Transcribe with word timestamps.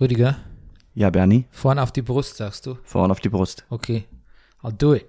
Rüdiger, 0.00 0.36
Ja, 0.94 1.10
Bernie, 1.10 1.44
vorn 1.50 1.78
auf 1.78 1.92
die 1.92 2.02
Brust, 2.02 2.36
sagst 2.36 2.66
du? 2.66 2.78
vorn 2.84 3.10
auf 3.10 3.20
die 3.20 3.28
Brust. 3.28 3.64
Okay, 3.68 4.04
I'll 4.62 4.72
do 4.72 4.94
it. 4.94 5.06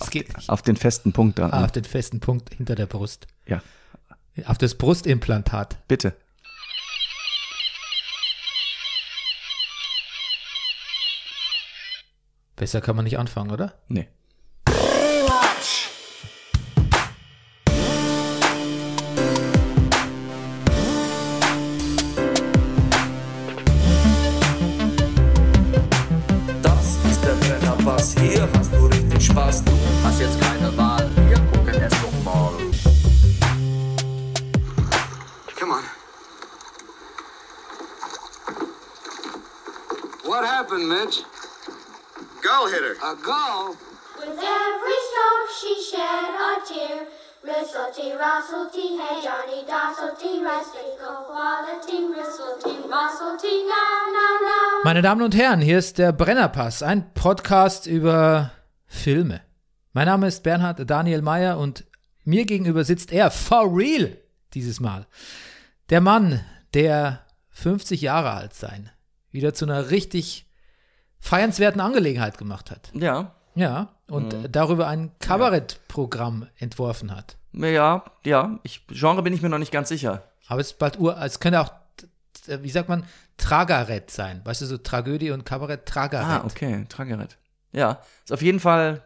Es 0.00 0.10
geht 0.10 0.34
nicht. 0.36 0.48
Auf 0.48 0.62
den 0.62 0.76
festen 0.76 1.12
Punkt 1.12 1.38
da. 1.38 1.48
Ah, 1.50 1.64
auf 1.64 1.72
den 1.72 1.84
festen 1.84 2.18
Punkt 2.20 2.52
hinter 2.54 2.74
der 2.74 2.86
Brust. 2.86 3.26
Ja, 3.46 3.62
Auf 4.46 4.58
das 4.58 4.74
Brustimplantat. 4.76 5.76
bitte. 5.86 6.16
Besser 12.56 12.80
kann 12.80 12.96
man 12.96 13.04
nicht 13.04 13.18
anfangen, 13.18 13.50
oder? 13.50 13.74
Nee. 13.88 14.08
Meine 54.84 55.00
Damen 55.00 55.22
und 55.22 55.36
Herren, 55.36 55.60
hier 55.60 55.78
ist 55.78 55.98
der 55.98 56.10
Brennerpass, 56.12 56.82
ein 56.82 57.14
Podcast 57.14 57.86
über 57.86 58.50
Filme. 58.86 59.40
Mein 59.92 60.06
Name 60.06 60.26
ist 60.26 60.42
Bernhard 60.42 60.90
Daniel 60.90 61.22
Mayer 61.22 61.56
und 61.56 61.84
mir 62.24 62.44
gegenüber 62.46 62.82
sitzt 62.82 63.12
er, 63.12 63.30
for 63.30 63.76
real, 63.76 64.16
dieses 64.54 64.80
Mal. 64.80 65.06
Der 65.90 66.00
Mann, 66.00 66.40
der 66.74 67.20
50 67.50 68.00
Jahre 68.00 68.32
alt 68.32 68.54
sein, 68.54 68.90
wieder 69.30 69.54
zu 69.54 69.66
einer 69.66 69.90
richtig 69.90 70.50
feiernswerten 71.20 71.80
Angelegenheit 71.80 72.36
gemacht 72.36 72.72
hat. 72.72 72.90
Ja. 72.92 73.36
Ja, 73.54 73.94
und 74.08 74.34
darüber 74.50 74.88
ein 74.88 75.12
Kabarettprogramm 75.20 76.48
entworfen 76.56 77.14
hat. 77.14 77.36
Ja, 77.52 78.02
ja. 78.24 78.58
Ich, 78.64 78.84
Genre 78.88 79.22
bin 79.22 79.32
ich 79.32 79.42
mir 79.42 79.48
noch 79.48 79.58
nicht 79.58 79.72
ganz 79.72 79.90
sicher. 79.90 80.24
Aber 80.48 80.60
es 80.60 80.72
ist 80.72 80.78
bald 80.80 80.98
Ur, 80.98 81.16
es 81.22 81.38
könnte 81.38 81.60
auch, 81.60 81.70
wie 82.46 82.70
sagt 82.70 82.88
man, 82.88 83.04
Tragarett 83.42 84.10
sein. 84.10 84.40
Weißt 84.44 84.60
du, 84.60 84.66
so 84.66 84.78
Tragödie 84.78 85.30
und 85.32 85.44
Kabarett, 85.44 85.84
Tragarett. 85.84 86.42
Ah, 86.42 86.46
okay. 86.46 86.86
Tragerett. 86.88 87.38
Ja. 87.72 88.00
Ist 88.24 88.32
auf 88.32 88.42
jeden 88.42 88.60
Fall, 88.60 89.04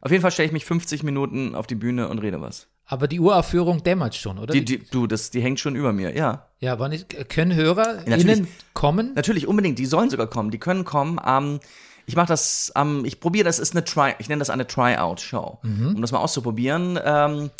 auf 0.00 0.10
jeden 0.10 0.22
Fall 0.22 0.30
stelle 0.30 0.46
ich 0.46 0.52
mich 0.52 0.64
50 0.64 1.02
Minuten 1.02 1.54
auf 1.54 1.66
die 1.66 1.74
Bühne 1.74 2.08
und 2.08 2.18
rede 2.18 2.40
was. 2.40 2.68
Aber 2.86 3.08
die 3.08 3.20
Uraufführung 3.20 3.82
dämmert 3.82 4.14
schon, 4.14 4.38
oder? 4.38 4.52
Die, 4.52 4.64
die, 4.64 4.78
du, 4.78 5.06
das, 5.06 5.30
die 5.30 5.40
hängt 5.40 5.58
schon 5.58 5.76
über 5.76 5.92
mir. 5.92 6.14
Ja. 6.16 6.48
ja, 6.58 6.78
wann 6.78 6.96
können 7.28 7.54
Hörer 7.54 8.06
innen 8.06 8.46
kommen? 8.74 9.12
Natürlich, 9.14 9.46
unbedingt. 9.46 9.78
Die 9.78 9.86
sollen 9.86 10.10
sogar 10.10 10.26
kommen. 10.26 10.50
Die 10.50 10.58
können 10.58 10.84
kommen. 10.84 11.18
Ähm, 11.24 11.60
ich 12.06 12.16
mache 12.16 12.26
das, 12.26 12.72
ähm, 12.76 13.04
ich 13.04 13.20
probiere 13.20 13.44
das, 13.44 13.58
ist 13.58 13.74
eine 13.74 13.84
Try, 13.84 14.14
ich 14.18 14.28
nenne 14.28 14.40
das 14.40 14.50
eine 14.50 14.66
Tryout-Show, 14.66 15.60
um 15.62 16.00
das 16.00 16.12
mal 16.12 16.18
auszuprobieren. 16.18 16.98
Ähm, 17.02 17.50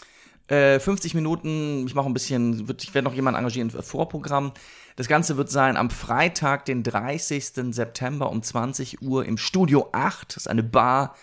äh, 0.49 0.81
50 0.81 1.15
Minuten, 1.15 1.87
ich 1.87 1.95
mache 1.95 2.07
ein 2.07 2.13
bisschen, 2.13 2.69
wird, 2.69 2.83
ich 2.83 2.93
werde 2.95 3.05
noch 3.09 3.15
jemanden 3.15 3.39
engagieren 3.39 3.71
für 3.71 3.83
Vorprogramm. 3.83 4.53
Das 4.97 5.09
Ganze 5.09 5.37
wird 5.37 5.51
sein 5.51 5.77
am 5.77 5.91
Freitag, 5.91 6.65
den 6.67 6.83
30. 6.83 7.47
September 7.75 8.31
um 8.31 8.43
20 8.43 9.03
Uhr 9.03 9.25
im 9.25 9.39
Studio 9.39 9.89
8. 9.93 10.29
Das 10.37 10.37
ist 10.45 10.49
eine 10.49 10.63
Bar 10.63 11.15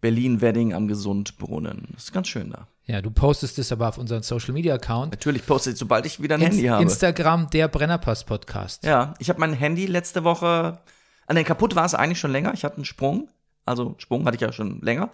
Berlin-Wedding 0.00 0.74
am 0.74 0.88
Gesundbrunnen. 0.88 1.88
Das 1.94 2.04
ist 2.04 2.12
ganz 2.12 2.28
schön 2.28 2.50
da. 2.50 2.68
Ja, 2.86 3.00
du 3.00 3.10
postest 3.10 3.58
es 3.58 3.72
aber 3.72 3.88
auf 3.88 3.96
unseren 3.96 4.22
Social 4.22 4.52
Media 4.52 4.74
Account. 4.74 5.12
Natürlich 5.12 5.46
poste 5.46 5.70
ich, 5.70 5.76
sobald 5.78 6.04
ich 6.04 6.20
wieder 6.22 6.34
ein 6.34 6.42
Ins- 6.42 6.50
Handy 6.56 6.66
habe. 6.66 6.82
Instagram, 6.82 7.48
der 7.50 7.68
Brennerpass 7.68 8.24
Podcast. 8.24 8.84
Ja, 8.84 9.14
ich 9.18 9.30
habe 9.30 9.40
mein 9.40 9.54
Handy 9.54 9.86
letzte 9.86 10.22
Woche, 10.24 10.78
an 11.26 11.36
den 11.36 11.46
kaputt 11.46 11.74
war 11.74 11.86
es 11.86 11.94
eigentlich 11.94 12.20
schon 12.20 12.32
länger. 12.32 12.52
Ich 12.52 12.64
hatte 12.64 12.76
einen 12.76 12.84
Sprung, 12.84 13.30
also 13.64 13.94
Sprung 13.96 14.26
hatte 14.26 14.34
ich 14.34 14.42
ja 14.42 14.52
schon 14.52 14.82
länger 14.82 15.10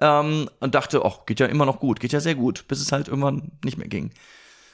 ähm, 0.00 0.48
und 0.60 0.76
dachte, 0.76 1.02
ach, 1.04 1.26
geht 1.26 1.40
ja 1.40 1.46
immer 1.46 1.66
noch 1.66 1.80
gut, 1.80 1.98
geht 1.98 2.12
ja 2.12 2.20
sehr 2.20 2.36
gut, 2.36 2.66
bis 2.68 2.80
es 2.80 2.92
halt 2.92 3.08
irgendwann 3.08 3.50
nicht 3.64 3.78
mehr 3.78 3.88
ging. 3.88 4.12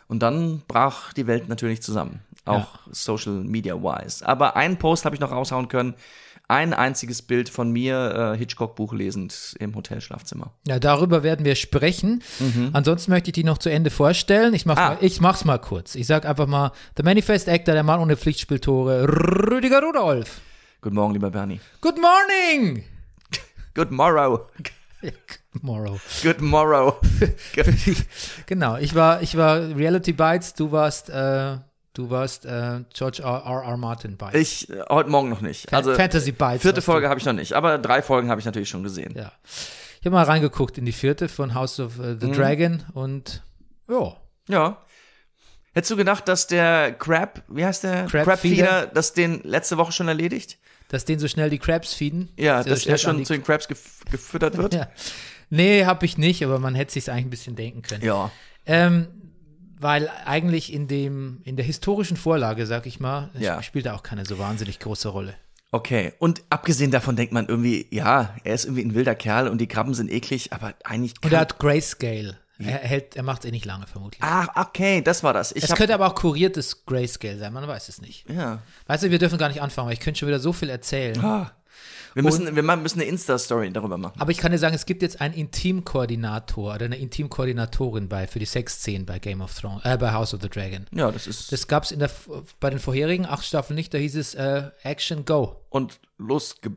Und 0.07 0.19
dann 0.23 0.61
brach 0.69 1.15
die 1.15 1.27
Welt 1.27 1.49
natürlich 1.49 1.83
zusammen, 1.83 2.21
auch 2.45 2.67
Social 2.91 3.33
Media 3.45 3.75
wise. 3.83 4.27
Aber 4.27 4.57
einen 4.57 4.77
Post 4.79 5.05
habe 5.05 5.15
ich 5.17 5.21
noch 5.21 5.31
raushauen 5.33 5.69
können, 5.69 5.95
ein 6.47 6.75
einziges 6.75 7.23
Bild 7.23 7.49
von 7.49 7.71
mir 7.73 8.33
äh, 8.35 8.39
Hitchcock 8.39 8.77
Buch 8.77 8.93
lesend 8.93 9.57
im 9.61 9.75
Hotelschlafzimmer. 9.75 10.53
Ja, 10.67 10.79
darüber 10.79 11.23
werden 11.23 11.47
wir 11.47 11.55
sprechen. 11.55 12.23
Ansonsten 12.75 13.13
möchte 13.13 13.31
ich 13.31 13.33
die 13.33 13.45
noch 13.45 13.57
zu 13.57 13.71
Ende 13.71 13.89
vorstellen. 13.89 14.53
Ich 14.53 14.67
mach's, 14.67 14.79
Mhm. 14.79 14.85
Ah. 14.87 14.89
mal, 14.91 14.99
ich 15.01 15.21
mach's 15.23 15.45
mal 15.47 15.59
kurz. 15.59 15.95
Ich 15.95 16.07
sag 16.07 16.27
einfach 16.27 16.47
mal, 16.47 16.73
The 16.99 17.03
Manifest 17.03 17.49
Actor, 17.49 17.73
der 17.73 17.83
Mann 17.83 17.99
ohne 18.01 18.19
Pflichtspieltore, 18.19 19.09
Rüdiger 19.09 19.81
Rudolf. 19.83 20.43
Guten 20.83 20.97
Morgen, 20.97 21.15
lieber 21.15 21.31
Bernie. 21.31 21.61
Good 21.81 21.97
morning! 21.99 22.85
Good 23.75 23.91
morrow. 23.91 24.47
Tomorrow. 25.59 25.99
Good 26.23 26.41
morrow. 26.43 26.97
genau, 28.47 28.77
ich 28.77 28.95
war, 28.95 29.23
ich 29.23 29.37
war 29.37 29.61
Reality 29.77 30.13
Bites, 30.13 30.55
du 30.55 30.73
warst, 30.73 31.09
äh, 31.11 31.57
du 31.95 32.11
warst 32.11 32.45
äh, 32.45 32.81
George 32.93 33.23
R. 33.23 33.43
R. 33.47 33.63
R. 33.65 33.77
Martin 33.77 34.17
Bites. 34.17 34.35
Ich 34.35 34.71
äh, 34.71 34.83
heute 34.91 35.09
Morgen 35.11 35.31
noch 35.31 35.41
nicht. 35.41 35.73
Also 35.73 35.95
Fantasy 35.95 36.33
Bites. 36.33 36.63
Vierte. 36.63 36.83
Folge 36.83 37.09
habe 37.09 37.19
ich 37.19 37.25
noch 37.27 37.33
nicht, 37.33 37.55
aber 37.55 37.79
drei 37.79 38.03
Folgen 38.03 38.29
habe 38.31 38.41
ich 38.41 38.45
natürlich 38.45 38.69
schon 38.69 38.83
gesehen. 38.83 39.15
Ja. 39.17 39.33
Ich 40.01 40.07
habe 40.07 40.11
mal 40.17 40.25
reingeguckt 40.25 40.77
in 40.77 40.85
die 40.85 40.93
vierte 40.93 41.29
von 41.29 41.55
House 41.55 41.81
of 41.81 41.97
Mhm. 41.97 42.21
the 42.21 42.31
Dragon 42.31 42.83
und 42.93 43.43
ja, 43.89 44.17
Ja. 44.49 44.79
Hättest 45.73 45.91
du 45.91 45.97
gedacht, 45.97 46.29
dass 46.29 46.47
der 46.47 46.93
Crab, 46.93 47.43
wie 47.49 47.65
heißt 47.65 47.83
der? 47.83 48.05
Crab 48.07 48.39
Feeder? 48.39 48.87
das 48.87 49.13
den 49.13 49.41
letzte 49.43 49.77
Woche 49.79 49.93
schon 49.93 50.09
erledigt? 50.09 50.59
dass 50.89 51.05
denen 51.07 51.19
so 51.19 51.27
schnell 51.27 51.49
die 51.51 51.59
Crabs 51.59 51.95
feeden. 51.95 52.29
Ja, 52.37 52.63
So 52.63 52.69
dass 52.69 52.85
er 52.87 52.99
schon 52.99 53.25
zu 53.25 53.33
den 53.33 53.43
Crabs 53.43 53.67
gef 53.67 54.05
gefüttert 54.11 54.57
wird? 54.59 54.75
Ja. 54.75 54.89
Nee, 55.51 55.85
habe 55.87 56.05
ich 56.07 56.19
nicht, 56.19 56.45
aber 56.45 56.59
man 56.59 56.75
hätte 56.75 56.93
sich 56.93 57.11
eigentlich 57.11 57.25
ein 57.27 57.31
bisschen 57.31 57.57
denken 57.57 57.83
können. 57.83 58.05
Ja. 58.05 58.31
Ähm, 58.67 59.09
weil 59.85 60.11
eigentlich 60.25 60.73
in 60.73 60.89
dem, 60.89 61.41
in 61.45 61.57
der 61.57 61.65
historischen 61.67 62.17
Vorlage, 62.17 62.67
sag 62.67 62.87
ich 62.87 62.99
mal, 63.01 63.31
Ja. 63.39 63.63
spielt 63.63 63.85
er 63.87 63.95
auch 63.95 64.03
keine 64.03 64.25
so 64.25 64.39
wahnsinnig 64.39 64.79
große 64.81 65.09
Rolle. 65.09 65.35
Okay. 65.73 66.13
Und 66.19 66.43
abgesehen 66.51 66.91
davon 66.91 67.17
denkt 67.17 67.33
man 67.33 67.47
irgendwie, 67.47 67.87
ja, 67.91 68.35
er 68.45 68.55
ist 68.55 68.65
irgendwie 68.65 68.85
ein 68.85 68.95
wilder 68.95 69.15
Kerl 69.15 69.49
und 69.49 69.59
die 69.59 69.67
Krabben 69.67 69.93
sind 69.95 70.11
eklig, 70.11 70.53
aber 70.53 70.73
eigentlich. 70.85 71.15
Und 71.23 71.33
er 71.33 71.41
hat 71.41 71.59
Grayscale. 71.59 72.39
Er, 72.61 72.79
hält, 72.79 73.17
er 73.17 73.25
macht 73.25 73.41
es 73.45 73.49
eh 73.49 73.51
nicht 73.51 73.65
lange, 73.67 73.87
vermutlich. 73.89 74.23
ah, 74.23 74.47
okay, 74.63 75.03
das 75.03 75.25
war 75.25 75.33
das. 75.35 75.51
Ich 75.53 75.65
es 75.65 75.75
könnte 75.75 75.93
aber 75.93 76.07
auch 76.07 76.15
kuriertes 76.15 76.87
Grayscale 76.87 77.39
sein, 77.39 77.53
man 77.53 77.67
weiß 77.67 77.89
es 77.89 78.01
nicht. 78.01 78.31
ja. 78.31 78.63
Weißt 78.87 79.03
du, 79.03 79.11
wir 79.11 79.19
dürfen 79.19 79.39
gar 79.39 79.49
nicht 79.49 79.61
anfangen, 79.61 79.89
weil 79.89 79.95
ich 79.95 80.01
könnte 80.01 80.21
schon 80.21 80.29
wieder 80.29 80.39
so 80.39 80.53
viel 80.53 80.71
erzählen. 80.71 81.19
Ah. 81.23 81.51
Wir 82.15 82.23
müssen, 82.23 82.55
wir 82.55 82.63
ma- 82.63 82.77
müssen 82.77 83.01
eine 83.01 83.09
Insta-Story 83.09 83.73
darüber 83.73 83.99
machen. 83.99 84.21
Aber 84.21 84.31
ich 84.31 84.39
kann 84.39 84.53
dir 84.53 84.59
sagen, 84.59 84.75
es 84.75 84.87
gibt 84.87 85.03
jetzt 85.03 85.21
einen 85.21 85.35
Intimkoordinator 85.35 86.75
oder 86.75 86.85
eine 86.87 86.97
Intimkoordinatorin 86.97 88.09
bei 88.09 88.27
für 88.27 88.39
die 88.39 88.45
Sexszenen 88.47 89.05
bei 89.05 89.19
Game 89.19 89.41
of 89.41 89.53
Thrones, 89.59 89.85
äh, 89.85 89.97
bei 89.99 90.13
House 90.13 90.33
of 90.35 90.41
the 90.43 90.49
Dragon. 90.49 90.87
Ja, 90.95 91.11
das 91.11 91.27
ist. 91.27 91.51
Das 91.53 91.67
gab 91.67 91.83
es 91.85 91.91
in 91.93 91.99
der 91.99 92.11
bei 92.61 92.71
den 92.71 92.79
vorherigen 92.79 93.27
acht 93.27 93.45
Staffeln 93.45 93.75
nicht, 93.77 93.93
da 93.93 93.99
hieß 93.99 94.15
es 94.17 94.35
äh, 94.35 94.71
Action 94.85 95.25
Go. 95.25 95.57
und 95.71 95.99
losge. 96.19 96.71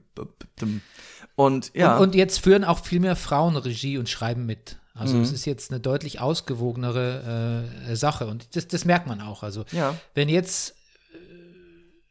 Und 1.35 1.71
ja. 1.75 1.97
Und, 1.97 2.01
und 2.03 2.15
jetzt 2.15 2.39
führen 2.39 2.63
auch 2.63 2.83
viel 2.83 2.99
mehr 2.99 3.15
Frauen 3.15 3.55
Regie 3.55 3.97
und 3.97 4.09
schreiben 4.09 4.45
mit. 4.45 4.77
Also 4.95 5.19
es 5.21 5.31
ist 5.31 5.45
jetzt 5.45 5.69
eine 5.69 5.79
deutlich 5.79 6.19
ausgewogenere 6.19 7.69
äh, 7.87 7.95
Sache 7.95 8.25
und 8.25 8.55
das, 8.55 8.67
das 8.67 8.83
merkt 8.83 9.05
man 9.05 9.21
auch. 9.21 9.43
Also 9.43 9.63
Ja. 9.71 9.95
wenn 10.15 10.27
jetzt, 10.27 10.71
äh, 11.13 11.17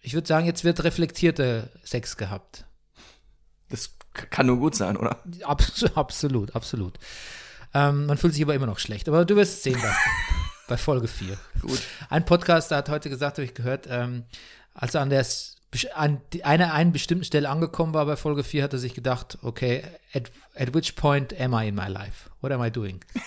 ich 0.03 0.15
würde 0.15 0.29
sagen, 0.29 0.47
jetzt 0.47 0.63
wird 0.63 0.85
reflektierter 0.85 1.69
Sex 1.83 2.17
gehabt. 2.17 2.65
Das 3.69 3.91
kann 4.13 4.47
nur 4.47 4.57
gut 4.59 4.75
sein, 4.75 4.97
oder? 4.97 5.23
Abs 5.45 5.85
absolut, 5.95 6.55
absolut. 6.55 6.99
Ähm, 7.75 8.07
man 8.07 8.17
fühlt 8.19 8.33
sich 8.35 8.43
aber 8.43 8.55
immer 8.55 8.67
noch 8.67 8.79
schlecht. 8.79 9.09
Aber 9.09 9.25
du 9.25 9.37
wirst 9.37 9.63
sehen 9.63 9.79
bei, 9.81 9.93
bei 10.69 10.77
Folge 10.77 11.09
4. 11.09 11.37
Gut. 11.63 11.83
Ein 12.09 12.25
Podcaster 12.25 12.77
hat 12.77 12.89
heute 12.89 13.11
gesagt, 13.11 13.39
habe 13.39 13.45
ich 13.45 13.55
gehört, 13.55 13.87
ähm, 13.91 14.25
als 14.75 14.95
er 14.95 15.03
an 15.03 15.11
der 15.11 15.27
an 15.95 16.23
einer 16.43 16.73
einen 16.73 16.93
bestimmten 16.93 17.25
Stelle 17.25 17.51
angekommen 17.51 17.93
war 17.93 18.07
bei 18.07 18.17
Folge 18.17 18.45
4, 18.45 18.63
hat 18.63 18.73
er 18.73 18.79
sich 18.79 18.95
gedacht, 18.95 19.37
okay, 19.43 19.83
at, 20.15 20.31
at 20.55 20.73
which 20.75 20.97
point 20.97 21.39
am 21.39 21.53
I 21.53 21.69
in 21.69 21.75
my 21.75 21.89
life? 21.89 22.31
What 22.41 22.53
am 22.53 22.63
I 22.65 22.71
doing? 22.71 23.05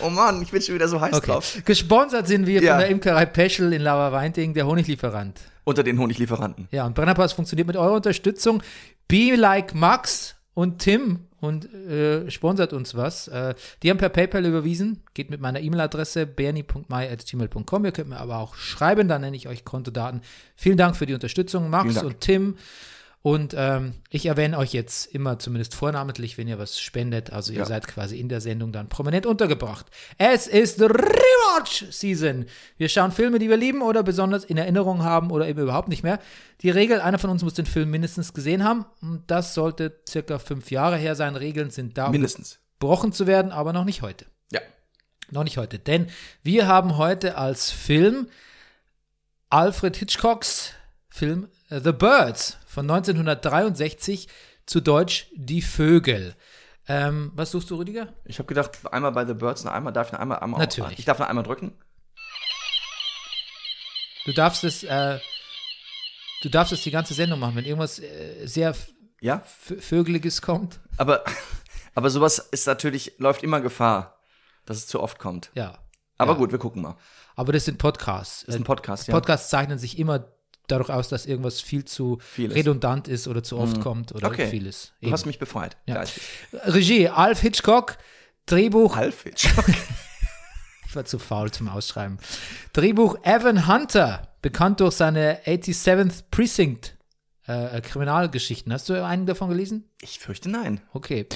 Oh 0.00 0.10
Mann, 0.10 0.42
ich 0.42 0.50
bin 0.50 0.60
schon 0.60 0.74
wieder 0.74 0.88
so 0.88 1.00
heiß 1.00 1.14
Okay. 1.14 1.26
drauf. 1.30 1.58
Gesponsert 1.64 2.26
sind 2.26 2.46
wir 2.46 2.60
Ja. 2.62 2.72
von 2.72 2.80
der 2.80 2.88
Imkerei 2.88 3.26
Peschel 3.26 3.72
in 3.72 3.82
Lauer-Weinting, 3.82 4.52
der 4.54 4.66
Honiglieferant. 4.66 5.38
Unter 5.64 5.82
den 5.82 5.98
Honiglieferanten. 5.98 6.68
Ja, 6.70 6.86
und 6.86 6.94
Brennerpass 6.94 7.32
funktioniert 7.32 7.66
mit 7.66 7.76
eurer 7.76 7.94
Unterstützung. 7.94 8.62
Be 9.08 9.34
like 9.34 9.74
Max 9.74 10.36
und 10.54 10.78
Tim 10.78 11.20
und 11.40 11.72
äh, 11.72 12.30
sponsert 12.30 12.72
uns 12.72 12.94
was. 12.94 13.28
Äh, 13.28 13.54
die 13.82 13.90
haben 13.90 13.98
per 13.98 14.08
PayPal 14.08 14.44
überwiesen. 14.46 15.02
Geht 15.14 15.30
mit 15.30 15.40
meiner 15.40 15.60
E-Mail-Adresse 15.60 16.26
bernie.mai.gmail.com. 16.26 17.84
Ihr 17.84 17.92
könnt 17.92 18.08
mir 18.08 18.18
aber 18.18 18.38
auch 18.38 18.54
schreiben, 18.54 19.08
dann 19.08 19.20
nenne 19.20 19.36
ich 19.36 19.48
euch 19.48 19.64
Kontodaten. 19.64 20.22
Vielen 20.56 20.78
Dank 20.78 20.96
für 20.96 21.06
die 21.06 21.14
Unterstützung, 21.14 21.70
Max 21.70 22.02
und 22.02 22.20
Tim. 22.20 22.56
Und 23.26 23.54
ähm, 23.56 23.94
ich 24.10 24.26
erwähne 24.26 24.58
euch 24.58 24.74
jetzt 24.74 25.06
immer 25.06 25.38
zumindest 25.38 25.74
vornamentlich, 25.74 26.36
wenn 26.36 26.46
ihr 26.46 26.58
was 26.58 26.78
spendet. 26.78 27.32
Also 27.32 27.54
ihr 27.54 27.60
Ja. 27.60 27.64
seid 27.64 27.88
quasi 27.88 28.20
in 28.20 28.28
der 28.28 28.42
Sendung 28.42 28.70
dann 28.70 28.90
prominent 28.90 29.24
untergebracht. 29.24 29.86
Es 30.18 30.46
ist 30.46 30.78
Rewatch 30.82 31.86
Season. 31.90 32.44
Wir 32.76 32.90
schauen 32.90 33.12
Filme, 33.12 33.38
die 33.38 33.48
wir 33.48 33.56
lieben 33.56 33.80
oder 33.80 34.02
besonders 34.02 34.44
in 34.44 34.58
Erinnerung 34.58 35.02
haben 35.04 35.30
oder 35.30 35.48
eben 35.48 35.58
überhaupt 35.62 35.88
nicht 35.88 36.02
mehr. 36.02 36.18
Die 36.60 36.68
Regel, 36.68 37.00
einer 37.00 37.18
von 37.18 37.30
uns 37.30 37.42
muss 37.42 37.54
den 37.54 37.64
Film 37.64 37.90
mindestens 37.90 38.34
gesehen 38.34 38.62
haben. 38.62 38.84
Und 39.00 39.22
das 39.28 39.54
sollte 39.54 39.98
circa 40.06 40.38
fünf 40.38 40.70
Jahre 40.70 40.98
her 40.98 41.14
sein. 41.14 41.34
Regeln 41.34 41.70
sind 41.70 41.96
da, 41.96 42.06
um 42.06 42.12
Mindestens. 42.12 42.58
gebrochen 42.78 43.12
zu 43.12 43.26
werden, 43.26 43.52
aber 43.52 43.72
noch 43.72 43.84
nicht 43.86 44.02
heute. 44.02 44.26
Ja. 44.52 44.60
Noch 45.30 45.44
nicht 45.44 45.56
heute. 45.56 45.78
Denn 45.78 46.08
wir 46.42 46.66
haben 46.66 46.98
heute 46.98 47.38
als 47.38 47.70
Film 47.70 48.28
Alfred 49.48 49.96
Hitchcocks 49.96 50.72
Film 51.08 51.48
äh, 51.70 51.80
The 51.82 51.92
Birds 51.92 52.58
von 52.74 52.90
1963, 52.90 54.28
zu 54.66 54.80
Deutsch 54.80 55.28
Die 55.34 55.62
Vögel. 55.62 56.34
Ähm, 56.88 57.30
was 57.34 57.52
suchst 57.52 57.70
du, 57.70 57.76
Rüdiger? 57.76 58.12
Ich 58.24 58.38
habe 58.38 58.46
gedacht, 58.46 58.72
einmal 58.92 59.12
bei 59.12 59.24
The 59.24 59.32
Birds 59.34 59.62
und 59.62 59.68
einmal 59.68 59.92
darf 59.92 60.08
ich 60.08 60.12
noch 60.12 60.18
einmal, 60.20 60.40
einmal 60.40 60.60
Natürlich. 60.60 60.92
Auf, 60.92 60.98
ich 60.98 61.04
darf 61.04 61.18
noch 61.18 61.28
einmal 61.28 61.44
drücken. 61.44 61.72
Du 64.26 64.32
darfst 64.32 64.64
es, 64.64 64.82
äh, 64.82 65.18
du 66.42 66.48
darfst 66.48 66.72
es 66.72 66.82
die 66.82 66.90
ganze 66.90 67.14
Sendung 67.14 67.38
machen, 67.40 67.56
wenn 67.56 67.64
irgendwas 67.64 67.98
äh, 68.00 68.46
sehr 68.46 68.74
Ja. 69.20 69.42
Vögeliges 69.44 70.42
kommt. 70.42 70.80
Aber, 70.96 71.24
aber 71.94 72.10
sowas 72.10 72.38
ist 72.38 72.66
natürlich, 72.66 73.14
läuft 73.18 73.42
immer 73.42 73.60
Gefahr, 73.60 74.18
dass 74.66 74.78
es 74.78 74.86
zu 74.86 75.00
oft 75.00 75.18
kommt. 75.18 75.50
Ja. 75.54 75.78
Aber 76.18 76.32
Ja. 76.32 76.38
gut, 76.38 76.52
wir 76.52 76.58
gucken 76.58 76.82
mal. 76.82 76.96
Aber 77.36 77.52
das 77.52 77.64
sind 77.66 77.78
Podcasts. 77.78 78.44
Das 78.46 78.54
ist 78.54 78.60
ein 78.60 78.64
Podcast, 78.64 79.08
ja. 79.08 79.14
Podcasts 79.14 79.48
zeichnen 79.50 79.78
sich 79.78 79.98
immer 79.98 80.28
dadurch 80.68 80.90
aus, 80.90 81.08
dass 81.08 81.26
irgendwas 81.26 81.60
viel 81.60 81.84
zu 81.84 82.18
Viel 82.20 82.50
ist. 82.50 82.56
redundant 82.56 83.08
ist 83.08 83.28
oder 83.28 83.42
zu 83.42 83.58
oft 83.58 83.80
kommt 83.80 84.12
oder 84.14 84.28
Okay. 84.28 84.46
vieles. 84.48 84.92
Du 85.02 85.10
hast 85.12 85.26
mich 85.26 85.38
befreit. 85.38 85.76
Ja. 85.86 86.02
Regie, 86.64 87.08
Alf 87.08 87.40
Hitchcock, 87.40 87.96
Drehbuch, 88.46 88.96
Halfitsch. 88.96 89.46
ich 90.86 90.96
war 90.96 91.04
zu 91.04 91.18
faul 91.18 91.50
zum 91.50 91.68
Ausschreiben. 91.68 92.18
Drehbuch 92.72 93.16
Evan 93.22 93.66
Hunter, 93.66 94.34
bekannt 94.42 94.80
durch 94.80 94.94
seine 94.94 95.40
87th 95.44 96.24
Precinct 96.30 96.96
äh, 97.46 97.80
Kriminalgeschichten. 97.80 98.72
Hast 98.72 98.88
du 98.88 99.04
einen 99.04 99.26
davon 99.26 99.48
gelesen? 99.50 99.84
Ich 100.00 100.18
fürchte 100.18 100.48
nein. 100.50 100.80
Okay. 100.92 101.26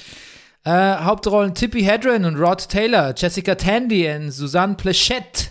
Äh, 0.64 0.70
Hauptrollen 0.96 1.54
Tippi 1.54 1.82
Hedren 1.82 2.24
und 2.24 2.36
Rod 2.36 2.68
Taylor, 2.68 3.14
Jessica 3.16 3.54
Tandy 3.54 4.10
und 4.10 4.30
Susanne 4.32 4.74
Plechette. 4.74 5.48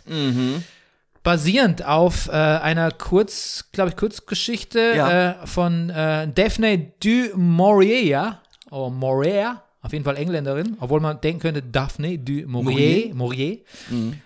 Basierend 1.23 1.85
auf 1.85 2.27
äh, 2.27 2.31
einer 2.31 2.91
Kurz, 2.91 3.69
glaube 3.71 3.89
ich, 3.89 3.97
Kurzgeschichte 3.97 4.93
Ja. 4.95 5.41
äh, 5.43 5.47
von 5.47 5.89
äh, 5.89 6.27
Daphne 6.31 6.93
du 7.01 7.35
Maurier, 7.37 8.39
oder 8.71 8.89
Maurier, 8.89 9.61
auf 9.81 9.93
jeden 9.93 10.03
Fall 10.03 10.17
Engländerin, 10.17 10.75
obwohl 10.79 10.99
man 10.99 11.21
denken 11.21 11.39
könnte, 11.41 11.61
Daphne 11.61 12.17
du 12.19 12.45
Maurier, 12.47 13.13
Maurier, 13.15 13.59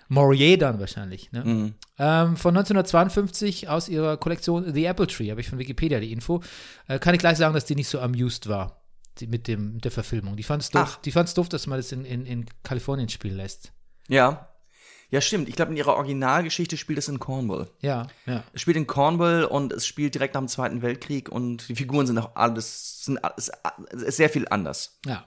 Maurier 0.07 0.57
dann 0.57 0.79
wahrscheinlich. 0.79 1.31
Ne? 1.31 1.73
Ähm, 1.99 2.37
von 2.37 2.55
1952 2.57 3.69
aus 3.69 3.87
ihrer 3.89 4.17
Kollektion 4.17 4.73
The 4.73 4.85
Apple 4.85 5.07
Tree, 5.07 5.29
habe 5.29 5.41
ich 5.41 5.49
von 5.49 5.59
Wikipedia 5.59 5.99
die 5.99 6.11
Info. 6.11 6.41
Äh, 6.87 6.99
kann 6.99 7.13
ich 7.13 7.19
gleich 7.19 7.37
sagen, 7.37 7.53
dass 7.53 7.65
die 7.65 7.75
nicht 7.75 7.89
so 7.89 7.99
amused 7.99 8.47
war 8.49 8.81
die, 9.19 9.27
mit, 9.27 9.47
dem, 9.47 9.73
mit 9.73 9.85
der 9.85 9.91
Verfilmung. 9.91 10.35
Die 10.35 10.43
fand 10.43 10.63
es 10.63 10.69
doof, 10.71 10.95
Ach. 10.97 11.01
die 11.01 11.11
fand's 11.11 11.33
doof, 11.33 11.49
dass 11.49 11.67
man 11.67 11.77
das 11.77 11.91
in, 11.91 12.05
in, 12.05 12.25
in 12.25 12.45
Kalifornien 12.63 13.09
spielen 13.09 13.37
lässt. 13.37 13.71
Ja. 14.07 14.47
Ja, 15.11 15.19
stimmt. 15.19 15.49
Ich 15.49 15.55
glaube, 15.55 15.71
in 15.71 15.77
ihrer 15.77 15.95
Originalgeschichte 15.95 16.77
spielt 16.77 16.97
es 16.97 17.09
in 17.09 17.19
Cornwall. 17.19 17.67
Ja, 17.81 18.07
ja. 18.25 18.43
Es 18.53 18.61
spielt 18.61 18.77
in 18.77 18.87
Cornwall 18.87 19.43
und 19.43 19.73
es 19.73 19.85
spielt 19.85 20.15
direkt 20.15 20.33
nach 20.33 20.41
dem 20.41 20.47
Zweiten 20.47 20.81
Weltkrieg 20.81 21.29
und 21.29 21.67
die 21.67 21.75
Figuren 21.75 22.07
sind 22.07 22.17
auch 22.17 22.35
alles, 22.35 23.03
sind, 23.03 23.19
ist 23.35 23.51
sehr 24.17 24.29
viel 24.29 24.47
anders. 24.49 24.99
Ja. 25.05 25.25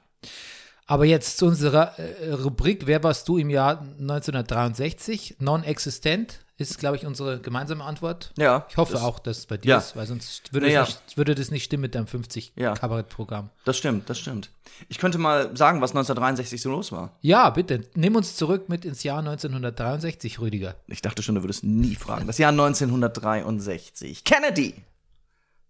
Aber 0.87 1.05
jetzt 1.07 1.39
zu 1.39 1.47
unserer 1.47 1.99
äh, 1.99 2.33
Rubrik 2.33 2.87
Wer 2.87 3.03
warst 3.03 3.27
du 3.29 3.39
im 3.39 3.49
Jahr 3.51 3.81
1963? 3.99 5.37
Non-existent 5.39 6.41
ist, 6.57 6.79
glaube 6.79 6.97
ich, 6.97 7.05
unsere 7.05 7.41
gemeinsame 7.41 7.83
Antwort. 7.83 8.33
Ja. 8.39 8.67
Ich 8.69 8.77
hoffe 8.77 8.93
das, 8.93 9.03
auch, 9.03 9.19
dass 9.19 9.39
es 9.39 9.47
bei 9.47 9.57
dir 9.57 9.71
Ja. 9.71 9.79
ist, 9.79 9.97
weil 9.97 10.07
sonst 10.07 10.53
würde, 10.53 10.67
Naja. 10.67 10.83
nicht, 10.83 11.17
würde 11.17 11.35
das 11.35 11.51
nicht 11.51 11.65
stimmen 11.65 11.81
mit 11.81 11.95
deinem 11.97 12.07
50 12.07 12.53
Ja. 12.55 12.75
Kabarettprogramm. 12.75 13.51
Das 13.65 13.77
stimmt, 13.77 14.09
das 14.09 14.21
stimmt. 14.21 14.51
Ich 14.89 14.99
könnte 14.99 15.19
mal 15.19 15.57
sagen, 15.57 15.81
was 15.81 15.91
1963 15.95 16.63
so 16.63 16.71
los 16.71 16.93
war. 16.93 17.17
Ja, 17.23 17.51
bitte. 17.51 17.81
Nimm 17.95 18.15
uns 18.15 18.37
zurück 18.37 18.69
mit 18.69 18.85
ins 18.85 19.03
Jahr 19.03 19.19
1963, 19.19 20.39
Rüdiger. 20.41 20.77
Ich 20.87 21.03
dachte 21.03 21.23
schon, 21.23 21.35
du 21.35 21.43
würdest 21.43 21.65
nie 21.65 21.97
fragen. 21.97 22.27
Das 22.29 22.39
Jahr 22.39 22.53
1963. 22.53 24.23
Kennedy. 24.25 24.75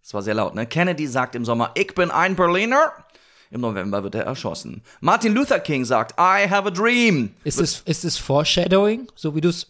Das 0.03 0.13
war 0.13 0.21
sehr 0.21 0.35
laut, 0.35 0.53
ne? 0.53 0.67
Kennedy 0.67 1.07
sagt 1.07 1.33
im 1.35 1.45
Sommer, 1.45 1.71
ich 1.73 1.95
bin 1.95 2.11
ein 2.11 2.35
Berliner. 2.35 2.91
Im 3.51 3.61
November 3.61 4.03
wird 4.03 4.15
er 4.15 4.23
erschossen. 4.23 4.81
Martin 5.01 5.33
Luther 5.33 5.59
King 5.59 5.85
sagt, 5.85 6.13
I 6.19 6.49
have 6.49 6.67
a 6.67 6.71
dream. 6.71 7.31
Ist 7.43 7.59
es, 7.59 7.81
ist 7.85 8.03
es 8.03 8.17
Foreshadowing, 8.17 9.07
so 9.15 9.35
wie 9.35 9.41
du 9.41 9.49
es, 9.49 9.67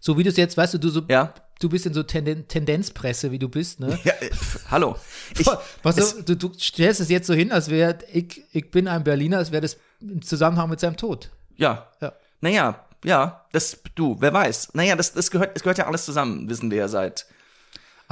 so 0.00 0.16
wie 0.18 0.22
du 0.22 0.30
es 0.30 0.36
jetzt, 0.36 0.56
weißt 0.56 0.74
du, 0.74 0.78
du 0.78 0.88
so, 0.88 1.02
Ja. 1.08 1.34
du 1.60 1.68
bist 1.68 1.86
in 1.86 1.94
so 1.94 2.02
Tenden, 2.02 2.46
Tendenzpresse, 2.48 3.30
wie 3.30 3.38
du 3.38 3.48
bist, 3.48 3.80
ne? 3.80 3.98
Ja, 4.04 4.12
äh, 4.20 4.30
pf, 4.30 4.60
hallo. 4.70 4.96
Ich, 5.38 5.46
Was 5.82 5.98
es- 5.98 6.24
du, 6.24 6.36
du, 6.36 6.52
stellst 6.58 7.00
es 7.00 7.08
jetzt 7.08 7.26
so 7.26 7.34
hin, 7.34 7.52
als 7.52 7.68
wäre 7.70 7.98
ich, 8.12 8.42
ich 8.52 8.70
bin 8.70 8.88
ein 8.88 9.04
Berliner, 9.04 9.38
als 9.38 9.52
wäre 9.52 9.62
das 9.62 9.76
im 10.00 10.22
Zusammenhang 10.22 10.70
mit 10.70 10.80
seinem 10.80 10.96
Tod. 10.96 11.30
ja. 11.56 11.88
Ja. 12.00 12.12
Naja, 12.40 12.84
ja, 13.04 13.44
das, 13.52 13.78
du, 13.94 14.16
wer 14.18 14.32
weiß. 14.32 14.70
Naja, 14.74 14.96
das, 14.96 15.12
das, 15.12 15.30
gehört, 15.30 15.54
das 15.54 15.62
gehört 15.62 15.78
ja 15.78 15.86
alles 15.86 16.04
zusammen, 16.04 16.48
wissen 16.48 16.70
wir 16.72 16.78
ja 16.78 16.88
seit. 16.88 17.26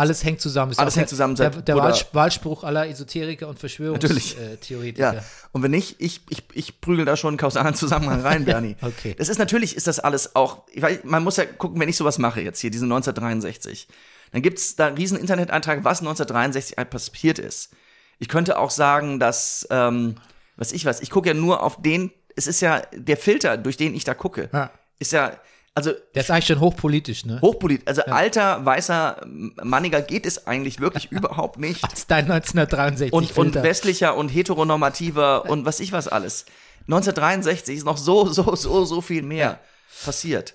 Alles 0.01 0.25
hängt 0.25 0.41
zusammen. 0.41 0.73
Ist 0.73 0.79
Alles 0.79 0.97
hängt 0.97 1.05
der- 1.05 1.09
zusammen, 1.09 1.35
Der, 1.37 1.51
der 1.51 1.77
Wahlspruch 1.77 2.65
aller 2.65 2.89
Esoteriker 2.89 3.49
und 3.49 3.63
Natürlich. 3.63 4.35
Verschwörungstheoretiker. 4.35 5.15
Ja. 5.15 5.25
Und 5.53 5.63
wenn 5.63 5.71
nicht, 5.71 5.97
ich, 6.01 6.23
ich, 6.29 6.43
ich 6.55 6.81
prügel 6.81 7.05
da 7.05 7.17
schon 7.17 7.29
einen 7.29 7.37
kausalen 7.39 7.75
Zusammenhang 7.75 8.21
rein, 8.23 8.45
Bernie. 8.47 8.77
Okay. 8.81 9.15
Das 9.19 9.29
ist 9.29 9.39
natürlich, 9.39 9.77
ist 9.77 9.87
das 9.87 9.99
alles 10.01 10.35
auch, 10.35 10.63
weiß, 10.77 11.01
man 11.05 11.23
muss 11.23 11.37
ja 11.37 11.45
gucken, 11.45 11.81
wenn 11.81 11.89
ich 11.89 11.97
sowas 11.97 12.19
mache 12.19 12.41
jetzt 12.41 12.61
hier, 12.61 12.71
diesen 12.71 12.87
1963, 12.91 13.89
dann 14.33 14.43
gibt's 14.43 14.77
da 14.77 14.87
einen 14.87 14.97
riesen 14.97 15.19
Internet-Eintrag, 15.19 15.85
was 15.85 16.01
1963 16.01 16.77
passiert 16.89 17.39
ist. 17.39 17.71
Ich 18.19 18.29
könnte 18.29 18.59
auch 18.59 18.71
sagen, 18.71 19.19
dass, 19.19 19.67
ähm, 19.71 20.17
was 20.57 20.73
ich 20.73 20.85
weiß, 20.85 21.01
ich 21.01 21.11
gucke 21.11 21.29
ja 21.29 21.35
nur 21.35 21.63
auf 21.63 21.81
den, 21.83 22.11
es 22.37 22.47
ist 22.47 22.61
ja 22.61 22.83
der 22.93 23.17
Filter, 23.17 23.57
durch 23.57 23.77
den 23.77 23.95
ich 23.95 24.05
da 24.05 24.15
gucke, 24.15 24.49
Ja. 24.53 24.71
ist 24.99 25.13
ja, 25.13 25.33
also 25.75 25.93
Der 26.15 26.23
ist 26.23 26.31
eigentlich 26.31 26.47
schon 26.47 26.61
hochpolitisch, 26.61 27.25
ne? 27.27 27.41
hochpolitisch, 27.41 27.87
also 27.87 28.03
alter, 28.03 28.65
weißer 28.65 29.21
Manniger 29.63 30.03
geht 30.03 30.27
es 30.27 30.47
eigentlich 30.47 30.81
wirklich 30.81 31.11
überhaupt 31.13 31.59
nicht. 31.59 31.83
Als 31.85 32.07
dein 32.07 32.31
1963 32.31 33.13
und, 33.13 33.37
und 33.39 33.55
westlicher 33.63 34.17
und 34.17 34.29
heteronormativer 34.31 35.49
und 35.49 35.65
was 35.65 35.81
ich 35.81 35.93
was 35.93 36.09
alles. 36.09 36.45
1963 36.83 37.77
ist 37.79 37.85
noch 37.85 37.97
so, 37.99 38.27
so, 38.27 38.55
so, 38.57 38.85
so 38.85 39.01
viel 39.01 39.23
mehr 39.23 39.61
passiert. 40.05 40.55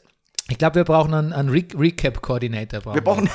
Ich 0.50 0.58
glaube, 0.58 0.76
wir 0.76 0.84
brauchen 0.84 1.14
einen, 1.14 1.34
einen 1.34 1.50
Re 1.50 1.64
Recap-Coordinator. 1.76 2.94
Wir 2.94 3.02
brauchen. 3.02 3.30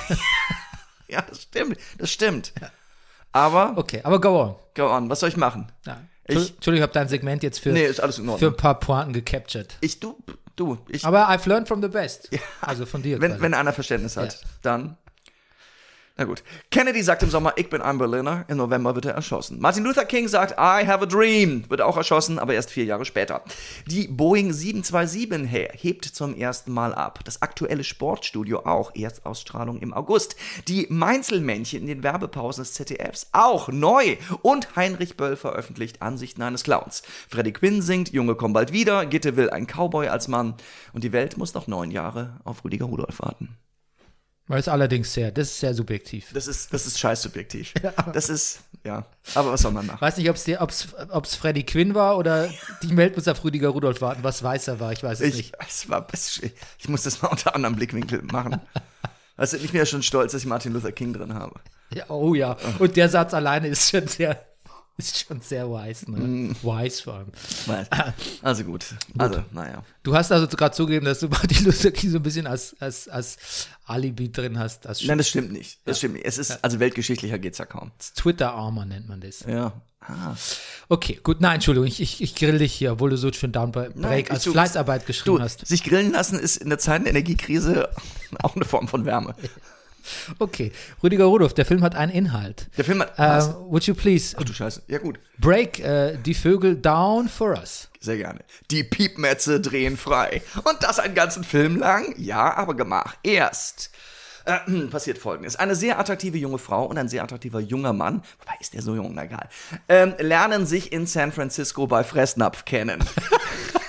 ja, 1.09 1.23
das 1.23 1.43
stimmt, 1.43 1.77
das 1.99 2.11
stimmt. 2.11 2.53
Aber, 3.33 3.75
Okay, 3.77 4.01
aber 4.03 4.21
go 4.21 4.41
on. 4.41 4.55
go 4.75 4.91
on, 4.95 5.09
was 5.09 5.21
soll 5.21 5.29
ich 5.29 5.37
machen? 5.37 5.71
Ja. 5.87 6.01
Ich- 6.27 6.37
Entschuldigung, 6.37 6.77
ich 6.77 6.83
habe 6.83 6.93
dein 6.93 7.09
Segment 7.09 7.43
jetzt 7.43 7.59
für, 7.59 7.71
Nee, 7.71 7.85
ist 7.87 8.01
alles 8.01 8.19
in 8.19 8.39
für 8.39 8.47
ein 8.49 8.57
paar 8.57 8.79
Pointen 8.79 9.13
gecaptured. 9.13 9.77
Ich, 9.81 9.99
du, 9.99 10.17
du, 10.61 10.79
ich, 10.89 11.05
Aber 11.05 11.29
I've 11.31 11.49
learned 11.49 11.67
from 11.67 11.83
the 11.83 11.89
best. 11.89 12.29
Also 12.61 12.87
von 12.87 13.03
dir. 13.03 13.21
wenn, 13.21 13.41
wenn 13.41 13.55
einer 13.55 13.73
Verständnis 13.73 14.17
hat, 14.17 14.41
dann. 14.63 14.97
Na 16.21 16.27
gut. 16.27 16.43
Kennedy 16.71 17.03
sagt 17.03 17.23
im 17.23 17.31
Sommer, 17.31 17.55
ich 17.57 17.71
bin 17.71 17.81
ein 17.81 17.97
Berliner. 17.97 18.45
Im 18.49 18.59
November 18.59 18.95
wird 18.95 19.07
er 19.07 19.15
erschossen. 19.15 19.59
Martin 19.59 19.85
Luther 19.85 20.05
King 20.05 20.29
sagt, 20.29 20.53
I 20.53 20.87
have 20.87 21.01
a 21.03 21.07
dream. 21.07 21.65
Wird 21.71 21.81
auch 21.81 21.97
erschossen, 21.97 22.39
aber 22.39 22.53
erst 22.53 22.71
vier 22.71 22.85
Jahre 22.85 23.07
später. 23.07 23.43
Die 23.87 24.07
Boeing 24.07 24.53
727 24.53 25.51
he- 25.51 25.69
hebt 25.73 26.05
zum 26.05 26.37
ersten 26.37 26.73
Mal 26.73 26.95
ab. 26.95 27.21
Das 27.25 27.41
aktuelle 27.41 27.85
Sportstudio 27.85 28.67
auch. 28.67 28.95
Erstausstrahlung 28.95 29.79
im 29.81 29.95
August. 29.95 30.37
Die 30.69 30.87
Mainzelmännchen 30.91 31.81
in 31.81 31.87
den 31.89 32.03
Werbepausen 32.03 32.65
des 32.65 32.75
ZDFs 32.75 33.29
auch 33.33 33.69
neu. 33.69 34.17
Und 34.43 34.77
Heinrich 34.77 35.17
Böll 35.17 35.37
veröffentlicht 35.37 36.03
Ansichten 36.03 36.43
eines 36.43 36.65
Clowns. 36.65 37.03
Freddie 37.31 37.55
Quinn 37.55 37.81
singt, 37.81 38.13
Junge 38.13 38.35
komm 38.35 38.53
bald 38.53 38.75
wieder. 38.75 39.07
Gitte 39.07 39.37
will 39.39 39.49
ein 39.49 39.67
Cowboy 39.67 40.09
als 40.09 40.29
Mann. 40.29 40.53
Und 40.93 41.03
die 41.03 41.13
Welt 41.13 41.39
muss 41.39 41.55
noch 41.55 41.67
neun 41.67 41.91
Jahre 41.91 42.41
auf 42.45 42.63
Rüdiger 42.63 42.85
Rudolph 42.85 43.21
warten. 43.21 43.57
Weil 44.51 44.59
es 44.59 44.67
allerdings 44.67 45.13
sehr, 45.13 45.31
das 45.31 45.47
ist 45.47 45.61
sehr 45.61 45.75
subjektiv. 45.75 46.33
Das 46.35 46.49
ist, 46.49 46.75
das 46.75 46.85
ist 46.85 46.99
scheiß 46.99 47.23
subjektiv. 47.23 47.73
Das 48.13 48.29
ist, 48.29 48.63
ja. 48.83 49.07
Aber 49.37 49.53
was 49.53 49.63
soll 49.63 49.71
man 49.71 49.87
machen? 49.87 50.01
Weiß 50.01 50.17
nicht, 50.17 50.29
ob 50.29 50.35
es 50.35 50.49
ob's, 50.61 50.89
ob's 51.11 51.37
Freddy 51.37 51.63
Quinn 51.63 51.95
war 51.95 52.19
oder 52.19 52.51
die 52.83 52.93
muss 52.93 53.29
auf 53.29 53.45
Rüdiger 53.45 53.69
Rudolph 53.69 54.01
warten. 54.01 54.25
Was 54.25 54.43
weißer 54.43 54.81
war, 54.81 54.91
ich 54.91 55.05
weiß 55.05 55.21
es 55.21 55.29
Ich, 55.29 55.37
nicht. 55.37 55.55
es 55.69 55.89
war, 55.89 56.05
ich 56.79 56.89
muss 56.89 57.05
das 57.05 57.23
mal 57.23 57.29
unter 57.31 57.55
anderem 57.55 57.77
Blickwinkel 57.77 58.23
machen. 58.23 58.61
Also 59.37 59.57
ich 59.57 59.71
bin 59.71 59.79
ja 59.79 59.87
schon 59.87 60.03
stolz, 60.03 60.33
dass 60.33 60.43
ich 60.43 60.49
Martin 60.49 60.73
Luther 60.73 60.91
King 60.91 61.13
drin 61.13 61.33
habe. 61.35 61.55
Ja, 61.95 62.11
oh 62.11 62.35
ja. 62.35 62.57
Und 62.81 62.97
der 62.97 63.09
Satz 63.09 63.33
alleine 63.35 63.69
ist 63.69 63.89
schon 63.89 64.09
sehr, 64.09 64.45
ist 65.01 65.27
schon 65.27 65.41
sehr 65.41 65.69
wise, 65.69 66.11
ne? 66.11 66.19
Mm. 66.19 66.57
Wise 66.63 67.03
vor 67.03 67.15
allem. 67.15 67.87
Also 68.43 68.65
gut. 68.65 68.85
Also, 69.19 69.43
naja. 69.53 69.83
Du 70.03 70.15
hast 70.15 70.31
also 70.33 70.47
gerade 70.49 70.75
zugegeben, 70.75 71.05
dass 71.07 71.21
du 71.21 71.29
Martin 71.29 71.65
Luther 71.65 71.91
King 71.91 72.11
so 72.11 72.17
ein 72.19 72.23
bisschen 72.23 72.47
als, 72.47 72.75
als, 72.81 73.09
als 73.09 73.67
Alibi 73.85 74.31
drin 74.31 74.59
hast, 74.59 74.87
als 74.87 75.05
Nein, 75.05 75.19
das 75.19 75.29
stimmt 75.29 75.53
nicht. 75.53 75.81
Das 75.85 75.99
stimmt 75.99 76.15
nicht. 76.15 76.25
Es 76.27 76.39
ist, 76.39 76.63
also 76.65 76.79
weltgeschichtlicher 76.81 77.39
geht's 77.39 77.59
ja 77.59 77.67
kaum. 77.67 77.91
Twitter-Armor 78.17 78.85
nennt 78.85 79.09
man 79.09 79.21
das. 79.21 79.41
Ja. 79.41 79.73
Ah. 80.03 80.35
Okay, 80.89 81.21
gut, 81.23 81.43
nein, 81.43 81.57
Entschuldigung, 81.57 81.87
ich, 81.87 82.01
ich, 82.01 82.23
ich 82.23 82.35
grill 82.35 82.57
dich 82.59 82.73
hier, 82.73 82.93
obwohl 82.93 83.11
du 83.11 83.19
so 83.19 83.31
schön 83.33 83.53
Downbreak 83.53 83.95
Nein, 83.97 84.25
als 84.31 84.45
du- 84.45 84.53
Fleißarbeit 84.53 85.05
geschrieben 85.07 85.37
Du, 85.37 85.43
hast. 85.43 85.67
sich 85.67 85.85
grillen 85.85 86.13
lassen 86.13 86.39
ist 86.39 86.57
in 86.57 86.71
der 86.71 86.79
Zeit 86.79 87.03
der 87.03 87.11
Energiekrise 87.11 87.91
auch 88.43 88.57
eine 88.57 88.65
Form 88.65 88.89
von 88.89 89.05
Wärme. 89.05 89.35
Okay, 90.39 90.73
Rüdiger 91.03 91.25
Rudolph, 91.25 91.55
der 91.55 91.67
Film 91.67 91.83
hat 91.83 91.95
einen 91.95 92.13
Inhalt. 92.13 92.69
Der 92.77 92.85
Film 92.85 93.03
hat. 93.03 93.19
Uh, 93.19 93.71
would 93.71 93.85
you 93.85 93.95
please 93.95 94.37
Ach 94.39 94.45
du 94.45 94.53
Scheiße. 94.53 94.83
Ja, 94.87 94.99
gut. 94.99 95.19
break 95.39 95.81
äh, 95.81 96.17
die 96.17 96.35
Vögel 96.35 96.77
down 96.77 97.29
for 97.29 97.51
us? 97.51 97.89
Sehr 98.01 98.17
gerne. 98.17 98.41
Die 98.71 98.85
Piepmetze 98.85 99.61
drehen 99.61 99.97
frei. 99.97 100.43
Und 100.65 100.83
das 100.83 100.99
einen 100.99 101.15
ganzen 101.15 101.45
Film 101.45 101.77
lang? 101.77 102.15
Ja, 102.17 102.57
aber 102.57 102.75
gemach. 102.75 103.17
Erst. 103.23 103.91
Äh, 104.47 104.87
passiert 104.87 105.19
folgendes. 105.19 105.57
Eine 105.57 105.75
sehr 105.75 105.99
attraktive 105.99 106.39
junge 106.39 106.59
Frau 106.59 106.87
und 106.87 106.97
ein 106.97 107.09
sehr 107.09 107.23
attraktiver 107.23 107.61
junger 107.61 107.93
Mann, 107.93 108.23
wobei 108.39 108.55
ist 108.59 108.73
der 108.75 108.83
so 108.83 108.95
jung, 108.95 109.13
na 109.15 109.25
egal, 109.25 109.49
ähm, 109.89 110.15
lernen 110.19 110.65
sich 110.67 110.93
in 110.93 111.07
San 111.07 111.31
Francisco 111.31 111.87
bei 111.87 112.05
Fressnapf 112.05 112.65
kennen. 112.65 113.05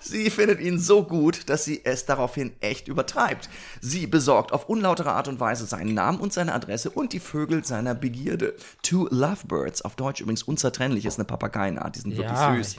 Sie 0.00 0.30
findet 0.30 0.60
ihn 0.60 0.78
so 0.78 1.02
gut, 1.04 1.48
dass 1.48 1.64
sie 1.64 1.80
es 1.84 2.06
daraufhin 2.06 2.52
echt 2.60 2.88
übertreibt. 2.88 3.48
Sie 3.80 4.06
besorgt 4.06 4.52
auf 4.52 4.68
unlautere 4.68 5.12
Art 5.12 5.28
und 5.28 5.40
Weise 5.40 5.66
seinen 5.66 5.94
Namen 5.94 6.18
und 6.20 6.32
seine 6.32 6.52
Adresse 6.54 6.90
und 6.90 7.12
die 7.12 7.20
Vögel 7.20 7.64
seiner 7.64 7.94
Begierde. 7.94 8.54
Two 8.82 9.08
Lovebirds, 9.10 9.82
auf 9.82 9.96
Deutsch 9.96 10.20
übrigens 10.20 10.42
unzertrennlich, 10.42 11.04
ist 11.06 11.18
eine 11.18 11.24
Papageienart, 11.24 11.96
die 11.96 12.00
sind 12.00 12.12
Ja, 12.12 12.52
wirklich 12.54 12.68
süß. 12.68 12.76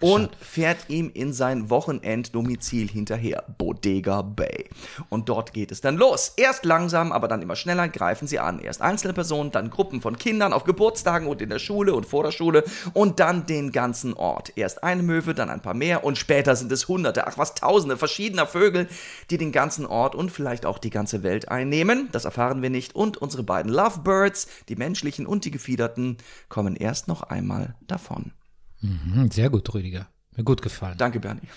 und 0.00 0.30
fährt 0.40 0.78
ihm 0.88 1.10
in 1.14 1.32
sein 1.32 1.70
Wochenenddomizil 1.70 2.88
hinterher, 2.88 3.44
Bodega 3.58 4.22
Bay. 4.22 4.68
Und 5.08 5.28
dort 5.28 5.52
geht 5.52 5.72
es 5.72 5.80
dann 5.80 5.96
los. 5.96 6.32
Erst 6.36 6.64
langsam, 6.64 7.12
aber 7.12 7.28
dann 7.28 7.42
immer 7.42 7.56
schneller 7.56 7.88
greifen 7.88 8.26
sie 8.28 8.38
an. 8.38 8.58
Erst 8.60 8.82
einzelne 8.82 9.12
Personen, 9.14 9.50
dann 9.50 9.70
Gruppen 9.70 10.00
von 10.00 10.16
Kindern 10.18 10.52
auf 10.52 10.64
Geburtstagen 10.64 11.26
und 11.28 11.40
in 11.42 11.48
der 11.50 11.58
Schule 11.58 11.94
und 11.94 12.06
vor 12.06 12.22
der 12.22 12.32
Schule 12.32 12.64
und 12.92 13.20
dann 13.20 13.46
den 13.46 13.72
ganzen 13.72 14.14
Ort. 14.14 14.52
Erst 14.56 14.82
eine 14.84 15.02
Möwe, 15.02 15.34
dann 15.34 15.50
ein 15.50 15.60
paar 15.60 15.74
mehr 15.74 16.04
und 16.04 16.18
später 16.18 16.43
sind 16.54 16.70
es 16.72 16.88
Hunderte, 16.88 17.26
ach 17.26 17.38
was 17.38 17.54
Tausende 17.54 17.96
verschiedener 17.96 18.46
Vögel, 18.46 18.88
die 19.30 19.38
den 19.38 19.52
ganzen 19.52 19.86
Ort 19.86 20.14
und 20.14 20.30
vielleicht 20.30 20.66
auch 20.66 20.78
die 20.78 20.90
ganze 20.90 21.22
Welt 21.22 21.48
einnehmen. 21.48 22.08
Das 22.12 22.24
erfahren 22.24 22.62
wir 22.62 22.70
nicht. 22.70 22.94
Und 22.94 23.16
unsere 23.16 23.42
beiden 23.42 23.72
Lovebirds, 23.72 24.46
die 24.68 24.76
menschlichen 24.76 25.26
und 25.26 25.44
die 25.44 25.50
gefiederten, 25.50 26.18
kommen 26.48 26.76
erst 26.76 27.08
noch 27.08 27.22
einmal 27.22 27.74
davon. 27.86 28.32
Hm, 28.80 29.30
sehr 29.30 29.50
gut, 29.50 29.72
Rüdiger. 29.72 30.08
Mir 30.36 30.44
gut 30.44 30.62
gefallen. 30.62 30.98
Danke, 30.98 31.20
Bernie. 31.20 31.48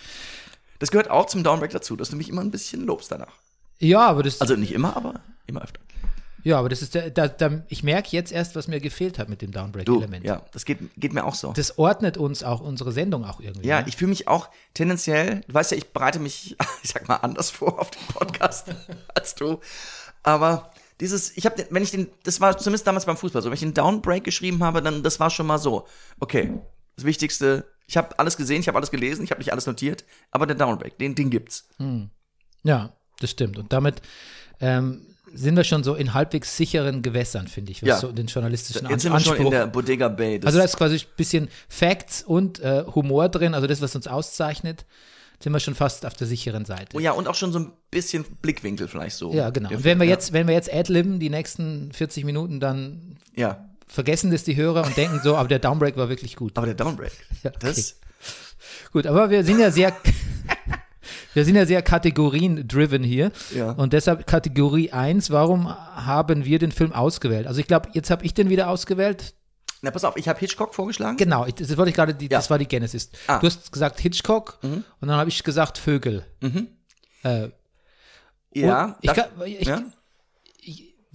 Das 0.79 0.91
gehört 0.91 1.10
auch 1.10 1.25
zum 1.25 1.44
Downbreak 1.44 1.72
dazu, 1.72 1.96
dass 1.96 2.10
du 2.10 2.15
mich 2.15 2.29
immer 2.29 2.41
ein 2.41 2.51
bisschen 2.51 2.86
lobst 2.86 3.12
danach. 3.12 3.34
Ja, 3.79 4.08
aber 4.08 4.24
das, 4.24 4.41
Also 4.41 4.56
nicht 4.56 4.72
immer, 4.72 4.96
aber 4.96 5.22
immer 5.46 5.63
öfter. 5.63 5.82
Ja, 6.48 6.58
aber 6.58 6.70
das 6.70 6.82
ist 6.82 6.96
der, 6.96 7.10
da, 7.10 7.27
da, 7.27 7.62
ich 7.68 7.84
merke 7.84 8.08
jetzt 8.12 8.32
erst, 8.32 8.56
was 8.56 8.70
mir 8.70 8.80
gefehlt 8.80 9.20
hat 9.20 9.27
mit 9.27 9.42
dem 9.42 9.51
Downbreak-Element. 9.51 10.25
ja, 10.25 10.46
das 10.54 10.63
geht, 10.63 10.80
geht 10.96 11.12
mir 11.12 11.25
auch 11.25 11.36
so. 11.36 11.51
Das 11.51 11.77
ordnet 11.77 12.16
uns 12.16 12.42
auch 12.42 12.62
unsere 12.62 12.94
Sendung 12.94 13.25
auch 13.25 13.42
irgendwie. 13.42 13.68
ja, 13.68 13.82
ne? 13.82 13.88
ich 13.89 13.98
fühle 13.98 14.08
mich 14.08 14.30
auch 14.30 14.48
tendenziell, 14.74 15.42
du 15.46 15.54
weißt 15.54 15.72
ja, 15.72 15.77
ich 15.77 15.92
bereite 15.92 16.20
mich, 16.20 16.56
ich 16.84 16.92
sag 16.92 17.06
mal, 17.10 17.18
anders 17.18 17.51
vor 17.51 17.77
auf 17.77 17.92
den 17.92 18.01
Podcast 18.08 18.74
als 19.13 19.36
du. 19.36 19.60
Aber 20.24 20.72
dieses, 21.01 21.36
ich 21.36 21.46
habe, 21.46 21.68
wenn 21.70 21.84
ich 21.84 21.92
den, 21.92 22.08
das 22.24 22.39
war 22.39 22.58
zumindest 22.58 22.88
damals 22.88 23.06
beim 23.06 23.18
Fußball 23.18 23.42
so, 23.42 23.50
wenn 23.50 23.56
ich 23.56 23.60
den 23.60 23.74
Downbreak 23.74 24.24
geschrieben 24.24 24.63
habe, 24.63 24.82
dann 24.82 25.04
das 25.04 25.20
war 25.20 25.30
schon 25.30 25.48
mal 25.48 25.58
so, 25.58 25.86
okay, 26.22 26.54
das 26.96 27.04
Wichtigste, 27.04 27.66
ich 27.88 27.98
habe 27.98 28.18
alles 28.20 28.38
gesehen, 28.38 28.62
ich 28.62 28.70
habe 28.70 28.77
alles 28.77 28.92
gelesen, 28.92 29.25
ich 29.25 29.32
habe 29.32 29.39
nicht 29.39 29.51
alles 29.51 29.66
notiert, 29.66 30.06
aber 30.32 30.48
der 30.48 30.56
Downbreak, 30.56 30.98
den, 30.98 31.13
den 31.13 31.30
gibt's. 31.30 31.68
Ja, 32.63 32.94
das 33.20 33.32
stimmt. 33.32 33.58
Und 33.58 33.74
damit 33.74 34.01
ähm, 34.62 35.08
sind 35.34 35.55
wir 35.55 35.63
schon 35.63 35.84
so 35.84 35.96
in 35.96 36.13
halbwegs 36.13 36.55
sicheren 36.57 37.01
Gewässern, 37.01 37.48
finde 37.48 37.72
ich, 37.72 37.81
was 37.84 37.88
Ja. 37.88 37.98
so 38.00 38.12
den 38.12 38.27
journalistischen 38.27 38.88
Jetzt 38.89 39.01
sind 39.03 39.12
An 39.12 39.19
wir 39.19 39.24
schon 39.24 39.31
Anspruch. 39.34 39.46
in 39.46 39.51
der 39.51 39.67
Bodega 39.67 40.07
Bay. 40.07 40.39
Das 40.39 40.48
also 40.48 40.60
da 40.60 40.63
ist 40.65 40.77
quasi 40.77 40.96
ein 40.96 41.01
bisschen 41.17 41.48
Facts 41.69 42.24
und 42.24 42.60
äh, 42.60 42.84
Humor 42.96 43.29
drin, 43.29 43.53
also 43.53 43.67
das, 43.67 43.81
was 43.81 43.96
uns 43.96 44.07
auszeichnet, 44.07 44.86
sind 45.43 45.53
wir 45.53 45.60
schon 45.60 45.75
fast 45.75 46.05
auf 46.05 46.13
der 46.15 46.25
sicheren 46.27 46.65
Seite. 46.65 46.96
Oh 46.96 47.00
ja, 47.00 47.12
und 47.12 47.27
auch 47.27 47.36
schon 47.36 47.51
so 47.51 47.60
ein 47.60 47.72
bisschen 47.91 48.25
Blickwinkel 48.41 48.88
vielleicht 48.88 49.15
so. 49.17 49.34
Ja, 49.34 49.50
genau. 49.51 49.69
Und 49.69 49.84
wenn 49.84 49.98
wir 50.00 50.05
Film, 50.05 50.10
jetzt, 50.10 50.34
wenn 50.34 50.48
wir 50.48 50.55
jetzt 50.55 50.74
adlibben, 50.74 51.19
die 51.19 51.29
nächsten 51.29 51.91
40 51.91 52.24
Minuten, 52.25 52.60
dann 52.60 53.17
Ja. 53.36 53.69
vergessen 53.88 54.31
das 54.31 54.43
die 54.43 54.55
Hörer 54.55 54.86
und 54.86 54.98
denken 54.98 55.19
so, 55.24 55.36
aber 55.36 55.48
der 55.48 55.60
Downbreak 55.60 55.96
war 55.98 56.10
wirklich 56.10 56.36
gut. 56.36 56.57
Aber 56.57 56.65
der 56.65 56.75
Downbreak, 56.75 57.12
Ja, 57.43 57.51
okay. 57.51 57.60
das, 57.62 57.98
Gut, 58.91 59.05
aber 59.05 59.29
wir 59.29 59.43
sind 59.43 59.60
ja 59.60 59.69
sehr, 59.72 59.96
wir 61.34 61.46
sind 61.46 61.56
ja 61.56 61.66
sehr 61.66 61.82
Kategorien-driven 61.82 63.04
hier. 63.04 63.32
Ja. 63.56 63.72
Und 63.72 63.94
deshalb 63.94 64.28
Kategorie 64.28 64.92
1, 64.92 65.32
warum 65.32 65.68
haben 65.70 66.46
wir 66.46 66.60
den 66.60 66.72
Film 66.72 66.94
ausgewählt? 66.94 67.48
Also 67.48 67.60
ich 67.60 67.68
glaube, 67.68 67.90
jetzt 67.94 68.10
habe 68.10 68.26
ich 68.26 68.34
den 68.34 68.50
wieder 68.50 68.70
ausgewählt. 68.70 69.34
na 69.82 69.92
pass 69.92 70.04
auf, 70.04 70.18
ich 70.18 70.28
habe 70.28 70.40
Hitchcock 70.40 70.74
vorgeschlagen. 70.76 71.18
Genau, 71.18 71.46
ich, 71.46 71.56
das 71.56 71.76
wollte 71.78 71.90
ich 71.90 71.96
gerade, 71.96 72.14
die, 72.16 72.26
Ja. 72.26 72.38
das 72.38 72.50
war 72.50 72.58
die 72.58 72.68
Genesis. 72.68 73.10
Ah. 73.28 73.40
Du 73.40 73.48
hast 73.48 73.72
gesagt 73.72 74.00
Hitchcock 74.00 74.60
und 74.64 74.84
dann 75.02 75.12
habe 75.18 75.30
ich 75.30 75.44
gesagt 75.44 75.78
Vögel. 75.78 76.26
Äh, 77.24 77.50
ja, 78.54 78.98
ich, 79.02 79.14
kann- 79.14 79.26
ich, 79.46 79.68
ja. 79.68 79.82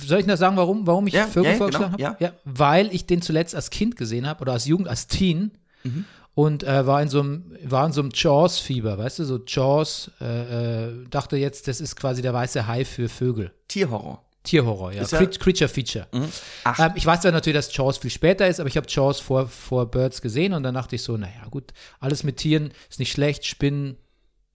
Soll 0.05 0.21
ich 0.21 0.27
noch 0.27 0.37
sagen, 0.37 0.57
warum, 0.57 0.87
warum 0.87 1.07
ich 1.07 1.15
Ja, 1.15 1.27
Vögel 1.27 1.45
ja, 1.45 1.51
ja, 1.53 1.57
vorgeschlagen 1.59 1.97
genau, 1.97 2.09
habe? 2.11 2.25
Ja. 2.25 2.33
weil 2.45 2.93
ich 2.93 3.07
den 3.07 3.23
zuletzt 3.23 3.55
als 3.55 3.71
Kind 3.71 3.97
gesehen 3.97 4.27
habe 4.27 4.41
oder 4.43 4.53
als 4.53 4.67
Jugend, 4.67 4.89
als 4.89 5.07
Teen 5.07 5.53
Mhm. 5.85 6.05
Und 6.35 6.63
äh, 6.65 6.87
war 6.87 7.03
in 7.03 7.09
so 7.09 7.21
einem 7.21 7.57
war 7.65 7.85
in 7.87 7.93
so 7.93 8.01
einem 8.01 8.11
Jaws-Fieber, 8.15 8.97
weißt 8.99 9.19
du, 9.21 9.25
so 9.25 9.41
Jaws, 9.47 10.11
äh, 10.21 10.87
äh, 10.89 11.09
dachte 11.11 11.37
jetzt, 11.37 11.69
das 11.69 11.81
ist 11.81 11.97
quasi 11.97 12.23
der 12.23 12.33
weiße 12.33 12.67
Hai 12.67 12.85
für 12.85 13.09
Vögel. 13.09 13.53
Tierhorror. 13.69 14.23
Tierhorror, 14.45 14.91
ja. 14.93 15.03
Ja- 15.05 15.21
Mhm. 15.21 15.25
Cre- 15.27 15.39
Creature 15.39 15.69
Feature. 15.69 16.07
Ach. 16.65 16.79
Ähm, 16.79 16.93
ich 16.97 17.07
weiß 17.07 17.21
zwar 17.21 17.31
natürlich, 17.33 17.57
dass 17.57 17.77
Jaws 17.77 17.99
viel 17.99 18.11
später 18.11 18.49
ist, 18.49 18.59
aber 18.61 18.69
ich 18.69 18.77
habe 18.77 18.87
Jaws 18.89 19.21
vor, 19.21 19.47
vor 19.47 19.87
Birds 19.91 20.21
gesehen 20.21 20.53
und 20.53 20.63
dann 20.65 20.75
dachte 20.75 20.97
ich 20.97 21.03
so, 21.03 21.17
naja, 21.17 21.47
gut, 21.51 21.73
alles 22.01 22.25
mit 22.25 22.39
Tieren 22.39 22.73
ist 22.91 22.99
nicht 22.99 23.13
schlecht, 23.13 23.45
Spinnen, 23.47 23.97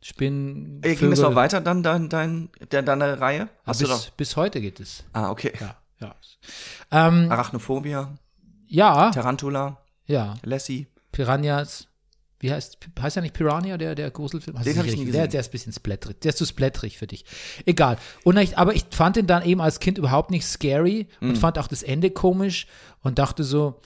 Spinnen. 0.02 0.82
Äh, 0.84 0.96
ging 0.96 1.10
Vögel. 1.10 1.24
noch 1.24 1.36
weiter 1.36 1.62
dann, 1.62 1.84
dein, 1.84 2.10
dein, 2.10 2.50
der, 2.72 2.82
deine 2.82 3.20
Reihe? 3.22 3.48
Hast 3.66 3.82
du 3.82 3.88
bis, 3.88 3.96
doch. 4.06 4.10
bis 4.12 4.36
heute 4.36 4.60
geht 4.62 4.80
es. 4.80 5.04
Ah, 5.14 5.30
okay. 5.32 5.54
Ja, 5.60 5.76
ja. 6.02 6.16
Ähm, 6.92 7.32
Arachnophobia, 7.32 8.18
ja, 8.68 9.12
Tarantula, 9.12 9.78
ja. 10.06 10.36
Lassie. 10.44 10.88
Piranhas. 11.18 11.88
Wie 12.40 12.52
heißt, 12.52 12.78
heißt 13.02 13.16
ja 13.16 13.22
nicht 13.24 13.34
Piranha, 13.34 13.78
der, 13.78 13.96
der 13.96 14.12
Gruselfilm? 14.12 14.56
Hast 14.56 14.68
Den 14.68 14.76
du 14.76 14.80
hab 14.80 14.86
ich 14.86 14.96
nie 14.96 15.06
gesehen. 15.06 15.14
Der, 15.14 15.28
der 15.28 15.40
ist 15.40 15.48
ein 15.48 15.52
bisschen 15.52 15.74
splatterig. 15.74 16.22
Der 16.22 16.30
ist 16.30 16.38
zu 16.38 16.46
splatterig 16.46 17.00
für 17.00 17.08
dich. 17.08 17.26
Egal. 17.66 17.98
Und 18.24 18.38
ich, 18.38 18.56
aber 18.60 18.76
ich 18.76 18.86
fand 18.92 19.18
ihn 19.18 19.26
dann 19.26 19.44
eben 19.44 19.60
als 19.60 19.80
Kind 19.80 19.98
überhaupt 19.98 20.30
nicht 20.30 20.46
scary 20.46 21.08
und 21.20 21.40
fand 21.40 21.58
auch 21.58 21.68
das 21.68 21.82
Ende 21.82 22.12
komisch 22.12 22.68
und 23.02 23.18
dachte 23.18 23.44
so, 23.44 23.82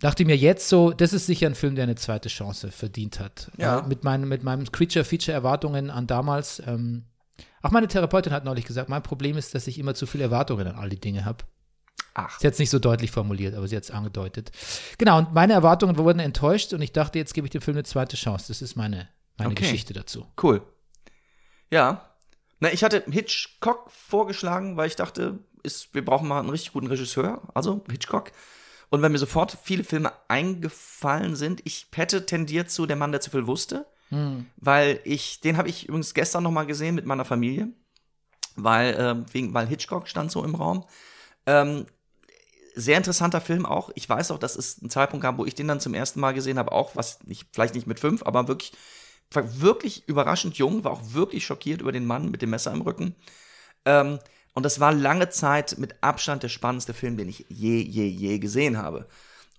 dachte 0.00 0.24
mir 0.24 0.38
jetzt 0.38 0.70
so, 0.70 0.92
das 0.92 1.12
ist 1.12 1.26
sicher 1.26 1.46
ein 1.46 1.54
Film, 1.54 1.74
der 1.74 1.82
eine 1.82 1.96
zweite 1.96 2.30
Chance 2.30 2.70
verdient 2.70 3.20
hat. 3.20 3.50
Ja. 3.58 3.80
Äh, 3.80 3.88
Mit, 3.88 4.04
meinen, 4.04 4.26
mit 4.26 4.42
meinen 4.42 4.72
Creature-Feature-Erwartungen 4.72 5.90
an 5.90 6.06
damals. 6.06 6.62
Ähm, 6.66 7.04
auch 7.60 7.72
meine 7.72 7.88
Therapeutin 7.88 8.32
hat 8.32 8.46
neulich 8.46 8.64
gesagt, 8.64 8.88
mein 8.88 9.02
Problem 9.02 9.36
ist, 9.36 9.54
dass 9.54 9.66
ich 9.66 9.78
immer 9.78 9.94
zu 9.94 10.06
viele 10.06 10.24
Erwartungen 10.24 10.66
an 10.66 10.76
all 10.76 10.88
die 10.88 11.00
Dinge 11.00 11.26
habe. 11.26 11.44
Ach. 12.14 12.38
Sie 12.40 12.46
hat 12.46 12.54
es 12.54 12.58
nicht 12.58 12.70
so 12.70 12.78
deutlich 12.78 13.10
formuliert, 13.10 13.54
aber 13.54 13.68
sie 13.68 13.76
hat 13.76 13.84
es 13.84 13.90
angedeutet. 13.90 14.50
Genau, 14.96 15.18
und 15.18 15.34
meine 15.34 15.52
Erwartungen 15.52 15.98
wurden 15.98 16.18
enttäuscht 16.18 16.72
und 16.72 16.80
ich 16.80 16.92
dachte, 16.92 17.18
jetzt 17.18 17.34
gebe 17.34 17.46
ich 17.46 17.50
dem 17.50 17.60
Film 17.60 17.76
eine 17.76 17.84
zweite 17.84 18.16
Chance. 18.16 18.46
Das 18.48 18.62
ist 18.62 18.74
meine, 18.74 19.08
meine 19.36 19.50
Okay. 19.50 19.64
Geschichte 19.64 19.92
dazu. 19.92 20.26
Cool. 20.42 20.62
Ja. 21.70 22.10
Na, 22.60 22.72
ich 22.72 22.82
hatte 22.82 23.04
Hitchcock 23.10 23.90
vorgeschlagen, 23.90 24.78
weil 24.78 24.88
ich 24.88 24.96
dachte, 24.96 25.40
ist, 25.62 25.94
wir 25.94 26.04
brauchen 26.04 26.26
mal 26.26 26.40
einen 26.40 26.48
richtig 26.48 26.72
guten 26.72 26.86
Regisseur, 26.86 27.42
also 27.54 27.84
Hitchcock. 27.90 28.32
Und 28.88 29.02
weil 29.02 29.10
mir 29.10 29.18
sofort 29.18 29.58
viele 29.62 29.84
Filme 29.84 30.12
eingefallen 30.28 31.36
sind, 31.36 31.60
ich 31.64 31.88
hätte 31.94 32.24
tendiert 32.24 32.70
zu 32.70 32.86
Der 32.86 32.96
Mann, 32.96 33.12
der 33.12 33.20
zu 33.20 33.30
viel 33.30 33.46
wusste, 33.46 33.84
weil 34.56 35.00
ich, 35.04 35.40
den 35.40 35.56
habe 35.56 35.68
ich 35.68 35.88
übrigens 35.88 36.14
gestern 36.14 36.44
noch 36.44 36.52
mal 36.52 36.64
gesehen 36.66 36.94
mit 36.94 37.04
meiner 37.04 37.24
Familie, 37.24 37.68
weil, 38.54 38.96
ähm, 38.98 39.26
wegen, 39.32 39.52
weil 39.52 39.66
Hitchcock 39.66 40.08
stand 40.08 40.30
so 40.30 40.44
im 40.44 40.54
Raum. 40.54 40.86
Ähm, 41.46 41.86
sehr 42.74 42.98
interessanter 42.98 43.40
Film 43.40 43.64
auch. 43.64 43.90
Ich 43.94 44.08
weiß 44.08 44.30
auch, 44.30 44.38
dass 44.38 44.54
es 44.56 44.80
einen 44.80 44.90
Zeitpunkt 44.90 45.22
gab, 45.22 45.38
wo 45.38 45.46
ich 45.46 45.54
den 45.54 45.68
dann 45.68 45.80
zum 45.80 45.94
ersten 45.94 46.20
Mal 46.20 46.34
gesehen 46.34 46.58
habe, 46.58 46.72
auch 46.72 46.94
was 46.94 47.22
nicht, 47.24 47.46
vielleicht 47.52 47.74
nicht 47.74 47.86
mit 47.86 48.00
fünf, 48.00 48.22
aber 48.24 48.48
wirklich, 48.48 48.72
wirklich 49.30 50.06
überraschend 50.06 50.58
jung, 50.58 50.84
war 50.84 50.92
auch 50.92 51.14
wirklich 51.14 51.46
schockiert 51.46 51.80
über 51.80 51.92
den 51.92 52.06
Mann 52.06 52.30
mit 52.30 52.42
dem 52.42 52.50
Messer 52.50 52.72
im 52.72 52.82
Rücken. 52.82 53.14
Ähm, 53.86 54.18
und 54.52 54.62
das 54.62 54.78
war 54.80 54.92
lange 54.92 55.30
Zeit 55.30 55.78
mit 55.78 56.02
Abstand 56.02 56.42
der 56.42 56.48
spannendste 56.48 56.94
Film, 56.94 57.16
den 57.16 57.28
ich 57.28 57.46
je, 57.48 57.78
je, 57.80 58.06
je 58.06 58.38
gesehen 58.38 58.78
habe. 58.78 59.06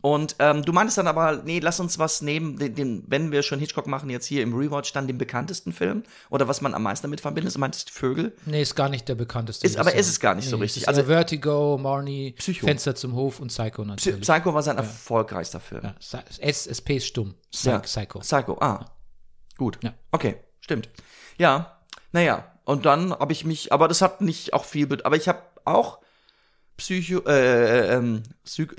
Und 0.01 0.35
ähm, 0.39 0.63
du 0.63 0.71
meintest 0.73 0.97
dann 0.99 1.07
aber, 1.07 1.41
nee, 1.43 1.59
lass 1.59 1.79
uns 1.79 1.97
was 1.97 2.21
nehmen, 2.21 2.57
den, 2.57 2.75
den, 2.75 3.03
wenn 3.07 3.31
wir 3.31 3.41
schon 3.41 3.59
Hitchcock 3.59 3.87
machen, 3.87 4.09
jetzt 4.11 4.25
hier 4.27 4.43
im 4.43 4.53
Rewatch, 4.53 4.93
dann 4.93 5.07
den 5.07 5.17
bekanntesten 5.17 5.73
Film. 5.73 6.03
Oder 6.29 6.47
was 6.47 6.61
man 6.61 6.73
am 6.75 6.83
meisten 6.83 7.07
damit 7.07 7.19
verbindet, 7.21 7.55
du 7.55 7.59
meintest 7.59 7.89
Vögel. 7.89 8.35
Nee, 8.45 8.61
ist 8.61 8.75
gar 8.75 8.89
nicht 8.89 9.07
der 9.09 9.15
bekannteste. 9.15 9.65
Ist- 9.65 9.77
aber 9.77 9.93
ist 9.95 10.07
es 10.07 10.19
gar 10.19 10.35
nicht 10.35 10.47
so 10.47 10.57
richtig. 10.57 10.87
Also- 10.87 11.03
Vertigo, 11.05 11.77
Marnie, 11.81 12.33
Psycho. 12.33 12.67
Fenster 12.67 12.93
zum 12.95 13.15
Hof 13.15 13.39
und 13.39 13.47
Psycho 13.47 13.81
Psy 13.83 13.87
natürlich. 13.89 14.21
Psycho 14.21 14.53
war 14.53 14.61
sein 14.63 14.77
erfolgreichster 14.77 15.59
Film. 15.59 15.81
ja, 15.83 15.95
Psy- 15.99 16.39
S, 16.41 16.67
SP 16.69 16.97
ist 16.97 17.07
stumm. 17.07 17.33
Psy 17.51 17.69
Ja. 17.69 17.79
Psycho. 17.79 18.19
Psycho, 18.19 18.57
ah. 18.61 18.85
Gut. 19.57 19.79
Ja. 19.83 19.93
Okay, 20.11 20.35
stimmt. 20.59 20.89
Ja, 21.39 21.79
naja. 22.11 22.51
Und 22.65 22.85
dann 22.85 23.11
habe 23.13 23.31
ich 23.33 23.45
mich, 23.45 23.71
aber 23.71 23.87
das 23.87 24.01
hat 24.01 24.21
nicht 24.21 24.53
auch 24.53 24.65
viel, 24.65 24.87
aber 25.03 25.15
ich 25.15 25.27
habe 25.27 25.41
auch 25.65 25.99
Psycho, 26.77 27.19
äh, 27.27 27.95
ähm, 27.95 28.23
Psych 28.45 28.69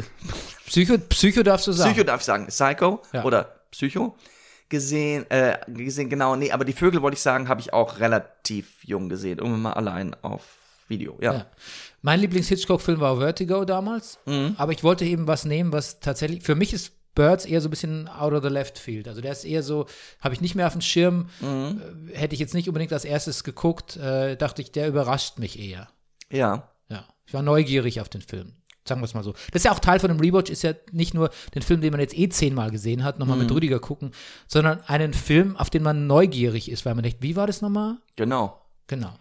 Psycho, 0.67 0.99
Psycho 0.99 1.43
darfst 1.43 1.67
du 1.67 1.73
sagen. 1.73 1.93
Psycho 1.93 2.05
darf 2.07 2.21
ich 2.21 2.26
sagen, 2.26 2.47
Psycho 2.47 3.02
Ja. 3.12 3.25
oder 3.25 3.61
Psycho 3.71 4.17
gesehen, 4.69 5.28
äh, 5.31 5.59
gesehen, 5.69 6.09
genau, 6.11 6.37
nee, 6.37 6.52
aber 6.52 6.64
die 6.64 6.73
Vögel 6.75 7.00
wollte 7.02 7.17
ich 7.17 7.23
sagen, 7.23 7.49
habe 7.49 7.61
ich 7.61 7.73
auch 7.73 8.00
relativ 8.00 8.85
jung 8.85 9.09
gesehen, 9.09 9.38
irgendwann 9.38 9.62
mal 9.62 9.73
allein 9.73 10.14
auf 10.23 10.43
Video, 10.88 11.19
ja. 11.21 11.33
Ja. 11.33 11.47
Mein 12.02 12.21
Lieblings-Hitchcock-Film 12.21 13.00
war 13.00 13.19
Vertigo 13.19 13.64
damals, 13.64 14.19
Mhm. 14.26 14.55
aber 14.59 14.73
ich 14.73 14.85
wollte 14.85 15.05
eben 15.05 15.26
was 15.26 15.45
nehmen, 15.45 15.73
was 15.73 16.00
tatsächlich, 16.00 16.43
für 16.43 16.55
mich 16.55 16.73
ist 16.73 16.93
Birds 17.14 17.47
eher 17.47 17.61
so 17.61 17.69
ein 17.69 17.71
bisschen 17.71 18.09
out 18.09 18.33
of 18.33 18.43
the 18.45 18.49
left 18.49 18.78
field. 18.78 19.09
Also 19.09 19.21
der 19.21 19.33
ist 19.33 19.45
eher 19.45 19.62
so, 19.62 19.87
habe 20.21 20.35
ich 20.35 20.40
nicht 20.40 20.55
mehr 20.55 20.67
auf 20.67 20.73
dem 20.75 20.83
Schirm, 20.83 21.28
Mhm. 21.40 21.83
äh, 22.12 22.17
hätte 22.17 22.35
ich 22.35 22.40
jetzt 22.40 22.55
nicht 22.55 22.69
unbedingt 22.69 22.93
als 22.93 23.05
erstes 23.05 23.43
geguckt, 23.45 23.97
äh, 23.97 24.37
dachte 24.37 24.62
ich, 24.62 24.71
der 24.71 24.87
überrascht 24.88 25.38
mich 25.38 25.59
eher. 25.59 25.88
Ja, 26.31 26.71
ich 27.28 27.35
war 27.35 27.42
neugierig 27.42 28.00
auf 28.00 28.08
den 28.08 28.23
Film. 28.23 28.54
Sagen 28.88 29.02
wir 29.02 29.04
es 29.04 29.12
mal 29.14 29.23
so. 29.23 29.32
Das 29.52 29.61
ist 29.61 29.64
ja 29.66 29.73
auch 29.73 29.80
Teil 29.80 30.00
von 30.00 30.08
dem 30.08 30.18
Rewatch, 30.18 30.50
ist 30.50 30.62
ja 30.62 30.73
nicht 30.92 31.12
nur 31.12 31.28
den 31.54 31.61
Film, 31.62 31.82
den 31.82 31.90
man 31.92 32.00
jetzt 32.00 32.16
eh 32.16 32.28
zehnmal 32.30 32.70
gesehen 32.70 33.04
hat, 33.04 33.18
nochmal 33.18 33.37
Mhm. 33.37 33.42
mit 33.44 33.52
Rüdiger 33.52 33.78
gucken, 33.80 34.12
sondern 34.47 34.80
einen 34.85 35.12
Film, 35.12 35.56
auf 35.58 35.68
den 35.68 35.82
man 35.82 36.06
neugierig 36.06 36.70
ist, 36.70 36.87
weil 36.87 36.94
man 36.94 37.02
denkt, 37.04 37.23
wie 37.23 37.37
war 37.37 37.47
das 37.47 37.61
nochmal? 37.61 37.99
genau. 38.16 38.61
Genau. 38.87 39.12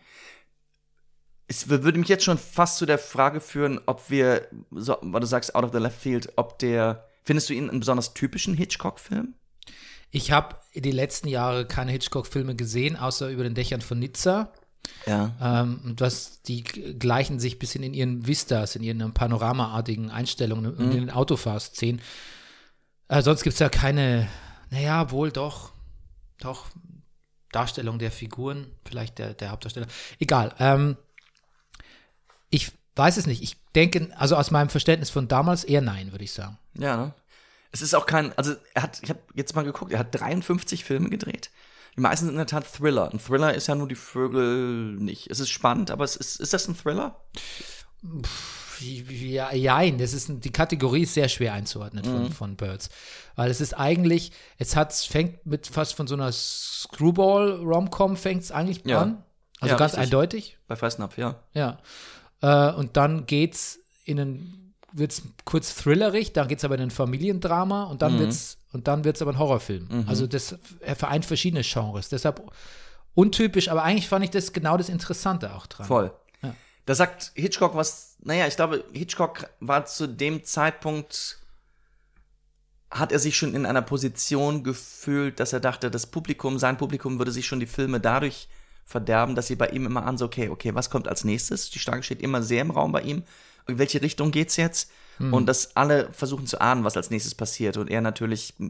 Es 1.50 1.70
würde 1.70 1.98
mich 1.98 2.10
jetzt 2.10 2.24
schon 2.26 2.38
fast 2.38 2.78
zu 2.78 2.86
der 2.86 2.98
Frage 2.98 3.40
führen, 3.40 3.80
ob 3.86 4.10
wir, 4.10 4.48
so, 4.72 4.98
weil 5.02 5.22
du 5.22 5.28
sagst, 5.28 5.56
out 5.56 5.64
of 5.64 5.72
the 5.72 5.78
left 5.80 6.00
field, 6.00 6.32
ob 6.36 6.60
der, 6.60 7.06
findest 7.24 7.50
du 7.50 7.54
ihn 7.54 7.70
einen 7.70 7.80
besonders 7.80 8.14
typischen 8.14 8.54
Hitchcock-Film? 8.54 9.34
Ich 10.12 10.32
habe 10.32 10.56
die 10.76 10.92
letzten 10.92 11.28
Jahre 11.30 11.66
keine 11.66 11.92
Hitchcock-Filme 11.92 12.56
gesehen, 12.56 12.96
außer 12.98 13.30
über 13.30 13.44
den 13.44 13.56
Dächern 13.56 13.82
von 13.82 14.00
Nizza. 14.00 14.52
Ja. 15.06 15.36
Ähm, 15.42 15.82
und 15.84 16.02
das, 16.02 16.42
die 16.44 16.64
gleichen 16.64 17.40
sich 17.40 17.56
ein 17.56 17.60
bisschen 17.60 17.84
in 17.84 17.94
ihren 17.94 18.28
Vistas, 18.28 18.76
in 18.76 18.84
ihren 18.84 19.14
panoramaartigen 19.14 20.12
Einstellungen 20.12 20.74
und 20.74 20.80
in 20.80 20.92
den 20.92 21.10
Autofahrszenen. 21.10 22.02
Äh, 23.08 23.22
sonst 23.22 23.44
gibt 23.44 23.54
es 23.54 23.60
ja 23.60 23.70
keine, 23.70 24.28
naja, 24.70 25.12
wohl 25.12 25.32
doch, 25.32 25.72
doch, 26.40 26.68
Darstellung 27.52 27.98
der 28.00 28.12
Figuren, 28.12 28.68
vielleicht 28.86 29.20
der, 29.20 29.34
der 29.34 29.52
Hauptdarsteller. 29.52 29.88
Egal. 30.20 30.54
Ähm, 30.60 30.98
ich 32.50 32.72
weiß 32.96 33.18
es 33.18 33.28
nicht. 33.28 33.42
Ich 33.42 33.56
denke, 33.74 34.10
also 34.18 34.36
aus 34.36 34.52
meinem 34.52 34.70
Verständnis 34.70 35.10
von 35.10 35.28
damals 35.28 35.64
eher 35.64 35.82
nein, 35.82 36.12
würde 36.12 36.24
ich 36.24 36.34
sagen. 36.34 36.58
Ja, 36.74 36.98
ne? 36.98 37.14
Es 37.72 37.82
ist 37.82 37.94
auch 37.94 38.06
kein, 38.06 38.36
also 38.38 38.56
er 38.74 38.84
hat, 38.84 39.00
ich 39.04 39.10
habe 39.10 39.20
jetzt 39.34 39.56
mal 39.56 39.64
geguckt, 39.64 39.92
er 39.92 40.00
hat 40.00 40.20
53 40.20 40.84
Filme 40.84 41.10
gedreht. 41.10 41.52
Die 41.98 42.02
meisten 42.02 42.26
sind 42.28 42.34
in 42.36 42.38
der 42.38 42.46
Tat 42.46 42.72
Thriller. 42.72 43.12
Ein 43.12 43.20
Thriller 43.20 43.54
ist 43.56 43.66
ja 43.68 43.76
nur 43.76 43.88
die 43.88 43.96
Vögel 43.96 44.94
nicht. 44.98 45.30
Es 45.32 45.40
ist 45.40 45.50
spannend, 45.50 45.90
aber 45.92 46.04
es 46.04 46.16
ist, 46.16 46.40
ist 46.40 46.54
das 46.54 46.68
ein 46.68 46.78
Thriller? 46.78 47.20
Ja, 48.80 49.52
jein, 49.54 49.98
das 49.98 50.14
ist 50.14 50.30
die 50.32 50.52
Kategorie 50.52 51.02
ist 51.02 51.16
sehr 51.16 51.30
schwer 51.30 51.54
einzuordnen 51.54 52.04
von, 52.04 52.32
von 52.32 52.56
Birds. 52.56 52.90
Weil 53.36 53.50
es 53.50 53.60
ist 53.60 53.74
eigentlich, 53.74 54.32
es 54.60 54.76
hat, 54.76 54.94
fängt 54.94 55.44
mit 55.48 55.66
fast 55.66 55.96
von 55.96 56.06
so 56.06 56.14
einer 56.14 56.32
Screwball-Rom-Com 56.32 58.16
fängt 58.18 58.44
es 58.44 58.52
eigentlich 58.52 58.86
Ja. 58.86 59.02
an. 59.02 59.24
Also 59.60 59.74
Ja, 59.74 59.80
ganz 59.80 59.94
richtig. 59.94 60.04
eindeutig, 60.04 60.58
Bei 60.68 60.76
Fressnapf, 60.76 61.18
ja. 61.18 61.36
ja. 61.54 61.80
Äh, 62.42 62.74
und 62.76 62.96
dann 62.98 63.26
geht's 63.26 63.80
in 64.06 64.20
einen, 64.20 64.67
wird's 64.98 65.22
kurz 65.46 65.76
thrillerig, 65.76 66.34
dann 66.34 66.48
geht's 66.48 66.64
aber 66.64 66.76
in 66.76 66.82
ein 66.82 66.92
Familiendrama 66.92 67.84
und 67.86 67.96
Mhm. 67.96 68.00
dann 68.00 68.20
wird's, 68.20 68.58
und 68.74 68.88
dann 68.88 69.04
wird's 69.04 69.22
aber 69.22 69.32
ein 69.32 69.40
Horrorfilm. 69.40 70.06
Also 70.08 70.28
das 70.28 70.56
er 70.82 70.96
vereint 70.96 71.26
verschiedene 71.26 71.62
Genres. 71.64 72.10
Deshalb 72.10 72.42
untypisch, 73.14 73.70
aber 73.70 73.84
eigentlich 73.84 74.08
fand 74.10 74.24
ich 74.26 74.32
das 74.32 74.54
genau 74.54 74.78
das 74.78 74.90
Interessante 74.90 75.54
auch 75.56 75.66
dran. 75.68 75.88
Voll. 75.88 76.12
Ja. 76.42 76.54
Da 76.86 76.96
sagt 76.96 77.32
Hitchcock 77.36 77.76
was, 77.76 78.16
naja, 78.22 78.48
ich 78.48 78.56
glaube, 78.56 78.84
Hitchcock 78.94 79.50
war 79.60 79.86
zu 79.86 80.08
dem 80.08 80.44
Zeitpunkt, 80.44 81.40
hat 82.90 83.12
er 83.12 83.20
sich 83.20 83.36
schon 83.36 83.54
in 83.54 83.66
einer 83.66 83.82
Position 83.82 84.64
gefühlt, 84.64 85.40
dass 85.40 85.52
er 85.54 85.60
dachte, 85.60 85.92
das 85.92 86.06
Publikum, 86.08 86.58
sein 86.58 86.78
Publikum 86.78 87.18
würde 87.20 87.32
sich 87.32 87.46
schon 87.46 87.60
die 87.60 87.66
Filme 87.66 88.00
dadurch 88.00 88.48
verderben, 88.86 89.36
dass 89.36 89.48
sie 89.48 89.56
bei 89.58 89.68
ihm 89.70 89.86
immer 89.86 90.06
an 90.06 90.18
so, 90.18 90.26
okay, 90.26 90.48
okay, 90.50 90.74
was 90.74 90.90
kommt 90.90 91.08
als 91.10 91.26
nächstes? 91.26 91.70
Die 91.70 91.80
Frage 91.80 92.04
steht 92.04 92.22
immer 92.22 92.42
sehr 92.42 92.62
im 92.62 92.72
Raum 92.72 92.94
bei 92.94 93.02
ihm. 93.02 93.24
In 93.68 93.78
welche 93.78 94.02
Richtung 94.02 94.32
geht's 94.32 94.56
jetzt? 94.58 94.92
Und 95.20 95.48
dass 95.48 95.76
alle 95.76 96.10
versuchen 96.14 96.46
zu 96.46 96.62
ahnen, 96.62 96.84
was 96.84 96.96
als 96.96 97.10
nächstes 97.10 97.34
passiert. 97.34 97.76
Und 97.78 97.90
er 97.90 98.02
natürlich 98.02 98.54
mm, 98.60 98.70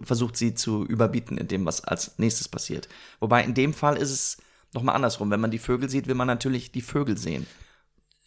versucht, 0.00 0.36
sie 0.36 0.54
zu 0.54 0.84
überbieten 0.84 1.38
in 1.38 1.48
dem, 1.48 1.66
was 1.66 1.82
als 1.82 2.12
nächstes 2.18 2.46
passiert. 2.46 2.88
Wobei 3.18 3.42
in 3.42 3.52
dem 3.52 3.74
Fall 3.74 3.96
ist 3.96 4.12
es 4.12 4.36
nochmal 4.74 4.94
andersrum. 4.94 5.28
Wenn 5.32 5.40
man 5.40 5.50
die 5.50 5.58
Vögel 5.58 5.90
sieht, 5.90 6.06
will 6.06 6.14
man 6.14 6.28
natürlich 6.28 6.70
die 6.70 6.82
Vögel 6.82 7.18
sehen. 7.18 7.48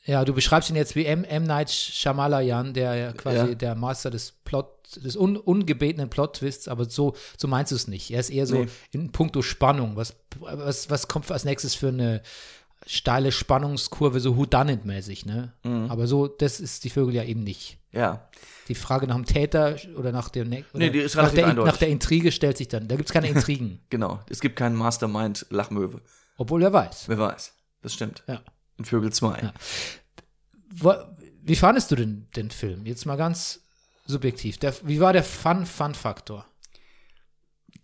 Ja, 0.04 0.26
du 0.26 0.34
beschreibst 0.34 0.70
ihn 0.70 0.76
jetzt 0.76 0.98
wie 0.98 1.06
M. 1.06 1.24
M. 1.24 1.44
Night 1.44 1.70
Shyamalan, 1.70 2.74
der 2.74 3.14
quasi 3.14 3.38
Ja. 3.38 3.56
der 3.56 3.76
Master 3.76 4.10
des 4.12 4.34
Plot, 4.44 4.68
des 4.98 5.16
un, 5.16 5.38
ungebetenen 5.38 6.10
Plot-Twists, 6.10 6.68
aber 6.68 6.90
so, 6.90 7.16
so 7.38 7.48
meinst 7.48 7.72
du 7.72 7.76
es 7.78 7.88
nicht. 7.88 8.12
Er 8.12 8.20
ist 8.20 8.32
eher 8.32 8.48
so 8.48 8.64
Nee. 8.66 8.70
in 8.92 9.12
puncto 9.14 9.42
Spannung. 9.44 9.96
Was, 9.96 10.16
was, 10.40 10.90
was 10.90 11.08
kommt 11.08 11.32
als 11.32 11.46
nächstes 11.46 11.74
für 11.76 11.88
eine 11.90 12.22
steile 12.86 13.32
Spannungskurve, 13.32 14.20
so 14.20 14.36
Whodunit-mäßig, 14.38 15.26
ne? 15.26 15.54
Mhm. 15.64 15.90
Aber 15.92 16.08
so, 16.08 16.28
das 16.28 16.60
ist 16.60 16.84
die 16.84 16.90
Vögel 16.90 17.14
ja 17.16 17.24
eben 17.24 17.44
nicht. 17.44 17.78
Ja. 17.92 18.30
Die 18.68 18.76
Frage 18.76 19.08
nach 19.08 19.16
dem 19.16 19.26
Täter 19.26 19.76
oder 19.98 20.12
nach 20.12 20.30
dem 20.30 20.48
ne 20.50 20.64
Nee, 20.74 20.90
die 20.92 21.00
ist 21.00 21.16
nach, 21.16 21.32
der, 21.32 21.48
eindeutig. 21.48 21.72
nach 21.74 21.78
der 21.80 21.88
Intrige 21.90 22.32
stellt 22.32 22.58
sich 22.58 22.68
dann. 22.68 22.88
Da 22.88 22.96
gibt 22.96 23.10
es 23.10 23.14
keine 23.14 23.28
Intrigen. 23.30 23.80
Genau. 23.90 24.20
Es 24.30 24.40
gibt 24.42 24.56
keinen 24.56 24.76
Mastermind 24.76 25.46
Lachmöwe. 25.50 26.02
obwohl 26.38 26.62
wer 26.62 26.72
weiß. 26.74 27.10
Wer 27.10 27.18
weiß. 27.18 27.54
Das 27.82 27.94
stimmt. 27.94 28.24
Ja. 28.28 28.42
In 28.78 28.86
Vögel 28.86 29.12
2. 29.12 29.40
Ja. 29.42 29.54
Wo- 30.76 30.96
Wie 31.42 31.56
fandest 31.56 31.90
du 31.92 31.96
den, 31.96 32.28
den 32.36 32.52
Film? 32.52 32.86
Jetzt 32.86 33.06
mal 33.06 33.16
ganz 33.18 33.62
subjektiv. 34.06 34.58
Der, 34.60 34.74
wie 34.88 35.00
war 35.00 35.14
der 35.14 35.24
Fun-Fun-Faktor? 35.24 36.46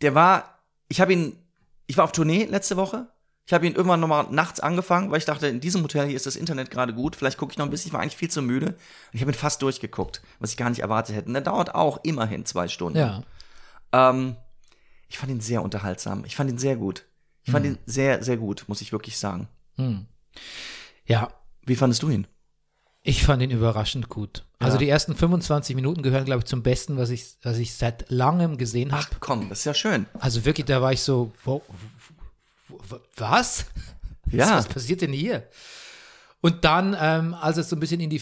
Der 0.02 0.14
war, 0.16 0.60
ich 0.88 1.02
habe 1.02 1.14
ihn, 1.14 1.36
ich 1.88 1.98
war 1.98 2.04
auf 2.06 2.12
Tournee 2.12 2.46
letzte 2.46 2.78
Woche. 2.78 3.08
Ich 3.48 3.54
habe 3.54 3.68
ihn 3.68 3.76
irgendwann 3.76 4.00
nochmal 4.00 4.26
nachts 4.32 4.60
angefangen, 4.60 5.12
weil 5.12 5.20
ich 5.20 5.26
dachte, 5.26 5.48
in 5.48 5.60
diesem 5.60 5.84
Hotel 5.84 6.08
hier 6.08 6.16
ist 6.16 6.26
das 6.26 6.36
Internet 6.36 6.72
gerade 6.72 6.94
gut. 6.96 7.16
Vielleicht 7.16 7.38
gucke 7.38 7.52
ich 7.52 7.58
noch 7.60 7.66
ein 7.66 7.70
bisschen. 7.70 7.90
Ich 7.90 7.94
war 7.94 8.00
eigentlich 8.02 8.16
viel 8.18 8.30
zu 8.32 8.42
müde. 8.42 8.68
Und 8.70 8.76
ich 9.14 9.22
habe 9.22 9.32
ihn 9.32 9.36
fast 9.36 9.62
durchgeguckt, 9.62 10.22
was 10.40 10.50
ich 10.52 10.58
gar 10.58 10.70
nicht 10.72 10.80
erwartet 10.80 11.16
hätte. 11.16 11.28
Und 11.28 11.34
der 11.34 11.44
dauert 11.44 11.76
auch 11.76 12.00
immerhin 12.04 12.46
zwei 12.46 12.68
Stunden. 12.68 12.98
Ja. 12.98 13.22
Ähm, 13.92 14.36
ich 15.08 15.20
fand 15.20 15.32
ihn 15.32 15.42
sehr 15.42 15.62
unterhaltsam. 15.62 16.26
Ich 16.26 16.36
fand 16.36 16.50
ihn 16.50 16.58
sehr 16.58 16.76
gut. 16.76 17.06
Ich 17.44 17.52
fand 17.52 17.66
ihn 17.68 17.78
sehr, 17.86 18.24
sehr 18.24 18.38
gut, 18.38 18.64
muss 18.68 18.82
ich 18.82 18.92
wirklich 18.92 19.20
sagen. 19.20 19.48
Ja, 21.06 21.30
Wie 21.64 21.76
fandest 21.76 22.02
du 22.04 22.10
ihn? 22.10 22.28
ich 23.08 23.24
fand 23.24 23.44
ihn 23.44 23.52
überraschend 23.52 24.10
gut. 24.10 24.44
Also 24.58 24.78
Ja. 24.78 24.80
die 24.80 24.90
ersten 24.90 25.16
25 25.16 25.76
Minuten 25.76 26.02
gehören, 26.02 26.26
glaube 26.26 26.40
ich, 26.40 26.46
zum 26.46 26.64
Besten, 26.64 26.98
was 26.98 27.12
ich, 27.12 27.36
was 27.44 27.60
ich 27.60 27.76
seit 27.76 28.10
langem 28.10 28.58
gesehen 28.58 28.92
habe. 28.92 29.06
Ach 29.08 29.18
komm, 29.20 29.48
das 29.50 29.60
ist 29.60 29.66
ja 29.66 29.76
schön. 29.76 30.08
Also 30.20 30.44
wirklich, 30.44 30.66
da 30.66 30.82
war 30.82 30.92
ich 30.92 31.02
so, 31.02 31.32
wo, 31.44 31.62
wo, 31.62 31.62
wo, 31.68 32.15
was? 33.18 33.66
Ja. 34.32 34.58
Was 34.58 34.68
passiert 34.68 35.02
denn 35.02 35.14
hier? 35.14 35.48
Und 36.42 36.66
dann, 36.66 36.98
ähm, 37.00 37.36
als 37.36 37.58
es 37.58 37.70
so 37.70 37.76
ein 37.76 37.80
bisschen 37.80 38.02
in 38.02 38.10
die 38.10 38.18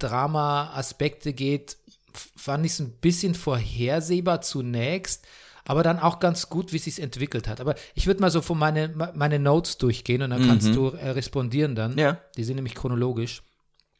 Familiendrama-Aspekte 0.00 1.32
geht, 1.32 1.76
f- 2.12 2.30
fand 2.36 2.66
ich 2.66 2.72
es 2.72 2.80
ein 2.80 2.90
bisschen 3.00 3.34
vorhersehbar 3.34 4.40
zunächst, 4.42 5.24
aber 5.64 5.82
dann 5.82 5.98
auch 5.98 6.18
ganz 6.18 6.48
gut, 6.48 6.72
wie 6.72 6.76
es 6.76 6.84
sich 6.84 7.00
entwickelt 7.00 7.46
hat. 7.46 7.60
Aber 7.60 7.74
ich 7.94 8.06
würde 8.06 8.20
mal 8.20 8.30
so 8.30 8.42
von 8.42 8.58
meine, 8.58 8.88
meine 9.14 9.38
Notes 9.38 9.78
durchgehen 9.78 10.22
und 10.22 10.30
dann 10.30 10.46
kannst 10.46 10.74
du 10.74 10.88
äh, 10.88 11.10
respondieren 11.10 11.74
dann. 11.74 11.96
Ja. 11.96 12.18
Die 12.36 12.44
sind 12.44 12.56
nämlich 12.56 12.74
chronologisch. 12.74 13.42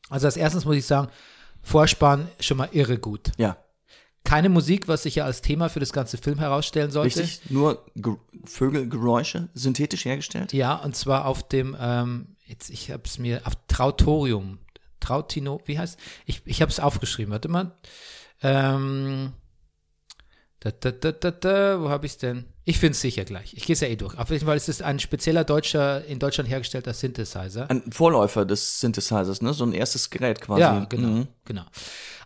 Also 0.08 0.26
als 0.26 0.36
erstes 0.36 0.64
muss 0.64 0.76
ich 0.76 0.86
sagen, 0.86 1.08
Vorspann 1.62 2.28
schon 2.40 2.56
mal 2.56 2.68
irre 2.72 2.98
gut. 2.98 3.30
Ja, 3.36 3.56
Keine 4.24 4.48
Musik, 4.48 4.86
was 4.86 5.02
sich 5.04 5.14
ja 5.16 5.24
als 5.24 5.40
Thema 5.40 5.68
für 5.68 5.80
das 5.80 5.92
ganze 5.92 6.18
Film 6.18 6.38
herausstellen 6.38 6.90
sollte. 6.90 7.20
richtig. 7.20 7.50
Nur 7.50 7.84
Ge 7.96 8.14
Vögelgeräusche, 8.44 9.48
synthetisch 9.54 10.04
hergestellt. 10.04 10.52
Ja, 10.52 10.74
und 10.76 10.94
zwar 10.94 11.24
auf 11.26 11.46
dem, 11.48 11.76
ähm, 11.80 12.36
jetzt, 12.46 12.70
ich 12.70 12.90
habe 12.90 13.02
es 13.06 13.18
mir, 13.18 13.40
auf 13.44 13.54
Trautorium. 13.68 14.58
Trautino, 15.00 15.60
wie 15.64 15.78
heißt 15.78 15.98
Ich, 16.26 16.42
ich 16.44 16.60
habe 16.60 16.70
es 16.70 16.78
aufgeschrieben, 16.78 17.32
warte 17.32 17.48
mal. 17.48 17.72
Ähm, 18.42 19.32
da, 20.60 20.70
da, 20.70 20.90
da, 20.90 21.12
da, 21.12 21.30
da, 21.30 21.80
wo 21.80 21.88
habe 21.88 22.04
ich 22.04 22.12
es 22.12 22.18
denn? 22.18 22.44
Ich 22.64 22.78
finde 22.78 22.92
es 22.92 23.00
sicher 23.00 23.24
gleich. 23.24 23.54
Ich 23.54 23.64
gehe 23.64 23.72
es 23.72 23.80
ja 23.80 23.88
eh 23.88 23.96
durch. 23.96 24.16
Auf 24.18 24.28
jeden 24.30 24.44
Fall 24.44 24.56
ist 24.58 24.68
es 24.68 24.82
ein 24.82 24.98
spezieller 24.98 25.42
deutscher, 25.44 26.04
in 26.04 26.18
Deutschland 26.18 26.48
hergestellter 26.50 26.92
Synthesizer. 26.92 27.68
Ein 27.70 27.90
Vorläufer 27.90 28.44
des 28.44 28.78
Synthesizers, 28.80 29.40
ne? 29.40 29.54
So 29.54 29.64
ein 29.64 29.72
erstes 29.72 30.10
Gerät 30.10 30.40
quasi. 30.42 30.60
Ja, 30.60 30.84
genau, 30.84 31.08
Mhm. 31.08 31.28
genau. 31.46 31.64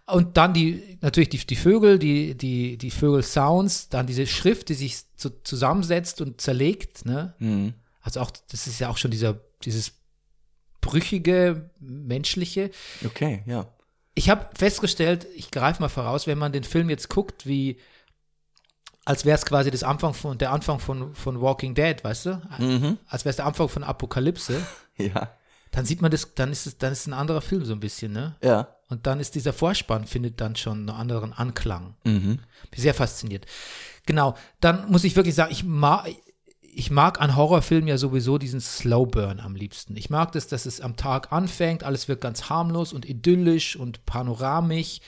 Und 0.07 0.37
dann 0.37 0.53
die, 0.53 0.99
natürlich 1.01 1.31
die, 1.31 1.39
die 1.39 1.57
Vögel, 1.57 1.99
die, 1.99 2.37
die, 2.37 2.77
die 2.77 2.91
Vögel-Sounds, 2.91 3.89
dann 3.89 4.07
diese 4.07 4.27
Schrift, 4.27 4.69
die 4.69 4.75
sich 4.75 4.99
so 5.17 5.31
zusammensetzt 5.31 6.21
und 6.21 6.41
zerlegt, 6.41 7.07
ne? 7.07 7.35
Mhm. 7.39 7.75
Also 8.03 8.21
auch, 8.21 8.31
das 8.51 8.67
ist 8.67 8.81
ja 8.81 8.91
auch 8.91 8.99
schon 8.99 9.11
dieser, 9.11 9.41
dieses 9.63 9.93
brüchige, 10.83 11.71
menschliche. 11.81 12.71
Okay, 13.05 13.43
ja. 13.47 13.67
Ich 14.15 14.29
habe 14.29 14.47
festgestellt, 14.55 15.27
ich 15.35 15.51
greife 15.51 15.81
mal 15.81 15.89
voraus, 15.89 16.27
wenn 16.27 16.39
man 16.39 16.53
den 16.53 16.65
Film 16.65 16.91
jetzt 16.91 17.09
guckt, 17.09 17.47
wie 17.47 17.79
als 19.07 19.25
wäre 19.25 19.37
es 19.37 19.45
quasi 19.45 19.71
das 19.71 19.83
Anfang 19.83 20.15
von, 20.15 20.39
der 20.39 20.53
Anfang 20.53 20.79
von, 20.79 21.15
von 21.15 21.41
Walking 21.41 21.75
Dead, 21.75 22.03
weißt 22.03 22.27
du? 22.27 22.43
Mhm. 22.59 22.99
Als 23.07 23.25
wäre 23.25 23.31
es 23.31 23.37
der 23.37 23.47
Anfang 23.47 23.69
von 23.69 23.85
Apokalypse, 23.85 24.61
Ja. 24.97 25.31
Dann 25.75 25.85
sieht 25.85 26.01
man 26.01 26.11
das, 26.11 26.35
dann 26.35 26.53
ist 26.53 26.67
es, 26.67 26.79
dann 26.79 26.93
ist 26.93 27.01
es 27.01 27.07
ein 27.09 27.13
anderer 27.13 27.41
Film 27.41 27.65
so 27.65 27.73
ein 27.73 27.81
bisschen, 27.81 28.13
ne? 28.13 28.37
Ja. 28.43 28.69
Und 28.89 29.09
dann 29.09 29.19
ist 29.19 29.35
dieser 29.35 29.53
Vorspann, 29.53 30.07
findet 30.07 30.41
dann 30.41 30.55
schon 30.55 30.79
einen 30.79 30.91
anderen 30.91 31.33
Anklang. 31.33 31.97
Mhm. 32.05 32.39
Bin 32.71 32.81
sehr 32.81 32.95
fasziniert. 32.95 33.47
Genau, 34.07 34.37
dann 34.61 34.89
muss 34.91 35.03
ich 35.03 35.17
wirklich 35.17 35.35
sagen, 35.35 35.51
ich 35.51 35.65
mag, 35.65 36.09
ich 36.61 36.93
mag 36.93 37.21
an 37.21 37.35
Horrorfilmen 37.35 37.89
ja 37.89 37.99
sowieso 37.99 38.39
diesen 38.39 38.61
Slow 38.61 39.07
Burn 39.07 39.41
am 39.41 39.57
liebsten. 39.57 39.97
Ich 39.97 40.11
mag 40.11 40.31
das, 40.31 40.47
dass 40.47 40.65
es 40.65 40.81
am 40.81 40.97
Tag 40.97 41.33
anfängt, 41.33 41.83
alles 41.83 42.07
wird 42.07 42.21
ganz 42.21 42.49
harmlos 42.49 42.93
und 42.93 43.05
idyllisch 43.05 43.75
und 43.75 44.07
panoramisch. 44.07 45.01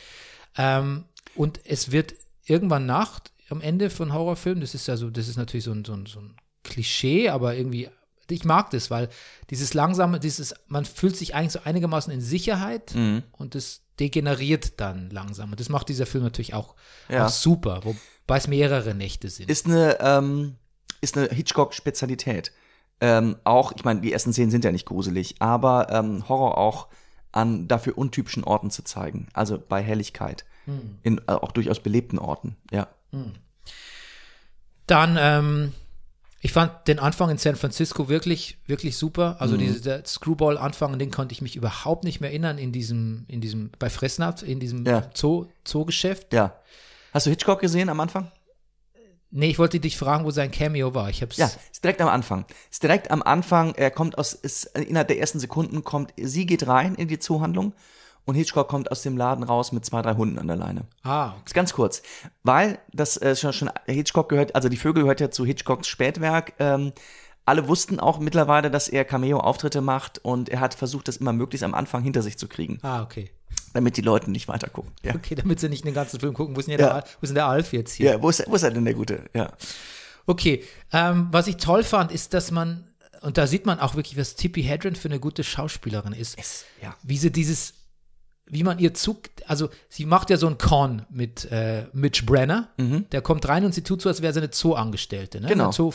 Ähm, 0.56 1.04
und 1.36 1.60
es 1.64 1.92
wird 1.92 2.14
irgendwann 2.44 2.86
Nacht 2.86 3.30
am 3.50 3.60
Ende 3.60 3.88
von 3.88 4.12
Horrorfilmen. 4.12 4.62
Das 4.62 4.74
ist 4.74 4.88
ja 4.88 4.96
so, 4.96 5.10
das 5.10 5.28
ist 5.28 5.36
natürlich 5.36 5.64
so 5.64 5.72
ein, 5.72 5.84
so 5.84 5.92
ein, 5.92 6.06
so 6.06 6.18
ein 6.18 6.34
Klischee, 6.64 7.28
aber 7.28 7.54
irgendwie, 7.54 7.88
ich 8.28 8.44
mag 8.44 8.70
das, 8.70 8.90
weil 8.90 9.08
dieses 9.50 9.74
langsame, 9.74 10.18
dieses, 10.20 10.54
man 10.68 10.84
fühlt 10.84 11.16
sich 11.16 11.34
eigentlich 11.34 11.52
so 11.52 11.60
einigermaßen 11.64 12.12
in 12.12 12.20
Sicherheit 12.20 12.94
Mhm. 12.94 13.22
und 13.32 13.54
das 13.54 13.82
degeneriert 14.00 14.78
dann 14.80 15.08
langsam. 15.10 15.50
Und 15.52 15.60
das 15.60 15.68
macht 15.68 15.88
dieser 15.88 16.06
Film 16.06 16.24
natürlich 16.24 16.54
auch, 16.54 16.74
Ja. 17.08 17.26
auch 17.26 17.30
super, 17.30 17.80
wobei 17.84 18.36
es 18.36 18.46
mehrere 18.48 18.94
Nächte 18.94 19.28
sind. 19.30 19.48
Ist 19.50 19.66
eine, 19.66 19.98
ähm, 20.00 20.56
ist 21.00 21.16
eine 21.16 21.28
Hitchcock-Spezialität. 21.28 22.52
Ähm, 23.00 23.36
auch, 23.44 23.72
ich 23.76 23.84
meine, 23.84 24.00
die 24.00 24.12
ersten 24.12 24.32
Szenen 24.32 24.50
sind 24.50 24.64
ja 24.64 24.72
nicht 24.72 24.86
gruselig, 24.86 25.36
aber 25.40 25.88
ähm, 25.90 26.28
Horror 26.28 26.56
auch 26.58 26.88
an 27.32 27.68
dafür 27.68 27.98
untypischen 27.98 28.44
Orten 28.44 28.70
zu 28.70 28.82
zeigen. 28.82 29.28
Also 29.34 29.58
bei 29.58 29.82
Helligkeit. 29.82 30.44
In 31.04 31.18
äh, 31.18 31.32
auch 31.32 31.52
durchaus 31.52 31.78
belebten 31.78 32.18
Orten, 32.18 32.56
ja. 32.72 32.88
Dann, 34.86 35.16
ähm, 35.20 35.72
ich 36.40 36.52
fand 36.52 36.86
den 36.86 36.98
Anfang 36.98 37.30
in 37.30 37.38
San 37.38 37.56
Francisco 37.56 38.08
wirklich, 38.08 38.58
wirklich 38.66 38.96
super. 38.96 39.36
Also 39.40 39.56
diese, 39.56 39.80
der 39.80 40.04
Screwball-Anfang, 40.04 40.92
an 40.92 40.98
den 40.98 41.10
konnte 41.10 41.32
ich 41.32 41.40
mich 41.40 41.56
überhaupt 41.56 42.04
nicht 42.04 42.20
mehr 42.20 42.30
erinnern 42.30 42.58
in 42.58 42.72
diesem, 42.72 43.24
in 43.28 43.40
diesem, 43.40 43.70
bei 43.78 43.88
Fressnapf, 43.88 44.42
in 44.42 44.60
diesem 44.60 44.84
Ja. 44.84 45.10
Zoo, 45.14 45.46
Zoogeschäft. 45.64 46.32
Ja. 46.32 46.60
Hast 47.12 47.26
du 47.26 47.30
Hitchcock 47.30 47.60
gesehen 47.60 47.88
am 47.88 48.00
Anfang? 48.00 48.30
Nee, 49.30 49.50
ich 49.50 49.58
wollte 49.58 49.80
dich 49.80 49.96
fragen, 49.96 50.24
wo 50.24 50.30
sein 50.30 50.50
Cameo 50.50 50.94
war. 50.94 51.10
Ich 51.10 51.20
hab's. 51.20 51.36
Ja, 51.36 51.50
ist 51.72 51.82
direkt 51.82 52.00
am 52.00 52.08
Anfang. 52.08 52.44
Ist 52.70 52.82
direkt 52.82 53.10
am 53.10 53.22
Anfang, 53.22 53.74
er 53.74 53.90
kommt 53.90 54.18
aus, 54.18 54.34
ist 54.34 54.64
innerhalb 54.76 55.08
der 55.08 55.18
ersten 55.18 55.40
Sekunden 55.40 55.84
kommt, 55.84 56.12
sie 56.16 56.46
geht 56.46 56.66
rein 56.66 56.94
in 56.94 57.08
die 57.08 57.18
Zoohandlung 57.18 57.74
und 58.26 58.34
Hitchcock 58.34 58.68
kommt 58.68 58.90
aus 58.90 59.00
dem 59.02 59.16
Laden 59.16 59.42
raus 59.44 59.72
mit 59.72 59.84
zwei, 59.86 60.02
drei 60.02 60.14
Hunden 60.14 60.38
an 60.38 60.46
der 60.48 60.56
Leine. 60.56 60.82
Ah, 61.02 61.28
okay. 61.30 61.42
Ist 61.46 61.54
ganz 61.54 61.72
kurz, 61.72 62.02
weil 62.42 62.78
das 62.92 63.16
äh, 63.16 63.34
schon, 63.34 63.52
schon 63.54 63.70
Hitchcock 63.86 64.28
gehört, 64.28 64.54
also 64.54 64.68
die 64.68 64.76
Vögel 64.76 65.02
gehört 65.04 65.20
ja 65.20 65.30
zu 65.30 65.46
Hitchcocks 65.46 65.88
Spätwerk. 65.88 66.52
Ähm, 66.58 66.92
alle 67.44 67.68
wussten 67.68 68.00
auch 68.00 68.18
mittlerweile, 68.18 68.70
dass 68.70 68.88
er 68.88 69.04
Cameo-Auftritte 69.04 69.80
macht 69.80 70.18
und 70.24 70.48
er 70.48 70.58
hat 70.60 70.74
versucht, 70.74 71.06
das 71.08 71.16
immer 71.18 71.32
möglichst 71.32 71.62
am 71.64 71.74
Anfang 71.74 72.02
hinter 72.02 72.20
sich 72.22 72.36
zu 72.36 72.48
kriegen, 72.48 72.80
ah, 72.82 73.02
okay. 73.02 73.30
damit 73.72 73.96
die 73.96 74.00
Leute 74.02 74.30
nicht 74.32 74.48
weiter 74.48 74.68
gucken. 74.68 74.90
Ja, 75.04 75.14
Okay, 75.14 75.36
damit 75.36 75.60
sie 75.60 75.68
nicht 75.68 75.84
den 75.84 75.94
ganzen 75.94 76.18
Film 76.18 76.34
gucken. 76.34 76.56
Wo 76.56 76.60
ist 76.60 76.68
denn, 76.68 76.80
Ja. 76.80 76.94
der, 77.00 77.04
wo 77.04 77.22
ist 77.22 77.28
denn 77.28 77.36
der 77.36 77.46
Alf 77.46 77.72
jetzt 77.72 77.92
hier? 77.92 78.10
ja 78.10 78.20
wo, 78.22 78.28
ist, 78.30 78.42
wo 78.48 78.56
ist 78.56 78.64
er 78.64 78.72
denn 78.72 78.84
der 78.84 78.94
Gute? 78.94 79.22
Ja. 79.32 79.52
Okay, 80.26 80.64
ähm, 80.92 81.28
was 81.30 81.46
ich 81.46 81.56
toll 81.58 81.84
fand, 81.84 82.10
ist, 82.10 82.34
dass 82.34 82.50
man, 82.50 82.82
und 83.20 83.38
da 83.38 83.46
sieht 83.46 83.64
man 83.64 83.78
auch 83.78 83.94
wirklich, 83.94 84.18
was 84.18 84.34
Tippi 84.34 84.64
Hedren 84.64 84.96
für 84.96 85.08
eine 85.08 85.20
gute 85.20 85.44
Schauspielerin 85.44 86.12
ist. 86.14 86.36
ja. 86.82 86.96
Wie 87.04 87.16
sie 87.16 87.30
dieses, 87.30 87.74
wie 88.48 88.62
man 88.62 88.78
ihr 88.78 88.94
Zug, 88.94 89.22
also 89.46 89.70
sie 89.88 90.06
macht 90.06 90.30
ja 90.30 90.36
so 90.36 90.46
einen 90.46 90.56
Con 90.58 91.02
mit 91.10 91.50
äh, 91.50 91.86
Mitch 91.92 92.24
Brenner, 92.24 92.68
der 93.10 93.20
kommt 93.22 93.48
rein 93.48 93.64
und 93.64 93.74
sie 93.74 93.82
tut 93.82 94.00
so, 94.02 94.08
als 94.08 94.22
wäre 94.22 94.32
sie 94.32 94.40
eine 94.40 94.50
Zooangestellte, 94.50 95.40
ne? 95.40 95.48
Genau. 95.48 95.64
Eine 95.64 95.72
Zoo, 95.72 95.92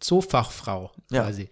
Zoofachfrau 0.00 0.90
Ja. 1.10 1.22
quasi. 1.22 1.48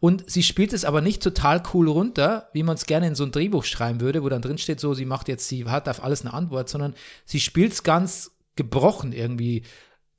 Und 0.00 0.28
sie 0.28 0.42
spielt 0.42 0.72
es 0.72 0.84
aber 0.84 1.00
nicht 1.00 1.22
total 1.22 1.62
cool 1.72 1.88
runter, 1.88 2.48
wie 2.52 2.64
man 2.64 2.74
es 2.74 2.86
gerne 2.86 3.06
in 3.06 3.14
so 3.14 3.24
ein 3.24 3.30
Drehbuch 3.30 3.64
schreiben 3.64 4.00
würde, 4.00 4.22
wo 4.24 4.28
dann 4.28 4.42
drin 4.42 4.58
steht, 4.58 4.80
so, 4.80 4.94
sie 4.94 5.04
macht 5.04 5.28
jetzt, 5.28 5.46
sie 5.48 5.64
hat 5.66 5.88
auf 5.88 6.02
alles 6.02 6.22
eine 6.22 6.34
Antwort, 6.34 6.68
sondern 6.68 6.94
sie 7.24 7.38
spielt 7.40 7.72
es 7.72 7.82
ganz 7.84 8.32
gebrochen 8.56 9.12
irgendwie. 9.12 9.62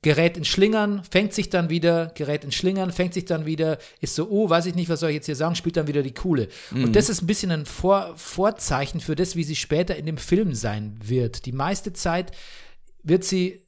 Gerät 0.04 0.36
in 0.36 0.44
Schlingern, 0.44 1.02
fängt 1.10 1.32
sich 1.32 1.48
dann 1.48 1.70
wieder, 1.70 2.12
gerät 2.14 2.44
in 2.44 2.52
Schlingern, 2.52 2.92
fängt 2.92 3.14
sich 3.14 3.24
dann 3.24 3.46
wieder, 3.46 3.78
ist 4.02 4.14
so, 4.14 4.28
oh, 4.28 4.50
weiß 4.50 4.66
ich 4.66 4.74
nicht, 4.74 4.90
was 4.90 5.00
soll 5.00 5.08
ich 5.08 5.14
jetzt 5.14 5.24
hier 5.24 5.34
sagen, 5.34 5.54
spielt 5.54 5.78
dann 5.78 5.86
wieder 5.86 6.02
die 6.02 6.12
Coole. 6.12 6.48
Und 6.72 6.94
das 6.94 7.08
ist 7.08 7.22
ein 7.22 7.26
bisschen 7.26 7.50
ein 7.50 7.64
Vor 7.64 8.12
Vorzeichen 8.16 9.00
für 9.00 9.16
das, 9.16 9.34
wie 9.34 9.44
sie 9.44 9.56
später 9.56 9.96
in 9.96 10.04
dem 10.04 10.18
Film 10.18 10.54
sein 10.54 10.98
wird. 11.02 11.46
Die 11.46 11.52
meiste 11.52 11.94
Zeit 11.94 12.32
wird 13.02 13.24
sie 13.24 13.62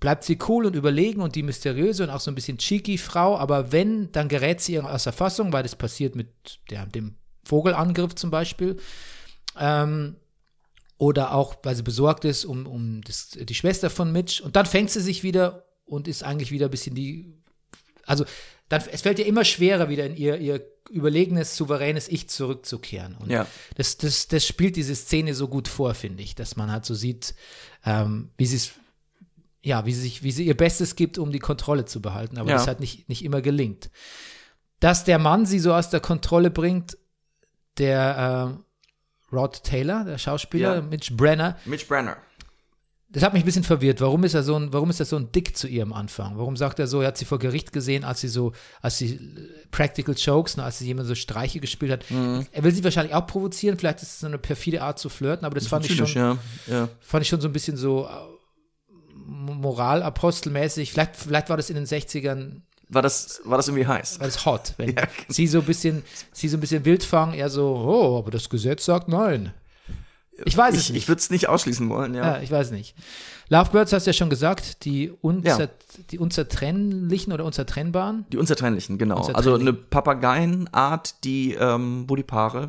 bleibt 0.00 0.24
sie 0.24 0.36
cool 0.48 0.66
und 0.66 0.74
überlegen 0.74 1.20
und 1.20 1.36
die 1.36 1.44
mysteriöse 1.44 2.02
und 2.02 2.10
auch 2.10 2.20
so 2.20 2.30
ein 2.32 2.34
bisschen 2.34 2.58
cheeky 2.58 2.98
Frau, 2.98 3.38
aber 3.38 3.70
wenn, 3.70 4.10
dann 4.10 4.28
gerät 4.28 4.60
sie 4.60 4.80
aus 4.80 5.04
der 5.04 5.12
Fassung, 5.12 5.52
weil 5.52 5.62
das 5.62 5.76
passiert 5.76 6.16
mit 6.16 6.58
der, 6.70 6.86
dem 6.86 7.14
Vogelangriff 7.44 8.16
zum 8.16 8.30
Beispiel. 8.30 8.78
Ähm, 9.58 10.16
oder 10.98 11.32
auch, 11.34 11.54
weil 11.62 11.76
sie 11.76 11.84
besorgt 11.84 12.24
ist 12.24 12.44
um, 12.44 12.66
um 12.66 13.00
das, 13.02 13.30
die 13.30 13.54
Schwester 13.54 13.90
von 13.90 14.10
Mitch. 14.10 14.42
Und 14.42 14.56
dann 14.56 14.66
fängt 14.66 14.90
sie 14.90 15.00
sich 15.00 15.22
wieder 15.22 15.67
und 15.88 16.08
ist 16.08 16.22
eigentlich 16.22 16.50
wieder 16.50 16.66
ein 16.66 16.70
bisschen 16.70 16.94
die. 16.94 17.32
Also, 18.06 18.24
dann, 18.68 18.82
es 18.92 19.02
fällt 19.02 19.18
ihr 19.18 19.26
immer 19.26 19.44
schwerer, 19.44 19.88
wieder 19.88 20.06
in 20.06 20.16
ihr, 20.16 20.36
ihr 20.38 20.62
überlegenes, 20.90 21.56
souveränes 21.56 22.08
Ich 22.08 22.28
zurückzukehren. 22.30 23.14
Und 23.16 23.30
Ja. 23.30 23.46
das, 23.76 23.96
das, 23.98 24.28
das 24.28 24.46
spielt 24.46 24.76
diese 24.76 24.94
Szene 24.94 25.34
so 25.34 25.48
gut 25.48 25.68
vor, 25.68 25.94
finde 25.94 26.22
ich, 26.22 26.34
dass 26.34 26.56
man 26.56 26.70
halt 26.70 26.84
so 26.86 26.94
sieht, 26.94 27.34
ähm, 27.84 28.30
wie 28.38 28.46
sie 28.46 28.56
es 28.56 28.70
ja, 29.60 29.84
wie 29.84 29.92
sie 29.92 30.02
sich, 30.02 30.22
wie 30.22 30.30
sie 30.30 30.46
ihr 30.46 30.56
Bestes 30.56 30.94
gibt, 30.96 31.18
um 31.18 31.32
die 31.32 31.40
Kontrolle 31.40 31.84
zu 31.84 32.00
behalten, 32.00 32.38
aber 32.38 32.48
Ja. 32.50 32.56
das 32.56 32.66
halt 32.68 32.80
nicht, 32.80 33.08
nicht 33.08 33.24
immer 33.24 33.42
gelingt. 33.42 33.90
Dass 34.80 35.04
der 35.04 35.18
Mann 35.18 35.46
sie 35.46 35.58
so 35.58 35.74
aus 35.74 35.90
der 35.90 36.00
Kontrolle 36.00 36.50
bringt, 36.50 36.96
der 37.76 38.60
äh, 39.30 39.34
Rod 39.34 39.62
Taylor, 39.64 40.04
der 40.04 40.16
Schauspieler, 40.16 40.76
Ja. 40.76 40.80
Mitch 40.80 41.12
Brenner, 41.14 41.58
Mitch 41.66 41.86
Brenner. 41.86 42.16
Das 43.10 43.22
hat 43.22 43.32
mich 43.32 43.42
ein 43.42 43.46
bisschen 43.46 43.64
verwirrt. 43.64 44.02
Warum 44.02 44.22
ist 44.24 44.34
er 44.34 44.42
so 44.42 44.54
ein, 44.54 44.70
warum 44.72 44.90
ist 44.90 45.00
er 45.00 45.06
so 45.06 45.16
ein 45.16 45.32
Dick 45.32 45.56
zu 45.56 45.66
ihr 45.66 45.82
am 45.82 45.94
Anfang? 45.94 46.36
Warum 46.36 46.56
sagt 46.58 46.78
er 46.78 46.86
so, 46.86 47.00
er 47.00 47.08
hat 47.08 47.16
sie 47.16 47.24
vor 47.24 47.38
Gericht 47.38 47.72
gesehen, 47.72 48.04
als 48.04 48.20
sie 48.20 48.28
so, 48.28 48.52
als 48.82 48.98
sie 48.98 49.14
äh, 49.14 49.18
Practical 49.70 50.14
Jokes, 50.14 50.58
ne, 50.58 50.64
als 50.64 50.78
sie 50.78 50.86
jemand 50.86 51.08
so 51.08 51.14
Streiche 51.14 51.58
gespielt 51.58 51.90
hat. 51.90 52.10
Mhm. 52.10 52.46
Er 52.52 52.64
will 52.64 52.72
sie 52.72 52.84
wahrscheinlich 52.84 53.14
auch 53.14 53.26
provozieren, 53.26 53.78
vielleicht 53.78 54.02
ist 54.02 54.08
es 54.12 54.20
so 54.20 54.26
eine 54.26 54.36
perfide 54.36 54.82
Art 54.82 54.98
zu 54.98 55.08
flirten, 55.08 55.46
aber 55.46 55.54
das 55.54 55.68
fand 55.68 55.88
ich 55.88 55.96
schon, 55.96 56.06
ja. 56.08 56.36
ja. 56.66 56.88
fand 57.00 57.22
ich 57.22 57.28
schon 57.28 57.40
so 57.40 57.48
ein 57.48 57.52
bisschen 57.52 57.78
so 57.78 58.04
äh, 58.06 58.10
moralapostelmäßig. 59.26 60.92
Vielleicht, 60.92 61.16
vielleicht 61.16 61.48
war 61.48 61.56
das 61.56 61.70
in 61.70 61.76
den 61.76 61.86
60ern, 61.86 62.60
War 62.90 63.00
das, 63.00 63.40
war 63.44 63.56
das 63.56 63.68
irgendwie 63.68 63.86
heiß? 63.86 64.20
war 64.20 64.26
das 64.26 64.44
hot, 64.44 64.74
wenn 64.76 64.88
Ja, 64.96 65.02
genau. 65.06 65.10
sie 65.28 65.46
so 65.46 65.60
ein 65.60 65.64
bisschen, 65.64 66.02
sie 66.32 66.48
so 66.48 66.58
ein 66.58 66.60
bisschen 66.60 66.84
wild 66.84 67.04
fangen, 67.04 67.34
er 67.34 67.48
so, 67.48 67.74
oh, 67.74 68.18
aber 68.18 68.30
das 68.30 68.50
Gesetz 68.50 68.84
sagt 68.84 69.08
nein. 69.08 69.54
Ich 70.44 70.56
weiß 70.56 70.74
es 70.74 70.82
Ich, 70.84 70.90
nicht. 70.92 71.02
ich 71.02 71.08
würde 71.08 71.18
es 71.20 71.30
nicht 71.30 71.48
ausschließen 71.48 71.88
wollen, 71.88 72.14
ja. 72.14 72.36
Ja, 72.36 72.40
ich 72.42 72.50
weiß 72.50 72.70
nicht. 72.70 72.94
Lovebirds 73.48 73.92
hast 73.92 74.06
du 74.06 74.10
ja 74.10 74.12
schon 74.12 74.30
gesagt, 74.30 74.84
die, 74.84 75.10
unzer, 75.22 75.60
Ja. 75.64 75.68
die 76.10 76.18
unzertrennlichen 76.18 77.32
oder 77.32 77.44
unzertrennbaren. 77.44 78.26
Die 78.30 78.36
Unzertrennlichen, 78.36 78.98
genau. 78.98 79.16
Also 79.16 79.28
Unzertrennlich. 79.54 79.68
eine 79.68 79.72
Papageienart, 79.72 81.24
die, 81.24 81.54
ähm, 81.54 82.04
wo 82.08 82.16
die 82.16 82.22
Paare 82.22 82.68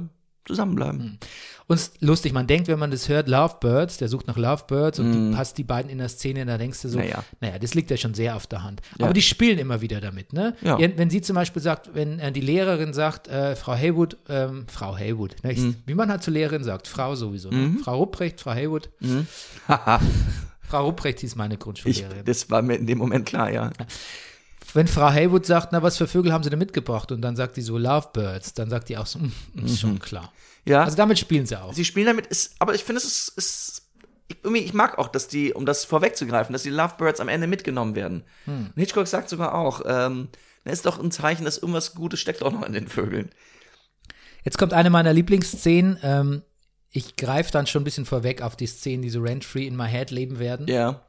zusammenbleiben. 0.49 1.17
Und 1.67 1.75
es 1.75 1.83
ist 1.89 2.01
lustig, 2.01 2.33
man 2.33 2.47
denkt, 2.47 2.67
wenn 2.67 2.79
man 2.79 2.89
das 2.89 3.09
hört, 3.09 3.27
Lovebirds, 3.29 3.97
der 3.97 4.07
sucht 4.07 4.25
nach 4.25 4.37
Lovebirds 4.37 4.97
und 4.97 5.11
du 5.33 5.37
hast 5.37 5.55
die 5.59 5.63
beiden 5.63 5.91
in 5.91 5.99
der 5.99 6.09
Szene, 6.09 6.43
da 6.47 6.57
denkst 6.57 6.81
du 6.81 6.89
so, 6.89 6.97
Mm. 6.97 7.01
Naja. 7.01 7.23
naja, 7.41 7.59
das 7.59 7.75
liegt 7.75 7.91
ja 7.91 7.97
schon 7.97 8.15
sehr 8.15 8.35
auf 8.35 8.47
der 8.47 8.63
Hand. 8.63 8.81
Ja. 8.97 9.05
Aber 9.05 9.13
die 9.13 9.21
spielen 9.21 9.59
immer 9.59 9.79
wieder 9.79 10.01
damit, 10.01 10.33
ne? 10.33 10.55
Ja. 10.61 10.79
Wenn 10.79 11.11
sie 11.11 11.21
zum 11.21 11.35
Beispiel 11.35 11.61
sagt, 11.61 11.91
wenn 11.93 12.17
äh, 12.19 12.31
die 12.31 12.41
Lehrerin 12.41 12.93
sagt, 12.93 13.27
äh, 13.27 13.55
Frau 13.55 13.75
Haywood, 13.75 14.17
ähm, 14.29 14.65
Frau 14.67 14.97
Haywood, 14.97 15.35
ne? 15.43 15.53
Mm. 15.53 15.55
ich, 15.55 15.75
wie 15.85 15.93
man 15.93 16.09
halt 16.09 16.23
zur 16.23 16.33
Lehrerin 16.33 16.63
sagt, 16.63 16.87
Frau 16.87 17.13
sowieso, 17.13 17.51
ne? 17.51 17.57
Mhm. 17.57 17.77
Frau 17.79 17.97
Rupprecht, 17.99 18.41
Frau 18.41 18.51
Haywood. 18.55 18.89
Frau 20.61 20.85
Rupprecht 20.85 21.19
hieß 21.19 21.35
meine 21.35 21.53
Ich, 21.55 21.59
Grundschullehrerin. 21.59 22.25
das 22.25 22.49
war 22.49 22.61
mir 22.61 22.75
in 22.75 22.87
dem 22.87 22.97
Moment 22.97 23.25
klar, 23.27 23.51
ja. 23.51 23.71
Wenn 24.75 24.87
Frau 24.87 25.09
Haywood 25.09 25.45
sagt, 25.45 25.71
na, 25.71 25.81
was 25.81 25.97
für 25.97 26.07
Vögel 26.07 26.31
haben 26.33 26.43
sie 26.43 26.49
denn 26.49 26.59
mitgebracht? 26.59 27.11
Und 27.11 27.21
dann 27.21 27.35
sagt 27.35 27.57
die 27.57 27.61
so 27.61 27.77
Lovebirds, 27.77 28.53
dann 28.53 28.69
sagt 28.69 28.89
die 28.89 28.97
auch 28.97 29.05
so, 29.05 29.19
mm, 29.19 29.31
ist 29.65 29.79
schon 29.79 29.99
klar. 29.99 30.31
Ja, 30.65 30.83
Also 30.83 30.97
damit 30.97 31.17
spielen 31.19 31.45
sie 31.45 31.59
auch. 31.61 31.73
sie 31.73 31.85
spielen 31.85 32.05
damit, 32.07 32.27
ist, 32.27 32.55
aber 32.59 32.75
ich 32.75 32.83
finde, 32.83 32.97
es 33.01 33.05
ist, 33.05 33.29
ist 33.37 33.81
ich, 34.27 34.37
irgendwie, 34.43 34.61
ich 34.63 34.73
mag 34.73 34.97
auch, 34.99 35.07
dass 35.07 35.27
die, 35.27 35.53
um 35.53 35.65
das 35.65 35.85
vorwegzugreifen, 35.85 36.53
dass 36.53 36.63
die 36.63 36.69
Lovebirds 36.69 37.19
am 37.19 37.29
Ende 37.29 37.47
mitgenommen 37.47 37.95
werden. 37.95 38.23
Und 38.45 38.73
Hitchcock 38.75 39.07
sagt 39.07 39.29
sogar 39.29 39.55
auch, 39.55 39.81
ähm, 39.85 40.27
das 40.65 40.73
ist 40.73 40.85
doch 40.85 40.99
ein 40.99 41.11
Zeichen, 41.11 41.45
dass 41.45 41.57
irgendwas 41.57 41.95
Gutes 41.95 42.19
steckt 42.19 42.43
auch 42.43 42.51
noch 42.51 42.63
in 42.63 42.73
den 42.73 42.87
Vögeln. 42.87 43.29
Jetzt 44.43 44.57
kommt 44.57 44.73
eine 44.73 44.89
meiner 44.89 45.13
Lieblingsszenen. 45.13 45.97
Ähm, 46.03 46.41
ich 46.91 47.15
greife 47.15 47.51
dann 47.51 47.65
schon 47.67 47.81
ein 47.81 47.85
bisschen 47.85 48.05
vorweg 48.05 48.41
auf 48.41 48.55
die 48.55 48.67
Szenen, 48.67 49.01
die 49.01 49.09
so 49.09 49.21
rent-free 49.21 49.65
in 49.65 49.75
my 49.75 49.87
head 49.87 50.11
leben 50.11 50.37
werden. 50.39 50.67
Ja. 50.67 51.01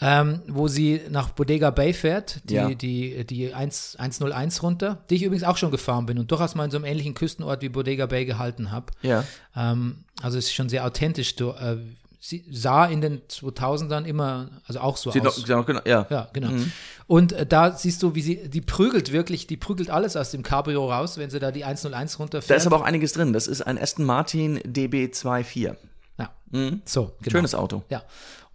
Ähm, 0.00 0.42
wo 0.48 0.66
sie 0.68 1.00
nach 1.08 1.30
Bodega 1.30 1.70
Bay 1.70 1.92
fährt, 1.94 2.40
die, 2.44 2.54
Ja. 2.54 2.68
die, 2.74 3.24
die 3.24 3.54
1, 3.54 3.96
101 3.98 4.62
runter, 4.62 5.04
die 5.08 5.14
ich 5.14 5.22
übrigens 5.22 5.44
auch 5.44 5.56
schon 5.56 5.70
gefahren 5.70 6.06
bin 6.06 6.18
und 6.18 6.30
durchaus 6.30 6.54
mal 6.54 6.64
in 6.64 6.70
so 6.70 6.76
einem 6.78 6.84
ähnlichen 6.86 7.14
Küstenort 7.14 7.62
wie 7.62 7.68
Bodega 7.68 8.06
Bay 8.06 8.24
gehalten 8.26 8.70
habe. 8.72 8.86
Ja. 9.02 9.24
Ähm, 9.56 10.04
also 10.20 10.36
es 10.38 10.46
ist 10.46 10.54
schon 10.54 10.68
sehr 10.68 10.84
authentisch. 10.84 11.36
Du, 11.36 11.50
äh, 11.50 11.76
sie 12.20 12.44
sah 12.50 12.86
in 12.86 13.00
den 13.02 13.20
2000ern 13.28 14.04
immer, 14.04 14.50
also 14.66 14.80
auch 14.80 14.96
so 14.96 15.10
Sie 15.12 15.20
aus. 15.20 15.46
noch, 15.46 15.64
genau, 15.66 15.80
ja. 15.84 16.06
Ja, 16.10 16.28
genau. 16.32 16.50
Und 17.06 17.32
äh, 17.32 17.46
da 17.46 17.76
siehst 17.76 18.02
du, 18.02 18.14
wie 18.14 18.22
sie, 18.22 18.48
die 18.48 18.62
prügelt 18.62 19.12
wirklich, 19.12 19.46
die 19.46 19.56
prügelt 19.56 19.90
alles 19.90 20.16
aus 20.16 20.30
dem 20.32 20.42
Cabrio 20.42 20.90
raus, 20.90 21.18
wenn 21.18 21.30
sie 21.30 21.38
da 21.38 21.52
die 21.52 21.64
101 21.64 22.18
runterfährt. 22.18 22.50
Da 22.50 22.54
ist 22.56 22.66
aber 22.66 22.76
auch 22.78 22.82
einiges 22.84 23.12
drin. 23.12 23.32
Das 23.32 23.46
ist 23.46 23.62
ein 23.62 23.78
Aston 23.78 24.04
Martin 24.06 24.58
DB24. 24.60 25.76
ja. 26.18 26.30
So, 26.84 27.12
genau. 27.20 27.30
Schönes 27.38 27.54
Auto. 27.54 27.82
Ja. 27.90 28.02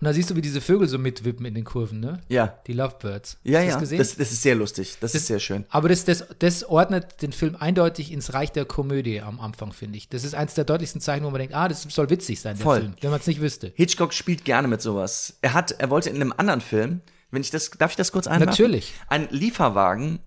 Und 0.02 0.06
da 0.06 0.14
siehst 0.14 0.30
du, 0.30 0.36
wie 0.38 0.42
diese 0.42 0.62
Vögel 0.62 0.88
so 0.88 0.98
mitwippen 0.98 1.46
in 1.46 1.54
den 1.54 1.66
Kurven, 1.66 2.00
ne? 2.00 2.22
Ja. 2.30 2.58
Die 2.68 2.74
Lovebirds. 2.74 3.38
Ja, 3.44 3.60
ja. 3.60 3.72
Das 3.72 3.80
gesehen? 3.80 3.98
Das, 3.98 4.16
das 4.16 4.32
ist 4.32 4.42
sehr 4.42 4.56
lustig. 4.56 4.96
Das, 5.02 5.14
ist 5.14 5.28
sehr 5.28 5.40
schön. 5.40 5.66
Aber 5.70 5.90
das, 5.90 6.06
das, 6.06 6.26
das 6.40 6.64
ordnet 6.64 7.22
den 7.22 7.34
Film 7.34 7.58
eindeutig 7.58 8.14
ins 8.14 8.34
Reich 8.34 8.54
der 8.54 8.64
Komödie 8.64 9.20
am 9.20 9.42
Anfang, 9.42 9.74
finde 9.74 9.98
ich. 9.98 10.08
Das 10.08 10.24
ist 10.24 10.36
eins 10.36 10.54
der 10.54 10.64
deutlichsten 10.64 11.02
Zeichen, 11.02 11.26
wo 11.26 11.30
man 11.32 11.40
denkt, 11.40 11.54
ah, 11.54 11.68
das 11.68 11.84
soll 11.84 12.10
witzig 12.10 12.40
sein, 12.40 12.56
der 12.56 12.64
Voll. 12.64 12.80
Film, 12.80 12.94
wenn 13.02 13.12
man 13.12 13.20
es 13.20 13.28
nicht 13.28 13.42
wüsste. 13.42 13.74
Hitchcock 13.76 14.14
spielt 14.14 14.46
gerne 14.46 14.70
mit 14.70 14.82
sowas. 14.82 15.38
Er 15.42 15.54
hat, 15.54 15.72
er 15.72 15.90
wollte 15.90 16.10
in 16.10 16.16
einem 16.16 16.34
anderen 16.38 16.62
Film, 16.62 17.02
wenn 17.32 17.42
ich 17.42 17.52
das, 17.52 17.70
darf 17.72 17.92
ich 17.92 17.98
das 17.98 18.14
kurz 18.14 18.26
einwerfen? 18.26 18.52
Natürlich. 18.52 18.94
Ein 19.10 19.28
Lieferwagen 19.32 20.20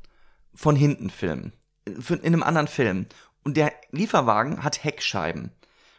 von 0.55 0.77
hinten 0.77 1.09
filmen. 1.09 1.55
In 1.87 2.21
einem 2.23 2.43
anderen 2.43 2.69
Film. 2.69 3.07
Und 3.43 3.57
der 3.57 3.73
Lieferwagen 3.91 4.63
hat 4.63 4.85
Heckscheiben. 4.85 5.51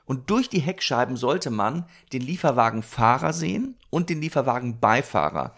Und 0.06 0.30
durch 0.30 0.50
die 0.50 0.60
Heckscheiben 0.60 1.16
sollte 1.16 1.50
man 1.50 1.86
den 2.12 2.22
Lieferwagenfahrer 2.22 3.34
sehen 3.34 3.78
und 3.89 4.10
den 4.10 4.22
Lieferwagenbeifahrer. 4.22 5.56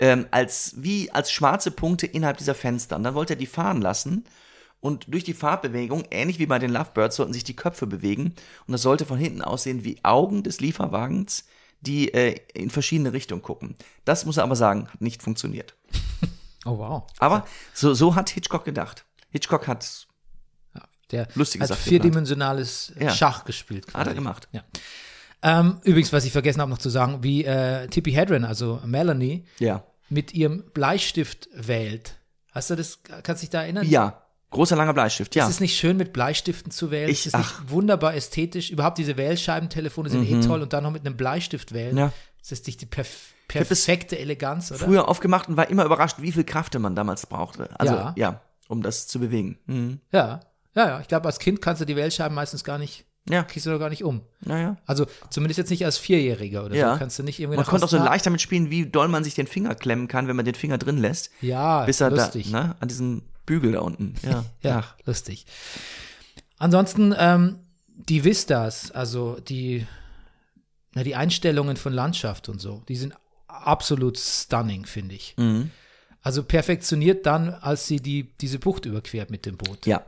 Ähm, 0.00 0.26
als, 0.32 0.74
wie 0.76 1.10
als 1.12 1.30
schwarze 1.30 1.70
Punkte 1.70 2.06
innerhalb 2.06 2.38
dieser 2.38 2.56
Fenster. 2.56 2.96
Und 2.96 3.04
dann 3.04 3.14
wollte 3.14 3.34
er 3.34 3.38
die 3.38 3.46
fahren 3.46 3.80
lassen. 3.80 4.24
Und 4.80 5.06
durch 5.08 5.24
die 5.24 5.34
Fahrbewegung, 5.34 6.04
ähnlich 6.10 6.38
wie 6.38 6.46
bei 6.46 6.58
den 6.58 6.72
Lovebirds, 6.72 7.16
sollten 7.16 7.32
sich 7.32 7.44
die 7.44 7.56
Köpfe 7.56 7.86
bewegen. 7.86 8.34
Und 8.66 8.72
das 8.72 8.82
sollte 8.82 9.06
von 9.06 9.18
hinten 9.18 9.40
aussehen 9.40 9.84
wie 9.84 10.04
Augen 10.04 10.42
des 10.42 10.60
Lieferwagens, 10.60 11.46
die 11.80 12.12
äh, 12.12 12.40
in 12.52 12.70
verschiedene 12.70 13.12
Richtungen 13.12 13.42
gucken. 13.42 13.76
Das 14.04 14.26
muss 14.26 14.36
er 14.36 14.42
aber 14.42 14.56
sagen, 14.56 14.88
hat 14.92 15.00
nicht 15.00 15.22
funktioniert. 15.22 15.74
Oh, 16.66 16.78
wow. 16.78 17.02
Aber 17.18 17.46
so, 17.74 17.92
so 17.92 18.14
hat 18.14 18.30
Hitchcock 18.30 18.64
gedacht. 18.64 19.04
Hitchcock 19.28 19.68
hat, 19.68 20.06
Der 21.10 21.28
Lustige 21.34 21.62
hat 21.62 21.68
Sache 21.68 21.80
vierdimensionales 21.80 22.92
Ja. 22.98 23.10
Schach 23.10 23.44
gespielt. 23.44 23.86
hat 23.88 23.94
er 23.94 24.04
quasi. 24.04 24.14
gemacht. 24.16 24.48
Ja. 24.52 24.62
Ähm, 25.42 25.78
übrigens, 25.84 26.12
was 26.12 26.24
ich 26.24 26.32
vergessen 26.32 26.60
habe 26.60 26.70
noch 26.70 26.78
zu 26.78 26.88
sagen, 26.90 27.22
wie 27.22 27.44
äh, 27.44 27.86
Tippi 27.88 28.12
Hedren, 28.12 28.44
also 28.44 28.80
Melanie, 28.86 29.44
Ja. 29.58 29.84
mit 30.08 30.32
ihrem 30.32 30.64
Bleistift 30.72 31.48
wählt. 31.54 32.16
Hast 32.52 32.70
du 32.70 32.76
das, 32.76 33.00
kannst 33.22 33.42
du 33.42 33.46
dich 33.46 33.50
da 33.50 33.62
erinnern? 33.62 33.86
Ja. 33.86 34.20
Großer 34.50 34.76
langer 34.76 34.94
Bleistift, 34.94 35.34
ja. 35.34 35.44
Ist 35.44 35.54
es 35.54 35.60
nicht 35.60 35.76
schön, 35.76 35.96
mit 35.96 36.12
Bleistiften 36.12 36.70
zu 36.70 36.92
wählen? 36.92 37.10
Ich- 37.10 37.26
ist 37.26 37.34
es 37.34 37.38
nicht 37.38 37.70
wunderbar 37.70 38.14
ästhetisch? 38.14 38.70
Überhaupt 38.70 38.98
diese 38.98 39.16
Wählscheibentelefone 39.16 40.08
sind 40.08 40.24
eh 40.30 40.40
toll 40.46 40.62
und 40.62 40.72
dann 40.72 40.84
noch 40.84 40.92
mit 40.92 41.04
einem 41.04 41.16
Bleistift 41.16 41.74
wählen. 41.74 41.92
Mhm. 41.92 41.98
Ja. 41.98 42.12
Das 42.40 42.52
ist 42.52 42.66
nicht 42.66 42.80
die 42.80 42.86
perf 42.86 43.32
perfekte 43.48 44.18
Eleganz, 44.18 44.70
oder? 44.70 44.78
Früher 44.80 45.08
aufgemacht 45.08 45.48
und 45.48 45.56
war 45.56 45.68
immer 45.68 45.84
überrascht, 45.84 46.16
wie 46.20 46.32
viel 46.32 46.44
Kraft 46.44 46.78
man 46.78 46.94
damals 46.96 47.26
brauchte. 47.26 47.68
Also, 47.78 47.94
Ja. 47.94 48.14
ja, 48.16 48.40
um 48.68 48.80
das 48.82 49.06
zu 49.06 49.18
bewegen. 49.20 49.58
Mhm. 49.66 50.00
Ja, 50.12 50.40
ja, 50.74 50.88
ja. 50.88 51.00
Ich 51.00 51.08
glaube, 51.08 51.26
als 51.26 51.38
Kind 51.38 51.60
kannst 51.62 51.80
du 51.80 51.86
die 51.86 51.96
Wählscheiben 51.96 52.34
meistens 52.34 52.64
gar 52.64 52.78
nicht, 52.78 53.04
Ja, 53.28 53.42
kriegst 53.42 53.64
du 53.66 53.70
doch 53.70 53.78
gar 53.78 53.90
nicht 53.90 54.04
um. 54.04 54.20
naja. 54.40 54.76
Also 54.86 55.06
zumindest 55.30 55.58
jetzt 55.58 55.70
nicht 55.70 55.84
als 55.84 55.96
Vierjähriger 55.98 56.64
oder 56.64 56.74
Ja. 56.76 56.92
so. 56.94 56.98
Kannst 56.98 57.18
du 57.18 57.22
nicht 57.22 57.40
irgendwie 57.40 57.56
Man 57.56 57.66
konnte 57.66 57.86
auch 57.86 57.90
so 57.90 57.96
leicht 57.98 58.26
damit 58.26 58.40
spielen, 58.40 58.70
wie 58.70 58.86
doll 58.86 59.08
man 59.08 59.24
sich 59.24 59.34
den 59.34 59.46
Finger 59.46 59.74
klemmen 59.74 60.08
kann, 60.08 60.28
wenn 60.28 60.36
man 60.36 60.44
den 60.44 60.54
Finger 60.54 60.76
drin 60.78 60.98
lässt. 60.98 61.30
Ja, 61.40 61.84
bis 61.86 62.00
er 62.00 62.10
lustig. 62.10 62.50
da, 62.52 62.62
ne, 62.66 62.76
an 62.80 62.88
diesem 62.88 63.22
Bügel 63.46 63.72
da 63.72 63.80
unten. 63.80 64.14
Ja. 64.22 64.44
Ja, 64.62 64.78
Ach. 64.84 64.96
lustig. 65.06 65.46
Ansonsten 66.58 67.14
ähm, 67.18 67.58
die 67.88 68.24
Vistas, 68.24 68.90
also 68.90 69.38
die, 69.40 69.86
na, 70.94 71.02
die 71.02 71.14
Einstellungen 71.16 71.76
von 71.76 71.92
Landschaft 71.92 72.48
und 72.48 72.60
so, 72.60 72.82
die 72.88 72.96
sind 72.96 73.14
absolut 73.48 74.18
stunning, 74.18 74.84
finde 74.86 75.14
ich. 75.14 75.34
Mhm. 75.36 75.70
Also 76.22 76.42
perfektioniert 76.42 77.26
dann, 77.26 77.50
als 77.50 77.86
sie 77.86 78.00
die, 78.00 78.32
diese 78.40 78.58
Bucht 78.58 78.86
überquert 78.86 79.30
mit 79.30 79.44
dem 79.46 79.56
Boot. 79.56 79.86
Ja. 79.86 80.04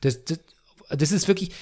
Das, 0.00 0.24
das, 0.24 0.40
das 0.90 1.12
ist 1.12 1.28
wirklich, 1.28 1.52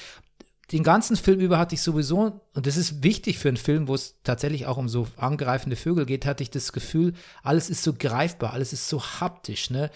den 0.72 0.82
ganzen 0.82 1.16
Film 1.16 1.38
über 1.38 1.58
hatte 1.58 1.76
ich 1.76 1.82
sowieso, 1.82 2.40
und 2.54 2.66
das 2.66 2.76
ist 2.76 3.04
wichtig 3.04 3.38
für 3.38 3.48
einen 3.48 3.56
Film, 3.56 3.86
wo 3.86 3.94
es 3.94 4.16
tatsächlich 4.24 4.66
auch 4.66 4.76
um 4.76 4.88
so 4.88 5.06
angreifende 5.16 5.76
Vögel 5.76 6.06
geht, 6.06 6.26
hatte 6.26 6.42
ich 6.42 6.50
das 6.50 6.72
Gefühl, 6.72 7.12
alles 7.44 7.70
ist 7.70 7.84
so 7.84 7.92
greifbar, 7.92 8.52
alles 8.52 8.72
ist 8.72 8.88
so 8.88 9.00
haptisch. 9.00 9.70
Ne? 9.70 9.90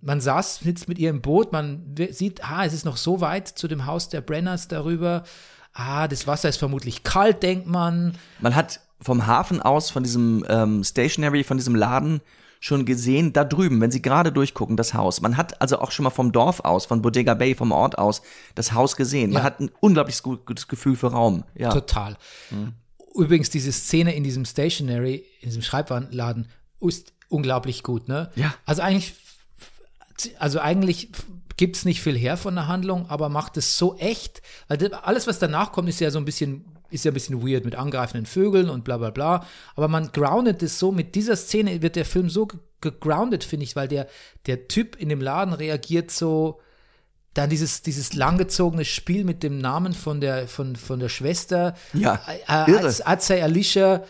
Man 0.00 0.20
saß 0.20 0.60
sitzt 0.60 0.88
mit 0.88 1.00
ihr 1.00 1.10
im 1.10 1.20
Boot, 1.20 1.50
man 1.50 1.96
sieht, 2.10 2.44
ah, 2.48 2.64
es 2.64 2.72
ist 2.72 2.84
noch 2.84 2.96
so 2.96 3.20
weit 3.20 3.48
zu 3.48 3.66
dem 3.66 3.86
Haus 3.86 4.08
der 4.08 4.20
Brenners 4.20 4.68
darüber. 4.68 5.24
Ah, 5.72 6.06
das 6.06 6.28
Wasser 6.28 6.48
ist 6.48 6.58
vermutlich 6.58 7.02
kalt, 7.02 7.42
denkt 7.42 7.66
man. 7.66 8.16
Man 8.40 8.54
hat 8.54 8.80
vom 9.00 9.26
Hafen 9.26 9.60
aus, 9.60 9.90
von 9.90 10.04
diesem 10.04 10.44
ähm, 10.48 10.84
Stationary, 10.84 11.42
von 11.42 11.56
diesem 11.56 11.74
Laden 11.74 12.20
schon 12.64 12.86
gesehen, 12.86 13.34
da 13.34 13.44
drüben, 13.44 13.78
wenn 13.82 13.90
Sie 13.90 14.00
gerade 14.00 14.32
durchgucken, 14.32 14.78
das 14.78 14.94
Haus. 14.94 15.20
Man 15.20 15.36
hat 15.36 15.60
also 15.60 15.80
auch 15.80 15.90
schon 15.90 16.04
mal 16.04 16.08
vom 16.10 16.32
Dorf 16.32 16.60
aus, 16.60 16.86
von 16.86 17.02
Bodega 17.02 17.34
Bay, 17.34 17.54
vom 17.54 17.72
Ort 17.72 17.98
aus, 17.98 18.22
das 18.54 18.72
Haus 18.72 18.96
gesehen. 18.96 19.32
Man 19.32 19.40
Ja. 19.42 19.44
hat 19.44 19.60
ein 19.60 19.70
unglaubliches 19.80 20.22
gut, 20.22 20.46
gutes 20.46 20.66
Gefühl 20.66 20.96
für 20.96 21.08
Raum. 21.08 21.44
Ja. 21.54 21.70
Total. 21.70 22.16
Übrigens, 23.14 23.50
diese 23.50 23.70
Szene 23.70 24.14
in 24.14 24.24
diesem 24.24 24.46
Stationary, 24.46 25.26
in 25.42 25.50
diesem 25.50 25.60
Schreibwarenladen, 25.60 26.48
ist 26.80 27.12
unglaublich 27.28 27.82
gut, 27.82 28.08
ne? 28.08 28.30
Ja. 28.34 28.54
Also 28.64 28.80
eigentlich, 28.80 29.12
also 30.38 30.58
eigentlich 30.58 31.10
gibt 31.58 31.76
es 31.76 31.84
nicht 31.84 32.00
viel 32.00 32.16
her 32.16 32.38
von 32.38 32.54
der 32.54 32.66
Handlung, 32.66 33.10
aber 33.10 33.28
macht 33.28 33.58
es 33.58 33.76
so 33.76 33.98
echt, 33.98 34.40
weil 34.68 34.94
alles, 34.94 35.26
was 35.26 35.38
danach 35.38 35.70
kommt, 35.70 35.90
ist 35.90 36.00
ja 36.00 36.10
so 36.10 36.18
ein 36.18 36.24
bisschen, 36.24 36.64
ist 36.94 37.04
ja 37.04 37.10
ein 37.10 37.14
bisschen 37.14 37.46
weird 37.46 37.64
mit 37.64 37.74
angreifenden 37.74 38.26
Vögeln 38.26 38.70
und 38.70 38.84
bla 38.84 38.96
bla 38.98 39.10
bla. 39.10 39.46
Aber 39.76 39.88
man 39.88 40.10
groundet 40.12 40.62
es 40.62 40.78
so, 40.78 40.92
mit 40.92 41.14
dieser 41.14 41.36
Szene 41.36 41.82
wird 41.82 41.96
der 41.96 42.04
Film 42.04 42.30
so 42.30 42.46
ge- 42.46 42.60
gegroundet, 42.80 43.44
finde 43.44 43.64
ich, 43.64 43.76
weil 43.76 43.88
der, 43.88 44.06
der 44.46 44.68
Typ 44.68 44.96
in 44.96 45.08
dem 45.08 45.20
Laden 45.20 45.52
reagiert 45.54 46.10
so, 46.10 46.60
dann 47.34 47.50
dieses, 47.50 47.82
dieses 47.82 48.14
langgezogene 48.14 48.84
Spiel 48.84 49.24
mit 49.24 49.42
dem 49.42 49.58
Namen 49.58 49.92
von 49.92 50.20
der, 50.20 50.46
von, 50.46 50.76
von 50.76 51.00
der 51.00 51.08
Schwester. 51.08 51.74
Ja, 51.92 52.20
Äh, 52.46 52.70
I'd 52.72 53.20
say 53.20 53.42
Alicia, 53.42 54.04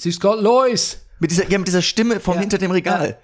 she's 0.00 0.20
got 0.20 0.40
Lois. 0.40 0.98
Mit 1.18 1.32
dieser, 1.32 1.48
ja, 1.50 1.58
mit 1.58 1.66
dieser 1.66 1.82
Stimme 1.82 2.20
von 2.20 2.34
Ja. 2.34 2.40
hinter 2.40 2.58
dem 2.58 2.70
Regal, 2.70 3.08
Ja. 3.10 3.16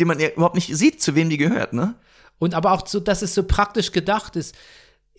die 0.00 0.04
man 0.04 0.18
ja 0.18 0.28
überhaupt 0.30 0.56
nicht 0.56 0.74
sieht, 0.76 1.00
zu 1.00 1.14
wem 1.14 1.30
die 1.30 1.36
gehört, 1.36 1.72
ne? 1.72 1.94
Und 2.38 2.54
aber 2.54 2.72
auch 2.72 2.86
so, 2.86 2.98
dass 2.98 3.22
es 3.22 3.34
so 3.34 3.44
praktisch 3.44 3.92
gedacht 3.92 4.34
ist. 4.36 4.54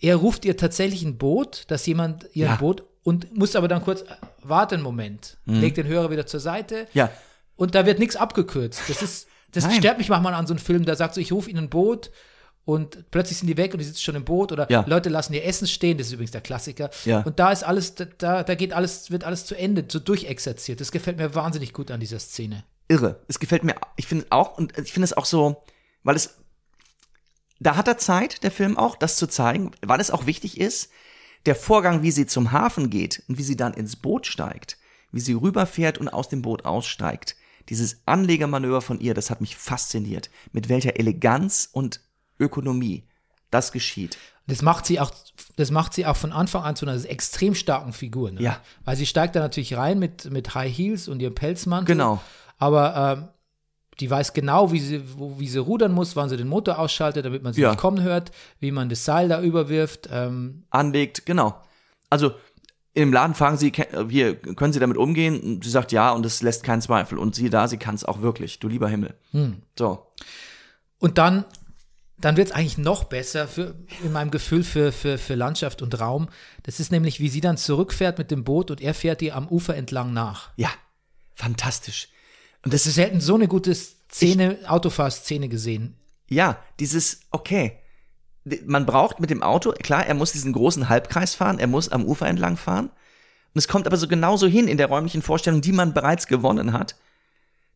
Er 0.00 0.14
ruft 0.16 0.44
ihr 0.44 0.56
tatsächlich 0.56 1.02
ein 1.02 1.16
Boot, 1.18 1.64
dass 1.68 1.86
jemand 1.86 2.28
ihr 2.34 2.46
Ja. 2.46 2.52
ein 2.52 2.58
Boot 2.58 2.82
und 3.08 3.36
muss 3.36 3.56
aber 3.56 3.68
dann 3.68 3.82
kurz, 3.82 4.02
äh, 4.02 4.06
warte 4.42 4.74
einen 4.74 4.84
Moment, 4.84 5.36
legt 5.46 5.76
den 5.76 5.86
Hörer 5.86 6.10
wieder 6.10 6.26
zur 6.26 6.40
Seite 6.40 6.82
Mhm. 6.82 6.88
Ja. 6.94 7.10
und 7.56 7.74
da 7.74 7.86
wird 7.86 7.98
nichts 7.98 8.16
abgekürzt. 8.16 8.80
Das 8.88 9.02
ist, 9.02 9.26
das 9.52 9.64
Nein. 9.64 9.76
stört 9.76 9.98
mich 9.98 10.08
manchmal 10.08 10.34
an 10.34 10.46
so 10.46 10.52
einem 10.54 10.58
Film, 10.62 10.84
da 10.84 10.94
sagt 10.94 11.14
so, 11.14 11.20
ich 11.20 11.32
rufe 11.32 11.48
ihnen 11.50 11.64
ein 11.64 11.70
Boot 11.70 12.10
und 12.64 13.10
plötzlich 13.10 13.38
sind 13.38 13.46
die 13.46 13.56
weg 13.56 13.72
und 13.72 13.78
die 13.78 13.84
sitzen 13.86 14.02
schon 14.02 14.14
im 14.14 14.24
Boot 14.24 14.52
oder 14.52 14.70
Ja. 14.70 14.84
Leute 14.86 15.08
lassen 15.08 15.32
ihr 15.32 15.44
Essen 15.44 15.66
stehen, 15.66 15.96
das 15.96 16.08
ist 16.08 16.12
übrigens 16.12 16.32
der 16.32 16.42
Klassiker. 16.42 16.90
Ja. 17.06 17.20
Und 17.22 17.38
da 17.38 17.50
ist 17.50 17.62
alles, 17.64 17.94
da, 17.94 18.42
da 18.42 18.54
geht 18.54 18.72
alles, 18.74 19.10
wird 19.10 19.24
alles 19.24 19.46
zu 19.46 19.54
Ende, 19.56 19.84
so 19.88 19.98
durchexerziert. 20.00 20.78
Das 20.80 20.92
gefällt 20.92 21.16
mir 21.16 21.34
wahnsinnig 21.34 21.72
gut 21.72 21.90
an 21.90 22.00
dieser 22.00 22.18
Szene. 22.18 22.64
irre. 22.88 23.20
Es 23.28 23.38
gefällt 23.38 23.64
mir, 23.64 23.74
ich 23.96 24.06
finde 24.06 24.26
auch, 24.30 24.58
und 24.58 24.76
ich 24.78 24.92
finde 24.92 25.04
es 25.04 25.14
auch 25.14 25.24
so, 25.26 25.62
weil 26.04 26.16
es, 26.16 26.36
da 27.60 27.76
hat 27.76 27.88
er 27.88 27.98
Zeit, 27.98 28.42
der 28.44 28.50
Film 28.50 28.76
auch, 28.78 28.96
das 28.96 29.16
zu 29.16 29.26
zeigen, 29.26 29.72
weil 29.84 30.00
es 30.00 30.10
auch 30.10 30.26
wichtig 30.26 30.60
ist, 30.60 30.90
der 31.46 31.54
Vorgang, 31.54 32.02
wie 32.02 32.10
sie 32.10 32.26
zum 32.26 32.52
Hafen 32.52 32.90
geht 32.90 33.22
und 33.28 33.38
wie 33.38 33.42
sie 33.42 33.56
dann 33.56 33.74
ins 33.74 33.96
Boot 33.96 34.26
steigt, 34.26 34.78
wie 35.12 35.20
sie 35.20 35.32
rüberfährt 35.32 35.98
und 35.98 36.08
aus 36.08 36.28
dem 36.28 36.42
Boot 36.42 36.64
aussteigt. 36.64 37.36
Dieses 37.68 38.00
Anlegermanöver 38.06 38.80
von 38.80 39.00
ihr, 39.00 39.14
das 39.14 39.30
hat 39.30 39.40
mich 39.40 39.56
fasziniert. 39.56 40.30
Mit 40.52 40.68
welcher 40.68 40.98
Eleganz 40.98 41.68
und 41.70 42.00
Ökonomie 42.38 43.04
das 43.50 43.72
geschieht. 43.72 44.18
Das 44.46 44.62
macht 44.62 44.86
sie 44.86 44.98
auch, 44.98 45.10
das 45.56 45.70
macht 45.70 45.92
sie 45.92 46.06
auch 46.06 46.16
von 46.16 46.32
Anfang 46.32 46.62
an 46.62 46.74
zu 46.74 46.86
einer 46.86 47.02
extrem 47.04 47.54
starken 47.54 47.92
Figur. 47.92 48.30
Ne? 48.30 48.40
Ja. 48.40 48.60
Weil 48.84 48.96
sie 48.96 49.06
steigt 49.06 49.36
da 49.36 49.40
natürlich 49.40 49.76
rein 49.76 49.98
mit, 49.98 50.30
mit 50.30 50.54
High 50.54 50.74
Heels 50.74 51.08
und 51.08 51.20
ihrem 51.20 51.34
Pelzmantel. 51.34 51.94
Genau. 51.94 52.20
Aber 52.56 53.18
ähm, 53.18 53.28
die 54.00 54.10
weiß 54.10 54.32
genau, 54.32 54.72
wie 54.72 54.80
sie, 54.80 55.02
wo, 55.18 55.38
wie 55.40 55.48
sie 55.48 55.58
rudern 55.58 55.92
muss, 55.92 56.14
wann 56.16 56.28
sie 56.28 56.36
den 56.36 56.48
Motor 56.48 56.78
ausschaltet, 56.78 57.24
damit 57.24 57.42
man 57.42 57.52
sie 57.52 57.62
Ja. 57.62 57.70
nicht 57.70 57.80
kommen 57.80 58.02
hört, 58.02 58.30
wie 58.60 58.70
man 58.70 58.88
das 58.88 59.04
Seil 59.04 59.28
da 59.28 59.40
überwirft. 59.42 60.08
Ähm, 60.12 60.64
anlegt, 60.70 61.26
genau. 61.26 61.60
Also 62.10 62.32
im 62.94 63.12
Laden 63.12 63.34
fragen 63.34 63.56
sie, 63.56 63.70
ke- 63.70 64.06
hier, 64.08 64.34
können 64.34 64.72
Sie 64.72 64.80
damit 64.80 64.96
umgehen? 64.96 65.38
Und 65.40 65.64
sie 65.64 65.70
sagt 65.70 65.92
ja 65.92 66.10
und 66.10 66.26
es 66.26 66.42
lässt 66.42 66.64
keinen 66.64 66.80
Zweifel. 66.82 67.18
Und 67.18 67.34
siehe 67.34 67.50
da, 67.50 67.68
sie 67.68 67.76
kann 67.76 67.94
es 67.94 68.04
auch 68.04 68.22
wirklich, 68.22 68.58
du 68.58 68.66
lieber 68.68 68.88
Himmel. 68.88 69.14
So, 69.78 70.06
und 70.98 71.18
dann 71.18 71.44
dann 72.20 72.36
wird 72.36 72.48
es 72.48 72.52
eigentlich 72.52 72.78
noch 72.78 73.04
besser 73.04 73.46
für, 73.46 73.76
in 74.02 74.10
meinem 74.10 74.32
Gefühl 74.32 74.64
für, 74.64 74.90
für, 74.90 75.18
für 75.18 75.36
Landschaft 75.36 75.82
und 75.82 76.00
Raum. 76.00 76.28
Das 76.64 76.80
ist 76.80 76.90
nämlich, 76.90 77.20
wie 77.20 77.28
sie 77.28 77.40
dann 77.40 77.56
zurückfährt 77.56 78.18
mit 78.18 78.32
dem 78.32 78.42
Boot 78.42 78.72
und 78.72 78.80
er 78.80 78.92
fährt 78.92 79.22
ihr 79.22 79.36
am 79.36 79.46
Ufer 79.46 79.76
entlang 79.76 80.12
nach. 80.12 80.48
Ja, 80.56 80.70
fantastisch. 81.36 82.08
Und 82.64 82.74
das 82.74 82.86
ist 82.86 82.94
selten 82.94 83.20
so 83.20 83.34
eine 83.34 83.48
gute 83.48 83.74
Szene, 83.74 84.58
Autofahrszene 84.66 85.48
gesehen. 85.48 85.96
Ja, 86.28 86.58
dieses, 86.80 87.20
okay, 87.30 87.78
man 88.64 88.86
braucht 88.86 89.20
mit 89.20 89.30
dem 89.30 89.42
Auto, 89.42 89.72
klar, 89.72 90.06
er 90.06 90.14
muss 90.14 90.32
diesen 90.32 90.52
großen 90.52 90.88
Halbkreis 90.88 91.34
fahren, 91.34 91.58
er 91.58 91.66
muss 91.66 91.88
am 91.88 92.04
Ufer 92.04 92.26
entlang 92.26 92.56
fahren. 92.56 92.86
Und 92.86 93.58
es 93.58 93.68
kommt 93.68 93.86
aber 93.86 93.96
so 93.96 94.08
genauso 94.08 94.46
hin 94.46 94.68
in 94.68 94.78
der 94.78 94.88
räumlichen 94.88 95.22
Vorstellung, 95.22 95.60
die 95.60 95.72
man 95.72 95.94
bereits 95.94 96.26
gewonnen 96.26 96.72
hat, 96.72 96.96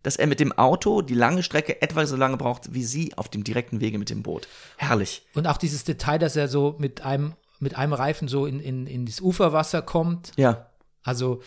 dass 0.02 0.16
er 0.16 0.26
mit 0.26 0.40
dem 0.40 0.52
Auto 0.52 1.02
die 1.02 1.14
lange 1.14 1.42
Strecke 1.42 1.80
etwa 1.80 2.04
so 2.06 2.16
lange 2.16 2.36
braucht, 2.36 2.74
wie 2.74 2.84
sie 2.84 3.16
auf 3.16 3.28
dem 3.28 3.44
direkten 3.44 3.80
Wege 3.80 3.98
mit 3.98 4.10
dem 4.10 4.22
Boot. 4.22 4.48
Herrlich. 4.76 5.22
Und 5.34 5.46
auch 5.46 5.56
dieses 5.56 5.84
Detail, 5.84 6.18
dass 6.18 6.36
er 6.36 6.48
so 6.48 6.76
mit 6.78 7.02
einem, 7.02 7.34
mit 7.60 7.76
einem 7.76 7.92
Reifen 7.92 8.28
so 8.28 8.46
in, 8.46 8.60
in, 8.60 8.86
in 8.86 9.06
das 9.06 9.20
Uferwasser 9.20 9.82
kommt. 9.82 10.32
Ja, 10.36 10.66
Also 11.02 11.42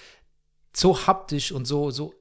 so 0.74 1.08
haptisch 1.08 1.52
und 1.52 1.66
so, 1.66 1.92
so 1.92 2.14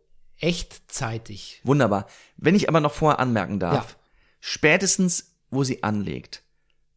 echtzeitig. 0.44 1.60
wunderbar. 1.64 2.06
Wenn 2.36 2.54
ich 2.54 2.68
aber 2.68 2.80
noch 2.80 2.92
vorher 2.92 3.18
anmerken 3.20 3.58
darf, 3.60 3.74
Ja. 3.92 3.96
spätestens, 4.40 5.34
wo 5.50 5.64
sie 5.64 5.82
anlegt 5.82 6.42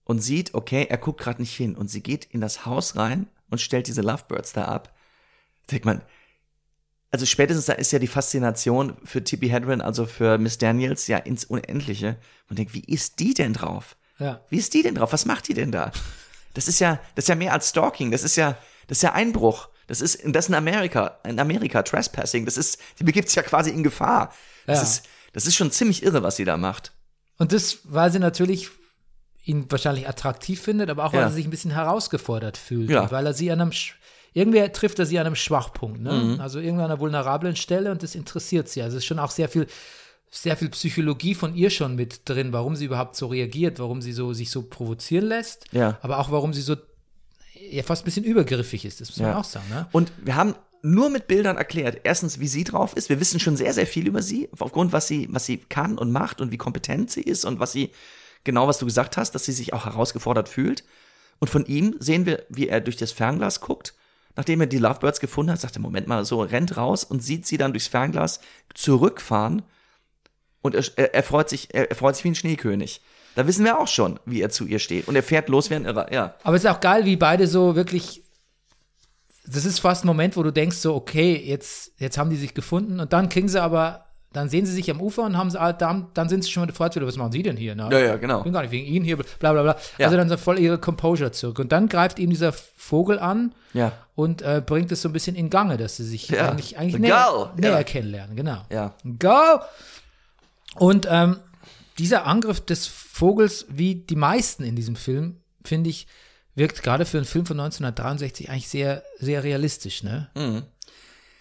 und 0.04 0.20
sieht, 0.20 0.54
okay, 0.54 0.88
er 0.90 0.98
guckt 0.98 1.20
gerade 1.22 1.42
nicht 1.42 1.56
hin 1.56 1.76
und 1.76 1.90
sie 1.90 2.02
geht 2.02 2.26
in 2.26 2.42
das 2.42 2.66
Haus 2.66 2.96
rein 2.96 3.28
und 3.50 3.62
stellt 3.62 3.88
diese 3.88 4.02
Lovebirds 4.02 4.54
da 4.54 4.66
ab, 4.66 4.94
denkt 5.72 5.86
man, 5.86 6.02
also 7.12 7.26
spätestens 7.26 7.66
da 7.66 7.74
ist 7.74 7.92
ja 7.92 8.00
die 8.00 8.08
Faszination 8.08 8.98
für 9.06 9.24
Tippi 9.24 9.48
Hedren, 9.50 9.82
also 9.82 10.06
für 10.06 10.38
Miss 10.38 10.58
Daniels, 10.58 11.08
ja 11.08 11.18
ins 11.18 11.46
Unendliche. 11.46 12.18
Man 12.50 12.58
denkt, 12.58 12.74
wie 12.74 12.84
ist 12.84 13.20
die 13.20 13.34
denn 13.34 13.54
drauf? 13.54 13.96
Ja. 14.20 14.42
Wie 14.50 14.58
ist 14.58 14.74
die 14.74 14.82
denn 14.84 14.96
drauf? 14.96 15.14
Was 15.14 15.26
macht 15.26 15.48
die 15.48 15.54
denn 15.54 15.72
da? 15.72 15.92
Das 16.54 16.68
ist 16.68 16.80
ja, 16.80 17.00
das 17.16 17.26
ist 17.26 17.30
ja 17.30 17.36
mehr 17.36 17.54
als 17.54 17.70
Stalking. 17.70 18.12
Das 18.12 18.24
ist 18.24 18.36
ja, 18.36 18.58
das 18.88 18.98
ist 18.98 19.02
ja 19.04 19.14
Einbruch. 19.14 19.70
Das 19.88 20.02
ist, 20.02 20.20
das 20.26 20.50
in 20.50 20.56
Amerika, 20.56 21.20
in 21.26 21.40
Amerika 21.40 21.82
Trespassing. 21.84 22.46
Das 22.46 22.58
ist, 22.58 22.78
die 23.00 23.04
begibt 23.04 23.30
sich 23.30 23.36
ja 23.38 23.44
quasi 23.44 23.70
in 23.72 23.84
Gefahr. 23.84 24.34
Das 24.66 24.78
Ja. 24.80 24.84
ist, 24.84 25.04
das 25.34 25.46
ist 25.48 25.56
schon 25.56 25.72
ziemlich 25.72 26.04
irre, 26.04 26.24
was 26.24 26.36
sie 26.36 26.46
da 26.46 26.58
macht. 26.58 26.92
Und 27.38 27.52
das, 27.54 27.80
weil 27.84 28.12
sie 28.12 28.20
natürlich 28.20 28.70
ihn 29.46 29.66
wahrscheinlich 29.72 30.08
attraktiv 30.10 30.62
findet, 30.62 30.90
aber 30.90 31.06
auch 31.06 31.14
weil 31.14 31.22
Ja. 31.22 31.28
er 31.28 31.32
sich 31.32 31.46
ein 31.46 31.52
bisschen 31.52 31.72
herausgefordert 31.72 32.58
fühlt. 32.58 32.90
Ja. 32.90 33.04
Und 33.04 33.12
weil 33.12 33.26
er 33.26 33.34
sie 33.34 33.50
an 33.52 33.62
einem, 33.62 33.72
irgendwie 34.34 34.68
trifft 34.70 35.00
er 35.00 35.06
sie 35.06 35.20
an 35.20 35.26
einem 35.26 35.36
Schwachpunkt, 35.36 36.02
ne? 36.02 36.12
Mhm. 36.12 36.42
Also 36.42 36.60
irgendwie 36.60 36.84
an 36.84 36.92
einer 36.92 37.00
vulnerablen 37.00 37.56
Stelle 37.56 37.92
und 37.92 38.04
das 38.04 38.14
interessiert 38.14 38.68
sie. 38.68 38.82
Also 38.82 38.98
es 38.98 39.04
ist 39.04 39.08
schon 39.08 39.20
auch 39.20 39.32
sehr 39.32 39.48
viel, 39.48 39.68
sehr 40.30 40.58
viel 40.58 40.70
Psychologie 40.70 41.34
von 41.34 41.56
ihr 41.56 41.70
schon 41.70 41.96
mit 41.96 42.28
drin, 42.28 42.52
warum 42.52 42.76
sie 42.76 42.86
überhaupt 42.86 43.16
so 43.16 43.28
reagiert, 43.28 43.80
warum 43.80 44.02
sie 44.02 44.12
so, 44.12 44.34
sich 44.34 44.50
so 44.52 44.64
provozieren 44.64 45.26
lässt. 45.26 45.66
Ja. 45.72 45.98
Aber 46.02 46.20
auch 46.20 46.30
warum 46.30 46.54
sie 46.54 46.62
so, 46.62 46.76
ja, 47.72 47.84
fast 47.84 48.04
ein 48.04 48.06
bisschen 48.06 48.24
übergriffig 48.24 48.86
ist, 48.86 49.02
das 49.02 49.10
muss 49.10 49.20
man 49.20 49.30
Ja. 49.32 49.38
auch 49.40 49.44
sagen, 49.44 49.66
ne? 49.70 49.88
Und 49.92 50.12
wir 50.24 50.36
haben 50.36 50.56
nur 50.84 51.10
mit 51.10 51.28
Bildern 51.28 51.58
erklärt, 51.58 52.02
erstens, 52.04 52.40
wie 52.40 52.48
sie 52.48 52.64
drauf 52.64 52.96
ist. 52.96 53.10
Wir 53.10 53.20
wissen 53.20 53.40
schon 53.40 53.58
sehr, 53.58 53.74
sehr 53.74 53.88
viel 53.88 54.08
über 54.08 54.22
sie, 54.22 54.48
aufgrund, 54.60 54.94
was 54.94 55.08
sie, 55.08 55.28
was 55.32 55.46
sie 55.46 55.58
kann 55.58 55.98
und 55.98 56.12
macht 56.12 56.40
und 56.40 56.52
wie 56.52 56.58
kompetent 56.58 57.10
sie 57.12 57.22
ist 57.22 57.46
und 57.46 57.60
was 57.60 57.72
sie, 57.72 57.92
genau 58.44 58.68
was 58.68 58.78
du 58.78 58.86
gesagt 58.86 59.18
hast, 59.18 59.32
dass 59.32 59.46
sie 59.46 59.52
sich 59.54 59.74
auch 59.74 59.86
herausgefordert 59.86 60.50
fühlt. 60.50 60.84
Und 61.40 61.50
von 61.50 61.66
ihm 61.66 61.96
sehen 62.00 62.26
wir, 62.26 62.44
wie 62.50 62.68
er 62.68 62.80
durch 62.82 62.96
das 62.98 63.12
Fernglas 63.12 63.60
guckt. 63.62 63.96
Nachdem 64.36 64.62
er 64.62 64.68
die 64.68 64.78
Lovebirds 64.78 65.20
gefunden 65.20 65.52
hat, 65.52 65.60
sagt 65.60 65.76
er, 65.78 65.82
Moment 65.82 66.08
mal, 66.08 66.24
so, 66.26 66.42
rennt 66.42 66.78
raus 66.78 67.04
und 67.04 67.24
sieht 67.24 67.48
sie 67.48 67.58
dann 67.58 67.74
durchs 67.74 67.88
Fernglas 67.88 68.40
zurückfahren. 68.76 69.64
Und 70.62 70.76
er, 70.76 70.84
er, 70.96 71.14
er 71.16 71.24
freut 71.24 71.50
sich, 71.50 71.74
er, 71.74 71.90
er 71.90 71.96
freut 71.96 72.16
sich 72.16 72.24
wie 72.24 72.30
ein 72.30 72.36
Schneekönig. 72.36 73.02
Da 73.38 73.46
wissen 73.46 73.64
wir 73.64 73.78
auch 73.80 73.88
schon, 73.88 74.20
wie 74.26 74.42
er 74.42 74.50
zu 74.50 74.66
ihr 74.66 74.80
steht. 74.80 75.08
Und 75.08 75.16
er 75.16 75.22
fährt 75.22 75.48
los 75.48 75.70
wie 75.70 75.76
ein 75.76 75.86
Irrer, 75.86 76.12
ja. 76.12 76.34
Aber 76.44 76.56
es 76.56 76.64
ist 76.64 76.70
auch 76.72 76.80
geil, 76.80 77.06
wie 77.06 77.18
beide 77.18 77.46
so 77.46 77.76
wirklich. 77.76 78.24
Das 79.46 79.64
ist 79.64 79.78
fast 79.78 80.04
ein 80.04 80.08
Moment, 80.08 80.36
wo 80.36 80.42
du 80.42 80.50
denkst, 80.52 80.78
so, 80.78 80.96
okay, 80.96 81.36
jetzt, 81.46 81.92
jetzt 82.00 82.18
haben 82.18 82.32
die 82.32 82.36
sich 82.36 82.56
gefunden 82.56 83.00
und 83.00 83.14
dann 83.14 83.30
kriegen 83.30 83.48
sie 83.48 83.62
aber, 83.62 84.06
dann 84.34 84.50
sehen 84.50 84.66
sie 84.66 84.74
sich 84.74 84.90
am 84.90 85.00
Ufer 85.00 85.22
und 85.22 85.38
haben 85.38 85.52
sie, 85.52 85.60
dann, 85.78 86.08
dann 86.16 86.30
sind 86.30 86.44
sie 86.46 86.50
schon 86.50 86.68
sofort 86.68 86.96
wieder, 86.96 87.06
was 87.06 87.16
machen 87.16 87.32
sie 87.32 87.44
denn 87.44 87.58
hier? 87.58 87.76
Ne? 87.76 87.90
Ja, 87.92 88.00
ja, 88.00 88.16
genau. 88.18 88.40
Ich 88.40 88.44
bin 88.46 88.54
gar 88.54 88.64
nicht 88.64 88.72
wegen 88.72 88.88
ihnen 88.88 89.06
hier, 89.06 89.18
bla 89.18 89.54
bla 89.54 89.62
bla. 89.62 89.78
Ja. 90.00 90.08
Also 90.08 90.18
dann 90.18 90.30
so 90.30 90.36
voll 90.38 90.58
ihre 90.58 90.80
Composure 90.80 91.32
zurück. 91.32 91.60
Und 91.60 91.72
dann 91.72 91.90
greift 91.90 92.18
ihm 92.18 92.32
dieser 92.32 92.54
Vogel 92.54 93.20
an 93.20 93.54
Ja. 93.74 93.92
und 94.16 94.42
äh, 94.42 94.64
bringt 94.66 94.92
es 94.92 95.04
so 95.04 95.10
ein 95.10 95.14
bisschen 95.14 95.36
in 95.36 95.52
Gange, 95.52 95.78
dass 95.78 95.98
sie 95.98 96.06
sich 96.06 96.28
Ja. 96.30 96.50
eigentlich, 96.50 96.80
eigentlich 96.80 97.00
näher, 97.00 97.54
näher 97.56 97.70
ja. 97.72 97.84
kennenlernen, 97.84 98.36
genau. 98.36 98.64
Ja. 98.72 98.96
Go! 99.20 99.60
Und 100.76 101.08
ähm, 101.10 101.38
dieser 102.00 102.26
Angriff 102.26 102.62
des 102.62 102.88
Vogels, 102.88 103.66
wie 103.70 103.96
die 103.96 104.16
meisten 104.16 104.64
in 104.64 104.76
diesem 104.76 104.96
Film, 104.96 105.38
finde 105.64 105.90
ich, 105.90 106.08
wirkt 106.56 106.82
gerade 106.84 107.06
für 107.06 107.18
einen 107.18 107.26
Film 107.26 107.46
von 107.46 107.60
1963 107.60 108.50
eigentlich 108.50 108.68
sehr, 108.70 109.04
sehr 109.20 109.44
realistisch, 109.44 110.04
ne? 110.04 110.30
Mhm. 110.36 110.64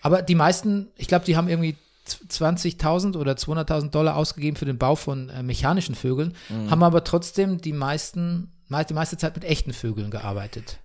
Aber 0.03 0.23
die 0.23 0.35
meisten, 0.35 0.89
ich 0.97 1.09
glaube, 1.09 1.25
die 1.25 1.37
haben 1.37 1.49
irgendwie 1.49 1.77
z- 2.05 2.21
20.000 2.31 3.17
oder 3.17 3.33
200.000 3.33 3.91
Dollar 3.91 4.17
ausgegeben 4.17 4.57
für 4.57 4.67
den 4.67 4.79
Bau 4.79 4.95
von 4.95 5.29
äh, 5.31 5.43
mechanischen 5.43 5.95
Vögeln, 5.95 6.35
Mhm. 6.49 6.71
haben 6.71 6.83
aber 6.83 7.03
trotzdem 7.05 7.61
die 7.61 7.73
meisten, 7.73 8.53
mei- 8.69 8.85
die 8.85 8.95
meiste 8.95 9.17
Zeit 9.17 9.35
mit 9.35 9.45
echten 9.45 9.73
Vögeln 9.73 10.11
gearbeitet. 10.11 10.79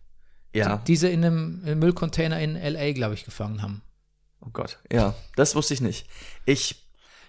Ja. 0.54 0.78
Diese 0.88 1.08
in 1.08 1.24
einem, 1.24 1.60
in 1.64 1.68
einem 1.72 1.80
Müllcontainer 1.80 2.40
in 2.42 2.56
L.A., 2.56 2.92
glaube 2.94 3.14
ich, 3.14 3.24
gefangen 3.26 3.62
haben. 3.62 3.82
Oh 4.42 4.50
Gott, 4.52 4.80
ja, 4.92 5.14
das 5.36 5.56
wusste 5.56 5.74
ich 5.76 5.82
nicht. 5.82 6.08
Ich, 6.46 6.84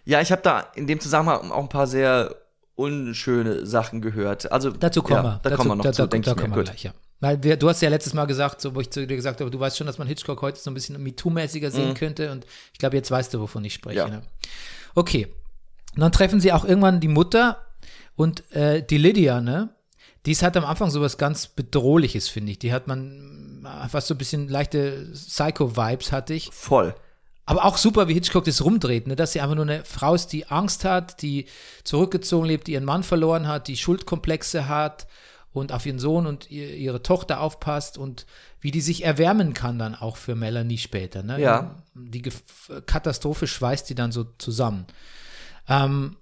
ja, 0.05 0.21
ich 0.21 0.33
habe 0.33 0.43
da 0.43 0.61
in 0.75 0.87
dem 0.87 1.01
Zusammenhang 1.01 1.51
auch 1.51 1.63
ein 1.63 1.69
paar 1.69 1.87
sehr 1.87 2.37
unschöne 2.75 3.67
Sachen 3.67 4.01
gehört. 4.01 4.51
Also 4.51 4.71
Dazu 4.71 5.03
kommen 5.03 5.17
ja, 5.17 5.23
wir. 5.23 5.41
Da 5.43 5.51
Dazu, 5.51 5.57
kommen 5.57 5.71
wir 5.71 5.77
noch 5.77 5.85
da, 5.85 5.93
zu, 5.93 6.03
da, 6.03 6.07
denke 6.07 6.27
da 6.27 6.35
mir. 6.35 6.43
kommen 6.43 6.57
wir 6.57 6.65
gleich, 6.65 6.85
ja. 6.85 6.93
Weil 7.21 7.41
wir, 7.45 7.57
du 7.57 7.69
hast 7.69 7.81
ja 7.81 7.89
letztes 7.89 8.15
Mal 8.15 8.25
gesagt, 8.25 8.61
so, 8.61 8.75
wo 8.75 8.81
ich 8.81 8.91
zu 8.91 9.07
dir 9.07 9.15
gesagt 9.15 9.41
habe, 9.41 9.51
du 9.51 9.61
weißt 9.61 9.79
schon, 9.79 9.87
dass 9.87 9.99
man 9.99 10.09
Hitchcock 10.09 10.43
heute 10.43 10.59
so 10.59 10.71
ein 10.71 10.75
bisschen 10.75 10.97
MeToo-mäßiger 10.97 11.71
sehen 11.71 11.95
könnte 11.95 12.33
und 12.33 12.45
ich 12.73 12.81
glaube, 12.81 12.97
jetzt 12.97 13.13
weißt 13.13 13.33
du, 13.33 13.41
wovon 13.41 13.65
ich 13.65 13.75
spreche. 13.75 14.05
Mhm. 14.05 14.13
Ja. 14.13 14.19
Ne? 14.19 14.23
Okay. 14.97 15.29
Und 15.95 16.01
dann 16.01 16.11
treffen 16.11 16.41
sie 16.41 16.53
auch 16.53 16.65
irgendwann 16.65 16.99
die 16.99 17.09
Mutter 17.09 17.59
und 18.17 18.51
äh, 18.53 18.83
die 18.85 18.99
Lydia, 18.99 19.41
ne? 19.41 19.71
Die 20.27 20.35
hat 20.35 20.57
am 20.57 20.65
Anfang 20.65 20.91
sowas 20.91 21.19
ganz 21.19 21.49
Bedrohliches, 21.49 22.29
finde 22.29 22.53
ich. 22.53 22.59
Die 22.59 22.73
hat 22.73 22.89
man 22.89 23.65
äh, 23.65 23.89
fast 23.89 24.09
so 24.09 24.15
ein 24.15 24.19
bisschen 24.19 24.49
leichte 24.49 25.11
Psycho-Vibes, 25.13 26.11
hatte 26.11 26.35
ich. 26.35 26.51
Voll. 26.53 26.95
Aber 27.45 27.65
auch 27.65 27.77
super, 27.77 28.07
wie 28.09 28.15
Hitchcock 28.15 28.45
das 28.45 28.65
rumdreht, 28.65 29.07
ne? 29.09 29.17
dass 29.17 29.33
sie 29.33 29.41
einfach 29.41 29.57
nur 29.57 29.65
eine 29.65 29.85
Frau 29.85 30.15
ist, 30.15 30.29
die 30.29 30.47
Angst 30.47 30.85
hat, 30.85 31.23
die 31.23 31.47
zurückgezogen 31.83 32.47
lebt, 32.47 32.69
die 32.69 32.73
ihren 32.73 32.85
Mann 32.85 33.03
verloren 33.03 33.49
hat, 33.49 33.67
die 33.67 33.77
Schuldkomplexe 33.77 34.69
hat 34.69 35.09
und 35.53 35.73
auf 35.73 35.85
ihren 35.85 35.99
Sohn 35.99 36.27
und 36.27 36.51
ihr, 36.51 36.75
ihre 36.75 37.03
Tochter 37.03 37.41
aufpasst 37.41 37.99
und 37.99 38.27
wie 38.61 38.71
die 38.71 38.81
sich 38.81 39.05
erwärmen 39.05 39.55
kann 39.55 39.79
dann 39.79 39.97
auch 39.97 40.17
für 40.17 40.37
Melanie 40.37 40.79
später. 40.79 41.25
Ne? 41.25 41.41
Ja. 41.41 41.83
Die 41.95 42.23
Katastrophe 42.87 43.49
schweißt 43.49 43.91
die 43.91 43.97
dann 43.97 44.13
so 44.13 44.25
zusammen. 44.39 44.87
Ähm, 45.69 46.17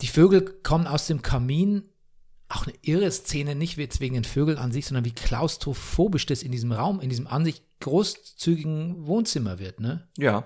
die 0.00 0.08
Vögel 0.08 0.42
kommen 0.62 0.86
aus 0.86 1.06
dem 1.06 1.22
Kamin. 1.22 1.84
Auch 2.48 2.66
eine 2.66 2.74
irre 2.82 3.10
Szene, 3.10 3.54
nicht 3.54 3.76
wegen 3.76 4.14
den 4.14 4.24
Vögeln 4.24 4.58
an 4.58 4.72
sich, 4.72 4.86
sondern 4.86 5.04
wie 5.04 5.12
klaustrophobisch 5.12 6.26
das 6.26 6.42
in 6.42 6.50
diesem 6.50 6.72
Raum, 6.72 7.00
in 7.00 7.10
diesem 7.10 7.26
an 7.26 7.44
sich 7.44 7.62
großzügigen 7.80 9.06
Wohnzimmer 9.06 9.58
wird, 9.58 9.80
ne? 9.80 10.06
Ja. 10.16 10.44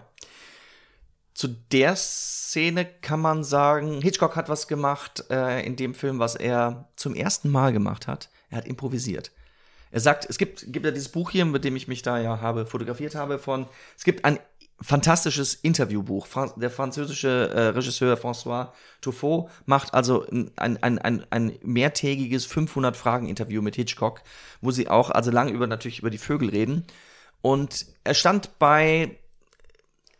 Zu 1.34 1.48
der 1.48 1.96
Szene 1.96 2.84
kann 2.84 3.20
man 3.20 3.42
sagen, 3.42 4.02
Hitchcock 4.02 4.36
hat 4.36 4.48
was 4.48 4.68
gemacht 4.68 5.24
äh, 5.30 5.64
in 5.64 5.76
dem 5.76 5.94
Film, 5.94 6.18
was 6.18 6.34
er 6.34 6.90
zum 6.96 7.14
ersten 7.14 7.50
Mal 7.50 7.72
gemacht 7.72 8.06
hat. 8.06 8.28
Er 8.50 8.58
hat 8.58 8.66
improvisiert. 8.66 9.32
Er 9.90 10.00
sagt, 10.00 10.28
es 10.28 10.38
gibt, 10.38 10.72
gibt 10.72 10.84
ja 10.84 10.92
dieses 10.92 11.10
Buch 11.10 11.30
hier, 11.30 11.44
mit 11.44 11.64
dem 11.64 11.76
ich 11.76 11.88
mich 11.88 12.02
da 12.02 12.18
ja 12.18 12.40
habe 12.40 12.66
fotografiert 12.66 13.14
habe, 13.14 13.38
von, 13.38 13.66
es 13.96 14.04
gibt 14.04 14.24
ein 14.24 14.38
fantastisches 14.82 15.54
Interviewbuch. 15.54 16.26
Der 16.56 16.70
französische 16.70 17.50
äh, 17.54 17.60
Regisseur 17.68 18.16
François 18.16 18.68
Truffaut 19.00 19.50
macht 19.64 19.94
also 19.94 20.26
ein, 20.26 20.50
ein, 20.56 20.82
ein, 20.82 20.98
ein, 20.98 21.26
ein 21.30 21.52
mehrtägiges 21.62 22.50
500-Fragen-Interview 22.50 23.62
mit 23.62 23.76
Hitchcock, 23.76 24.22
wo 24.60 24.70
sie 24.70 24.88
auch 24.88 25.10
also 25.10 25.30
lang 25.30 25.48
über 25.48 25.66
natürlich 25.66 26.00
über 26.00 26.10
die 26.10 26.18
Vögel 26.18 26.50
reden. 26.50 26.84
Und 27.42 27.86
er 28.04 28.14
stand 28.14 28.58
bei 28.58 29.18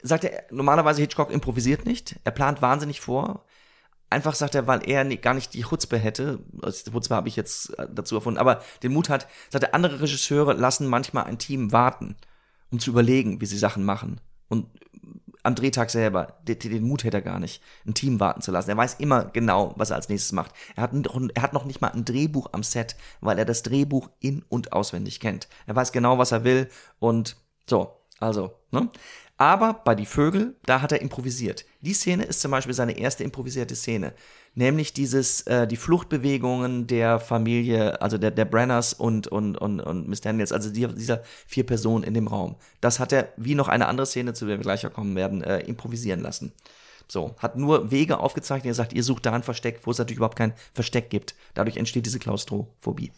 sagt 0.03 0.25
er, 0.25 0.45
normalerweise 0.51 1.01
Hitchcock 1.01 1.31
improvisiert 1.31 1.87
nicht, 1.87 2.19
er 2.25 2.33
plant 2.33 2.61
wahnsinnig 2.61 3.01
vor. 3.01 3.45
Einfach 4.11 4.35
sagt 4.35 4.55
er, 4.55 4.67
weil 4.67 4.87
er 4.87 5.05
gar 5.17 5.33
nicht 5.33 5.55
die 5.55 5.63
Chutzpe 5.63 5.97
hätte, 5.97 6.41
also 6.61 6.85
die 6.85 6.91
Chutzpe 6.91 7.15
habe 7.15 7.29
ich 7.29 7.37
jetzt 7.37 7.79
äh, 7.79 7.87
dazu 7.91 8.17
erfunden, 8.17 8.39
aber 8.39 8.63
den 8.83 8.93
Mut 8.93 9.09
hat, 9.09 9.27
sagt 9.49 9.65
er, 9.65 9.75
andere 9.75 10.03
Regisseure 10.03 10.53
lassen 10.53 10.87
manchmal 10.87 11.25
ein 11.25 11.39
Team 11.39 11.73
warten, 11.73 12.17
um 12.71 12.79
zu 12.79 12.91
überlegen, 12.91 13.41
wie 13.41 13.47
sie 13.47 13.57
Sachen 13.57 13.85
machen. 13.85 14.21
Und 14.49 14.67
am 15.43 15.55
Drehtag 15.55 15.91
selber, 15.91 16.39
den, 16.47 16.59
den 16.59 16.83
Mut 16.83 17.05
hätte 17.05 17.19
er 17.19 17.23
gar 17.23 17.39
nicht, 17.39 17.63
ein 17.87 17.95
Team 17.95 18.21
warten 18.21 18.43
zu 18.43 18.51
lassen. 18.51 18.71
Er 18.71 18.77
weiß 18.77 18.95
immer 18.95 19.25
genau, 19.27 19.75
was 19.77 19.91
er 19.91 19.97
als 19.97 20.09
nächstes 20.09 20.33
macht. 20.33 20.53
Er 20.77 20.85
hat, 20.85 20.93
noch, 20.93 21.21
er 21.35 21.43
hat 21.43 21.53
noch 21.53 21.65
nicht 21.65 21.81
mal 21.81 21.89
ein 21.89 22.05
Drehbuch 22.05 22.51
am 22.53 22.63
Set, 22.63 22.97
weil 23.21 23.39
er 23.39 23.45
das 23.45 23.63
Drehbuch 23.63 24.11
in- 24.21 24.45
und 24.49 24.73
auswendig 24.73 25.21
kennt. 25.21 25.49
Er 25.67 25.77
weiß 25.77 25.93
genau, 25.93 26.19
was 26.19 26.33
er 26.33 26.45
will 26.45 26.69
und 26.99 27.37
so, 27.69 27.97
also, 28.21 28.53
ne? 28.71 28.89
Aber 29.37 29.75
bei 29.85 29.97
Die 29.97 30.07
Vögel, 30.07 30.55
da 30.67 30.83
hat 30.83 30.93
er 30.93 31.01
improvisiert. 31.01 31.65
Die 31.81 31.95
Szene 31.95 32.23
ist 32.23 32.41
zum 32.41 32.53
Beispiel 32.53 32.75
seine 32.75 32.97
erste 32.97 33.25
improvisierte 33.25 33.75
Szene. 33.75 34.15
Nämlich 34.55 34.93
dieses, 34.93 35.43
äh, 35.43 35.67
die 35.67 35.77
Fluchtbewegungen 35.77 36.87
der 36.87 37.21
Familie, 37.21 38.03
also 38.03 38.19
der, 38.19 38.31
der 38.31 38.45
Brenners 38.45 38.93
und, 38.93 39.27
und, 39.27 39.57
und, 39.57 39.81
und 39.81 40.09
Miss 40.09 40.21
Daniels, 40.21 40.53
also 40.53 40.71
die, 40.71 40.87
dieser 40.89 41.23
vier 41.47 41.65
Personen 41.65 42.05
in 42.05 42.13
dem 42.13 42.27
Raum. 42.27 42.57
Das 42.83 43.01
hat 43.01 43.13
er, 43.13 43.29
wie 43.37 43.55
noch 43.55 43.69
eine 43.69 43.89
andere 43.89 44.07
Szene, 44.07 44.35
zu 44.35 44.47
der 44.47 44.59
wir 44.59 44.63
gleich 44.63 44.87
kommen 44.93 45.17
werden, 45.17 45.43
äh, 45.43 45.61
improvisieren 45.61 46.21
lassen. 46.21 46.53
So, 47.09 47.35
hat 47.39 47.57
nur 47.57 47.91
Wege 47.91 48.19
aufgezeichnet, 48.19 48.71
er 48.71 48.75
sagt, 48.75 48.93
ihr 48.93 49.03
sucht 49.03 49.27
da 49.27 49.33
ein 49.33 49.43
Versteck, 49.43 49.81
wo 49.85 49.91
es 49.91 49.99
natürlich 49.99 50.19
überhaupt 50.19 50.39
kein 50.39 50.55
Versteck 50.75 51.11
gibt. 51.11 51.35
Dadurch 51.55 51.77
entsteht 51.77 52.07
diese 52.07 52.19
Klaustrophobie. 52.19 53.13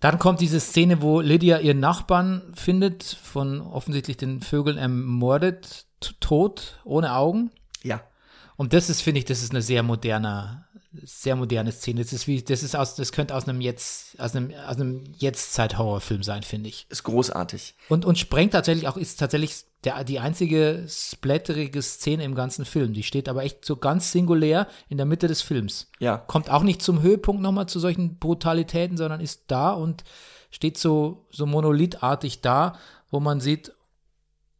Dann 0.00 0.18
kommt 0.18 0.40
diese 0.40 0.60
Szene, 0.60 1.02
wo 1.02 1.20
Lydia 1.20 1.58
ihren 1.58 1.80
Nachbarn 1.80 2.52
findet, 2.54 3.02
von 3.04 3.60
offensichtlich 3.60 4.16
den 4.16 4.40
Vögeln 4.40 4.78
ermordet, 4.78 5.86
tot, 6.20 6.80
ohne 6.84 7.14
Augen. 7.14 7.50
Ja. 7.82 8.02
Und 8.58 8.72
das 8.72 8.90
ist, 8.90 9.02
finde 9.02 9.20
ich, 9.20 9.24
das 9.24 9.40
ist 9.40 9.52
eine 9.52 9.62
sehr 9.62 9.84
moderne, 9.84 10.64
sehr 11.04 11.36
moderne 11.36 11.70
Szene. 11.70 12.02
Das 12.02 12.12
ist 12.12 12.26
wie, 12.26 12.42
das 12.42 12.64
ist 12.64 12.74
aus, 12.74 12.96
das 12.96 13.12
könnte 13.12 13.36
aus 13.36 13.46
einem 13.46 13.60
jetzt, 13.60 14.20
aus 14.20 14.34
einem, 14.34 14.52
aus 14.66 14.74
einem 14.74 15.04
Jetztzeit-Horrorfilm 15.16 16.24
sein, 16.24 16.42
finde 16.42 16.68
ich. 16.68 16.84
Ist 16.88 17.04
großartig. 17.04 17.76
Und, 17.88 18.04
und 18.04 18.18
sprengt 18.18 18.54
tatsächlich 18.54 18.88
auch, 18.88 18.96
ist 18.96 19.20
tatsächlich 19.20 19.62
der, 19.84 20.02
die 20.02 20.18
einzige 20.18 20.84
splatterige 20.88 21.80
Szene 21.82 22.24
im 22.24 22.34
ganzen 22.34 22.64
Film. 22.64 22.94
Die 22.94 23.04
steht 23.04 23.28
aber 23.28 23.44
echt 23.44 23.64
so 23.64 23.76
ganz 23.76 24.10
singulär 24.10 24.66
in 24.88 24.96
der 24.96 25.06
Mitte 25.06 25.28
des 25.28 25.40
Films. 25.40 25.88
Ja. 26.00 26.16
Kommt 26.16 26.50
auch 26.50 26.64
nicht 26.64 26.82
zum 26.82 27.00
Höhepunkt 27.00 27.40
nochmal 27.40 27.68
zu 27.68 27.78
solchen 27.78 28.18
Brutalitäten, 28.18 28.96
sondern 28.96 29.20
ist 29.20 29.44
da 29.46 29.70
und 29.70 30.02
steht 30.50 30.78
so, 30.78 31.28
so 31.30 31.46
monolithartig 31.46 32.40
da, 32.40 32.76
wo 33.12 33.20
man 33.20 33.40
sieht, 33.40 33.70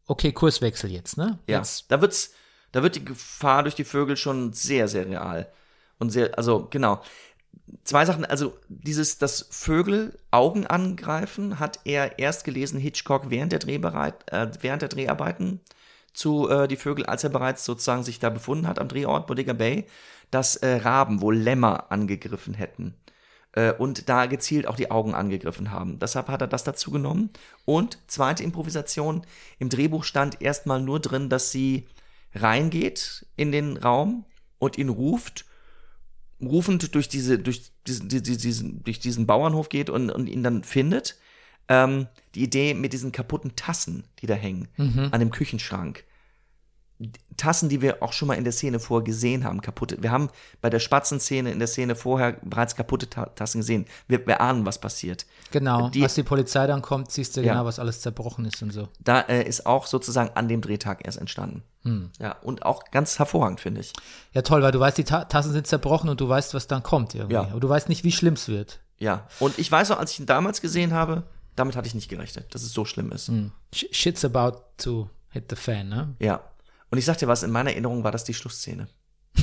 okay, 0.07 0.31
Kurswechsel 0.31 0.93
jetzt, 0.93 1.19
ne? 1.19 1.41
Ja, 1.49 1.59
Jetzt, 1.59 1.91
da 1.91 2.01
wird's, 2.01 2.33
da 2.73 2.83
wird 2.83 2.97
die 2.97 3.05
Gefahr 3.05 3.63
durch 3.63 3.75
die 3.75 3.85
Vögel 3.85 4.17
schon 4.17 4.53
sehr, 4.53 4.89
sehr 4.89 5.07
real. 5.09 5.49
Und 5.99 6.11
sehr, 6.11 6.37
also 6.37 6.67
genau. 6.71 7.03
Zwei 7.85 8.05
Sachen, 8.05 8.25
also 8.25 8.59
dieses, 8.69 9.19
das 9.19 9.47
Vögel 9.51 10.19
Augen 10.31 10.67
angreifen, 10.67 11.59
hat 11.59 11.81
er 11.85 12.19
erst 12.19 12.45
gelesen, 12.45 12.81
Hitchcock 12.81 13.31
während 13.31 13.53
der 13.53 13.59
Drehbereit, 13.59 14.31
äh, 14.33 14.49
während 14.61 14.83
der 14.83 14.89
Dreharbeiten 14.89 15.61
zu 16.15 16.49
äh, 16.49 16.69
die 16.69 16.77
Vögel, 16.77 17.05
als 17.07 17.25
er 17.25 17.31
bereits 17.31 17.65
sozusagen 17.65 18.05
sich 18.05 18.19
da 18.19 18.31
befunden 18.31 18.67
hat 18.67 18.79
am 18.79 18.89
Drehort 18.89 19.27
Bodega 19.27 19.53
Bay, 19.53 19.87
dass 20.31 20.57
äh, 20.57 20.77
Raben 20.77 21.21
wohl 21.21 21.37
Lämmer 21.37 21.91
angegriffen 21.91 22.55
hätten 22.55 22.95
äh, 23.53 23.73
und 23.73 24.09
da 24.09 24.27
gezielt 24.27 24.67
auch 24.67 24.77
die 24.77 24.91
Augen 24.91 25.15
angegriffen 25.15 25.71
haben. 25.71 25.99
Deshalb 25.99 26.29
hat 26.29 26.41
er 26.41 26.49
das 26.49 26.65
dazu 26.65 26.91
genommen. 26.91 27.31
Und 27.65 27.99
zweite 28.07 28.43
Improvisation, 28.43 29.23
im 29.59 29.69
Drehbuch 29.69 30.05
stand 30.05 30.41
erstmal 30.41 30.81
nur 30.81 31.01
drin, 31.01 31.29
dass 31.29 31.51
sie 31.51 31.87
reingeht 32.35 33.27
in 33.37 33.53
den 33.53 33.77
Raum 33.77 34.25
und 34.59 34.79
ihn 34.79 34.89
ruft, 34.89 35.45
rufend 36.41 36.95
durch 36.95 37.09
diese, 37.09 37.39
durch 37.39 37.73
diesen, 37.87 38.09
die- 38.09 38.23
die- 38.23 38.37
diesen, 38.37 38.83
durch 38.85 39.01
diesen 39.01 39.27
Bauernhof 39.27 39.69
geht 39.69 39.91
und, 39.91 40.11
und 40.11 40.29
ihn 40.29 40.43
dann 40.43 40.63
findet. 40.65 41.17
Ähm, 41.69 42.07
die 42.35 42.43
Idee 42.45 42.75
mit 42.75 42.93
diesen 42.93 43.13
kaputten 43.13 43.55
Tassen, 43.57 44.05
die 44.21 44.27
da 44.27 44.35
hängen, 44.35 44.69
an 45.13 45.21
dem 45.21 45.31
Küchenschrank. 45.31 46.05
Tassen, 47.37 47.69
die 47.69 47.81
wir 47.81 48.03
auch 48.03 48.13
schon 48.13 48.27
mal 48.27 48.35
in 48.35 48.43
der 48.43 48.53
Szene 48.53 48.81
vorher 48.81 49.05
gesehen 49.05 49.45
haben, 49.45 49.61
kaputte. 49.63 50.03
Wir 50.03 50.11
haben 50.11 50.31
bei 50.61 50.69
der 50.69 50.81
Spatzenszene 50.81 51.53
in 51.53 51.61
der 51.61 51.69
Szene 51.69 51.95
vorher 51.95 52.33
bereits 52.43 52.75
kaputte 52.75 53.09
Ta 53.09 53.27
Tassen 53.27 53.61
gesehen. 53.61 53.87
Wir, 54.09 54.27
wir 54.27 54.41
ahnen, 54.41 54.67
was 54.67 54.81
passiert. 54.81 55.25
genau, 55.53 55.89
die- 55.91 56.03
als 56.03 56.15
die 56.15 56.25
Polizei 56.25 56.67
dann 56.67 56.83
kommt, 56.83 57.13
siehst 57.13 57.37
du 57.37 57.41
Ja. 57.43 57.53
genau, 57.53 57.65
was 57.65 57.79
alles 57.79 58.01
zerbrochen 58.01 58.45
ist 58.47 58.61
und 58.63 58.73
so. 58.73 58.89
Da 58.99 59.21
äh, 59.21 59.45
ist 59.47 59.65
auch 59.67 59.87
sozusagen 59.87 60.31
an 60.35 60.49
dem 60.49 60.61
Drehtag 60.61 61.05
erst 61.07 61.19
entstanden. 61.19 61.63
Ja, 62.19 62.33
und 62.43 62.67
auch 62.67 62.85
ganz 62.91 63.19
hervorragend, 63.19 63.61
finde 63.61 63.81
ich. 63.81 63.95
Ja, 64.35 64.43
toll, 64.43 64.61
weil 64.63 64.73
du 64.73 64.81
weißt, 64.81 64.99
die 64.99 65.05
Ta 65.05 65.25
Tassen 65.25 65.53
sind 65.53 65.67
zerbrochen 65.67 66.11
und 66.11 66.21
du 66.21 66.29
weißt, 66.29 66.53
was 66.53 66.67
dann 66.67 66.83
kommt 66.83 67.15
irgendwie. 67.15 67.33
Ja. 67.35 67.43
Aber 67.49 67.61
du 67.61 67.69
weißt 67.69 67.89
nicht, 67.89 68.05
wie 68.05 68.13
schlimm 68.13 68.35
es 68.35 68.49
wird. 68.49 68.81
Ja, 68.99 69.27
und 69.39 69.59
ich 69.59 69.73
weiß 69.73 69.91
auch, 69.93 69.99
als 69.99 70.11
ich 70.13 70.21
ihn 70.21 70.27
damals 70.27 70.61
gesehen 70.61 70.93
habe, 70.93 71.23
damit 71.57 71.77
hatte 71.77 71.87
ich 71.89 71.95
nicht 71.95 72.11
gerechnet, 72.11 72.55
dass 72.55 72.63
es 72.63 72.73
so 72.75 72.85
schlimm 72.85 73.11
ist. 73.11 73.31
Sh 73.73 73.87
shit's 73.91 74.23
about 74.25 74.59
to 74.77 75.09
hit 75.31 75.45
the 75.49 75.57
fan, 75.57 75.89
ne? 75.89 76.15
Ja. 76.19 76.41
Und 76.91 76.99
ich 76.99 77.05
sag 77.05 77.19
dir 77.19 77.29
was, 77.29 77.43
in 77.43 77.51
meiner 77.51 77.71
Erinnerung 77.71 78.05
war 78.05 78.13
das 78.13 78.25
die 78.25 78.35
Schlussszene. 78.35 78.89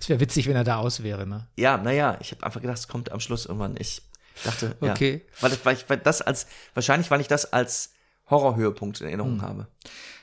Es 0.00 0.08
wäre 0.08 0.20
witzig, 0.20 0.46
wenn 0.46 0.56
er 0.56 0.64
da 0.64 0.76
aus 0.76 1.02
wäre, 1.02 1.26
ne? 1.26 1.46
Ja, 1.56 1.76
naja, 1.78 2.16
ich 2.20 2.30
habe 2.32 2.44
einfach 2.44 2.60
gedacht, 2.60 2.78
es 2.78 2.86
kommt 2.88 3.10
am 3.12 3.18
Schluss 3.20 3.46
irgendwann. 3.46 3.76
Ich 3.78 4.02
dachte, 4.44 4.76
ja. 4.80 4.92
Okay. 4.92 5.24
Weil, 5.40 5.50
das- 5.50 5.64
weil, 5.64 5.74
ich, 5.76 5.88
weil 5.88 5.96
das 5.98 6.22
als, 6.22 6.46
wahrscheinlich, 6.74 7.10
weil 7.10 7.20
ich 7.20 7.28
das 7.28 7.52
als 7.52 7.90
Horrorhöhepunkt 8.28 9.00
in 9.00 9.06
Erinnerung 9.08 9.34
Hm. 9.40 9.42
habe. 9.42 9.66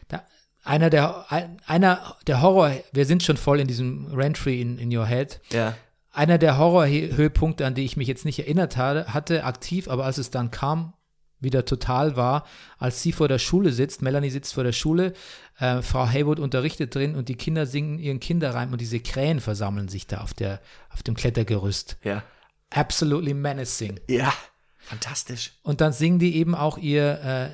Da, 0.07 0.23
einer 0.63 0.89
der 0.89 1.25
ein, 1.31 1.59
einer 1.65 2.15
der 2.27 2.41
Horror, 2.41 2.71
wir 2.93 3.05
sind 3.05 3.23
schon 3.23 3.35
voll 3.37 3.59
in 3.59 3.67
diesem 3.67 4.13
Rentry 4.13 4.61
in, 4.61 4.77
in 4.77 4.95
your 4.95 5.05
head. 5.07 5.41
Ja. 5.49 5.75
Einer 6.11 6.37
der 6.37 6.57
Horrorhöhepunkte, 6.57 7.65
an 7.65 7.75
die 7.75 7.83
ich 7.85 7.97
mich 7.97 8.07
jetzt 8.07 8.25
nicht 8.25 8.39
erinnert 8.39 8.77
hatte, 8.77 9.13
hatte 9.13 9.43
aktiv, 9.43 9.87
aber 9.89 10.05
als 10.05 10.17
es 10.17 10.31
dann 10.31 10.49
kam, 10.51 10.93
wieder 11.39 11.65
total 11.65 12.15
war, 12.15 12.45
als 12.77 13.01
sie 13.01 13.11
vor 13.11 13.27
der 13.27 13.39
Schule 13.39 13.71
sitzt, 13.71 14.01
Melanie 14.01 14.29
sitzt 14.29 14.53
vor 14.53 14.63
der 14.63 14.71
Schule, 14.71 15.13
äh, 15.59 15.81
Frau 15.81 16.07
Haywood 16.07 16.39
unterrichtet 16.39 16.95
drin 16.95 17.15
und 17.15 17.29
die 17.29 17.35
Kinder 17.35 17.65
singen 17.65 17.99
ihren 17.99 18.19
Kinderreim 18.19 18.71
und 18.71 18.81
diese 18.81 18.99
Krähen 18.99 19.39
versammeln 19.39 19.87
sich 19.87 20.07
da 20.07 20.21
auf 20.21 20.33
der 20.33 20.61
auf 20.89 21.03
dem 21.03 21.15
Klettergerüst. 21.15 21.97
Ja. 22.03 22.23
Absolutely 22.69 23.33
menacing. 23.33 23.99
Ja. 24.07 24.33
Fantastisch. 24.79 25.51
Und 25.63 25.81
dann 25.81 25.93
singen 25.93 26.19
die 26.19 26.37
eben 26.37 26.55
auch 26.55 26.77
ihr, 26.77 27.21
äh, 27.21 27.49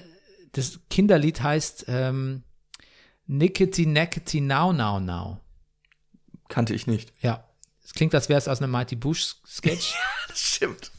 das 0.52 0.80
Kinderlied 0.90 1.42
heißt 1.42 1.86
ähm, 1.88 2.44
Nickety 3.26 3.86
Nackety 3.86 4.40
Now 4.42 4.72
Now 4.72 5.00
Now. 5.00 5.40
Kannte 6.48 6.74
ich 6.76 6.86
nicht. 6.86 7.12
Ja, 7.22 7.48
es 7.84 7.94
klingt, 7.94 8.14
als 8.14 8.30
wäre 8.30 8.38
es 8.38 8.48
aus 8.48 8.62
einem 8.62 8.72
Mighty 8.72 8.96
Bush 8.96 9.36
Sketch. 9.48 9.96
Das 10.28 10.40
stimmt. 10.40 10.92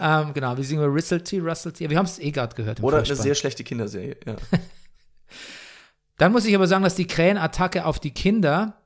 Ähm, 0.00 0.34
genau, 0.34 0.56
wie 0.56 0.64
singen 0.64 0.82
wir 0.82 0.92
Ristlety, 0.92 1.38
Rustlety? 1.38 1.88
Wir 1.88 1.98
haben 1.98 2.06
es 2.06 2.18
eh 2.18 2.30
gerade 2.30 2.54
gehört. 2.54 2.78
Im 2.78 2.84
Oder 2.84 2.98
eine 2.98 3.06
Vorspann. 3.06 3.24
sehr 3.24 3.34
schlechte 3.34 3.64
Kinderserie. 3.64 4.16
Ja. 4.26 4.36
Dann 6.18 6.32
muss 6.32 6.44
ich 6.44 6.54
aber 6.54 6.66
sagen, 6.66 6.84
dass 6.84 6.94
die 6.94 7.06
Krähenattacke 7.06 7.84
auf 7.84 7.98
die 7.98 8.12
Kinder, 8.12 8.76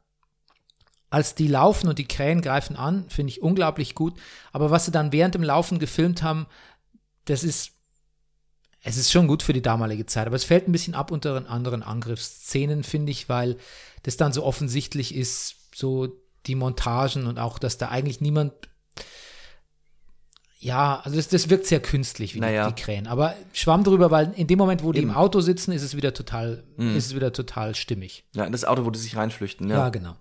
als 1.10 1.34
die 1.34 1.48
laufen 1.48 1.88
und 1.88 1.98
die 1.98 2.08
Krähen 2.08 2.40
greifen 2.40 2.76
an, 2.76 3.08
finde 3.08 3.30
ich 3.30 3.42
unglaublich 3.42 3.94
gut. 3.94 4.14
Aber 4.52 4.70
was 4.70 4.86
sie 4.86 4.90
dann 4.90 5.12
während 5.12 5.34
dem 5.34 5.42
Laufen 5.42 5.78
gefilmt 5.78 6.22
haben, 6.22 6.46
das 7.26 7.44
ist, 7.44 7.72
es 8.82 8.96
ist 8.96 9.12
schon 9.12 9.26
gut 9.26 9.42
für 9.42 9.52
die 9.52 9.62
damalige 9.62 10.06
Zeit. 10.06 10.26
Aber 10.26 10.36
es 10.36 10.44
fällt 10.44 10.68
ein 10.68 10.72
bisschen 10.72 10.94
ab 10.94 11.10
unter 11.10 11.34
den 11.34 11.46
anderen 11.46 11.82
Angriffsszenen, 11.82 12.84
finde 12.84 13.12
ich, 13.12 13.28
weil 13.28 13.58
das 14.02 14.16
dann 14.16 14.32
so 14.32 14.44
offensichtlich 14.44 15.14
ist, 15.14 15.56
so 15.74 16.08
die 16.46 16.54
Montagen 16.54 17.26
und 17.26 17.38
auch, 17.38 17.58
dass 17.58 17.76
da 17.76 17.88
eigentlich 17.88 18.20
niemand 18.20 18.52
ja, 20.58 21.00
also 21.04 21.16
das, 21.16 21.28
das 21.28 21.50
wirkt 21.50 21.66
sehr 21.66 21.80
künstlich, 21.80 22.34
wie 22.34 22.40
Naja. 22.40 22.68
die, 22.68 22.74
die 22.74 22.82
Krähen. 22.82 23.06
Aber 23.06 23.34
schwamm 23.52 23.84
drüber, 23.84 24.10
weil 24.10 24.32
in 24.36 24.46
dem 24.46 24.58
Moment, 24.58 24.82
wo 24.82 24.92
die 24.92 25.00
Eben. 25.00 25.10
im 25.10 25.16
Auto 25.16 25.40
sitzen, 25.40 25.72
ist 25.72 25.82
es 25.82 25.96
wieder 25.96 26.14
total, 26.14 26.64
ist 26.78 27.06
es 27.06 27.14
wieder 27.14 27.32
total 27.32 27.74
stimmig. 27.74 28.24
ja, 28.34 28.44
in 28.44 28.52
das 28.52 28.64
Auto, 28.64 28.84
wo 28.84 28.90
die 28.90 28.98
sich 28.98 29.16
reinflüchten. 29.16 29.68
Ja, 29.68 29.76
Ja. 29.76 29.88
genau. 29.90 30.16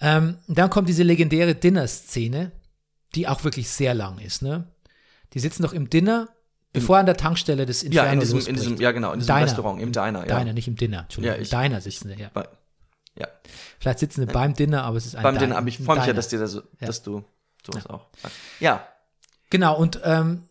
Ähm, 0.00 0.38
dann 0.48 0.70
kommt 0.70 0.88
diese 0.88 1.02
legendäre 1.02 1.54
Dinner-Szene, 1.54 2.52
die 3.14 3.28
auch 3.28 3.44
wirklich 3.44 3.68
sehr 3.68 3.94
lang 3.94 4.18
ist, 4.18 4.42
ne? 4.42 4.66
Die 5.34 5.38
sitzen 5.38 5.62
doch 5.62 5.72
im 5.72 5.88
Dinner, 5.90 6.28
bevor 6.72 6.98
an 6.98 7.06
der 7.06 7.16
Tankstelle 7.16 7.66
das 7.66 7.82
Inferno 7.82 8.06
Ja, 8.08 8.12
in 8.12 8.20
diesem, 8.20 8.38
in 8.40 8.54
diesem, 8.56 8.76
ja 8.80 8.90
genau, 8.92 9.12
in 9.12 9.20
diesem 9.20 9.34
Diner. 9.34 9.46
Restaurant, 9.46 9.80
im 9.80 9.92
Diner, 9.92 10.26
ja. 10.26 10.38
Diner, 10.38 10.52
nicht 10.52 10.66
im 10.68 10.76
Dinner, 10.76 11.02
Entschuldigung. 11.02 11.36
Ja, 11.36 11.42
ich- 11.42 11.52
Im 11.52 11.60
Diner 11.60 11.80
sitzen 11.80 12.08
sie, 12.08 12.20
ja. 12.20 12.30
Bei, 12.34 12.48
ja. 13.14 13.28
Vielleicht 13.78 13.98
sitzen 14.00 14.22
sie 14.22 14.26
beim 14.26 14.54
Dinner, 14.54 14.84
aber 14.84 14.96
es 14.96 15.06
ist 15.06 15.14
ein 15.16 15.22
Beim 15.22 15.34
Diner. 15.34 15.46
Dinner, 15.46 15.58
aber 15.58 15.68
ich 15.68 15.78
freue 15.78 15.98
mich 15.98 16.06
ja, 16.06 16.12
dass 16.14 16.28
dir 16.28 16.38
das, 16.40 16.60
dass 16.80 17.02
du 17.02 17.22
sowas 17.64 17.86
auch 17.86 18.06
sagst. 18.20 18.36
Ja, 18.58 18.86
Genau, 19.52 19.76
und 19.76 20.00
ähm, 20.02 20.44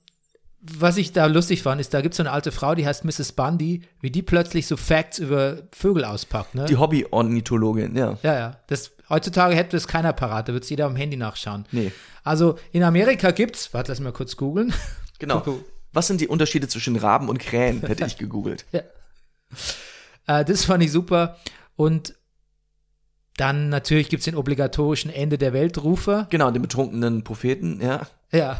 was 0.61 0.97
ich 0.97 1.11
da 1.11 1.25
lustig 1.25 1.63
fand, 1.63 1.81
ist, 1.81 1.91
da 1.91 2.01
gibt 2.01 2.13
es 2.13 2.17
so 2.17 2.23
eine 2.23 2.31
alte 2.31 2.51
Frau, 2.51 2.75
die 2.75 2.85
heißt 2.85 3.03
Mrs. 3.03 3.31
Bundy, 3.31 3.81
wie 3.99 4.11
die 4.11 4.21
plötzlich 4.21 4.67
so 4.67 4.77
Facts 4.77 5.17
über 5.17 5.63
Vögel 5.71 6.05
auspackt, 6.05 6.53
ne? 6.53 6.65
die 6.65 6.77
Hobby-Ornithologin, 6.77 7.95
ja. 7.95 8.19
Ja, 8.21 8.33
ja. 8.35 8.57
Das, 8.67 8.91
heutzutage 9.09 9.55
hätte 9.55 9.75
das 9.75 9.87
keiner 9.87 10.13
parat, 10.13 10.49
da 10.49 10.53
wird 10.53 10.65
es 10.65 10.69
jeder 10.69 10.85
am 10.85 10.95
Handy 10.95 11.17
nachschauen. 11.17 11.65
Nee. 11.71 11.91
Also 12.23 12.59
in 12.73 12.83
Amerika 12.83 13.31
gibt's, 13.31 13.73
warte, 13.73 13.91
lass 13.91 13.99
mich 13.99 14.05
mal 14.05 14.13
kurz 14.13 14.37
googeln. 14.37 14.73
Genau. 15.19 15.43
Was 15.93 16.07
sind 16.07 16.19
die 16.19 16.27
Unterschiede 16.27 16.67
zwischen 16.67 16.95
Raben 16.95 17.29
und 17.29 17.37
Krähen? 17.37 17.81
Hätte 17.81 18.05
ich 18.05 18.17
gegoogelt. 18.17 18.65
Ja. 18.71 18.81
Äh, 20.39 20.45
das 20.45 20.65
fand 20.65 20.81
ich 20.83 20.91
super. 20.91 21.37
Und 21.75 22.15
dann 23.37 23.69
natürlich 23.69 24.09
gibt's 24.09 24.25
den 24.25 24.35
obligatorischen 24.35 25.11
Ende 25.11 25.37
der 25.37 25.53
Weltrufer. 25.53 26.25
Genau, 26.31 26.49
den 26.49 26.63
betrunkenen 26.63 27.23
Propheten, 27.23 27.79
ja. 27.81 28.07
Ja. 28.31 28.57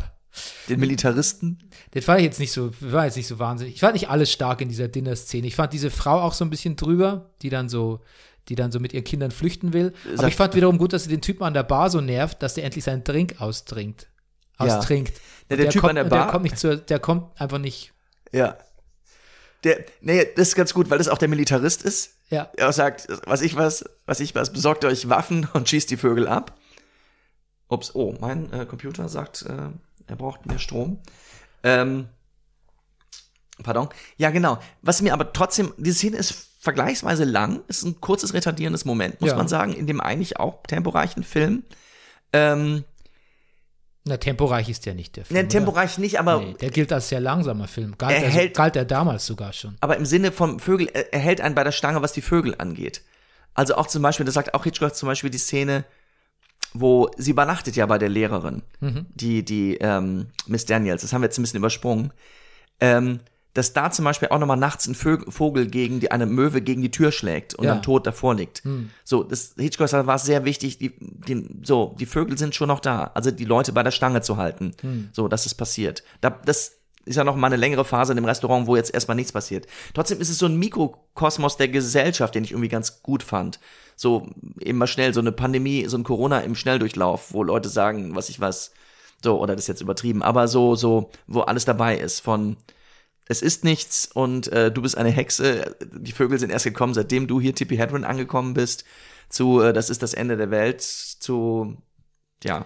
Den 0.69 0.79
Militaristen. 0.79 1.59
Das 1.91 2.05
fand 2.05 2.19
ich 2.19 2.25
jetzt 2.25 2.39
nicht 2.39 2.51
so, 2.53 2.71
war 2.79 3.05
jetzt 3.05 3.17
nicht 3.17 3.27
so 3.27 3.37
wahnsinnig. 3.39 3.73
Ich 3.75 3.79
fand 3.81 3.93
nicht 3.93 4.09
alles 4.09 4.31
stark 4.31 4.61
in 4.61 4.69
dieser 4.69 4.87
Dinner-Szene. 4.87 5.45
Ich 5.47 5.55
fand 5.55 5.73
diese 5.73 5.89
Frau 5.91 6.21
auch 6.21 6.33
so 6.33 6.45
ein 6.45 6.49
bisschen 6.49 6.75
drüber, 6.77 7.29
die 7.41 7.49
dann 7.49 7.67
so, 7.69 7.99
die 8.47 8.55
dann 8.55 8.71
so 8.71 8.79
mit 8.79 8.93
ihren 8.93 9.03
Kindern 9.03 9.31
flüchten 9.31 9.73
will. 9.73 9.93
Aber 10.07 10.17
Sag- 10.17 10.29
ich 10.29 10.35
fand 10.35 10.55
wiederum 10.55 10.77
gut, 10.77 10.93
dass 10.93 11.03
sie 11.03 11.09
den 11.09 11.21
Typen 11.21 11.43
an 11.43 11.53
der 11.53 11.63
Bar 11.63 11.89
so 11.89 11.99
nervt, 12.01 12.41
dass 12.41 12.53
der 12.53 12.63
endlich 12.63 12.83
seinen 12.85 13.03
Drink 13.03 13.35
austrinkt. 13.41 14.07
Ja. 14.59 14.77
Austrinkt. 14.77 15.13
Ja, 15.49 15.55
Und 15.55 15.63
der 15.63 15.69
Typ 15.69 15.81
kommt, 15.81 15.89
an 15.91 15.95
der 15.97 16.03
Bar- 16.05 16.23
Der 16.25 16.31
kommt 16.31 16.43
nicht 16.43 16.57
zur, 16.57 16.77
der 16.77 16.99
kommt 16.99 17.39
einfach 17.41 17.57
nicht. 17.57 17.91
Ja. 18.31 18.57
Der, 19.63 19.83
nee, 20.01 20.25
das 20.35 20.49
ist 20.49 20.55
ganz 20.55 20.73
gut, 20.73 20.89
weil 20.89 20.97
das 20.97 21.07
auch 21.07 21.17
der 21.17 21.27
Militarist 21.27 21.83
ist. 21.83 22.13
Ja. 22.29 22.49
Er 22.55 22.71
sagt, 22.71 23.07
was 23.25 23.41
ich 23.41 23.55
was, 23.57 23.83
was 24.05 24.19
ich 24.21 24.33
was, 24.33 24.53
besorgt 24.53 24.85
euch 24.85 25.09
Waffen 25.09 25.47
und 25.53 25.67
schießt 25.67 25.91
die 25.91 25.97
Vögel 25.97 26.27
ab. 26.27 26.57
Ups, 27.67 27.93
oh, 27.93 28.15
mein 28.19 28.51
äh, 28.53 28.65
Computer 28.65 29.07
sagt, 29.09 29.43
äh, 29.43 29.69
er 30.11 30.17
braucht 30.17 30.45
mehr 30.45 30.59
Strom. 30.59 30.99
Ähm, 31.63 32.07
pardon. 33.63 33.89
Ja, 34.17 34.29
genau. 34.29 34.59
Was 34.81 35.01
mir 35.01 35.13
aber 35.13 35.33
trotzdem, 35.33 35.73
diese 35.77 35.97
Szene 35.97 36.17
ist 36.17 36.47
vergleichsweise 36.59 37.23
lang, 37.23 37.61
ist 37.67 37.83
ein 37.83 37.99
kurzes 38.01 38.33
retardierendes 38.33 38.85
Moment, 38.85 39.19
muss 39.21 39.31
Ja. 39.31 39.35
man 39.35 39.47
sagen, 39.47 39.73
in 39.73 39.87
dem 39.87 39.99
eigentlich 40.01 40.37
auch 40.39 40.61
temporeichen 40.67 41.23
Film. 41.23 41.63
Ähm, 42.33 42.83
Na, 44.03 44.17
temporeich 44.17 44.67
ist 44.69 44.85
der 44.85 44.93
nicht, 44.95 45.15
der 45.15 45.25
Film. 45.25 45.35
ne, 45.35 45.41
oder? 45.41 45.49
temporeich 45.49 45.97
nicht, 45.97 46.19
aber 46.19 46.39
Nee, 46.39 46.53
der 46.59 46.69
gilt 46.71 46.91
als 46.91 47.09
sehr 47.09 47.19
langsamer 47.19 47.67
Film. 47.67 47.95
Galt 47.97 48.15
Er 48.21 48.29
hält- 48.29 48.55
galt 48.55 48.75
er 48.75 48.85
damals 48.85 49.25
sogar 49.25 49.53
schon. 49.53 49.75
aber 49.79 49.97
im 49.97 50.05
Sinne 50.05 50.31
vom 50.31 50.59
Vögel, 50.59 50.87
er 50.93 51.13
er 51.13 51.19
hält 51.19 51.41
einen 51.41 51.55
bei 51.55 51.63
der 51.63 51.71
Stange, 51.71 52.01
was 52.01 52.13
die 52.13 52.21
Vögel 52.21 52.55
angeht. 52.57 53.01
Also 53.53 53.75
auch 53.75 53.87
zum 53.87 54.01
Beispiel, 54.01 54.25
das 54.25 54.35
sagt 54.35 54.53
auch 54.53 54.63
Hitchcock 54.63 54.95
zum 54.95 55.07
Beispiel 55.07 55.29
die 55.29 55.37
Szene, 55.37 55.83
wo 56.73 57.09
sie 57.17 57.31
übernachtet 57.31 57.75
ja 57.75 57.85
bei 57.85 57.97
der 57.97 58.09
Lehrerin, 58.09 58.61
die, 59.15 59.43
die 59.43 59.77
ähm, 59.81 60.27
Miss 60.47 60.65
Daniels, 60.65 61.01
das 61.01 61.11
haben 61.13 61.21
wir 61.21 61.25
jetzt 61.27 61.37
ein 61.37 61.43
bisschen 61.43 61.59
übersprungen, 61.59 62.11
ähm, 62.79 63.19
dass 63.53 63.73
da 63.73 63.91
zum 63.91 64.05
Beispiel 64.05 64.29
auch 64.29 64.39
nochmal 64.39 64.55
nachts 64.55 64.87
ein 64.87 64.95
Vogel 64.95 65.67
gegen 65.67 65.99
die, 65.99 66.09
eine 66.11 66.25
Möwe 66.25 66.61
gegen 66.61 66.81
die 66.81 66.89
Tür 66.91 67.11
schlägt 67.11 67.53
und 67.53 67.65
Ja. 67.65 67.73
dann 67.73 67.83
tot 67.83 68.07
davor 68.07 68.33
liegt. 68.33 68.63
So, 69.03 69.23
das 69.23 69.55
Hitchcock 69.57 69.91
war 69.91 70.17
sehr 70.19 70.45
wichtig, 70.45 70.77
die, 70.77 70.93
die, 70.99 71.49
so, 71.63 71.95
die 71.99 72.05
Vögel 72.05 72.37
sind 72.37 72.55
schon 72.55 72.69
noch 72.69 72.79
da, 72.79 73.11
also 73.13 73.29
die 73.29 73.43
Leute 73.45 73.73
bei 73.73 73.83
der 73.83 73.91
Stange 73.91 74.21
zu 74.21 74.37
halten, 74.37 74.71
so, 75.11 75.27
dass 75.27 75.45
es 75.45 75.53
passiert. 75.53 76.03
Da, 76.21 76.29
das 76.29 76.77
ist 77.05 77.15
ja 77.15 77.23
noch 77.23 77.35
mal 77.35 77.47
eine 77.47 77.55
längere 77.55 77.85
Phase 77.85 78.13
in 78.13 78.17
dem 78.17 78.25
Restaurant, 78.25 78.67
wo 78.67 78.75
jetzt 78.75 78.93
erstmal 78.93 79.15
nichts 79.15 79.31
passiert. 79.31 79.67
Trotzdem 79.93 80.19
ist 80.19 80.29
es 80.29 80.37
so 80.37 80.45
ein 80.45 80.57
Mikrokosmos 80.57 81.57
der 81.57 81.67
Gesellschaft, 81.67 82.35
den 82.35 82.43
ich 82.43 82.51
irgendwie 82.51 82.69
ganz 82.69 83.01
gut 83.01 83.23
fand. 83.23 83.59
So 83.95 84.29
mal 84.65 84.87
schnell, 84.87 85.13
so 85.13 85.19
eine 85.19 85.31
Pandemie, 85.31 85.85
so 85.87 85.97
ein 85.97 86.03
Corona 86.03 86.39
im 86.41 86.55
Schnelldurchlauf, 86.55 87.33
wo 87.33 87.43
Leute 87.43 87.69
sagen, 87.69 88.15
was 88.15 88.29
ich 88.29 88.39
was, 88.39 88.71
so, 89.23 89.39
oder 89.39 89.55
das 89.55 89.65
ist 89.65 89.67
jetzt 89.67 89.81
übertrieben, 89.81 90.23
aber 90.23 90.47
so, 90.47 90.75
so, 90.75 91.11
wo 91.27 91.41
alles 91.41 91.65
dabei 91.65 91.97
ist, 91.97 92.19
von 92.19 92.57
es 93.27 93.41
ist 93.41 93.63
nichts 93.63 94.09
und 94.11 94.47
äh, 94.49 94.71
du 94.71 94.81
bist 94.81 94.97
eine 94.97 95.09
Hexe, 95.09 95.75
die 95.81 96.11
Vögel 96.11 96.37
sind 96.37 96.49
erst 96.49 96.65
gekommen, 96.65 96.93
seitdem 96.93 97.27
du 97.27 97.39
hier 97.39 97.55
Tippi 97.55 97.77
Hedren 97.77 98.03
angekommen 98.03 98.53
bist, 98.53 98.83
zu 99.29 99.61
äh, 99.61 99.73
das 99.73 99.89
ist 99.89 100.03
das 100.03 100.13
Ende 100.13 100.35
der 100.37 100.51
Welt, 100.51 100.81
zu 100.81 101.77
ja, 102.43 102.65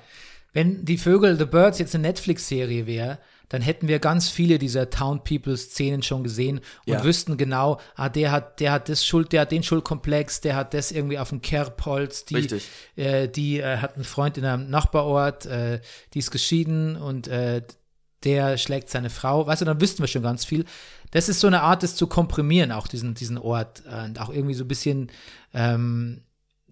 Wenn 0.53 0.85
die 0.85 0.97
Vögel 0.97 1.37
The 1.37 1.45
Birds 1.45 1.79
jetzt 1.79 1.93
eine 1.93 2.07
Netflix-Serie 2.07 2.87
wäre, 2.87 3.19
dann 3.55 3.61
hätten 3.61 3.87
wir 3.87 3.99
ganz 3.99 4.27
viele 4.27 4.59
dieser 4.59 4.89
Town 4.89 5.23
People-Szenen 5.23 6.03
schon 6.03 6.23
gesehen 6.23 6.59
und 6.85 6.93
Ja. 6.93 7.03
wüssten 7.05 7.37
genau, 7.37 7.79
ah, 7.95 8.09
der 8.09 8.33
hat, 8.33 8.59
der 8.59 8.73
hat 8.73 8.89
das 8.89 9.05
Schuld, 9.05 9.31
der 9.31 9.41
hat 9.41 9.51
den 9.53 9.63
Schuldkomplex, 9.63 10.41
der 10.41 10.57
hat 10.57 10.73
das 10.73 10.91
irgendwie 10.91 11.17
auf 11.17 11.29
dem 11.29 11.41
Kerbholz, 11.41 12.25
die, 12.25 12.35
äh, 12.97 13.29
die 13.29 13.59
äh, 13.59 13.77
hat 13.77 13.95
einen 13.95 14.03
Freund 14.03 14.37
in 14.37 14.43
einem 14.43 14.69
Nachbarort, 14.69 15.45
äh, 15.45 15.79
die 16.13 16.19
ist 16.19 16.31
geschieden 16.31 16.97
und 16.97 17.29
äh, 17.29 17.61
der 18.25 18.57
schlägt 18.57 18.89
seine 18.89 19.09
Frau. 19.09 19.47
Weißt 19.47 19.61
du, 19.61 19.65
dann 19.65 19.79
wüssten 19.79 20.03
wir 20.03 20.07
schon 20.07 20.23
ganz 20.23 20.43
viel. 20.43 20.65
Das 21.11 21.29
ist 21.29 21.39
so 21.39 21.47
eine 21.47 21.61
Art, 21.61 21.81
das 21.81 21.95
zu 21.95 22.07
komprimieren, 22.07 22.73
auch 22.73 22.87
diesen, 22.87 23.13
diesen 23.13 23.37
Ort 23.37 23.83
und 23.85 24.19
auch 24.19 24.29
irgendwie 24.31 24.55
so 24.55 24.65
ein 24.65 24.67
bisschen 24.67 25.11
ähm, 25.53 26.23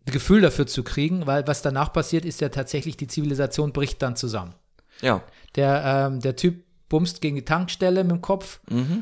Gefühl 0.05 0.41
dafür 0.41 0.67
zu 0.67 0.83
kriegen, 0.83 1.27
weil 1.27 1.47
was 1.47 1.61
danach 1.61 1.93
passiert, 1.93 2.25
ist 2.25 2.41
ja 2.41 2.49
tatsächlich, 2.49 2.97
die 2.97 3.07
Zivilisation 3.07 3.71
bricht 3.71 4.01
dann 4.01 4.17
zusammen. 4.17 4.53
ja, 5.01 5.23
Der, 5.55 6.09
ähm, 6.11 6.19
der 6.19 6.35
Typ 6.35 6.63
bumst 6.93 7.21
gegen 7.21 7.35
die 7.35 7.43
Tankstelle 7.43 8.03
mit 8.03 8.11
dem 8.11 8.21
Kopf, 8.21 8.59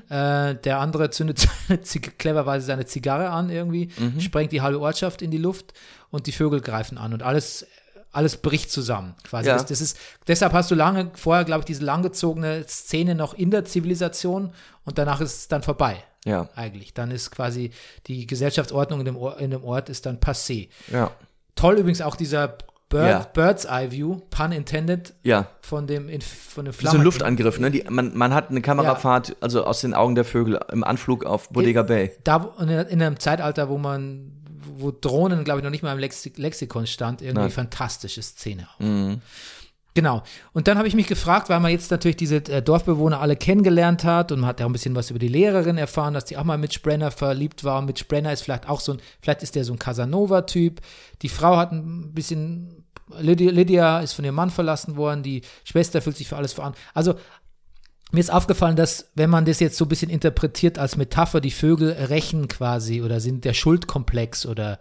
äh, 0.08 0.56
der 0.56 0.80
andere 0.80 1.10
zündet 1.10 1.46
seine, 1.68 1.80
cleverweise 2.18 2.66
seine 2.66 2.86
Zigarre 2.86 3.32
an 3.32 3.50
irgendwie, 3.50 3.90
sprengt 4.18 4.54
die 4.54 4.62
halbe 4.62 4.80
Ortschaft 4.80 5.22
in 5.22 5.30
die 5.30 5.38
Luft 5.38 5.74
und 6.10 6.26
die 6.26 6.32
Vögel 6.32 6.62
greifen 6.62 6.98
an 6.98 7.12
und 7.12 7.22
alles 7.22 7.68
alles 8.14 8.38
bricht 8.38 8.72
zusammen 8.72 9.16
quasi. 9.24 9.50
Ja. 9.50 9.54
Das, 9.56 9.66
das 9.66 9.82
ist, 9.82 9.98
deshalb 10.28 10.54
hast 10.54 10.72
du 10.72 10.76
lange 10.76 11.12
vorher, 11.16 11.44
glaube 11.44 11.62
ich, 11.62 11.66
diese 11.66 11.84
langgezogene 11.84 12.66
Szene 12.66 13.14
noch 13.14 13.34
in 13.34 13.52
der 13.52 13.66
Zivilisation 13.66 14.54
und 14.86 14.98
danach 14.98 15.20
ist 15.20 15.34
es 15.34 15.48
dann 15.50 15.62
vorbei. 15.62 16.02
Ja. 16.26 16.48
Eigentlich. 16.56 16.94
Dann 16.94 17.12
ist 17.12 17.32
quasi 17.32 17.72
die 18.08 18.26
Gesellschaftsordnung 18.26 19.00
in 19.00 19.06
dem, 19.06 19.18
Or 19.18 19.38
in 19.40 19.52
dem 19.52 19.64
Ort 19.64 19.90
ist 19.90 20.06
dann 20.06 20.20
passé. 20.20 20.70
ja, 20.92 21.12
Toll 21.56 21.78
übrigens 21.78 22.02
auch 22.02 22.16
dieser 22.16 22.58
Bird, 22.92 23.10
Ja. 23.10 23.28
Bird's 23.34 23.66
Eye 23.66 23.90
View, 23.92 24.18
pun 24.30 24.52
intended, 24.52 25.14
ja. 25.24 25.48
von 25.62 25.88
dem, 25.88 26.08
in, 26.08 26.22
von 26.22 26.66
dem 26.66 26.74
So 26.74 26.82
Flammen. 26.82 27.00
ein 27.00 27.04
Luftangriff, 27.06 27.60
ne? 27.60 27.72
Die, 27.72 27.84
man, 27.90 28.16
man 28.16 28.32
hat 28.36 28.52
eine 28.52 28.62
Kamerafahrt, 28.62 29.36
also 29.42 29.66
aus 29.66 29.82
den 29.82 29.96
Augen 29.96 30.14
der 30.14 30.26
Vögel 30.26 30.60
im 30.72 30.84
Anflug 30.84 31.26
auf 31.26 31.50
Bodega 31.50 31.82
Bay. 31.82 32.12
Da 32.24 32.54
in, 32.60 32.70
in 32.70 33.02
einem 33.02 33.20
Zeitalter, 33.20 33.68
wo 33.70 33.80
man, 33.80 34.32
wo 34.78 34.92
Drohnen, 34.92 35.44
glaube 35.44 35.62
ich, 35.62 35.64
noch 35.64 35.72
nicht 35.72 35.82
mal 35.84 35.94
im 35.94 36.00
Lexi 36.00 36.32
Lexikon 36.36 36.86
stand, 36.86 37.22
irgendwie 37.24 37.40
Nein. 37.40 37.48
Mhm. 37.48 37.54
fantastische 37.56 38.22
Szene 38.22 38.68
auch. 38.78 39.18
Genau. 39.94 40.24
Und 40.54 40.70
dann 40.70 40.78
habe 40.78 40.88
ich 40.88 40.96
mich 40.96 41.08
gefragt, 41.08 41.50
weil 41.50 41.60
man 41.60 41.70
jetzt 41.72 41.92
natürlich 41.92 42.16
diese 42.16 42.38
äh, 42.38 42.62
Dorfbewohner 42.62 43.20
alle 43.20 43.36
kennengelernt 43.36 44.06
hat 44.06 44.32
und 44.32 44.40
man 44.40 44.48
hat 44.48 44.62
ja 44.62 44.66
auch 44.66 44.70
ein 44.70 44.74
bisschen 44.74 44.96
was 44.96 45.10
über 45.10 45.20
die 45.20 45.28
Lehrerin 45.28 45.78
erfahren, 45.78 46.14
dass 46.14 46.24
die 46.24 46.38
auch 46.38 46.46
mal 46.46 46.58
mit 46.58 46.74
Sprenner 46.74 47.12
verliebt 47.12 47.66
war. 47.66 47.80
Und 47.80 47.88
mit 47.88 48.00
Sprenner 48.00 48.32
ist 48.32 48.44
vielleicht 48.44 48.70
auch 48.70 48.80
so 48.80 48.94
ein, 48.94 49.02
vielleicht 49.22 49.44
ist 49.44 49.54
der 49.56 49.66
so 49.66 49.74
ein 49.74 49.80
Casanova-Typ. 49.80 50.80
Die 51.24 51.28
Frau 51.28 51.58
hat 51.58 51.74
ein 51.74 52.14
bisschen, 52.14 52.81
Lydia, 53.20 53.52
Lydia 53.52 54.00
ist 54.00 54.14
von 54.14 54.26
ihrem 54.26 54.36
Mann 54.36 54.50
verlassen 54.50 54.96
worden, 54.96 55.24
die 55.24 55.42
Schwester 55.64 56.02
fühlt 56.02 56.18
sich 56.18 56.28
für 56.28 56.38
alles 56.38 56.54
voran. 56.54 56.74
Also 56.94 57.16
mir 58.12 58.20
ist 58.20 58.32
aufgefallen, 58.32 58.76
dass 58.76 59.10
wenn 59.16 59.30
man 59.30 59.46
das 59.46 59.60
jetzt 59.60 59.78
so 59.78 59.86
ein 59.86 59.90
bisschen 59.90 60.10
interpretiert 60.10 60.78
als 60.78 60.98
Metapher, 60.98 61.40
die 61.40 61.52
Vögel 61.52 61.92
rächen 61.92 62.48
quasi 62.48 63.02
oder 63.02 63.20
sind 63.20 63.46
der 63.46 63.54
Schuldkomplex 63.54 64.46
oder 64.46 64.80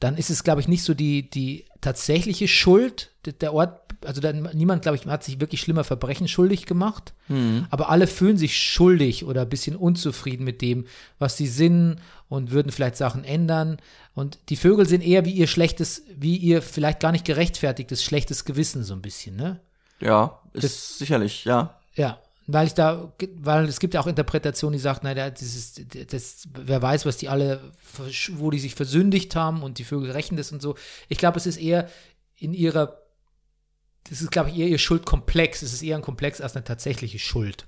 dann 0.00 0.16
ist 0.16 0.30
es, 0.30 0.44
glaube 0.44 0.60
ich, 0.60 0.68
nicht 0.68 0.82
so 0.82 0.92
die, 0.92 1.30
die 1.30 1.64
tatsächliche 1.80 2.48
Schuld. 2.48 3.12
Der 3.40 3.54
Ort, 3.54 3.85
also 4.04 4.20
dann, 4.20 4.48
niemand, 4.54 4.82
glaube 4.82 4.96
ich, 4.96 5.06
hat 5.06 5.24
sich 5.24 5.40
wirklich 5.40 5.60
schlimmer 5.60 5.84
Verbrechen 5.84 6.28
schuldig 6.28 6.66
gemacht. 6.66 7.14
Aber 7.70 7.90
alle 7.90 8.06
fühlen 8.06 8.36
sich 8.36 8.60
schuldig 8.60 9.24
oder 9.24 9.42
ein 9.42 9.48
bisschen 9.48 9.76
unzufrieden 9.76 10.44
mit 10.44 10.62
dem, 10.62 10.86
was 11.18 11.36
sie 11.36 11.46
sind 11.48 11.96
und 12.28 12.50
würden 12.50 12.72
vielleicht 12.72 12.96
Sachen 12.96 13.24
ändern. 13.24 13.78
Und 14.14 14.38
die 14.48 14.56
Vögel 14.56 14.86
sind 14.86 15.02
eher 15.02 15.24
wie 15.24 15.32
ihr 15.32 15.46
schlechtes, 15.46 16.02
wie 16.14 16.36
ihr 16.36 16.62
vielleicht 16.62 17.00
gar 17.00 17.12
nicht 17.12 17.24
gerechtfertigtes 17.24 18.02
schlechtes 18.02 18.44
Gewissen 18.44 18.84
so 18.84 18.94
ein 18.94 19.02
bisschen, 19.02 19.36
ne? 19.36 19.60
Ja, 20.00 20.40
ist 20.52 20.98
sicherlich, 20.98 21.44
ja. 21.44 21.74
Ja, 21.94 22.18
weil 22.46 22.66
ich 22.66 22.74
da, 22.74 23.12
weil 23.38 23.64
es 23.64 23.80
gibt 23.80 23.94
ja 23.94 24.00
auch 24.00 24.06
Interpretationen, 24.06 24.74
die 24.74 24.82
sagen, 24.82 25.00
naja, 25.02 25.30
das 25.30 25.42
ist, 25.42 26.12
das, 26.12 26.48
wer 26.54 26.80
weiß, 26.80 27.04
was 27.06 27.16
die 27.16 27.28
alle, 27.28 27.72
wo 28.34 28.50
die 28.50 28.58
sich 28.58 28.74
versündigt 28.74 29.34
haben 29.34 29.62
und 29.62 29.78
die 29.78 29.84
Vögel 29.84 30.12
rächen 30.12 30.36
das 30.36 30.52
und 30.52 30.62
so. 30.62 30.76
Ich 31.08 31.18
glaube, 31.18 31.38
es 31.38 31.46
ist 31.46 31.56
eher 31.56 31.88
in 32.36 32.54
ihrer, 32.54 32.98
das 34.08 34.20
ist, 34.20 34.30
glaube 34.30 34.50
ich, 34.50 34.56
eher 34.58 34.68
ihr 34.68 34.78
Schuldkomplex. 34.78 35.62
Es 35.62 35.72
ist 35.72 35.82
eher 35.82 35.96
ein 35.96 36.02
Komplex 36.02 36.40
als 36.40 36.54
eine 36.54 36.64
tatsächliche 36.64 37.18
Schuld. 37.18 37.66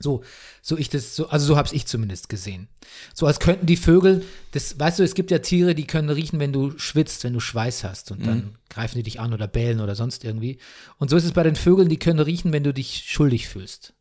So, 0.00 0.24
so 0.62 0.76
ich 0.76 0.88
das, 0.88 1.14
so, 1.14 1.28
also 1.28 1.46
so 1.46 1.56
habe 1.56 1.68
ich 1.72 1.86
zumindest 1.86 2.28
gesehen. 2.28 2.66
So 3.12 3.26
als 3.26 3.38
könnten 3.38 3.66
die 3.66 3.76
Vögel, 3.76 4.24
das, 4.50 4.80
weißt 4.80 4.98
du, 4.98 5.04
es 5.04 5.14
gibt 5.14 5.30
ja 5.30 5.38
Tiere, 5.38 5.76
die 5.76 5.86
können 5.86 6.10
riechen, 6.10 6.40
wenn 6.40 6.52
du 6.52 6.76
schwitzt, 6.76 7.22
wenn 7.22 7.34
du 7.34 7.40
Schweiß 7.40 7.84
hast 7.84 8.10
und 8.10 8.26
dann 8.26 8.56
greifen 8.68 8.96
die 8.96 9.04
dich 9.04 9.20
an 9.20 9.32
oder 9.32 9.46
bellen 9.46 9.80
oder 9.80 9.94
sonst 9.94 10.24
irgendwie. 10.24 10.58
Und 10.98 11.08
so 11.08 11.16
ist 11.16 11.24
es 11.24 11.32
bei 11.32 11.44
den 11.44 11.54
Vögeln, 11.54 11.88
die 11.88 11.98
können 11.98 12.18
riechen, 12.18 12.52
wenn 12.52 12.64
du 12.64 12.74
dich 12.74 13.04
schuldig 13.06 13.46
fühlst. 13.46 13.92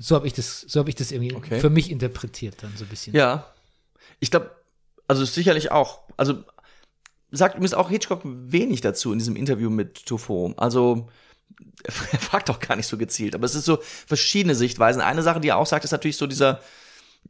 So 0.00 0.16
habe 0.16 0.26
ich 0.26 0.32
das, 0.32 0.62
so 0.62 0.80
habe 0.80 0.90
ich 0.90 0.96
das 0.96 1.12
irgendwie 1.12 1.34
Okay. 1.34 1.60
für 1.60 1.70
mich 1.70 1.88
interpretiert 1.88 2.56
dann 2.62 2.72
so 2.76 2.84
ein 2.84 2.88
bisschen. 2.88 3.14
Ja. 3.14 3.52
Ich 4.18 4.32
glaube, 4.32 4.50
also 5.06 5.24
sicherlich 5.24 5.70
auch. 5.70 6.00
Also 6.16 6.42
sagt 7.32 7.56
übrigens 7.56 7.74
auch 7.74 7.90
Hitchcock 7.90 8.20
wenig 8.24 8.82
dazu 8.82 9.12
in 9.12 9.18
diesem 9.18 9.36
Interview 9.36 9.70
mit 9.70 10.06
Truffaut. 10.06 10.58
Also 10.58 11.08
er 11.84 12.18
fragt 12.18 12.50
auch 12.50 12.60
gar 12.60 12.76
nicht 12.76 12.86
so 12.86 12.96
gezielt, 12.96 13.34
aber 13.34 13.46
es 13.46 13.54
ist 13.54 13.64
so 13.64 13.78
verschiedene 14.06 14.54
Sichtweisen. 14.54 15.02
Eine 15.02 15.22
Sache, 15.22 15.40
die 15.40 15.48
er 15.48 15.56
auch 15.56 15.66
sagt, 15.66 15.84
ist 15.84 15.92
natürlich 15.92 16.16
so 16.16 16.26
dieser 16.26 16.60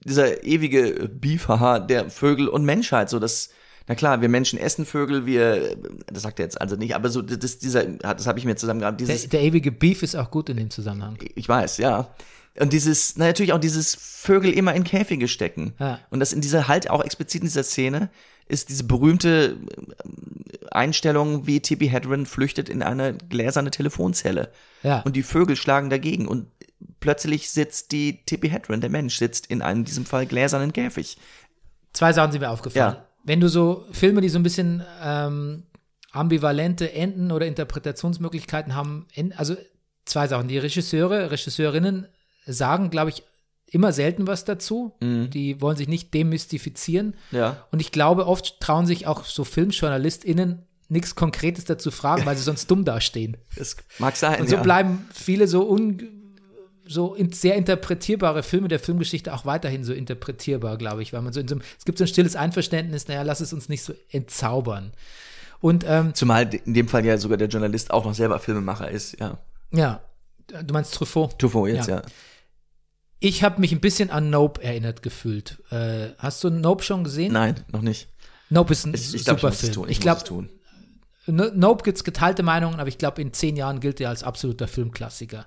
dieser 0.04 0.42
ewige 0.42 1.08
Beef 1.08 1.48
haha, 1.48 1.78
der 1.78 2.10
Vögel 2.10 2.48
und 2.48 2.64
Menschheit, 2.64 3.10
so 3.10 3.18
dass 3.18 3.50
na 3.88 3.94
klar, 3.94 4.20
wir 4.20 4.28
Menschen 4.28 4.58
essen 4.58 4.86
Vögel, 4.86 5.26
wir 5.26 5.76
das 6.10 6.22
sagt 6.22 6.38
er 6.38 6.46
jetzt 6.46 6.60
also 6.60 6.76
nicht, 6.76 6.94
aber 6.94 7.08
so 7.08 7.22
das 7.22 7.58
dieser 7.58 7.84
das 7.84 8.26
habe 8.26 8.38
ich 8.38 8.44
mir 8.44 8.56
zusammen 8.56 8.80
gerade 8.80 8.96
Der, 8.96 9.06
dieses 9.06 9.28
der 9.28 9.42
ewige 9.42 9.70
Beef 9.72 10.02
ist 10.02 10.16
auch 10.16 10.30
gut 10.30 10.48
in 10.48 10.56
dem 10.56 10.70
Zusammenhang. 10.70 11.18
ich 11.34 11.48
weiß, 11.48 11.78
ja. 11.78 12.14
Und 12.58 12.74
dieses, 12.74 13.16
na, 13.16 13.26
natürlich 13.26 13.54
auch 13.54 13.58
dieses 13.58 13.94
Vögel 13.94 14.52
immer 14.52 14.74
in 14.74 14.84
Käfige 14.84 15.26
stecken. 15.26 15.72
Ja. 15.78 16.00
Und 16.10 16.20
das 16.20 16.34
in 16.34 16.42
dieser 16.42 16.68
halt 16.68 16.90
auch 16.90 17.02
explizit 17.02 17.40
in 17.40 17.46
dieser 17.46 17.64
Szene 17.64 18.10
ist 18.46 18.68
diese 18.68 18.84
berühmte 18.84 19.56
äh, 19.56 20.66
Einstellung, 20.70 21.46
wie 21.46 21.60
Tippi 21.60 21.88
Hedren 21.88 22.26
flüchtet 22.26 22.68
in 22.68 22.82
eine 22.82 23.14
gläserne 23.14 23.70
Telefonzelle. 23.70 24.50
Ja. 24.82 25.00
Und 25.02 25.16
die 25.16 25.22
Vögel 25.22 25.56
schlagen 25.56 25.90
dagegen. 25.90 26.26
Und 26.26 26.46
plötzlich 27.00 27.50
sitzt 27.50 27.92
die 27.92 28.24
Tippi 28.24 28.48
Hedren, 28.48 28.80
der 28.80 28.90
Mensch, 28.90 29.16
sitzt 29.16 29.46
in 29.46 29.62
einem, 29.62 29.80
in 29.80 29.84
diesem 29.84 30.06
Fall 30.06 30.26
gläsernen 30.26 30.72
Käfig. 30.72 31.18
Zwei 31.92 32.12
Sachen 32.12 32.32
sind 32.32 32.40
mir 32.40 32.50
aufgefallen. 32.50 32.94
Ja. 32.94 33.06
Wenn 33.24 33.40
du 33.40 33.48
so 33.48 33.86
Filme, 33.92 34.20
die 34.20 34.28
so 34.28 34.38
ein 34.38 34.42
bisschen 34.42 34.82
ähm, 35.02 35.64
ambivalente 36.10 36.92
Enden 36.92 37.30
oder 37.30 37.46
Interpretationsmöglichkeiten 37.46 38.74
haben, 38.74 39.06
en- 39.14 39.32
also 39.34 39.56
zwei 40.04 40.26
Sachen. 40.26 40.48
Die 40.48 40.58
Regisseure, 40.58 41.30
Regisseurinnen 41.30 42.06
sagen, 42.46 42.90
glaube 42.90 43.10
ich, 43.10 43.22
immer 43.72 43.92
selten 43.92 44.26
was 44.26 44.44
dazu. 44.44 44.92
Mhm. 45.00 45.30
Die 45.30 45.60
wollen 45.60 45.76
sich 45.76 45.88
nicht 45.88 46.14
demystifizieren. 46.14 47.16
Ja. 47.30 47.66
Und 47.72 47.80
ich 47.80 47.90
glaube, 47.90 48.26
oft 48.26 48.60
trauen 48.60 48.86
sich 48.86 49.06
auch 49.06 49.24
so 49.24 49.44
FilmjournalistInnen 49.44 50.62
nichts 50.88 51.14
Konkretes 51.14 51.64
dazu 51.64 51.90
fragen, 51.90 52.26
weil 52.26 52.36
sie 52.36 52.42
sonst 52.42 52.70
dumm 52.70 52.84
dastehen. 52.84 53.38
Das 53.56 53.76
mag 53.98 54.16
sein. 54.16 54.40
Und 54.42 54.48
so 54.48 54.56
ja. 54.56 54.62
bleiben 54.62 55.08
viele 55.12 55.48
so 55.48 55.68
un 55.68 56.18
so 56.84 57.14
in, 57.14 57.32
sehr 57.32 57.54
interpretierbare 57.54 58.42
Filme 58.42 58.68
der 58.68 58.78
Filmgeschichte 58.78 59.32
auch 59.32 59.46
weiterhin 59.46 59.84
so 59.84 59.94
interpretierbar, 59.94 60.76
glaube 60.76 61.00
ich, 61.00 61.12
weil 61.12 61.22
man 61.22 61.32
so 61.32 61.40
in 61.40 61.48
so 61.48 61.54
einem, 61.54 61.64
es 61.78 61.84
gibt 61.84 61.96
so 61.96 62.04
ein 62.04 62.08
stilles 62.08 62.36
Einverständnis, 62.36 63.08
naja, 63.08 63.22
lass 63.22 63.40
es 63.40 63.52
uns 63.52 63.68
nicht 63.68 63.82
so 63.82 63.94
entzaubern. 64.10 64.92
Und 65.60 65.84
ähm, 65.88 66.12
Zumal 66.12 66.52
in 66.52 66.74
dem 66.74 66.88
Fall 66.88 67.06
ja 67.06 67.16
sogar 67.16 67.38
der 67.38 67.48
Journalist 67.48 67.92
auch 67.92 68.04
noch 68.04 68.14
selber 68.14 68.40
Filmemacher 68.40 68.90
ist, 68.90 69.18
ja. 69.20 69.38
ja, 69.70 70.02
du 70.48 70.74
meinst 70.74 70.92
Truffaut? 70.92 71.38
Tufo 71.38 71.66
jetzt, 71.66 71.88
Ja. 71.88 71.96
ja. 71.96 72.02
Ich 73.22 73.42
habe 73.44 73.60
mich 73.60 73.72
ein 73.72 73.80
bisschen 73.80 74.10
an 74.10 74.30
Nope 74.30 74.62
erinnert 74.62 75.02
gefühlt. 75.02 75.62
Äh, 75.70 76.08
hast 76.18 76.42
du 76.44 76.50
Nope 76.50 76.82
schon 76.82 77.04
gesehen? 77.04 77.32
Nein, 77.32 77.64
noch 77.70 77.82
nicht. 77.82 78.08
Nope 78.50 78.72
ist 78.72 78.84
ein 78.84 78.94
Ich, 78.94 79.08
ich 79.10 79.14
ich 79.14 79.24
super 79.24 79.48
es 79.48 79.60
Film. 79.60 79.72
tun. 79.72 79.88
Ich, 79.88 79.98
muss 80.04 80.24
glaube, 80.24 80.48
Nope 81.26 81.84
gibt 81.84 81.96
es 81.98 82.02
geteilte 82.02 82.42
Meinungen, 82.42 82.80
aber 82.80 82.88
ich 82.88 82.98
glaube, 82.98 83.22
in 83.22 83.32
zehn 83.32 83.54
Jahren 83.56 83.78
gilt 83.78 84.00
er 84.00 84.08
als 84.08 84.24
absoluter 84.24 84.66
Filmklassiker. 84.66 85.46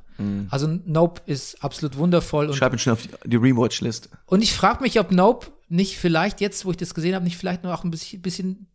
Also 0.49 0.67
Nope 0.85 1.21
ist 1.25 1.61
absolut 1.61 1.97
wundervoll. 1.97 2.47
Und, 2.47 2.55
Schreib 2.55 2.71
ihn 2.71 2.79
schon 2.79 2.93
auf 2.93 3.01
die, 3.01 3.09
die 3.29 3.35
Rewatch-List. 3.35 4.09
und 4.27 4.41
ich 4.41 4.53
frage 4.53 4.81
mich, 4.81 4.97
ob 4.99 5.11
Nope 5.11 5.47
nicht 5.67 5.97
vielleicht 5.97 6.39
jetzt, 6.39 6.63
wo 6.63 6.71
ich 6.71 6.77
das 6.77 6.93
gesehen 6.93 7.13
habe, 7.13 7.25
nicht 7.25 7.35
vielleicht 7.37 7.63
nur 7.63 7.73
auch 7.73 7.83
ein 7.83 7.91
bisschen, 7.91 8.21
bisschen, 8.21 8.67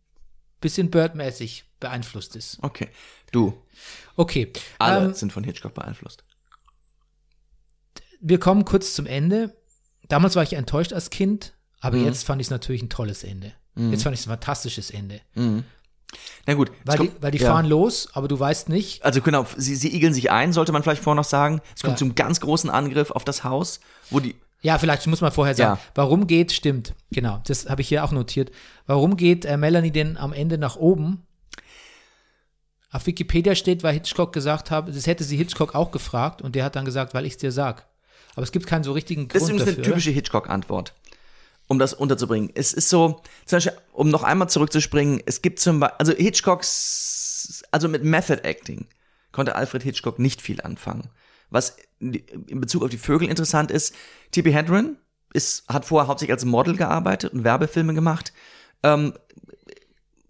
bisschen 0.59 0.91
Bird-mäßig 0.91 1.63
beeinflusst 1.79 2.35
ist. 2.35 2.59
Okay. 2.61 2.89
Du, 3.31 3.53
Okay. 4.15 4.51
alle 4.77 5.05
Ähm, 5.07 5.13
sind 5.15 5.33
von 5.33 5.43
Hitchcock 5.43 5.73
beeinflusst. 5.73 6.23
Wir 8.21 8.39
kommen 8.39 8.65
kurz 8.65 8.93
zum 8.93 9.05
Ende. 9.05 9.53
Damals 10.07 10.35
war 10.35 10.43
ich 10.43 10.53
enttäuscht 10.53 10.93
als 10.93 11.09
Kind, 11.09 11.53
aber 11.79 11.97
Mhm. 11.97 12.05
jetzt 12.05 12.23
fand 12.25 12.39
ich 12.41 12.47
es 12.47 12.51
natürlich 12.51 12.81
ein 12.83 12.89
tolles 12.89 13.23
Ende. 13.23 13.53
Jetzt 13.75 14.03
fand 14.03 14.13
ich 14.13 14.19
es 14.21 14.27
ein 14.27 14.31
fantastisches 14.31 14.91
Ende. 14.91 15.21
Na 16.45 16.53
gut. 16.55 16.71
Weil 16.83 16.97
die, 16.97 17.07
kommt- 17.07 17.21
weil 17.23 17.31
die 17.31 17.37
ja. 17.37 17.49
fahren 17.51 17.65
los, 17.65 18.09
aber 18.13 18.27
du 18.27 18.37
weißt 18.37 18.67
nicht, 18.69 19.03
Also 19.03 19.21
genau, 19.21 19.45
sie, 19.55 19.75
sie 19.75 19.95
igeln 19.95 20.13
sich 20.13 20.29
ein, 20.29 20.51
sollte 20.51 20.71
man 20.73 20.83
vielleicht 20.83 21.01
vorher 21.01 21.15
noch 21.15 21.23
sagen. 21.27 21.61
Es 21.75 21.81
kommt 21.81 21.93
Ja. 21.93 21.97
zum 21.97 22.15
ganz 22.15 22.41
großen 22.41 22.69
Angriff 22.69 23.11
auf 23.11 23.23
das 23.23 23.43
Haus, 23.45 23.79
wo 24.09 24.19
die. 24.19 24.35
Ja, 24.61 24.77
vielleicht 24.77 25.07
muss 25.07 25.21
man 25.21 25.31
vorher 25.31 25.55
sagen, 25.55 25.79
Ja. 25.81 25.91
warum 25.95 26.27
geht, 26.27 26.51
stimmt, 26.51 26.93
genau, 27.11 27.41
das 27.47 27.69
habe 27.69 27.81
ich 27.81 27.87
hier 27.87 28.03
auch 28.03 28.11
notiert. 28.11 28.51
Warum 28.85 29.15
geht 29.17 29.45
äh, 29.45 29.55
Melanie 29.57 29.91
denn 29.91 30.17
am 30.17 30.33
Ende 30.33 30.57
nach 30.57 30.75
oben? 30.75 31.25
Auf 32.91 33.07
Wikipedia 33.07 33.55
steht, 33.55 33.83
weil 33.83 33.93
Hitchcock 33.93 34.33
gesagt 34.33 34.69
habe, 34.69 34.91
das 34.91 35.07
hätte 35.07 35.23
sie 35.23 35.37
Hitchcock 35.37 35.75
auch 35.75 35.91
gefragt 35.91 36.41
und 36.41 36.55
der 36.55 36.65
hat 36.65 36.75
dann 36.75 36.83
gesagt, 36.85 37.13
weil 37.13 37.25
ich 37.25 37.33
es 37.33 37.37
dir 37.37 37.51
sag. 37.53 37.87
Aber 38.35 38.43
es 38.43 38.51
gibt 38.51 38.67
keinen 38.67 38.83
so 38.83 38.93
richtigen 38.93 39.27
Das 39.27 39.43
ist 39.43 39.49
Grund 39.49 39.61
übrigens 39.61 39.75
dafür. 39.75 39.83
eine 39.83 39.93
typische 39.93 40.11
Hitchcock-Antwort, 40.11 40.93
um 41.67 41.79
das 41.79 41.93
unterzubringen. 41.93 42.49
Es 42.53 42.73
ist 42.73 42.89
so, 42.89 43.21
zum 43.45 43.57
Beispiel, 43.57 43.73
um 43.93 44.09
noch 44.09 44.23
einmal 44.23 44.49
zurückzuspringen, 44.49 45.21
es 45.25 45.41
gibt 45.41 45.59
zum 45.59 45.79
Beispiel, 45.79 45.95
also 45.99 46.13
Hitchcocks, 46.13 47.63
also 47.71 47.87
mit 47.87 48.03
Method 48.03 48.43
Acting 48.43 48.87
konnte 49.31 49.55
Alfred 49.55 49.83
Hitchcock 49.83 50.19
nicht 50.19 50.41
viel 50.41 50.61
anfangen. 50.61 51.09
Was 51.49 51.75
in 51.99 52.61
Bezug 52.61 52.83
auf 52.83 52.89
die 52.89 52.97
Vögel 52.97 53.29
interessant 53.29 53.71
ist, 53.71 53.93
Tippi 54.31 54.51
Hedren 54.51 54.97
ist, 55.33 55.67
hat 55.67 55.85
vorher 55.85 56.07
hauptsächlich 56.07 56.33
als 56.33 56.45
Model 56.45 56.75
gearbeitet 56.75 57.33
und 57.33 57.43
Werbefilme 57.43 57.93
gemacht. 57.93 58.33
Ähm, 58.83 59.13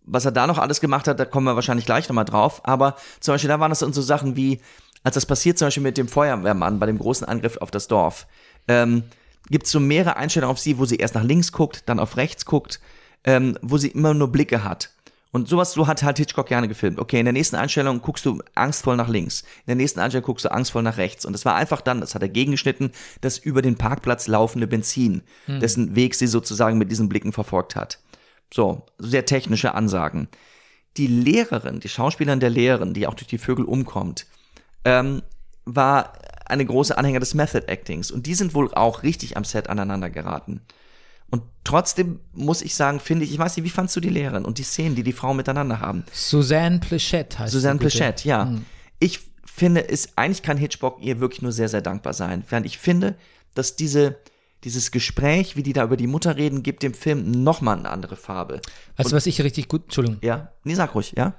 was 0.04 0.26
er 0.26 0.32
da 0.32 0.48
noch 0.48 0.58
alles 0.58 0.82
gemacht 0.82 1.08
hat, 1.08 1.20
da 1.20 1.26
kommen 1.26 1.46
wir 1.46 1.56
wahrscheinlich 1.56 1.86
gleich 1.86 2.10
nochmal 2.10 2.26
drauf. 2.26 2.62
Aber 2.66 2.96
zum 3.20 3.34
Beispiel, 3.34 3.48
da 3.48 3.60
waren 3.60 3.70
das 3.70 3.80
dann 3.80 3.94
so 3.94 4.02
Sachen 4.02 4.36
wie, 4.36 4.60
als 5.04 5.16
das 5.16 5.26
passiert, 5.26 5.58
zum 5.58 5.68
Beispiel 5.68 5.84
mit 5.84 5.98
dem 5.98 6.08
Feuerwehrmann 6.08 6.80
bei 6.80 6.86
dem 6.86 7.00
großen 7.00 7.28
Angriff 7.28 7.58
auf 7.58 7.72
das 7.72 7.88
Dorf, 7.88 8.28
ähm, 8.68 9.04
gibt 9.50 9.66
es 9.66 9.72
so 9.72 9.80
mehrere 9.80 10.18
Einstellungen 10.18 10.52
auf 10.52 10.60
sie, 10.60 10.78
wo 10.78 10.86
sie 10.86 10.98
erst 10.98 11.16
nach 11.16 11.24
links 11.24 11.52
guckt, 11.52 11.84
dann 11.88 12.00
auf 12.00 12.18
rechts 12.18 12.46
guckt, 12.46 12.80
ähm, 13.24 13.58
wo 13.62 13.78
sie 13.78 13.90
immer 13.90 14.14
nur 14.14 14.32
Blicke 14.32 14.64
hat. 14.64 14.92
Und 15.32 15.48
sowas, 15.48 15.72
so 15.72 15.88
hat 15.88 16.04
halt 16.04 16.18
Hitchcock 16.18 16.48
gerne 16.48 16.68
gefilmt. 16.68 17.00
Okay, 17.00 17.20
in 17.20 17.26
der 17.26 17.34
nächsten 17.34 17.56
Einstellung 17.56 18.02
guckst 18.02 18.26
du 18.26 18.42
angstvoll 18.54 18.98
nach 18.98 19.08
links. 19.08 19.42
In 19.42 19.68
der 19.68 19.76
nächsten 19.76 20.02
Einstellung 20.02 20.26
guckst 20.26 20.44
du 20.44 20.52
angstvoll 20.52 20.84
nach 20.84 20.98
rechts. 20.98 21.26
Und 21.26 21.32
das 21.32 21.46
war 21.46 21.56
einfach 21.56 21.80
dann, 21.80 22.02
das 22.02 22.16
hat 22.16 22.22
er 22.22 22.28
gegengeschnitten, 22.28 22.92
das 23.22 23.38
über 23.38 23.62
den 23.62 23.78
Parkplatz 23.78 24.28
laufende 24.28 24.68
Benzin, 24.68 25.22
dessen 25.48 25.96
Weg 25.96 26.16
sie 26.16 26.28
sozusagen 26.28 26.78
mit 26.78 26.92
diesen 26.92 27.08
Blicken 27.08 27.32
verfolgt 27.32 27.78
hat. 27.78 28.00
So, 28.54 28.86
sehr 28.98 29.26
technische 29.26 29.74
Ansagen. 29.74 30.28
Die 30.98 31.08
Lehrerin, 31.08 31.80
die 31.80 31.88
Schauspielerin 31.88 32.42
der 32.42 32.50
Lehrerin, 32.50 32.94
die 32.94 33.08
auch 33.08 33.14
durch 33.14 33.28
die 33.28 33.38
Vögel 33.38 33.64
umkommt, 33.64 34.26
ähm, 34.86 35.22
war 35.66 36.14
eine 36.46 36.66
große 36.66 36.98
Anhänger 36.98 37.20
des 37.20 37.34
Method 37.34 37.68
Actings. 37.68 38.12
Und 38.12 38.26
die 38.26 38.34
sind 38.34 38.54
wohl 38.54 38.74
auch 38.74 39.04
richtig 39.04 39.38
am 39.38 39.44
Set 39.44 39.70
aneinander 39.70 40.10
geraten. 40.10 40.62
Und 41.30 41.44
trotzdem 41.64 42.20
muss 42.34 42.62
ich 42.62 42.76
sagen, 42.76 43.00
finde 43.00 43.24
ich, 43.24 43.32
ich 43.32 43.40
weiß 43.40 43.56
nicht, 43.56 43.66
wie 43.66 43.70
fandst 43.70 43.96
du 43.96 44.02
die 44.02 44.10
Lehrerin 44.10 44.44
und 44.44 44.58
die 44.58 44.64
Szenen, 44.64 44.96
die 44.96 45.04
die 45.04 45.14
Frauen 45.14 45.38
miteinander 45.38 45.80
haben? 45.80 46.04
Susanne 46.12 46.80
Plechette 46.80 47.40
heißt 47.40 47.54
bitte. 47.54 47.78
Plechette, 47.78 48.28
ja. 48.28 48.44
Ich 49.00 49.22
finde, 49.46 49.88
es, 49.88 50.18
eigentlich 50.18 50.44
kann 50.44 50.58
Hitchcock 50.58 50.98
ihr 51.02 51.22
wirklich 51.22 51.42
nur 51.42 51.54
sehr, 51.54 51.70
sehr 51.70 51.82
dankbar 51.82 52.14
sein. 52.14 52.44
Während 52.50 52.66
ich 52.66 52.78
finde, 52.78 53.16
dass 53.54 53.78
diese, 53.78 54.18
dieses 54.66 54.92
Gespräch, 54.92 55.56
wie 55.56 55.64
die 55.64 55.72
da 55.72 55.86
über 55.86 55.96
die 55.96 56.08
Mutter 56.08 56.36
reden, 56.36 56.64
gibt 56.64 56.84
dem 56.84 56.94
Film 56.94 57.44
nochmal 57.44 57.78
eine 57.78 57.90
andere 57.90 58.18
Farbe. 58.18 58.60
Weißt 58.98 59.12
du, 59.12 59.16
was 59.16 59.26
ich 59.26 59.42
richtig 59.42 59.70
gut, 59.70 59.84
Entschuldigung, 59.84 60.20
Ja? 60.22 60.52
Nee, 60.66 60.76
sag 60.76 60.94
ruhig, 60.96 61.14
ja? 61.16 61.36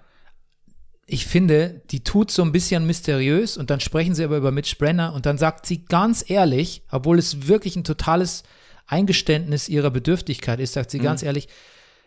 Ich 1.06 1.26
finde, 1.26 1.82
die 1.90 2.04
tut 2.04 2.30
so 2.30 2.42
ein 2.42 2.52
bisschen 2.52 2.86
mysteriös 2.86 3.56
und 3.56 3.70
dann 3.70 3.80
sprechen 3.80 4.14
sie 4.14 4.24
aber 4.24 4.36
über 4.36 4.50
Mitch 4.52 4.76
Brenner 4.78 5.12
und 5.14 5.26
dann 5.26 5.36
sagt 5.38 5.66
sie 5.66 5.84
ganz 5.84 6.24
ehrlich, 6.28 6.82
obwohl 6.90 7.18
es 7.18 7.48
wirklich 7.48 7.76
ein 7.76 7.84
totales 7.84 8.44
Eingeständnis 8.86 9.68
ihrer 9.68 9.90
Bedürftigkeit 9.90 10.60
ist, 10.60 10.74
sagt 10.74 10.90
sie 10.90 10.98
Mhm. 10.98 11.04
ganz 11.04 11.22
ehrlich, 11.22 11.48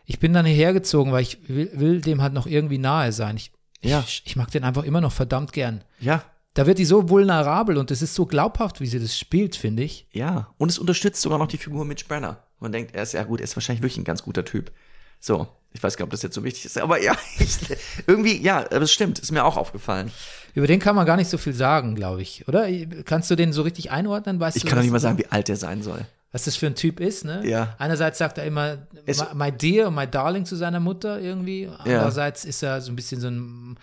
ich 0.04 0.18
bin 0.20 0.32
dann 0.32 0.46
hierher 0.46 0.72
gezogen, 0.72 1.12
weil 1.12 1.22
ich 1.22 1.38
will, 1.48 1.70
will 1.74 2.00
dem 2.00 2.22
halt 2.22 2.32
noch 2.32 2.46
irgendwie 2.46 2.78
nahe 2.78 3.12
sein. 3.12 3.36
Ich, 3.36 3.50
Ja. 3.82 4.02
ich, 4.06 4.22
ich 4.24 4.36
mag 4.36 4.50
den 4.50 4.64
einfach 4.64 4.84
immer 4.84 5.00
noch 5.00 5.12
verdammt 5.12 5.52
gern. 5.52 5.82
Ja. 6.00 6.22
Da 6.54 6.66
wird 6.66 6.78
die 6.78 6.84
so 6.86 7.08
vulnerabel 7.10 7.76
und 7.76 7.90
es 7.90 8.00
ist 8.02 8.14
so 8.14 8.24
glaubhaft, 8.24 8.80
wie 8.80 8.86
sie 8.86 8.98
das 9.00 9.18
spielt, 9.18 9.56
finde 9.56 9.82
ich. 9.82 10.06
Ja. 10.12 10.48
Und 10.58 10.70
es 10.70 10.78
unterstützt 10.78 11.20
sogar 11.20 11.38
noch 11.38 11.48
die 11.48 11.58
Figur 11.58 11.84
Mitch 11.84 12.06
Brenner. 12.08 12.44
Man 12.60 12.72
denkt, 12.72 12.94
er 12.94 13.02
ist 13.02 13.12
ja 13.12 13.24
gut, 13.24 13.40
er 13.40 13.44
ist 13.44 13.56
wahrscheinlich 13.56 13.82
wirklich 13.82 13.98
ein 13.98 14.04
ganz 14.04 14.22
guter 14.22 14.44
Typ. 14.44 14.72
So. 15.20 15.48
Ich 15.76 15.82
weiß 15.82 15.96
gar 15.96 16.04
nicht, 16.04 16.08
ob 16.08 16.10
das 16.12 16.22
jetzt 16.22 16.34
so 16.34 16.42
wichtig 16.42 16.64
ist, 16.64 16.78
aber 16.78 17.02
ja, 17.02 17.14
ich, 17.38 17.58
irgendwie, 18.06 18.40
ja, 18.42 18.62
es 18.62 18.90
stimmt, 18.92 19.18
ist 19.18 19.30
mir 19.30 19.44
auch 19.44 19.56
aufgefallen. 19.56 20.10
Über 20.54 20.66
den 20.66 20.80
kann 20.80 20.96
man 20.96 21.04
gar 21.04 21.16
nicht 21.16 21.28
so 21.28 21.36
viel 21.38 21.52
sagen, 21.52 21.94
glaube 21.94 22.22
ich, 22.22 22.48
oder? 22.48 22.66
Kannst 23.04 23.30
du 23.30 23.36
den 23.36 23.52
so 23.52 23.60
richtig 23.62 23.90
einordnen? 23.90 24.40
Weißt 24.40 24.56
Ich 24.56 24.62
du, 24.62 24.68
kann 24.68 24.78
doch 24.78 24.82
nicht 24.82 24.90
mal 24.92 25.00
sagen, 25.00 25.18
wie 25.18 25.26
alt 25.26 25.48
er 25.50 25.56
sein 25.56 25.82
soll. 25.82 26.00
was 26.32 26.44
das 26.44 26.56
für 26.56 26.66
ein 26.66 26.74
Typ 26.74 26.98
ist, 26.98 27.24
ne? 27.26 27.46
Ja. 27.46 27.74
Einerseits 27.78 28.16
sagt 28.18 28.38
er 28.38 28.44
immer 28.44 28.78
Es- 29.04 29.22
my, 29.34 29.52
dear 29.52 29.88
und 29.88 29.94
my 29.94 30.06
darling 30.06 30.46
zu 30.46 30.56
seiner 30.56 30.80
Mutter 30.80 31.20
irgendwie. 31.20 31.68
Andererseits 31.78 32.44
ist 32.46 32.62
er 32.62 32.80
so 32.80 32.90
ein 32.90 32.96
bisschen 32.96 33.20
so 33.20 33.28
ein, 33.28 33.76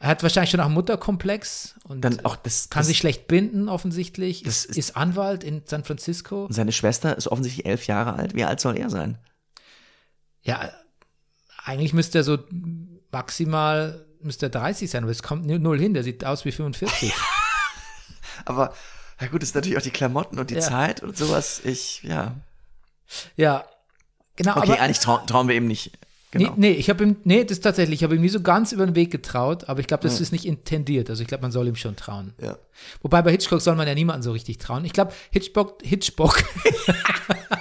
er 0.00 0.08
hat 0.08 0.22
wahrscheinlich 0.24 0.50
schon 0.50 0.58
auch 0.60 0.64
einen 0.66 0.74
Mutterkomplex 0.74 1.76
und 1.84 2.00
Dann 2.02 2.18
auch 2.24 2.34
das, 2.36 2.68
kann 2.70 2.80
das, 2.80 2.88
sich 2.88 2.98
schlecht 2.98 3.28
binden 3.28 3.68
offensichtlich. 3.68 4.42
Das 4.42 4.64
Ist, 4.64 4.70
ist- 4.70 4.76
ist 4.78 4.96
Anwalt 4.96 5.44
in 5.44 5.62
San 5.64 5.84
Francisco. 5.84 6.48
Seine 6.50 6.72
Schwester 6.72 7.16
ist 7.16 7.28
offensichtlich 7.28 7.66
elf 7.66 7.86
Jahre 7.86 8.14
alt. 8.14 8.34
Wie 8.34 8.42
alt 8.44 8.58
soll 8.60 8.76
er 8.76 8.90
sein? 8.90 9.16
Ja, 10.42 10.70
eigentlich 11.66 11.92
müsste 11.92 12.18
er 12.18 12.24
so 12.24 12.38
maximal, 13.12 14.04
müsste 14.22 14.46
er 14.46 14.50
30 14.50 14.88
sein, 14.90 15.02
aber 15.02 15.12
es 15.12 15.22
kommt 15.22 15.46
nu- 15.46 15.58
null 15.58 15.78
hin. 15.78 15.94
Der 15.94 16.02
sieht 16.02 16.24
aus 16.24 16.44
wie 16.44 16.52
45. 16.52 17.12
Aber, 18.44 18.72
ja 19.20 19.26
gut, 19.28 19.42
es 19.42 19.50
ist 19.50 19.54
natürlich 19.54 19.76
auch 19.78 19.82
die 19.82 19.90
Klamotten 19.90 20.38
und 20.38 20.50
die 20.50 20.54
Ja. 20.56 20.60
Zeit 20.60 21.02
und 21.02 21.16
sowas. 21.16 21.60
Ich, 21.64 22.02
ja. 22.02 22.34
ja, 23.36 23.64
genau. 24.36 24.56
Okay, 24.58 24.72
aber, 24.72 24.80
eigentlich 24.80 24.98
trau 25.00 25.16
trauen 25.26 25.48
wir 25.48 25.54
ihm 25.56 25.66
nicht. 25.66 25.92
Genau. 26.32 26.50
Nee, 26.56 26.72
nee, 26.72 26.72
ich 26.72 26.90
habe 26.90 27.02
ihm, 27.02 27.16
nee, 27.24 27.44
das 27.44 27.60
tatsächlich, 27.60 28.00
ich 28.00 28.04
habe 28.04 28.14
ihm 28.14 28.20
nie 28.20 28.28
so 28.28 28.40
ganz 28.42 28.72
über 28.72 28.84
den 28.84 28.94
Weg 28.94 29.10
getraut, 29.10 29.68
aber 29.68 29.80
ich 29.80 29.86
glaube, 29.86 30.02
das 30.02 30.20
ist 30.20 30.32
nicht 30.32 30.44
intendiert. 30.44 31.08
Also 31.08 31.22
ich 31.22 31.28
glaube, 31.28 31.42
man 31.42 31.50
soll 31.50 31.66
ihm 31.66 31.76
schon 31.76 31.96
trauen. 31.96 32.34
Ja. 32.40 32.56
Wobei 33.00 33.22
bei 33.22 33.30
Hitchcock 33.30 33.60
soll 33.62 33.74
man 33.74 33.88
ja 33.88 33.94
niemanden 33.94 34.22
so 34.22 34.32
richtig 34.32 34.58
trauen. 34.58 34.84
Ich 34.84 34.92
glaube, 34.92 35.12
Hitchcock, 35.30 35.78
Hitchcock, 35.82 36.42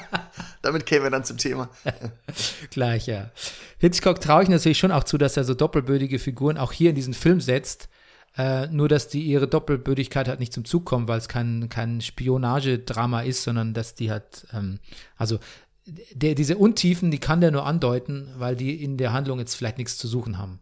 Damit 0.66 0.88
kämen 0.88 1.04
wir 1.04 1.12
dann 1.12 1.24
zum 1.24 1.38
Thema. 1.38 1.70
gleich, 2.72 3.06
ja. 3.06 3.30
Hitchcock 3.78 4.20
traue 4.20 4.42
ich 4.42 4.50
natürlich 4.50 4.80
schon 4.80 4.92
auch 4.92 5.04
zu, 5.04 5.20
dass 5.20 5.38
er 5.38 5.44
so 5.44 5.54
doppelbödige 5.54 6.18
Figuren 6.18 6.58
auch 6.58 6.72
hier 6.72 6.90
in 6.90 6.96
diesen 6.96 7.14
Film 7.14 7.40
setzt. 7.40 7.88
Äh, 8.36 8.66
nur, 8.68 8.90
dass 8.90 9.08
die 9.08 9.22
ihre 9.22 9.48
Doppelbödigkeit 9.48 10.28
halt 10.28 10.40
nicht 10.40 10.54
zum 10.54 10.66
Zug 10.66 10.84
kommen, 10.84 11.08
weil 11.08 11.20
es 11.20 11.28
kein, 11.28 11.70
kein 11.70 12.02
Spionagedrama 12.02 13.22
ist, 13.22 13.44
sondern 13.44 13.76
dass 13.76 13.94
die 13.94 14.10
halt, 14.10 14.48
ähm, 14.54 14.80
also 15.18 15.38
der, 15.86 16.34
diese 16.34 16.58
Untiefen, 16.58 17.12
die 17.12 17.20
kann 17.20 17.42
der 17.42 17.52
nur 17.52 17.68
andeuten, 17.68 18.34
weil 18.38 18.56
die 18.56 18.84
in 18.84 18.98
der 18.98 19.14
Handlung 19.14 19.38
jetzt 19.38 19.54
vielleicht 19.54 19.78
nichts 19.78 20.00
zu 20.00 20.08
suchen 20.08 20.40
haben. 20.40 20.60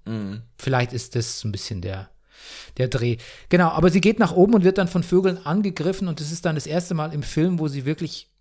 Vielleicht 0.58 0.92
ist 0.92 1.16
das 1.16 1.40
so 1.40 1.48
ein 1.48 1.54
bisschen 1.54 1.80
der, 1.80 2.10
der 2.76 2.90
Dreh. 2.90 3.16
Genau, 3.48 3.70
aber 3.70 3.90
sie 3.90 4.02
geht 4.02 4.20
nach 4.20 4.34
oben 4.34 4.54
und 4.54 4.66
wird 4.66 4.78
dann 4.78 4.90
von 4.90 5.02
Vögeln 5.02 5.38
angegriffen 5.46 6.10
und 6.10 6.20
das 6.20 6.34
ist 6.34 6.44
dann 6.44 6.56
das 6.56 6.68
erste 6.68 6.94
Mal 6.94 7.14
im 7.14 7.24
Film, 7.24 7.58
wo 7.58 7.70
sie 7.70 7.86
wirklich 7.86 8.34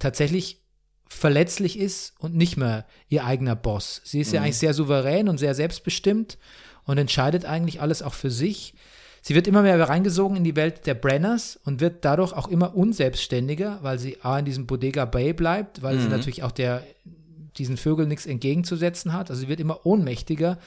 tatsächlich 0.00 0.64
verletzlich 1.08 1.78
ist 1.78 2.14
und 2.18 2.34
nicht 2.34 2.56
mehr 2.56 2.86
ihr 3.08 3.24
eigener 3.24 3.56
Boss. 3.56 4.00
Sie 4.04 4.20
ist 4.20 4.32
ja 4.32 4.42
eigentlich 4.42 4.58
sehr 4.58 4.74
souverän 4.74 5.28
und 5.28 5.38
sehr 5.38 5.54
selbstbestimmt 5.54 6.38
und 6.84 6.98
entscheidet 6.98 7.44
eigentlich 7.44 7.80
alles 7.80 8.02
auch 8.02 8.14
für 8.14 8.30
sich. 8.30 8.74
sie 9.20 9.34
wird 9.34 9.46
immer 9.46 9.62
mehr 9.62 9.88
reingesogen 9.88 10.36
in 10.36 10.44
die 10.44 10.56
Welt 10.56 10.86
der 10.86 10.94
Brenners 10.94 11.58
und 11.64 11.80
wird 11.80 12.04
dadurch 12.04 12.32
auch 12.32 12.48
immer 12.48 12.74
unselbstständiger, 12.76 13.80
weil 13.82 13.98
sie 13.98 14.18
A 14.22 14.38
in 14.38 14.44
diesem 14.44 14.66
Bodega 14.66 15.04
Bay 15.04 15.32
bleibt, 15.32 15.82
weil 15.82 15.98
sie 15.98 16.08
natürlich 16.08 16.42
auch 16.44 16.52
der, 16.52 16.82
diesen 17.56 17.76
Vögeln 17.76 18.08
nichts 18.08 18.26
entgegenzusetzen 18.26 19.12
hat. 19.12 19.30
Also 19.30 19.42
sie 19.42 19.48
wird 19.48 19.60
immer 19.60 19.84
ohnmächtiger. 19.84 20.58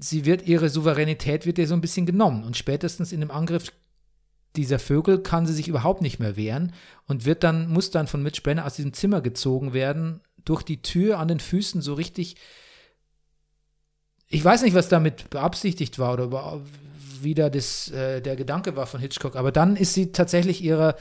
Sie 0.00 0.24
wird, 0.24 0.46
ihre 0.46 0.68
Souveränität 0.68 1.46
wird 1.46 1.58
ihr 1.58 1.68
so 1.68 1.74
ein 1.74 1.80
bisschen 1.80 2.06
genommen. 2.06 2.44
Und 2.44 2.56
spätestens 2.56 3.12
in 3.12 3.20
dem 3.20 3.30
Angriff 3.30 3.70
dieser 4.56 4.78
Vögel 4.78 5.18
kann 5.22 5.46
sie 5.46 5.52
sich 5.54 5.68
überhaupt 5.68 6.00
nicht 6.02 6.18
mehr 6.20 6.36
wehren 6.36 6.72
und 7.06 7.24
wird 7.24 7.42
dann, 7.42 7.68
muss 7.68 7.90
dann 7.90 8.06
von 8.06 8.22
Mitch 8.22 8.42
Brenner 8.42 8.64
aus 8.66 8.74
diesem 8.76 8.92
Zimmer 8.92 9.20
gezogen 9.20 9.72
werden, 9.72 10.20
durch 10.44 10.62
die 10.62 10.82
Tür 10.82 11.18
an 11.18 11.28
den 11.28 11.40
Füßen 11.40 11.80
so 11.82 11.94
richtig. 11.94 12.36
Ich 14.28 14.44
weiß 14.44 14.62
nicht, 14.62 14.74
was 14.74 14.88
damit 14.88 15.30
beabsichtigt 15.30 15.98
war 15.98 16.12
oder 16.14 16.24
über- 16.24 16.60
wie 17.20 17.34
da 17.34 17.48
das, 17.50 17.90
äh, 17.90 18.20
der 18.20 18.36
Gedanke 18.36 18.76
war 18.76 18.86
von 18.86 19.00
Hitchcock, 19.00 19.36
aber 19.36 19.52
dann 19.52 19.76
ist 19.76 19.94
sie 19.94 20.12
tatsächlich 20.12 20.62
ihre. 20.62 20.96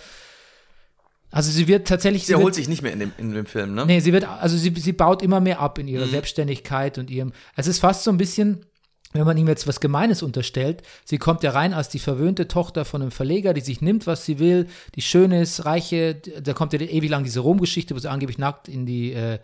Also 1.31 1.51
sie 1.51 1.67
wird 1.67 1.87
tatsächlich. 1.87 2.23
Sie 2.25 2.29
wird, 2.29 2.39
erholt 2.39 2.55
sich 2.55 2.69
nicht 2.69 2.81
mehr 2.83 2.93
in 2.93 2.99
dem, 2.99 3.11
in 3.17 3.33
dem 3.33 3.45
Film, 3.45 3.73
ne? 3.73 3.85
Nee, 3.85 3.99
sie 3.99 4.13
wird, 4.13 4.25
also 4.25 4.55
sie, 4.55 4.71
sie 4.77 4.93
baut 4.93 5.21
immer 5.23 5.39
mehr 5.41 5.59
ab 5.59 5.77
in 5.79 5.87
Mhm. 5.87 5.93
ihrer 5.93 6.07
Selbstständigkeit 6.07 6.97
und 6.97 7.09
ihrem. 7.09 7.33
Es 7.55 7.67
ist 7.67 7.79
fast 7.79 8.03
so 8.03 8.11
ein 8.11 8.17
bisschen, 8.17 8.65
wenn 9.13 9.25
man 9.25 9.37
ihm 9.37 9.47
jetzt 9.47 9.67
was 9.67 9.79
Gemeines 9.79 10.23
unterstellt, 10.23 10.83
sie 11.05 11.17
kommt 11.17 11.43
ja 11.43 11.51
rein 11.51 11.73
als 11.73 11.89
die 11.89 11.99
verwöhnte 11.99 12.47
Tochter 12.47 12.83
von 12.85 13.01
einem 13.01 13.11
Verleger, 13.11 13.53
die 13.53 13.61
sich 13.61 13.81
nimmt, 13.81 14.07
was 14.07 14.25
sie 14.25 14.39
will, 14.39 14.67
die 14.95 15.01
schön 15.01 15.31
ist, 15.31 15.65
reiche, 15.65 16.15
da 16.15 16.53
kommt 16.53 16.73
ja 16.73 16.79
ewig 16.79 17.09
lang 17.09 17.23
diese 17.23 17.39
Rom-Geschichte, 17.39 17.95
wo 17.95 17.99
sie 17.99 18.09
angeblich 18.09 18.37
nackt 18.37 18.67
in 18.67 18.85
die, 18.85 19.13
äh, 19.13 19.35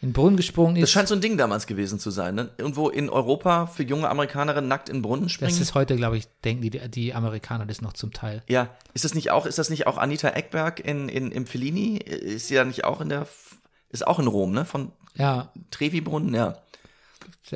in 0.00 0.08
den 0.08 0.12
Brunnen 0.12 0.36
gesprungen 0.36 0.76
ist. 0.76 0.82
Das 0.82 0.90
scheint 0.90 1.08
so 1.08 1.14
ein 1.14 1.20
Ding 1.20 1.36
damals 1.36 1.66
gewesen 1.66 1.98
zu 1.98 2.10
sein, 2.10 2.34
ne? 2.34 2.50
Irgendwo 2.58 2.88
in 2.88 3.08
Europa 3.08 3.66
für 3.66 3.82
junge 3.82 4.08
Amerikanerinnen 4.08 4.68
nackt 4.68 4.88
in 4.88 4.96
den 4.96 5.02
Brunnen 5.02 5.28
springen. 5.28 5.50
das 5.50 5.60
ist 5.60 5.74
heute, 5.74 5.96
glaube 5.96 6.18
ich, 6.18 6.26
denken 6.44 6.62
die, 6.62 6.70
die 6.70 7.14
Amerikaner 7.14 7.66
das 7.66 7.80
noch 7.80 7.92
zum 7.92 8.12
Teil. 8.12 8.42
ja, 8.48 8.68
ist 8.94 9.04
das 9.04 9.14
nicht 9.14 9.30
auch, 9.30 9.46
ist 9.46 9.58
das 9.58 9.70
nicht 9.70 9.86
auch 9.86 9.96
Anita 9.98 10.28
Eckberg 10.28 10.80
in, 10.80 11.08
in, 11.08 11.32
im 11.32 11.46
Fellini? 11.46 11.96
Ist 11.96 12.48
sie 12.48 12.54
da 12.56 12.64
nicht 12.64 12.84
auch 12.84 13.00
in 13.00 13.08
der, 13.08 13.26
ist 13.90 14.06
auch 14.06 14.18
in 14.18 14.26
Rom, 14.26 14.52
ne? 14.52 14.64
Von 14.64 14.92
Ja, 15.14 15.52
Trevi-Brunnen, 15.70 16.34
ja. 16.34 16.58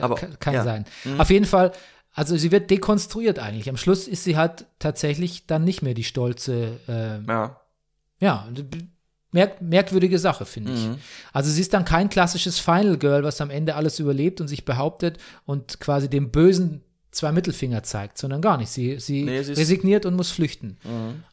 Aber, 0.01 0.16
kann, 0.16 0.39
kann 0.39 0.55
ja. 0.55 0.64
sein. 0.64 0.84
Auf 1.18 1.30
jeden 1.30 1.45
Fall, 1.45 1.72
also 2.12 2.37
sie 2.37 2.51
wird 2.51 2.70
dekonstruiert 2.70 3.39
eigentlich. 3.39 3.68
Am 3.68 3.76
Schluss 3.76 4.09
ist 4.09 4.24
sie 4.24 4.37
halt 4.37 4.64
tatsächlich 4.78 5.47
dann 5.47 5.64
nicht 5.64 5.82
mehr 5.82 5.95
die 5.95 6.05
stolze 6.05 6.80
äh, 6.89 7.20
Ja. 7.30 7.61
Ja, 8.18 8.49
merk 9.32 9.61
merkwürdige 9.61 10.18
Sache, 10.18 10.47
finde 10.47 10.72
ich. 10.72 10.89
Also 11.32 11.51
sie 11.51 11.61
ist 11.61 11.74
dann 11.74 11.84
kein 11.84 12.09
klassisches 12.09 12.59
Final 12.59 12.97
Girl, 12.97 13.22
was 13.22 13.41
am 13.43 13.51
Ende 13.51 13.74
alles 13.74 13.99
überlebt 13.99 14.41
und 14.41 14.49
sich 14.49 14.64
behauptet 14.64 15.18
und 15.45 15.78
quasi 15.80 16.09
dem 16.09 16.30
Bösen 16.30 16.82
zwei 17.11 17.32
Mittelfinger 17.32 17.82
zeigt, 17.82 18.18
sondern 18.18 18.41
gar 18.41 18.57
nicht. 18.57 18.70
Sie, 18.70 18.99
sie, 18.99 19.24
Nee, 19.24 19.43
sie 19.43 19.53
resigniert 19.53 20.07
und 20.07 20.14
muss 20.14 20.30
flüchten. 20.30 20.78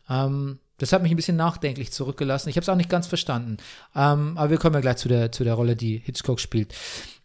Ähm, 0.10 0.60
das 0.78 0.92
hat 0.92 1.04
mich 1.04 1.12
ein 1.12 1.16
bisschen 1.16 1.38
nachdenklich 1.38 1.92
zurückgelassen. 1.92 2.50
Ich 2.50 2.58
habe 2.58 2.64
es 2.64 2.70
auch 2.70 2.76
nicht 2.76 2.90
ganz 2.90 3.08
verstanden. 3.08 3.58
Ähm, 3.96 4.38
aber 4.38 4.50
wir 4.50 4.58
kommen 4.58 4.76
ja 4.76 4.82
gleich 4.82 4.98
zu 4.98 5.08
der, 5.08 5.32
zu 5.32 5.44
der 5.44 5.54
Rolle, 5.54 5.76
die 5.76 5.98
Hitchcock 5.98 6.40
spielt. 6.40 6.74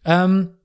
Ähm, 0.05 0.55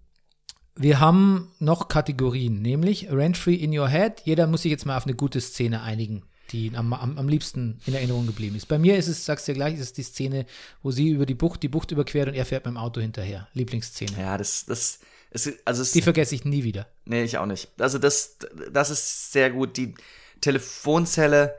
wir 0.77 1.01
haben 1.01 1.53
noch 1.59 1.89
Kategorien, 1.89 2.61
nämlich 2.61 3.11
Rent-Free 3.11 3.55
in 3.55 3.77
Your 3.77 3.89
Head. 3.89 4.23
Jeder 4.25 4.47
muss 4.47 4.63
sich 4.63 4.71
jetzt 4.71 4.87
mal 4.87 4.97
auf 4.97 5.05
eine 5.05 5.15
gute 5.15 5.41
Szene 5.41 5.83
einigen, 5.83 6.25
die 6.51 6.73
am, 6.75 6.93
am, 6.93 7.17
am 7.17 7.29
liebsten 7.29 7.79
in 7.87 7.95
Erinnerung 7.95 8.27
geblieben 8.27 8.57
ist. 8.57 8.67
Bei 8.67 8.79
mir 8.79 8.97
ist 8.97 9.09
es, 9.09 9.25
sagst 9.25 9.47
du 9.47 9.53
ja 9.53 9.57
gleich, 9.57 9.75
ist 9.75 9.81
es 9.81 9.93
die 9.93 10.03
Szene, 10.03 10.47
wo 10.83 10.91
sie 10.91 11.11
über 11.11 11.27
die 11.27 11.35
Bucht, 11.35 11.63
die 11.63 11.69
Bucht 11.69 11.93
überquert 11.93 12.29
und 12.29 12.35
er 12.35 12.45
fährt 12.45 12.65
mit 12.65 12.75
dem 12.75 12.79
Auto 12.79 13.01
hinterher. 13.01 13.49
Lieblingsszene. 13.55 14.19
Ja, 14.19 14.37
das, 14.37 14.67
das, 14.67 14.99
es, 15.31 15.53
also 15.65 15.83
es, 15.83 15.93
Die 15.93 16.03
vergesse 16.03 16.35
ich 16.35 16.45
nie 16.45 16.65
wieder. 16.65 16.89
Nee, 17.05 17.23
ich 17.23 17.39
auch 17.39 17.47
nicht. 17.47 17.69
Also 17.79 17.99
das, 17.99 18.39
das 18.73 18.91
ist 18.91 19.33
sehr 19.33 19.51
gut. 19.51 19.77
Die 19.77 19.95
Telefonzelle, 20.41 21.55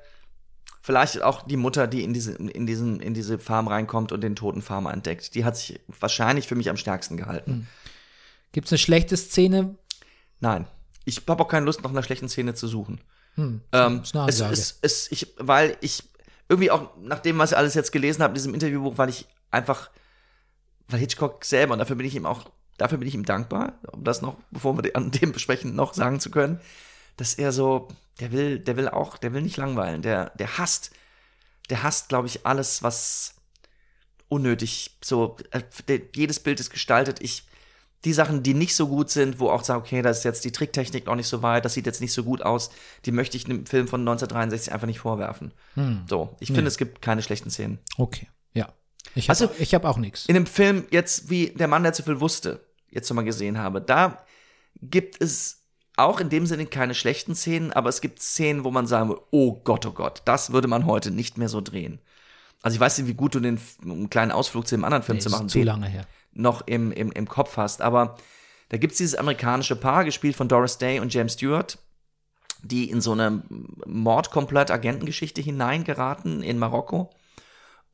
vielleicht 0.82 1.22
auch 1.22 1.48
die 1.48 1.58
Mutter, 1.58 1.88
die 1.88 2.04
in 2.04 2.14
diese, 2.14 2.34
in 2.34 2.68
diesen, 2.68 3.00
in 3.00 3.14
diese 3.14 3.40
Farm 3.40 3.70
reinkommt 3.70 4.12
und 4.12 4.22
den 4.22 4.36
toten 4.36 4.62
Farmer 4.62 4.92
entdeckt. 4.92 5.36
Die 5.36 5.46
hat 5.46 5.56
sich 5.56 5.80
wahrscheinlich 5.88 6.48
für 6.48 6.56
mich 6.56 6.70
am 6.70 6.76
stärksten 6.76 7.16
gehalten. 7.16 7.68
Gibt 8.56 8.68
es 8.68 8.72
eine 8.72 8.80
schlechte 8.80 9.18
Szene? 9.18 9.76
Nein. 10.40 10.66
Ich 11.04 11.22
habe 11.28 11.44
auch 11.44 11.50
keine 11.50 11.66
Lust, 11.66 11.84
nach 11.84 11.90
einer 11.90 12.04
schlechten 12.04 12.30
Szene 12.30 12.54
zu 12.54 12.70
suchen. 12.70 13.02
Hm, 13.34 13.60
Ähm, 13.74 14.02
ist 14.02 14.16
eine 14.16 14.30
es, 14.30 14.40
es, 14.40 14.80
es, 14.82 15.12
ich, 15.12 15.36
weil 15.40 15.76
ich 15.82 16.04
irgendwie 16.48 16.72
auch 16.72 16.96
nach 17.02 17.20
dem, 17.20 17.38
was 17.38 17.52
ich 17.52 17.58
alles 17.58 17.74
jetzt 17.74 17.92
gelesen 17.92 18.24
habe, 18.24 18.32
in 18.32 18.36
diesem 18.36 18.54
Interviewbuch, 18.54 18.98
weil 18.98 19.10
ich 19.10 19.28
einfach, 19.52 19.90
weil 20.88 21.02
Hitchcock 21.02 21.44
selber, 21.44 21.74
und 21.74 21.80
dafür 21.80 21.98
bin 21.98 22.06
ich 22.08 22.16
ihm 22.16 22.26
auch, 22.26 22.50
dafür 22.78 22.98
bin 22.98 23.10
ich 23.10 23.14
ihm 23.14 23.26
dankbar, 23.26 23.78
um 23.92 24.06
das 24.06 24.22
noch, 24.22 24.38
bevor 24.52 24.82
wir 24.82 24.96
an 24.96 25.12
dem 25.12 25.34
besprechen, 25.34 25.76
noch 25.76 25.94
sagen 25.94 26.22
zu 26.22 26.32
können, 26.32 26.62
dass 27.18 27.34
er 27.34 27.52
so, 27.52 27.90
der 28.22 28.32
will, 28.32 28.60
der 28.60 28.78
will 28.78 28.88
auch, 28.88 29.18
der 29.18 29.34
will 29.34 29.42
nicht 29.42 29.58
langweilen, 29.58 30.02
der, 30.02 30.30
der 30.30 30.58
hasst, 30.58 30.92
der 31.70 31.84
hasst, 31.84 32.08
glaube 32.08 32.30
ich, 32.30 32.46
alles, 32.46 32.84
was 32.84 33.36
unnötig, 34.30 34.98
so, 35.04 35.36
äh, 35.52 36.00
jedes 36.16 36.40
Bild 36.40 36.62
ist 36.62 36.70
gestaltet, 36.70 37.20
ich, 37.20 37.44
die 38.06 38.14
Sachen, 38.14 38.44
die 38.44 38.54
nicht 38.54 38.76
so 38.76 38.88
gut 38.88 39.10
sind, 39.10 39.40
wo 39.40 39.50
auch 39.50 39.64
sagen, 39.64 39.82
okay, 39.82 40.02
da 40.02 40.10
ist 40.12 40.24
jetzt 40.24 40.46
die 40.46 40.52
Tricktechnik 40.52 41.06
noch 41.08 41.16
nicht 41.16 41.28
so 41.28 41.42
weit, 41.42 41.66
das 41.66 41.74
sieht 41.74 41.86
jetzt 41.86 42.02
nicht 42.02 42.14
so 42.14 42.24
gut 42.24 42.42
aus, 42.42 42.70
die 43.06 43.12
möchte 43.12 43.36
ich 43.36 43.46
einem 43.46 43.66
Film 43.66 43.88
von 43.88 44.02
1963 44.02 44.72
einfach 44.74 44.88
nicht 44.88 45.00
vorwerfen. 45.00 45.52
So, 46.08 46.36
ich 46.40 46.50
finde, 46.50 46.68
es 46.68 46.78
gibt 46.78 47.02
keine 47.02 47.22
schlechten 47.22 47.50
Szenen. 47.50 47.80
Okay, 47.98 48.28
ja. 48.54 48.70
Ich 49.16 49.30
habe 49.30 49.40
Also- 49.40 49.50
ich 49.60 49.74
hab 49.74 49.84
auch 49.86 49.98
nichts. 49.98 50.26
In 50.28 50.36
dem 50.36 50.46
Film 50.46 50.86
jetzt, 50.92 51.30
wie 51.30 51.48
Der 51.50 51.68
Mann, 51.68 51.84
der 51.84 51.94
zu 51.94 52.04
viel 52.04 52.20
wusste, 52.20 52.66
jetzt 52.90 53.10
nochmal 53.10 53.26
gesehen 53.26 53.58
habe, 53.58 53.82
da 53.82 54.24
gibt 54.82 55.22
es 55.22 55.64
auch 55.98 56.20
in 56.20 56.30
dem 56.30 56.46
Sinne 56.46 56.66
keine 56.66 56.94
schlechten 56.94 57.36
Szenen, 57.36 57.72
aber 57.72 57.90
es 57.90 58.02
gibt 58.02 58.22
Szenen, 58.22 58.64
wo 58.66 58.72
man 58.72 58.86
sagen 58.88 59.10
würde, 59.10 59.22
oh 59.32 59.62
Gott, 59.64 59.86
oh 59.86 59.92
Gott, 59.94 60.22
das 60.26 60.52
würde 60.52 60.68
man 60.68 60.86
heute 60.86 61.12
nicht 61.12 61.38
mehr 61.38 61.48
so 61.50 61.62
drehen. 61.62 62.00
Also 62.62 62.76
ich 62.76 62.82
weiß 62.82 62.98
nicht, 62.98 63.08
wie 63.08 63.14
gut 63.14 63.36
du 63.36 63.40
den 63.40 63.60
um 63.84 63.92
einen 63.92 64.10
kleinen 64.10 64.32
Ausflug 64.32 64.68
zu 64.68 64.76
dem 64.76 64.84
anderen 64.84 65.04
Film 65.04 65.18
Nee, 65.18 65.22
zu 65.22 65.30
ist 65.30 65.34
machen, 65.34 65.50
zu 65.50 65.60
den- 65.60 65.68
lange 65.68 65.88
her. 65.88 66.06
Noch 66.36 66.68
im, 66.68 66.92
im, 66.92 67.12
im 67.12 67.28
Kopf 67.28 67.58
hast. 67.58 67.82
Aber 67.82 68.18
da 68.70 68.78
gibt's 68.78 68.98
dieses 68.98 69.16
amerikanische 69.16 69.76
Paar, 69.76 70.06
gespielt 70.06 70.36
von 70.36 70.48
Doris 70.48 70.78
Day 70.78 71.00
und 71.00 71.14
James 71.14 71.34
Stewart, 71.34 71.80
die 72.62 72.90
in 72.90 73.02
so 73.02 73.12
eine 73.12 73.44
Mordkomplett-Agentengeschichte 73.86 75.42
hineingeraten 75.42 76.44
in 76.44 76.60
Marokko. 76.60 77.10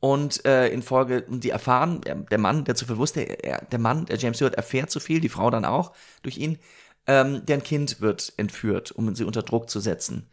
Und 0.00 0.44
äh, 0.44 0.68
in 0.68 0.82
Folge, 0.82 1.24
die 1.28 1.50
erfahren, 1.50 2.00
der, 2.00 2.16
der 2.16 2.38
Mann, 2.38 2.64
der 2.64 2.74
zu 2.74 2.86
viel 2.86 2.96
wusste, 2.96 3.20
er, 3.20 3.64
der 3.66 3.78
Mann, 3.78 4.06
der 4.06 4.18
James 4.18 4.36
Stewart 4.36 4.56
erfährt 4.56 4.90
zu 4.90 4.98
viel, 4.98 5.20
die 5.20 5.28
Frau 5.28 5.48
dann 5.48 5.64
auch 5.64 5.92
durch 6.22 6.38
ihn, 6.38 6.58
ähm, 7.06 7.46
deren 7.46 7.62
Kind 7.62 8.00
wird 8.00 8.32
entführt, 8.36 8.90
um 8.90 9.14
sie 9.14 9.24
unter 9.24 9.42
Druck 9.42 9.70
zu 9.70 9.78
setzen. 9.78 10.28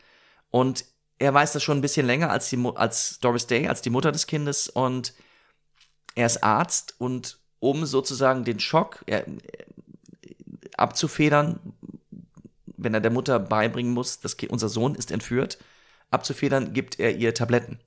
Und 0.49 0.85
er 1.19 1.33
weiß 1.33 1.53
das 1.53 1.61
schon 1.61 1.77
ein 1.77 1.81
bisschen 1.81 2.07
länger 2.07 2.31
als, 2.31 2.49
die, 2.49 2.71
als 2.75 3.19
Doris 3.19 3.45
Day, 3.45 3.67
als 3.67 3.81
die 3.81 3.89
Mutter 3.89 4.11
des 4.11 4.25
Kindes. 4.25 4.69
Und 4.69 5.13
er 6.15 6.25
ist 6.25 6.43
Arzt 6.43 6.95
und 6.97 7.38
um 7.59 7.85
sozusagen 7.85 8.43
den 8.43 8.59
Schock 8.59 9.03
abzufedern, 10.77 11.59
wenn 12.77 12.93
er 12.93 13.01
der 13.01 13.11
Mutter 13.11 13.39
beibringen 13.39 13.93
muss, 13.93 14.19
dass 14.19 14.35
unser 14.49 14.69
Sohn 14.69 14.95
ist 14.95 15.11
entführt, 15.11 15.57
abzufedern, 16.11 16.73
gibt 16.73 16.99
er 16.99 17.15
ihr 17.15 17.33
Tabletten. 17.33 17.79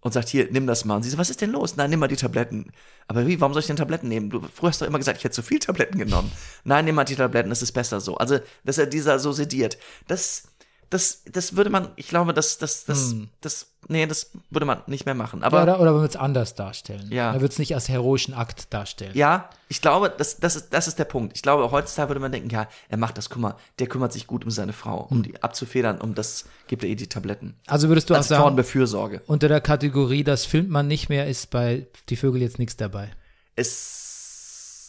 Und 0.00 0.12
sagt, 0.12 0.28
hier, 0.28 0.46
nimm 0.52 0.68
das 0.68 0.84
mal. 0.84 0.94
Und 0.96 1.02
sie 1.02 1.10
so, 1.10 1.18
was 1.18 1.30
ist 1.30 1.40
denn 1.40 1.50
los? 1.50 1.74
Nein, 1.74 1.90
nimm 1.90 1.98
mal 1.98 2.06
die 2.06 2.14
Tabletten. 2.14 2.70
Aber 3.08 3.26
wie, 3.26 3.40
warum 3.40 3.52
soll 3.52 3.60
ich 3.60 3.66
denn 3.66 3.74
Tabletten 3.74 4.06
nehmen? 4.06 4.30
Du 4.30 4.40
früher 4.54 4.68
hast 4.68 4.80
doch 4.80 4.86
immer 4.86 4.98
gesagt, 4.98 5.18
ich 5.18 5.24
hätte 5.24 5.34
zu 5.34 5.42
viel 5.42 5.58
Tabletten 5.58 5.98
genommen. 5.98 6.30
Nein, 6.62 6.84
nimm 6.84 6.94
mal 6.94 7.02
die 7.02 7.16
Tabletten, 7.16 7.48
das 7.48 7.62
ist 7.62 7.72
besser 7.72 8.00
so. 8.00 8.16
Also, 8.16 8.38
dass 8.62 8.78
er 8.78 8.86
dieser 8.86 9.18
so 9.18 9.32
sediert. 9.32 9.78
Das, 10.06 10.44
das, 10.90 11.22
das 11.30 11.56
würde 11.56 11.70
man, 11.70 11.88
ich 11.96 12.08
glaube, 12.08 12.32
das, 12.32 12.58
das, 12.58 12.84
das, 12.84 13.14
das, 13.40 13.66
nee, 13.88 14.06
das 14.06 14.30
würde 14.50 14.66
man 14.66 14.82
nicht 14.86 15.04
mehr 15.04 15.14
machen. 15.14 15.42
Aber 15.42 15.58
Ja, 15.58 15.62
oder, 15.64 15.80
oder 15.80 15.92
man 15.92 16.02
wird 16.02 16.10
es 16.12 16.16
anders 16.16 16.54
darstellen. 16.54 17.10
Ja. 17.10 17.32
Man 17.32 17.40
wird 17.40 17.52
es 17.52 17.58
nicht 17.58 17.74
als 17.74 17.88
heroischen 17.88 18.34
Akt 18.34 18.72
darstellen. 18.72 19.10
Ja, 19.14 19.50
ich 19.68 19.80
glaube, 19.82 20.14
das, 20.16 20.38
das, 20.38 20.54
ist, 20.56 20.72
das 20.72 20.86
ist 20.88 20.98
der 20.98 21.04
Punkt. 21.04 21.34
Ich 21.36 21.42
glaube, 21.42 21.70
heutzutage 21.70 22.10
würde 22.10 22.20
man 22.20 22.30
denken, 22.32 22.50
ja, 22.50 22.68
er 22.88 22.96
macht 22.98 23.18
das, 23.18 23.28
guck 23.30 23.42
mal, 23.42 23.56
der 23.78 23.88
kümmert 23.88 24.12
sich 24.12 24.26
gut 24.26 24.44
um 24.44 24.50
seine 24.50 24.72
Frau, 24.72 25.10
Hm. 25.10 25.16
um 25.16 25.22
die 25.24 25.42
abzufedern, 25.42 26.00
um 26.00 26.14
das 26.14 26.44
gibt 26.68 26.84
er 26.84 26.88
ihr 26.90 26.96
die 26.96 27.08
Tabletten. 27.08 27.56
Also 27.66 27.88
würdest 27.88 28.08
du 28.10 28.14
auch 28.14 28.18
Als 28.18 28.28
Form 28.28 28.38
sagen, 28.38 28.56
der 28.56 28.64
Fürsorge. 28.64 29.22
unter 29.26 29.48
der 29.48 29.60
Kategorie, 29.60 30.22
das 30.24 30.44
filmt 30.44 30.70
man 30.70 30.86
nicht 30.86 31.08
mehr, 31.08 31.26
ist 31.26 31.50
bei 31.50 31.86
Die 32.08 32.16
Vögel 32.16 32.42
jetzt 32.42 32.58
nichts 32.58 32.76
dabei. 32.76 33.10
Es, 33.56 34.05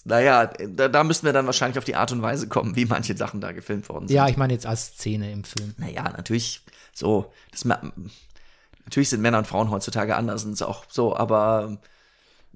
naja, 0.08 0.45
da, 0.47 0.88
da 0.88 1.03
müssten 1.03 1.26
wir 1.26 1.34
dann 1.34 1.45
wahrscheinlich 1.45 1.78
auf 1.78 1.84
die 1.84 1.95
Art 1.95 2.12
und 2.12 2.22
Weise 2.22 2.47
kommen, 2.47 2.76
wie 2.76 2.86
manche 2.86 3.16
Sachen 3.18 3.41
da 3.41 3.51
gefilmt 3.51 3.89
worden 3.89 4.08
sind. 4.08 4.16
Ja, 4.16 4.28
ich 4.28 4.38
meine 4.38 4.53
jetzt 4.53 4.66
als 4.66 4.88
Szene 4.88 5.32
im 5.32 5.43
Film. 5.43 5.76
Naja, 5.78 6.03
natürlich, 6.03 6.62
so, 6.93 7.32
das, 7.51 7.66
natürlich 7.66 9.10
sind 9.10 9.22
Männer 9.22 9.39
und 9.39 9.47
Frauen 9.47 9.70
heutzutage 9.70 10.16
anders 10.16 10.45
und 10.45 10.53
ist 10.53 10.62
auch 10.62 10.86
so, 10.89 11.16
aber 11.16 11.78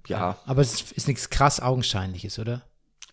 ja, 0.07 0.37
Aber 0.45 0.61
es 0.61 0.91
ist 0.93 1.07
nichts 1.07 1.29
krass 1.29 1.59
Augenscheinliches, 1.59 2.39
oder? 2.39 2.61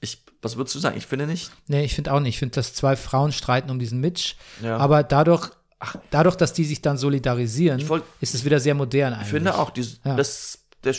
ich, 0.00 0.22
was 0.40 0.56
würdest 0.56 0.74
du 0.76 0.78
sagen? 0.78 0.96
Ich 0.96 1.06
finde 1.06 1.26
nicht. 1.26 1.50
Nee, 1.66 1.84
ich 1.84 1.94
finde 1.96 2.12
auch 2.12 2.20
nicht. 2.20 2.36
Ich 2.36 2.38
finde, 2.38 2.54
dass 2.54 2.72
zwei 2.72 2.94
Frauen 2.94 3.32
streiten 3.32 3.68
um 3.70 3.80
diesen 3.80 4.00
Mitch. 4.00 4.36
Ja. 4.62 4.76
Aber 4.76 5.02
dadurch, 5.02 5.50
ach, 5.80 5.96
dadurch, 6.10 6.36
dass 6.36 6.52
die 6.52 6.64
sich 6.64 6.80
dann 6.80 6.96
solidarisieren, 6.96 7.86
wollt- 7.88 8.04
ist 8.20 8.34
es 8.36 8.44
wieder 8.44 8.60
sehr 8.60 8.74
modern 8.74 9.12
eigentlich. 9.14 9.26
Ich 9.26 9.32
finde 9.32 9.58
auch, 9.58 9.70
die, 9.70 9.82
Ja. 10.04 10.14
das, 10.14 10.60
das, 10.82 10.96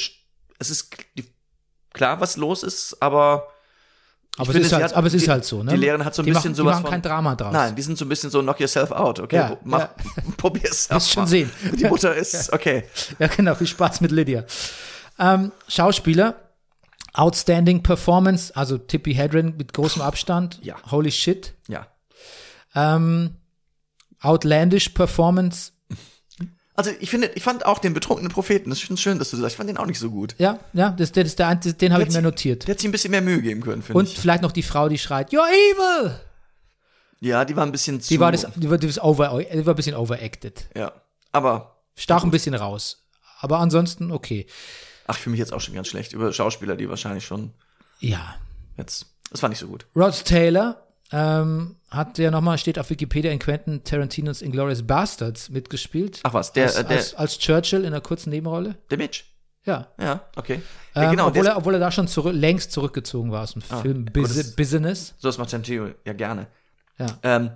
es 0.60 0.70
ist 0.70 0.90
die, 1.18 1.24
klar, 1.94 2.20
was 2.22 2.38
los 2.38 2.64
ist, 2.64 2.98
aber 3.02 3.48
Aber, 4.38 4.44
es 4.44 4.48
finde, 4.48 4.60
ist, 4.62 4.70
sie 4.70 4.76
halt, 4.76 4.84
hat- 4.86 4.94
aber 4.96 5.08
es 5.08 5.14
ist 5.14 5.26
die- 5.26 5.30
halt 5.32 5.44
so, 5.46 5.64
ne? 5.64 5.72
die 5.72 5.78
Lehrerin 5.78 6.06
hat 6.06 6.16
so 6.16 6.22
ein 6.22 6.26
die 6.26 6.32
bisschen 6.32 6.52
machen, 6.52 6.56
sowas 6.56 6.72
Die 6.72 6.76
machen 6.76 6.82
von- 6.84 6.92
kein 6.92 7.02
Drama 7.02 7.36
draus. 7.36 7.54
Nein, 7.54 7.76
die 7.76 7.82
sind 7.82 7.98
so 7.98 8.06
ein 8.06 8.10
bisschen 8.10 8.30
so 8.30 8.42
knock 8.42 8.60
yourself 8.60 8.92
out. 8.92 9.20
Okay, 9.20 9.36
Ja, 9.36 9.58
mach, 9.64 9.80
ja. 9.80 9.90
probier's 10.38 10.90
Wirst 10.90 11.12
schon 11.12 11.28
sehen. 11.28 11.52
Die 11.74 11.86
Mutter 11.86 12.16
ist, 12.16 12.54
okay. 12.54 12.84
Ja, 13.20 13.28
genau, 13.28 13.56
viel 13.56 13.68
Spaß 13.68 14.02
mit 14.02 14.12
Lydia. 14.12 14.46
Ähm, 15.18 15.52
Schauspieler, 15.68 16.36
Outstanding 17.14 17.84
Performance, 17.84 18.56
also 18.56 18.78
Tippi 18.78 19.14
Hedren 19.14 19.56
mit 19.58 19.74
großem 19.74 20.02
Abstand. 20.02 20.60
Ja. 20.62 20.76
Holy 20.92 21.12
shit. 21.12 21.56
Ja. 21.68 21.88
Ähm, 22.76 23.36
outlandish 24.22 24.90
Performance. 24.90 25.72
Also 26.80 26.92
ich 27.02 27.10
finde, 27.10 27.30
ich 27.36 27.44
fand 27.44 27.66
auch 27.66 27.80
den 27.80 27.94
betrunkenen 27.94 28.32
Propheten, 28.32 28.70
das 28.70 28.80
ist 28.80 28.86
schon 28.86 28.96
schön, 28.96 29.20
dass 29.20 29.32
du 29.32 29.36
das 29.36 29.42
sagst, 29.42 29.54
ich 29.56 29.58
fand 29.58 29.70
den 29.70 29.76
auch 29.76 29.86
nicht 29.86 30.00
so 30.00 30.10
gut. 30.10 30.34
Ja, 30.38 30.60
ja, 30.72 30.92
das, 30.92 31.12
das 31.12 31.36
der, 31.36 31.54
den 31.56 31.92
habe 31.92 32.04
ich 32.04 32.12
mir 32.14 32.22
notiert. 32.22 32.66
Der 32.70 32.74
hat 32.74 32.80
sich 32.80 32.88
ein 32.88 32.94
bisschen 32.94 33.12
mehr 33.12 33.20
Mühe 33.20 33.42
geben 33.42 33.60
können, 33.60 33.82
finde 33.84 34.00
Und 34.00 34.08
ich. 34.08 34.18
vielleicht 34.18 34.42
noch 34.44 34.54
die 34.54 34.64
Frau, 34.64 34.88
die 34.88 34.98
schreit, 34.98 35.34
You're 35.34 35.46
evil! 35.50 36.18
Ja, 37.20 37.44
die 37.44 37.58
war 37.58 37.66
ein 37.66 37.74
bisschen 37.74 38.00
zu. 38.00 38.08
Die 38.08 38.20
war, 38.22 38.32
das, 38.32 38.48
die 38.56 38.70
war, 38.70 38.82
war, 38.82 39.04
over, 39.04 39.44
die 39.44 39.66
war 39.66 39.74
ein 39.74 39.76
bisschen 39.76 39.94
overacted. 39.94 40.70
Ja. 40.74 40.94
Aber, 41.34 41.76
Stach 41.98 42.24
ein 42.24 42.32
bisschen 42.32 42.56
raus. 42.56 43.04
Aber 43.42 43.60
ansonsten 43.60 44.10
okay. 44.12 44.48
ach, 45.06 45.18
ich 45.18 45.22
fühle 45.24 45.32
mich 45.32 45.40
jetzt 45.40 45.52
auch 45.52 45.60
schon 45.60 45.76
ganz 45.76 45.90
schlecht 45.90 46.14
über 46.14 46.32
Schauspieler, 46.32 46.78
die 46.78 46.88
wahrscheinlich 46.90 47.26
schon 47.26 47.52
Ja. 48.00 48.36
jetzt. 48.78 49.06
Das 49.32 49.42
war 49.42 49.50
nicht 49.50 49.60
so 49.60 49.68
gut. 49.68 49.86
Rod 49.98 50.24
Taylor 50.24 50.82
ähm, 51.12 51.76
hat 51.92 52.18
ja 52.18 52.32
nochmal, 52.32 52.58
steht 52.58 52.78
auf 52.80 52.90
Wikipedia 52.90 53.32
in 53.32 53.40
Quentin 53.40 53.84
Tarantinos 53.84 54.42
Inglourious 54.42 54.86
Bastards 54.86 55.50
mitgespielt. 55.50 56.20
Ach 56.24 56.34
was, 56.34 56.54
der, 56.54 56.66
als, 56.66 56.76
äh, 56.76 56.84
der, 56.86 56.98
als, 56.98 57.16
als 57.16 57.38
Churchill 57.40 57.82
in 57.82 57.88
einer 57.88 58.02
kurzen 58.02 58.30
Nebenrolle. 58.30 58.76
der 58.90 58.98
Mitch. 58.98 59.24
Ja. 59.66 59.88
Ja, 60.00 60.22
okay. 60.36 60.62
Ähm, 60.96 61.04
ja, 61.04 61.12
genau, 61.12 61.28
obwohl, 61.28 61.44
der 61.44 61.52
er, 61.54 61.58
obwohl 61.58 61.74
er 61.76 61.80
da 61.80 61.92
schon 61.92 62.08
zurück, 62.08 62.34
längst 62.36 62.72
zurückgezogen 62.72 63.32
war 63.32 63.44
aus 63.44 63.54
dem 63.54 63.62
Film 63.62 64.06
gut, 64.06 64.14
Bus 64.14 64.36
das- 64.36 64.56
Business. 64.56 65.14
so 65.18 65.28
das 65.28 65.38
macht 65.38 65.50
Tarantino 65.52 65.90
ja 66.06 66.14
gerne. 66.14 66.48
Ja. 66.98 67.08
Ähm, 67.24 67.52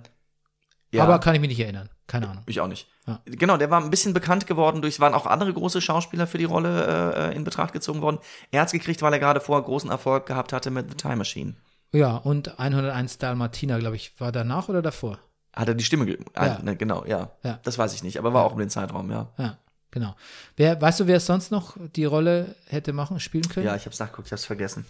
ja, 0.92 1.02
Aber 1.02 1.18
kann 1.18 1.34
ich 1.34 1.40
mich 1.40 1.48
nicht 1.48 1.60
erinnern. 1.60 1.88
Keine 2.06 2.28
Ahnung. 2.28 2.44
ich 2.46 2.60
auch 2.60 2.68
nicht. 2.68 2.86
Ja. 3.06 3.20
Genau, 3.24 3.56
der 3.56 3.70
war 3.70 3.80
ein 3.82 3.90
bisschen 3.90 4.12
bekannt 4.12 4.46
geworden 4.46 4.82
durch, 4.82 5.00
waren 5.00 5.14
auch 5.14 5.26
andere 5.26 5.52
große 5.52 5.80
Schauspieler 5.80 6.26
für 6.26 6.36
die 6.38 6.44
Rolle 6.44 7.14
äh, 7.30 7.34
in 7.36 7.44
Betracht 7.44 7.72
gezogen 7.72 8.02
worden. 8.02 8.18
Er 8.50 8.60
hat's 8.60 8.72
gekriegt, 8.72 9.00
weil 9.02 9.12
er 9.12 9.18
gerade 9.18 9.40
vorher 9.40 9.64
großen 9.64 9.90
Erfolg 9.90 10.26
gehabt 10.26 10.52
hatte 10.52 10.70
mit 10.70 10.90
The 10.90 10.96
Time 10.96 11.16
Machine. 11.16 11.54
Ja, 11.94 12.16
und 12.16 12.58
101 12.58 13.18
Dalmatiner, 13.18 13.78
glaube 13.78 13.96
ich, 13.96 14.18
war 14.18 14.32
danach 14.32 14.68
oder 14.68 14.82
davor? 14.82 15.18
Hat 15.52 15.68
er 15.68 15.74
die 15.74 15.84
Stimme, 15.84 16.06
ge 16.06 16.18
ah, 16.34 16.46
Ja. 16.46 16.58
ne, 16.60 16.76
genau, 16.76 17.04
ja. 17.06 17.30
Ja. 17.44 17.60
Das 17.62 17.78
weiß 17.78 17.94
ich 17.94 18.02
nicht, 18.02 18.18
aber 18.18 18.34
war 18.34 18.44
auch 18.44 18.52
um 18.52 18.58
den 18.58 18.68
Zeitraum, 18.70 19.10
ja. 19.12 19.30
Ja, 19.38 19.58
genau. 19.92 20.16
Wer, 20.56 20.80
weißt 20.80 21.00
du, 21.00 21.06
wer 21.06 21.20
sonst 21.20 21.52
noch 21.52 21.76
die 21.94 22.04
Rolle 22.04 22.56
hätte 22.66 22.92
machen, 22.92 23.20
spielen 23.20 23.48
können? 23.48 23.66
Ja, 23.66 23.76
ich 23.76 23.86
hab's 23.86 24.00
nachgeguckt, 24.00 24.26
ich 24.26 24.32
hab's 24.32 24.44
vergessen. 24.44 24.84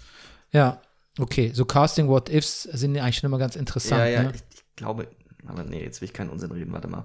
Ja, 0.51 0.81
okay. 1.19 1.53
So 1.53 1.67
Casting 1.67 2.09
What 2.09 2.31
Ifs 2.31 2.63
sind 2.63 2.95
ja 2.95 3.03
eigentlich 3.03 3.19
schon 3.19 3.29
immer 3.29 3.39
ganz 3.39 3.57
interessant. 3.57 4.01
ja, 4.01 4.07
ja, 4.07 4.23
ne? 4.23 4.33
ich, 4.35 4.43
ich 4.55 4.65
glaube, 4.77 5.09
aber 5.47 5.65
nee, 5.65 5.85
jetzt 5.85 6.01
will 6.01 6.07
ich 6.07 6.15
keinen 6.15 6.31
Unsinn 6.31 6.51
reden, 6.53 6.73
warte 6.73 6.89
mal. 6.89 7.05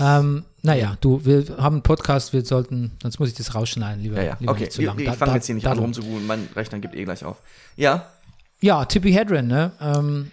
Ähm, 0.00 0.44
naja, 0.62 0.96
du, 1.00 1.24
wir 1.24 1.56
haben 1.58 1.76
einen 1.76 1.82
Podcast, 1.82 2.32
wir 2.32 2.44
sollten, 2.44 2.92
sonst 3.02 3.18
muss 3.18 3.28
ich 3.28 3.34
das 3.34 3.54
rausschneiden, 3.54 4.02
lieber, 4.02 4.16
Ja, 4.16 4.22
ja, 4.22 4.36
lieber 4.40 4.52
okay. 4.52 4.60
nicht 4.62 4.72
zu 4.72 4.80
Ich, 4.80 4.86
lang. 4.86 4.98
ich 4.98 5.04
Da- 5.06 5.12
fange 5.12 5.34
jetzt 5.34 5.46
hier 5.46 5.54
nicht 5.54 5.66
an 5.66 5.72
darum. 5.72 5.84
rumzugulen, 5.84 6.26
mein 6.26 6.48
Rechner 6.56 6.78
gibt 6.78 6.94
eh 6.94 7.04
gleich 7.04 7.24
auf. 7.24 7.36
Ja, 7.76 8.08
Ja, 8.60 8.84
Tippi 8.84 9.12
Hedren, 9.12 9.48
ne? 9.48 9.72
Ähm, 9.80 10.30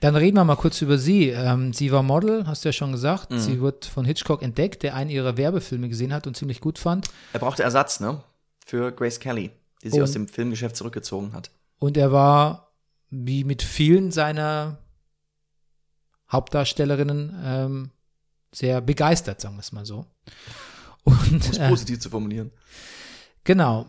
dann 0.00 0.14
reden 0.16 0.36
wir 0.36 0.44
mal 0.44 0.56
kurz 0.56 0.82
über 0.82 0.98
sie. 0.98 1.28
Ähm, 1.28 1.72
sie 1.72 1.90
war 1.92 2.02
Model, 2.02 2.46
hast 2.46 2.64
du 2.64 2.68
ja 2.68 2.72
schon 2.72 2.92
gesagt. 2.92 3.30
Mhm. 3.30 3.38
Sie 3.38 3.60
wird 3.60 3.84
von 3.86 4.04
Hitchcock 4.04 4.42
entdeckt, 4.42 4.82
der 4.82 4.94
einen 4.94 5.10
ihrer 5.10 5.36
Werbefilme 5.36 5.88
gesehen 5.88 6.12
hat 6.12 6.26
und 6.26 6.36
ziemlich 6.36 6.60
gut 6.60 6.78
fand. 6.78 7.08
er 7.32 7.40
brauchte 7.40 7.62
Ersatz, 7.62 8.00
ne? 8.00 8.20
Für 8.66 8.92
Grace 8.92 9.20
Kelly, 9.20 9.50
die 9.82 9.90
sich 9.90 10.02
aus 10.02 10.12
dem 10.12 10.28
Filmgeschäft 10.28 10.76
zurückgezogen 10.76 11.32
hat. 11.32 11.50
Und 11.78 11.96
er 11.96 12.12
war, 12.12 12.72
wie 13.10 13.44
mit 13.44 13.62
vielen 13.62 14.10
seiner 14.10 14.78
Hauptdarstellerinnen, 16.30 17.34
ähm, 17.44 17.90
sehr 18.52 18.80
begeistert, 18.80 19.40
sagen 19.40 19.56
wir 19.56 19.60
es 19.60 19.72
mal 19.72 19.86
so. 19.86 20.06
Und, 21.04 21.32
Um 21.32 21.36
es 21.38 21.58
äh, 21.58 21.68
positiv 21.68 22.00
zu 22.00 22.10
formulieren. 22.10 22.50
Genau. 23.44 23.86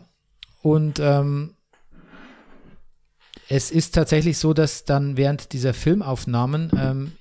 Und 0.62 0.98
ähm, 1.00 1.54
es 3.48 3.70
ist 3.70 3.94
tatsächlich 3.94 4.38
so, 4.38 4.54
dass 4.54 4.84
dann 4.84 5.16
während 5.16 5.52
dieser 5.52 5.74
Filmaufnahmen, 5.74 6.70
ähm, 6.76 7.12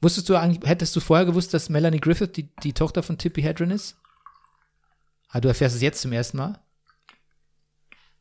wusstest 0.00 0.28
du 0.28 0.36
eigentlich, 0.36 0.68
hättest 0.68 0.94
du 0.94 1.00
vorher 1.00 1.26
gewusst, 1.26 1.54
dass 1.54 1.68
Melanie 1.68 2.00
Griffith 2.00 2.36
die, 2.36 2.54
die 2.62 2.72
Tochter 2.72 3.02
von 3.02 3.18
Tippi 3.18 3.42
Hedren 3.42 3.70
ist? 3.70 3.96
Ah, 5.28 5.40
du 5.40 5.48
erfährst 5.48 5.76
es 5.76 5.82
jetzt 5.82 6.00
zum 6.00 6.12
ersten 6.12 6.36
Mal? 6.36 6.60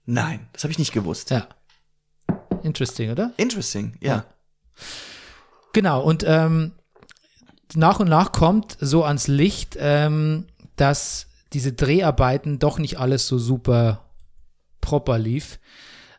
Nein, 0.06 0.50
das 0.54 0.64
habe 0.64 0.72
ich 0.72 0.80
nicht 0.80 0.94
gewusst. 0.94 1.30
Ja. 1.30 1.48
Interesting, 2.64 3.12
oder? 3.12 3.34
Interesting, 3.38 3.98
ja. 4.02 4.16
Ja. 4.16 4.26
Genau, 5.74 6.02
und 6.02 6.24
ähm, 6.28 6.74
nach 7.76 8.00
und 8.00 8.10
nach 8.10 8.32
kommt 8.32 8.78
so 8.80 9.04
ans 9.04 9.28
Licht, 9.28 9.78
ähm, 9.80 10.48
dass 10.76 11.28
diese 11.54 11.74
Dreharbeiten 11.74 12.60
doch 12.60 12.80
nicht 12.80 13.00
alles 13.00 13.28
so 13.28 13.38
super 13.38 14.06
proper 14.80 15.20
lief, 15.20 15.60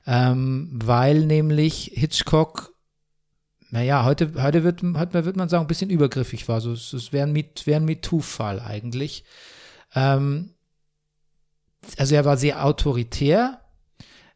ähm, 0.07 0.71
weil 0.73 1.27
nämlich 1.27 1.93
Hitchcock, 1.95 2.73
naja, 3.71 4.05
heute, 4.05 4.43
heute 4.43 4.65
wird, 4.65 4.83
heute 4.83 5.25
wird 5.25 5.37
man 5.37 5.49
sagen, 5.49 5.65
ein 5.65 5.69
bisschen 5.69 5.91
übergriffig 5.91 6.47
war. 6.49 6.61
So, 6.61 6.73
es 6.73 6.93
es 6.93 7.13
wäre 7.13 7.27
ein 7.27 7.35
wäre 7.35 7.81
ein 7.81 7.87
MeToo-Fall 7.87 8.61
eigentlich. 8.61 9.25
Ähm, 9.95 10.51
also 11.97 12.15
er 12.15 12.25
war 12.25 12.37
sehr 12.37 12.65
autoritär. 12.65 13.61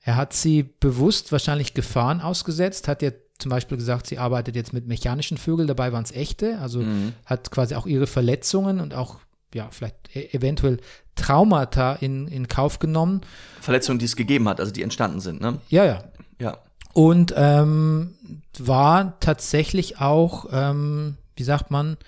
Er 0.03 0.17
hat 0.17 0.33
sie 0.33 0.63
bewusst 0.63 1.33
wahrscheinlich 1.33 1.75
Gefahren 1.75 2.21
ausgesetzt, 2.21 2.89
hat 2.89 3.03
ja 3.03 3.11
zum 3.39 3.51
Beispiel 3.51 3.77
gesagt, 3.77 4.07
sie 4.07 4.19
arbeitet 4.19 4.57
jetzt 4.57 4.73
mit 4.73 4.87
mechanischen 4.87 5.39
Vögeln, 5.39 5.69
dabei 5.69 5.93
waren 5.93 6.05
es 6.05 6.13
echte, 6.13 6.59
also 6.59 6.83
hat 7.25 7.51
quasi 7.51 7.75
auch 7.75 7.87
ihre 7.87 8.07
Verletzungen 8.07 8.81
und 8.81 8.95
auch, 8.95 9.21
ja, 9.55 9.69
vielleicht 9.71 10.15
e 10.15 10.29
eventuell 10.33 10.79
Traumata 11.17 11.95
in, 11.95 12.29
in 12.29 12.49
Kauf 12.49 12.79
genommen. 12.79 13.23
Verletzungen, 13.61 13.99
die 13.99 14.05
es 14.05 14.17
gegeben 14.17 14.49
hat, 14.49 14.61
also 14.61 14.73
die 14.73 14.83
entstanden 14.83 15.21
sind, 15.21 15.41
ne? 15.41 15.59
Ja, 15.69 15.85
ja. 15.85 16.05
Ja. 16.41 16.59
Und 16.93 17.35
ähm, 17.37 18.15
war 18.59 19.19
tatsächlich 19.21 20.01
auch, 20.01 20.47
ähm, 20.51 21.17
wie 21.35 21.43
sagt 21.43 21.71
man, 21.71 21.99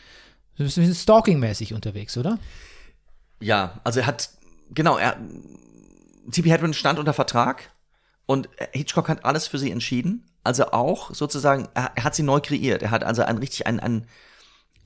ein 0.59 0.65
bisschen 0.65 0.95
stalking-mäßig 0.95 1.75
unterwegs, 1.75 2.17
oder? 2.17 2.39
Ja, 3.41 3.81
also 3.85 4.01
er 4.01 4.07
hat, 4.07 4.31
genau, 4.71 4.97
er, 4.99 5.17
T.P. 6.31 6.51
Hedren 6.51 6.75
stand 6.75 6.99
unter 6.99 7.13
Vertrag 7.13 7.71
und 8.27 8.49
Hitchcock 8.73 9.09
hat 9.09 9.25
alles 9.25 9.47
für 9.47 9.59
sie 9.59 9.71
entschieden. 9.71 10.28
Also 10.49 10.71
auch 10.73 11.15
sozusagen, 11.15 11.69
er, 11.75 11.93
hat 12.03 12.15
sie 12.15 12.23
neu 12.23 12.41
kreiert. 12.41 12.83
Er 12.83 12.91
hat 12.91 13.05
also 13.05 13.21
ein 13.21 13.37
richtig, 13.37 13.67
ein, 13.67 13.81
ein 13.81 14.07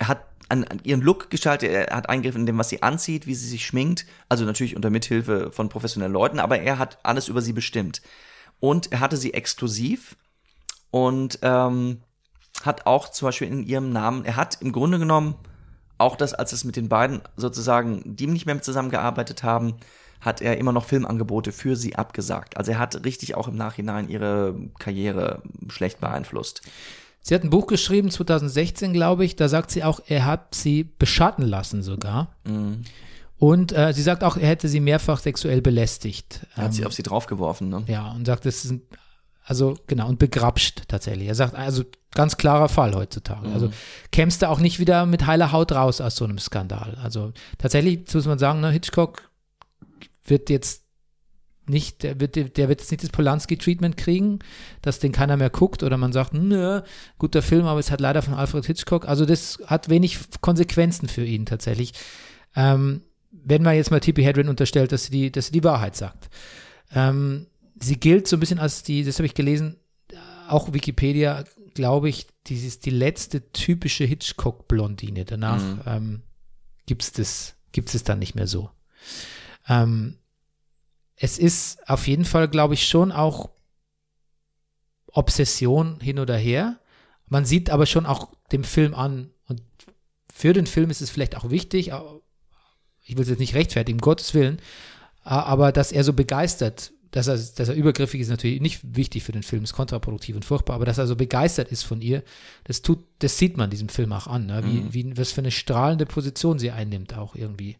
er 0.00 0.08
hat 0.08 0.26
an, 0.48 0.64
an 0.64 0.80
ihren 0.82 1.00
Look 1.00 1.30
gestaltet, 1.30 1.70
er 1.70 1.94
hat 1.94 2.08
eingegriffen 2.08 2.40
in 2.40 2.46
dem, 2.46 2.58
was 2.58 2.68
sie 2.68 2.82
anzieht, 2.82 3.28
wie 3.28 3.36
sie 3.36 3.46
sich 3.46 3.64
schminkt, 3.64 4.04
also 4.28 4.44
natürlich 4.44 4.74
unter 4.74 4.90
Mithilfe 4.90 5.52
von 5.52 5.68
professionellen 5.68 6.12
Leuten, 6.12 6.40
aber 6.40 6.58
er 6.58 6.78
hat 6.78 6.98
alles 7.04 7.28
über 7.28 7.42
sie 7.42 7.52
bestimmt. 7.52 8.02
Und 8.58 8.90
er 8.90 8.98
hatte 8.98 9.16
sie 9.16 9.34
exklusiv 9.34 10.16
und 10.90 11.38
ähm, 11.42 12.02
hat 12.64 12.84
auch 12.86 13.08
zum 13.10 13.28
Beispiel 13.28 13.46
in 13.46 13.62
ihrem 13.62 13.92
Namen, 13.92 14.24
er 14.24 14.34
hat 14.34 14.60
im 14.62 14.72
Grunde 14.72 14.98
genommen 14.98 15.36
auch 15.96 16.16
das, 16.16 16.34
als 16.34 16.52
es 16.52 16.64
mit 16.64 16.74
den 16.74 16.88
beiden 16.88 17.22
sozusagen, 17.36 18.02
die 18.16 18.26
nicht 18.26 18.46
mehr 18.46 18.60
zusammengearbeitet 18.60 19.44
haben, 19.44 19.76
hat 20.22 20.40
er 20.40 20.56
immer 20.56 20.72
noch 20.72 20.86
Filmangebote 20.86 21.52
für 21.52 21.76
sie 21.76 21.96
abgesagt. 21.96 22.56
Also 22.56 22.72
er 22.72 22.78
hat 22.78 23.04
richtig 23.04 23.34
auch 23.34 23.48
im 23.48 23.56
Nachhinein 23.56 24.08
ihre 24.08 24.54
Karriere 24.78 25.42
schlecht 25.68 26.00
beeinflusst. 26.00 26.62
Sie 27.20 27.34
hat 27.34 27.44
ein 27.44 27.50
Buch 27.50 27.66
geschrieben, 27.66 28.10
2016, 28.10 28.92
glaube 28.92 29.24
ich. 29.24 29.36
Da 29.36 29.48
sagt 29.48 29.70
sie 29.70 29.84
auch, 29.84 30.00
er 30.06 30.24
hat 30.24 30.54
sie 30.54 30.84
beschatten 30.84 31.44
lassen 31.44 31.82
sogar. 31.82 32.34
Mhm. 32.44 32.82
Und 33.38 33.72
äh, 33.72 33.92
sie 33.92 34.02
sagt 34.02 34.22
auch, 34.24 34.36
er 34.36 34.48
hätte 34.48 34.68
sie 34.68 34.80
mehrfach 34.80 35.18
sexuell 35.20 35.60
belästigt. 35.60 36.46
Er 36.54 36.62
hat 36.64 36.66
Ähm, 36.70 36.72
sie 36.72 36.86
auf 36.86 36.92
sie 36.92 37.02
draufgeworfen, 37.02 37.68
ne? 37.68 37.82
ja, 37.88 38.10
und 38.12 38.24
sagt, 38.26 38.46
das 38.46 38.64
ist, 38.64 38.70
ein- 38.70 38.82
also 39.44 39.76
genau, 39.88 40.08
und 40.08 40.20
begrapscht 40.20 40.82
tatsächlich. 40.86 41.26
Er 41.26 41.34
sagt, 41.34 41.56
also 41.56 41.82
ganz 42.14 42.36
klarer 42.36 42.68
Fall 42.68 42.94
heutzutage. 42.94 43.48
Also 43.52 43.72
kämst 44.12 44.42
du 44.42 44.48
auch 44.48 44.60
nicht 44.60 44.78
wieder 44.78 45.04
mit 45.06 45.26
heiler 45.26 45.50
Haut 45.50 45.72
raus 45.72 46.00
aus 46.00 46.14
so 46.14 46.24
einem 46.24 46.38
Skandal. 46.38 46.96
Also 47.02 47.32
tatsächlich 47.58 48.02
muss 48.14 48.26
man 48.26 48.38
sagen, 48.38 48.60
ne, 48.60 48.70
Hitchcock 48.70 49.30
wird 50.24 50.50
jetzt 50.50 50.82
nicht, 51.66 52.02
der 52.02 52.20
wird, 52.20 52.36
der 52.36 52.68
wird 52.68 52.80
jetzt 52.80 52.90
nicht 52.90 53.02
das 53.02 53.10
Polanski-Treatment 53.10 53.96
kriegen, 53.96 54.40
dass 54.82 54.98
den 54.98 55.12
keiner 55.12 55.36
mehr 55.36 55.50
guckt 55.50 55.82
oder 55.82 55.96
man 55.96 56.12
sagt, 56.12 56.34
nö, 56.34 56.80
guter 57.18 57.42
Film, 57.42 57.66
aber 57.66 57.78
es 57.78 57.90
hat 57.90 58.00
leider 58.00 58.22
von 58.22 58.34
Alfred 58.34 58.66
Hitchcock. 58.66 59.06
Also 59.06 59.24
das 59.26 59.58
hat 59.66 59.88
wenig 59.88 60.18
Konsequenzen 60.40 61.08
für 61.08 61.24
ihn 61.24 61.46
tatsächlich. 61.46 61.92
Ähm, 62.56 63.02
wenn 63.30 63.62
man 63.62 63.76
jetzt 63.76 63.90
mal 63.90 64.00
Tippi 64.00 64.22
Hedren 64.22 64.48
unterstellt, 64.48 64.92
dass 64.92 65.04
sie 65.04 65.12
die, 65.12 65.32
dass 65.32 65.46
sie 65.46 65.52
die 65.52 65.64
Wahrheit 65.64 65.96
sagt. 65.96 66.28
Ähm, 66.94 67.46
sie 67.80 67.98
gilt 67.98 68.28
so 68.28 68.36
ein 68.36 68.40
bisschen 68.40 68.58
als 68.58 68.82
die, 68.82 69.04
das 69.04 69.18
habe 69.18 69.26
ich 69.26 69.34
gelesen, 69.34 69.76
auch 70.48 70.72
Wikipedia, 70.72 71.44
glaube 71.74 72.08
ich, 72.08 72.26
die 72.46 72.56
ist 72.56 72.84
die 72.84 72.90
letzte 72.90 73.52
typische 73.52 74.04
Hitchcock-Blondine. 74.04 75.24
Danach 75.24 75.62
ähm, 75.86 76.22
gibt 76.86 77.02
es 77.02 77.12
das, 77.12 77.54
gibt's 77.72 77.94
es 77.94 78.04
dann 78.04 78.18
nicht 78.18 78.34
mehr 78.34 78.46
so. 78.46 78.70
Ähm, 79.68 80.18
es 81.16 81.38
ist 81.38 81.88
auf 81.88 82.06
jeden 82.08 82.24
Fall, 82.24 82.48
glaube 82.48 82.74
ich, 82.74 82.88
schon 82.88 83.12
auch 83.12 83.50
Obsession 85.06 86.00
hin 86.00 86.18
oder 86.18 86.36
her. 86.36 86.78
Man 87.28 87.44
sieht 87.44 87.70
aber 87.70 87.86
schon 87.86 88.06
auch 88.06 88.32
dem 88.50 88.64
Film 88.64 88.94
an 88.94 89.30
und 89.46 89.62
für 90.32 90.52
den 90.52 90.66
Film 90.66 90.90
ist 90.90 91.00
es 91.00 91.10
vielleicht 91.10 91.36
auch 91.36 91.50
wichtig, 91.50 91.92
ich 93.04 93.16
will 93.16 93.22
es 93.22 93.28
jetzt 93.28 93.38
nicht 93.38 93.54
rechtfertigen, 93.54 93.98
um 93.98 94.02
Gottes 94.02 94.34
Willen, 94.34 94.58
aber 95.22 95.72
dass 95.72 95.92
er 95.92 96.04
so 96.04 96.12
begeistert, 96.12 96.92
dass 97.10 97.26
er, 97.26 97.36
dass 97.36 97.68
er 97.68 97.74
übergriffig 97.74 98.20
ist, 98.20 98.28
natürlich 98.28 98.60
nicht 98.60 98.80
wichtig 98.96 99.22
für 99.22 99.32
den 99.32 99.42
Film, 99.42 99.64
ist 99.64 99.74
kontraproduktiv 99.74 100.34
und 100.34 100.44
furchtbar, 100.44 100.74
aber 100.74 100.86
dass 100.86 100.98
er 100.98 101.06
so 101.06 101.14
begeistert 101.14 101.70
ist 101.70 101.82
von 101.82 102.00
ihr, 102.00 102.22
das 102.64 102.82
tut, 102.82 102.98
das 103.18 103.38
sieht 103.38 103.56
man 103.56 103.70
diesem 103.70 103.90
Film 103.90 104.12
auch 104.12 104.26
an, 104.26 104.46
ne? 104.46 104.62
wie, 104.64 104.94
wie, 104.94 105.16
was 105.16 105.32
für 105.32 105.42
eine 105.42 105.50
strahlende 105.50 106.06
Position 106.06 106.58
sie 106.58 106.70
einnimmt 106.70 107.14
auch 107.14 107.34
irgendwie. 107.34 107.76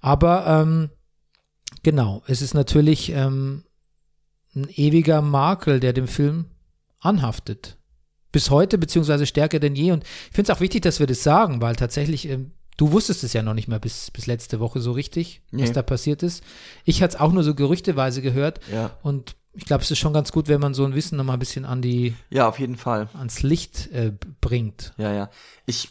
Aber 0.00 0.46
ähm, 0.46 0.90
genau, 1.82 2.22
es 2.26 2.42
ist 2.42 2.54
natürlich 2.54 3.10
ähm, 3.10 3.64
ein 4.54 4.68
ewiger 4.70 5.22
Makel, 5.22 5.80
der 5.80 5.92
dem 5.92 6.08
Film 6.08 6.46
anhaftet. 7.00 7.76
Bis 8.32 8.50
heute, 8.50 8.78
beziehungsweise 8.78 9.26
stärker 9.26 9.58
denn 9.58 9.74
je. 9.74 9.92
Und 9.92 10.04
ich 10.04 10.34
finde 10.36 10.52
es 10.52 10.56
auch 10.56 10.60
wichtig, 10.60 10.82
dass 10.82 11.00
wir 11.00 11.06
das 11.06 11.22
sagen, 11.22 11.60
weil 11.60 11.76
tatsächlich, 11.76 12.28
ähm, 12.28 12.52
du 12.76 12.92
wusstest 12.92 13.24
es 13.24 13.32
ja 13.32 13.42
noch 13.42 13.54
nicht 13.54 13.68
mal 13.68 13.80
bis, 13.80 14.10
bis 14.10 14.26
letzte 14.26 14.60
Woche 14.60 14.80
so 14.80 14.92
richtig, 14.92 15.42
was 15.50 15.68
Nee. 15.68 15.72
da 15.72 15.82
passiert 15.82 16.22
ist. 16.22 16.44
Ich 16.84 17.02
hatte 17.02 17.16
es 17.16 17.20
auch 17.20 17.32
nur 17.32 17.42
so 17.42 17.54
gerüchteweise 17.54 18.20
gehört. 18.22 18.60
Ja. 18.72 18.96
Und 19.02 19.34
ich 19.54 19.64
glaube, 19.64 19.82
es 19.82 19.90
ist 19.90 19.98
schon 19.98 20.12
ganz 20.12 20.30
gut, 20.30 20.46
wenn 20.46 20.60
man 20.60 20.74
so 20.74 20.84
ein 20.84 20.94
Wissen 20.94 21.16
nochmal 21.16 21.36
ein 21.36 21.40
bisschen 21.40 21.64
an 21.64 21.82
die, 21.82 22.14
Ja, 22.30 22.48
auf 22.48 22.60
jeden 22.60 22.76
Fall. 22.76 23.08
ans 23.14 23.42
Licht 23.42 23.90
äh, 23.92 24.12
bringt. 24.40 24.92
Ja, 24.98 25.12
ja. 25.12 25.30
Ich, 25.66 25.88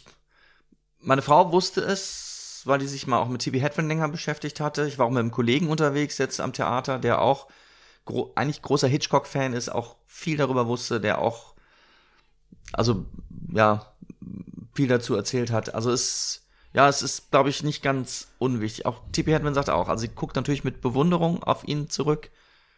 meine 1.00 1.22
Frau 1.22 1.52
wusste 1.52 1.80
es, 1.82 2.27
weil 2.68 2.78
die 2.78 2.86
sich 2.86 3.06
mal 3.06 3.18
auch 3.18 3.28
mit 3.28 3.42
T.B. 3.42 3.60
Hedren 3.60 3.88
länger 3.88 4.08
beschäftigt 4.08 4.60
hatte. 4.60 4.86
Ich 4.86 4.98
war 4.98 5.06
auch 5.06 5.10
mit 5.10 5.18
einem 5.18 5.30
Kollegen 5.30 5.68
unterwegs 5.68 6.18
jetzt 6.18 6.40
am 6.40 6.52
Theater, 6.52 6.98
der 6.98 7.20
auch 7.20 7.48
gro 8.04 8.32
eigentlich 8.34 8.62
großer 8.62 8.88
Hitchcock-Fan 8.88 9.52
ist, 9.52 9.68
auch 9.68 9.96
viel 10.06 10.36
darüber 10.36 10.66
wusste, 10.66 11.00
der 11.00 11.18
auch, 11.20 11.54
also, 12.72 13.04
ja, 13.52 13.92
viel 14.74 14.88
dazu 14.88 15.14
erzählt 15.14 15.50
hat. 15.50 15.74
Also 15.74 15.90
es, 15.90 16.46
ja, 16.72 16.88
es 16.88 17.02
ist, 17.02 17.30
glaube 17.30 17.50
ich, 17.50 17.62
nicht 17.62 17.82
ganz 17.82 18.28
unwichtig. 18.38 18.86
Auch 18.86 19.02
T.B. 19.12 19.32
Hedren 19.32 19.54
sagt 19.54 19.70
auch, 19.70 19.88
also 19.88 20.02
sie 20.02 20.08
guckt 20.08 20.36
natürlich 20.36 20.64
mit 20.64 20.80
Bewunderung 20.80 21.42
auf 21.42 21.66
ihn 21.66 21.90
zurück, 21.90 22.30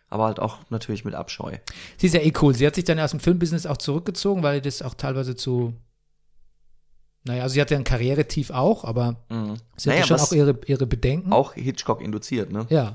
aber 0.08 0.24
halt 0.24 0.40
auch 0.40 0.58
natürlich 0.70 1.04
mit 1.04 1.14
Abscheu. 1.14 1.58
Sie 1.96 2.06
ist 2.06 2.14
ja 2.14 2.20
eh 2.20 2.32
cool. 2.40 2.54
Sie 2.54 2.66
hat 2.66 2.74
sich 2.74 2.84
dann 2.84 2.98
aus 2.98 3.10
dem 3.12 3.20
Filmbusiness 3.20 3.66
auch 3.66 3.76
zurückgezogen, 3.76 4.42
weil 4.42 4.60
das 4.60 4.82
auch 4.82 4.94
teilweise 4.94 5.36
zu. 5.36 5.74
Naja, 7.24 7.42
also 7.42 7.52
sie 7.54 7.60
hatte 7.60 7.76
ein 7.76 7.84
Karrieretief 7.84 8.50
auch, 8.50 8.84
aber 8.84 9.16
sie 9.28 9.90
hatte 9.90 10.00
Naja, 10.00 10.06
schon 10.06 10.20
auch 10.20 10.32
ihre, 10.32 10.58
ihre 10.66 10.86
Bedenken. 10.86 11.32
Auch 11.32 11.52
Hitchcock 11.52 12.00
induziert, 12.00 12.50
ne? 12.50 12.66
Ja. 12.70 12.92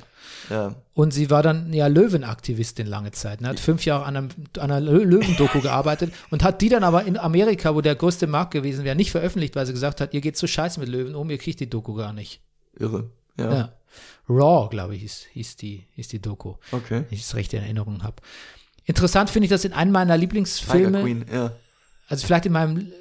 Ja. 0.50 0.76
Und 0.94 1.14
sie 1.14 1.30
war 1.30 1.44
dann 1.44 1.72
ja 1.74 1.86
Löwenaktivistin 1.88 2.88
lange 2.88 3.12
Zeit. 3.12 3.42
Ne? 3.42 3.50
Hat 3.50 3.60
fünf 3.60 3.86
Jahre 3.86 4.06
an, 4.06 4.16
einem, 4.18 4.30
an 4.58 4.72
einer 4.72 4.80
Lö- 4.80 5.04
Löwendoku 5.04 5.62
gearbeitet 5.62 6.12
und 6.32 6.44
hat 6.44 6.62
die 6.62 6.70
dann 6.70 6.84
aber 6.84 7.04
in 7.06 7.18
Amerika, 7.18 7.76
wo 7.76 7.82
der 7.82 7.96
größte 7.96 8.26
Markt 8.26 8.52
gewesen 8.52 8.84
wäre, 8.84 8.96
nicht 8.96 9.12
veröffentlicht, 9.12 9.56
weil 9.56 9.66
sie 9.68 9.74
gesagt 9.74 10.02
hat, 10.02 10.14
ihr 10.16 10.22
geht 10.22 10.38
so 10.38 10.48
scheiße 10.48 10.80
mit 10.80 10.90
Löwen 10.90 11.14
um, 11.16 11.30
ihr 11.30 11.38
kriegt 11.38 11.60
die 11.60 11.70
Doku 11.70 11.94
gar 11.94 12.12
nicht. 12.14 12.42
Irre. 12.80 13.10
Ja. 13.38 13.54
Ja. 13.54 13.74
Raw, 14.28 14.70
glaube 14.70 14.96
ich, 14.96 15.02
hieß, 15.02 15.26
hieß, 15.34 15.56
die, 15.58 15.86
hieß 15.96 16.08
die 16.08 16.20
Doku. 16.22 16.56
Okay. 16.72 17.04
Wenn 17.08 17.18
ich 17.18 17.22
es 17.22 17.36
recht 17.36 17.54
in 17.54 17.62
Erinnerung 17.62 18.02
habe. 18.04 18.16
Interessant 18.86 19.30
finde 19.30 19.46
ich 19.46 19.50
das 19.52 19.66
in 19.66 19.74
einem 19.74 19.92
meiner 19.92 20.14
Tiger 20.14 20.18
Lieblingsfilme. 20.18 21.02
Queen, 21.04 21.26
ja. 21.32 21.52
also 22.08 22.26
vielleicht 22.26 22.46
in 22.48 22.52
meinem 22.54 22.92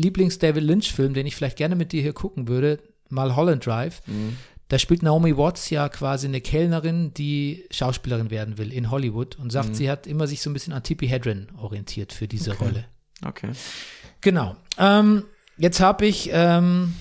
Lieblings-David 0.00 0.62
Lynch-Film, 0.62 1.14
den 1.14 1.26
ich 1.26 1.36
vielleicht 1.36 1.56
gerne 1.56 1.76
mit 1.76 1.92
dir 1.92 2.02
hier 2.02 2.12
gucken 2.12 2.48
würde, 2.48 2.78
Mulholland 3.08 3.64
Drive, 3.66 4.02
da 4.68 4.78
spielt 4.78 5.02
Naomi 5.02 5.36
Watts 5.36 5.68
ja 5.70 5.88
quasi 5.88 6.28
eine 6.28 6.40
Kellnerin, 6.40 7.12
die 7.12 7.64
Schauspielerin 7.72 8.30
werden 8.30 8.56
will 8.56 8.72
in 8.72 8.90
Hollywood 8.90 9.36
und 9.36 9.50
sagt, 9.50 9.74
sie 9.74 9.90
hat 9.90 10.06
immer 10.06 10.28
sich 10.28 10.42
so 10.42 10.48
ein 10.48 10.52
bisschen 10.52 10.72
an 10.72 10.84
Tippi 10.84 11.08
Hedren 11.08 11.48
orientiert 11.58 12.12
für 12.12 12.28
diese 12.28 12.56
Rolle. 12.56 12.84
Okay. 13.26 13.50
Genau. 14.20 14.56
Ähm, 14.78 15.24
jetzt 15.58 15.80
habe 15.80 16.06
ich 16.06 16.30
ähm, 16.32 16.94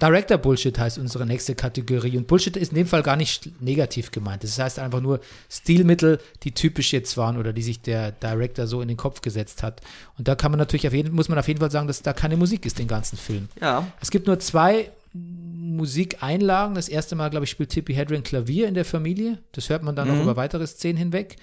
Director 0.00 0.38
Bullshit 0.38 0.78
heißt 0.78 0.98
unsere 0.98 1.26
nächste 1.26 1.54
Kategorie. 1.54 2.16
Und 2.16 2.26
Bullshit 2.26 2.56
ist 2.56 2.70
in 2.72 2.76
dem 2.76 2.86
Fall 2.86 3.02
gar 3.02 3.16
nicht 3.16 3.60
negativ 3.60 4.10
gemeint. 4.10 4.42
Das 4.44 4.58
heißt 4.58 4.78
einfach 4.78 5.00
nur 5.00 5.20
Stilmittel, 5.50 6.18
die 6.42 6.52
typisch 6.52 6.92
jetzt 6.92 7.16
waren 7.16 7.36
oder 7.36 7.52
die 7.52 7.62
sich 7.62 7.80
der 7.80 8.12
Director 8.12 8.66
so 8.66 8.80
in 8.80 8.88
den 8.88 8.96
Kopf 8.96 9.20
gesetzt 9.20 9.62
hat. 9.62 9.80
Und 10.18 10.26
da 10.28 10.34
kann 10.34 10.50
man 10.52 10.58
natürlich 10.58 10.86
auf 10.86 10.94
jeden, 10.94 11.14
muss 11.14 11.28
man 11.28 11.38
auf 11.38 11.48
jeden 11.48 11.60
Fall 11.60 11.70
sagen, 11.70 11.86
dass 11.86 12.02
da 12.02 12.12
keine 12.12 12.36
Musik 12.36 12.64
ist, 12.66 12.78
den 12.78 12.88
ganzen 12.88 13.16
Film. 13.18 13.48
Ja. 13.60 13.86
Es 14.00 14.10
gibt 14.10 14.26
nur 14.26 14.38
zwei 14.40 14.90
Musikeinlagen. 15.12 16.74
Das 16.74 16.88
erste 16.88 17.16
Mal, 17.16 17.30
glaube 17.30 17.44
ich, 17.44 17.50
spielt 17.50 17.70
Tippi 17.70 17.94
Hedren 17.94 18.22
Klavier 18.22 18.68
in 18.68 18.74
der 18.74 18.84
Familie. 18.84 19.38
Das 19.52 19.68
hört 19.68 19.82
man 19.82 19.96
dann 19.96 20.08
Mhm. 20.08 20.18
auch 20.18 20.22
über 20.22 20.36
weitere 20.36 20.66
Szenen 20.66 20.98
hinweg. 20.98 21.36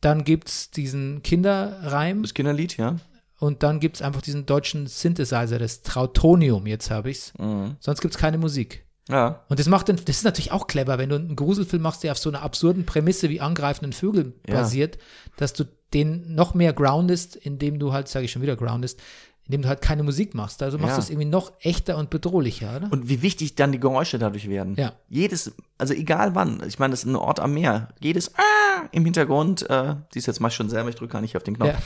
Dann 0.00 0.24
gibt 0.24 0.48
es 0.48 0.70
diesen 0.70 1.22
Kinderreim. 1.22 2.22
Das 2.22 2.34
Kinderlied, 2.34 2.76
ja. 2.76 2.96
Und 3.38 3.62
dann 3.62 3.80
gibt 3.80 3.96
es 3.96 4.02
einfach 4.02 4.22
diesen 4.22 4.46
deutschen 4.46 4.86
Synthesizer, 4.86 5.58
das 5.58 5.82
Trautonium, 5.82 6.66
jetzt 6.66 6.90
habe 6.90 7.10
ich's. 7.10 7.32
Sonst 7.80 8.00
gibt 8.00 8.14
es 8.14 8.20
keine 8.20 8.38
Musik. 8.38 8.84
Ja. 9.08 9.44
Und 9.48 9.60
das 9.60 9.68
macht 9.68 9.86
den, 9.88 9.96
das 9.96 10.16
ist 10.16 10.24
natürlich 10.24 10.50
auch 10.52 10.66
clever, 10.66 10.98
wenn 10.98 11.10
du 11.10 11.14
einen 11.16 11.36
Gruselfilm 11.36 11.82
machst, 11.82 12.02
der 12.02 12.12
auf 12.12 12.18
so 12.18 12.28
einer 12.30 12.42
absurden 12.42 12.86
Prämisse 12.86 13.28
wie 13.28 13.40
angreifenden 13.40 13.92
Vögeln 13.92 14.32
Ja. 14.48 14.54
basiert, 14.60 14.98
dass 15.36 15.52
du 15.52 15.64
den 15.94 16.34
noch 16.34 16.54
mehr 16.54 16.72
groundest, 16.72 17.36
indem 17.36 17.78
du 17.78 17.92
halt, 17.92 18.08
sage 18.08 18.24
ich 18.24 18.32
schon 18.32 18.42
wieder 18.42 18.56
groundest, 18.56 19.00
indem 19.44 19.62
du 19.62 19.68
halt 19.68 19.80
keine 19.80 20.02
Musik 20.02 20.34
machst. 20.34 20.60
Also 20.60 20.76
machst 20.78 20.90
Ja. 20.90 20.96
du 20.96 21.02
es 21.02 21.10
irgendwie 21.10 21.28
noch 21.28 21.52
echter 21.60 21.98
und 21.98 22.10
bedrohlicher, 22.10 22.74
oder? 22.78 22.92
Und 22.92 23.08
wie 23.08 23.22
wichtig 23.22 23.54
dann 23.54 23.70
die 23.70 23.78
Geräusche 23.78 24.18
dadurch 24.18 24.48
werden. 24.48 24.74
Ja. 24.76 24.94
Jedes, 25.08 25.52
also 25.78 25.94
egal 25.94 26.34
wann, 26.34 26.60
ich 26.66 26.80
meine, 26.80 26.90
das 26.90 27.00
ist 27.04 27.06
ein 27.06 27.14
Ort 27.14 27.38
am 27.38 27.54
Meer. 27.54 27.90
Jedes 28.00 28.34
Ah 28.34 28.88
im 28.90 29.04
Hintergrund, 29.04 29.70
äh, 29.70 29.94
siehst 30.12 30.26
jetzt 30.26 30.40
mal 30.40 30.50
schon 30.50 30.68
selber, 30.68 30.88
ich 30.88 30.96
drücke 30.96 31.12
gar 31.12 31.20
nicht 31.20 31.36
auf 31.36 31.44
den 31.44 31.54
Knopf, 31.56 31.76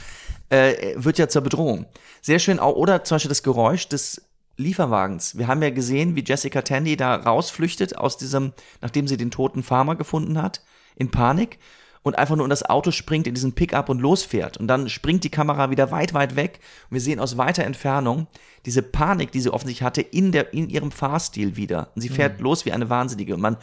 äh, 0.51 0.95
wird 0.97 1.19
ja 1.19 1.29
zur 1.29 1.43
Bedrohung. 1.43 1.87
Sehr 2.21 2.39
schön 2.39 2.59
auch, 2.59 2.77
oder 2.77 3.05
zum 3.05 3.17
Beispiel 3.17 3.31
das 3.31 3.43
Geräusch 3.43 3.89
des 3.89 4.23
Lieferwagens. 4.57 5.39
Wir 5.39 5.49
haben 5.49 5.63
ja 5.63 5.71
gesehen, 5.71 6.17
wie 6.17 6.25
Jessica 6.25 6.61
Tandy 6.63 6.97
da 6.97 7.15
rausflüchtet 7.15 7.97
aus 7.97 8.19
diesem, 8.19 8.53
nachdem 8.83 9.09
sie 9.09 9.17
den 9.17 9.31
toten 9.31 9.63
Farmer 9.63 9.97
gefunden 9.97 10.41
hat, 10.41 10.63
in 10.97 11.11
Panik 11.11 11.59
und 12.03 12.19
einfach 12.19 12.37
nur 12.37 12.45
in 12.45 12.51
das 12.51 12.69
Auto 12.69 12.91
springt, 12.91 13.27
in 13.27 13.35
diesen 13.35 13.55
Pickup 13.55 13.89
und 13.89 14.01
losfährt. 14.01 14.59
Und 14.59 14.69
dann 14.69 14.89
springt 14.89 15.25
die 15.25 15.31
Kamera 15.31 15.71
wieder 15.71 15.91
weit, 15.91 16.15
weit 16.15 16.37
weg 16.37 16.61
und 16.89 16.95
wir 16.95 17.01
sehen 17.01 17.21
aus 17.21 17.39
weiter 17.39 17.65
Entfernung 17.65 18.27
diese 18.67 18.83
Panik, 18.83 19.33
die 19.33 19.41
sie 19.41 19.51
offensichtlich 19.51 19.85
hatte, 19.85 20.03
in, 20.03 20.33
der, 20.33 20.53
in 20.53 20.69
ihrem 20.69 20.91
Fahrstil 20.91 21.57
wieder. 21.57 21.89
Und 21.95 22.03
sie 22.03 22.11
fährt 22.11 22.41
los 22.41 22.67
wie 22.67 22.73
eine 22.73 22.91
Wahnsinnige. 22.91 23.35
Und 23.35 23.41
man, 23.41 23.57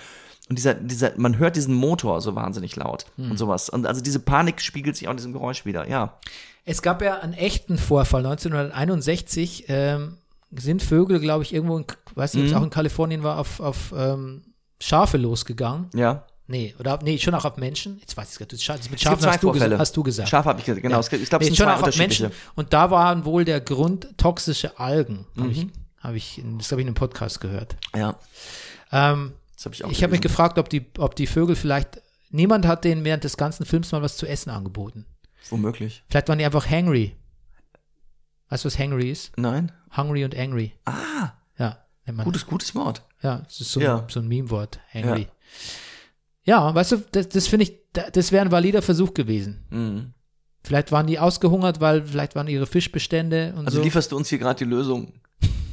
und 0.50 0.58
dieser, 0.58 0.74
dieser, 0.74 1.14
man 1.18 1.38
hört 1.38 1.56
diesen 1.56 1.76
Motor 1.76 2.22
so 2.22 2.34
wahnsinnig 2.36 2.76
laut 2.76 3.06
und 3.18 3.38
sowas. 3.38 3.70
Und 3.70 3.86
also 3.86 4.02
diese 4.02 4.20
Panik 4.20 4.62
spiegelt 4.62 4.96
sich 4.96 5.08
auch 5.08 5.12
in 5.12 5.18
diesem 5.18 5.34
Geräusch 5.34 5.66
wieder, 5.66 5.88
ja. 5.88 6.18
Es 6.70 6.82
gab 6.82 7.02
ja 7.02 7.20
einen 7.20 7.34
echten 7.34 7.78
Vorfall. 7.78 8.26
1961 8.26 9.66
ähm, 9.70 10.18
sind 10.52 10.82
Vögel, 10.84 11.20
glaube 11.20 11.44
ich, 11.44 11.54
irgendwo, 11.54 11.78
in, 11.78 11.86
weiß 12.16 12.34
nicht, 12.34 12.44
ob 12.44 12.48
es 12.48 12.52
Mhm. 12.54 12.58
auch 12.60 12.64
in 12.64 12.70
Kalifornien 12.70 13.24
war, 13.24 13.38
auf, 13.40 13.60
auf 13.60 13.94
ähm, 13.96 14.44
Schafe 14.82 15.18
losgegangen. 15.18 15.90
Ja. 15.94 16.26
Nee, 16.50 16.74
oder 16.80 17.00
nee, 17.04 17.18
schon 17.18 17.34
auch 17.36 17.44
auf 17.46 17.58
Menschen. 17.58 17.98
Jetzt 18.00 18.16
weiß 18.16 18.30
ich 18.30 18.34
es 18.36 18.40
nicht. 18.40 18.70
Mit 18.70 18.80
Es 18.82 18.88
gibt 18.90 19.02
Schafen 19.02 19.20
zwei 19.22 19.32
hast 19.32 19.44
du, 19.44 19.48
Vorfälle. 19.50 19.76
gesa- 19.76 19.80
hast 19.80 19.98
du 19.98 20.04
gesagt. 20.04 20.30
Schaf 20.30 20.46
habe 20.46 20.60
ich 20.60 20.66
gesagt, 20.66 20.82
genau. 20.82 21.02
Ja. 21.02 21.02
Ich 21.02 21.30
glaube, 21.30 21.44
Nee, 21.46 21.52
es 21.52 21.58
sind 21.58 21.58
schon 21.58 21.68
auch 21.74 21.84
auf. 21.86 21.98
Menschen. 21.98 22.32
Und 22.56 22.72
da 22.74 22.90
waren 22.90 23.26
wohl 23.26 23.44
der 23.44 23.60
Grund 23.60 24.08
toxische 24.18 24.80
Algen. 24.80 25.26
Habe 25.36 25.48
Mhm. 25.50 25.52
ich, 25.52 25.68
hab 26.02 26.14
ich, 26.16 26.42
das 26.58 26.72
habe 26.72 26.82
ich 26.82 26.86
in 26.86 26.90
einem 26.90 26.96
Podcast 26.96 27.42
gehört. 27.42 27.76
Ja, 27.96 28.16
Ähm, 28.94 29.34
das 29.56 29.66
habe 29.66 29.76
ich 29.76 29.84
auch 29.84 29.92
ich 29.92 30.04
habe 30.04 30.12
mich 30.12 30.22
gefragt, 30.22 30.58
ob 30.58 30.70
die, 30.70 30.86
ob 30.98 31.16
die 31.16 31.28
Vögel 31.28 31.56
vielleicht, 31.58 32.02
niemand 32.30 32.66
hat 32.66 32.86
denen 32.86 33.04
während 33.04 33.26
des 33.26 33.36
ganzen 33.36 33.66
Films 33.66 33.92
mal 33.92 34.02
was 34.02 34.16
zu 34.16 34.26
essen 34.26 34.50
angeboten. 34.50 35.06
Womöglich. 35.52 36.04
Vielleicht 36.10 36.28
waren 36.30 36.40
die 36.40 36.46
einfach 36.46 36.70
hangry. 36.70 37.16
Weißt 38.50 38.64
du, 38.64 38.68
was 38.68 38.80
hangry 38.80 39.12
ist? 39.12 39.32
Nein? 39.38 39.72
Hungry 39.96 40.24
und 40.26 40.36
angry. 40.36 40.74
Ah, 40.86 41.32
Ja, 41.60 41.80
gutes, 42.24 42.46
gutes 42.46 42.74
Wort. 42.76 43.02
Ja, 43.22 43.40
das 43.40 43.60
ist 43.60 43.72
so, 43.74 43.82
Ja. 43.82 43.98
ein, 44.00 44.10
so 44.10 44.22
ein 44.22 44.28
Meme-Wort. 44.28 44.80
Hangry. 44.94 45.28
Ja, 46.44 46.74
weißt 46.74 46.94
du, 46.94 46.98
das, 47.12 47.28
das 47.28 47.48
finde 47.48 47.64
ich, 47.64 47.74
da- 47.92 48.10
das 48.10 48.32
wäre 48.32 48.46
ein 48.46 48.52
valider 48.52 48.82
Versuch 48.82 49.14
gewesen. 49.14 49.66
Mhm. 49.70 50.14
Vielleicht 50.64 50.92
waren 50.94 51.08
die 51.08 51.20
ausgehungert, 51.20 51.82
weil 51.82 52.06
vielleicht 52.06 52.36
waren 52.36 52.48
ihre 52.48 52.66
Fischbestände 52.68 53.54
und 53.58 53.66
Also 53.66 53.78
so, 53.80 53.84
lieferst 53.84 54.12
du 54.14 54.18
uns 54.18 54.30
hier 54.30 54.38
gerade 54.38 54.58
die 54.60 54.70
Lösung 54.70 55.14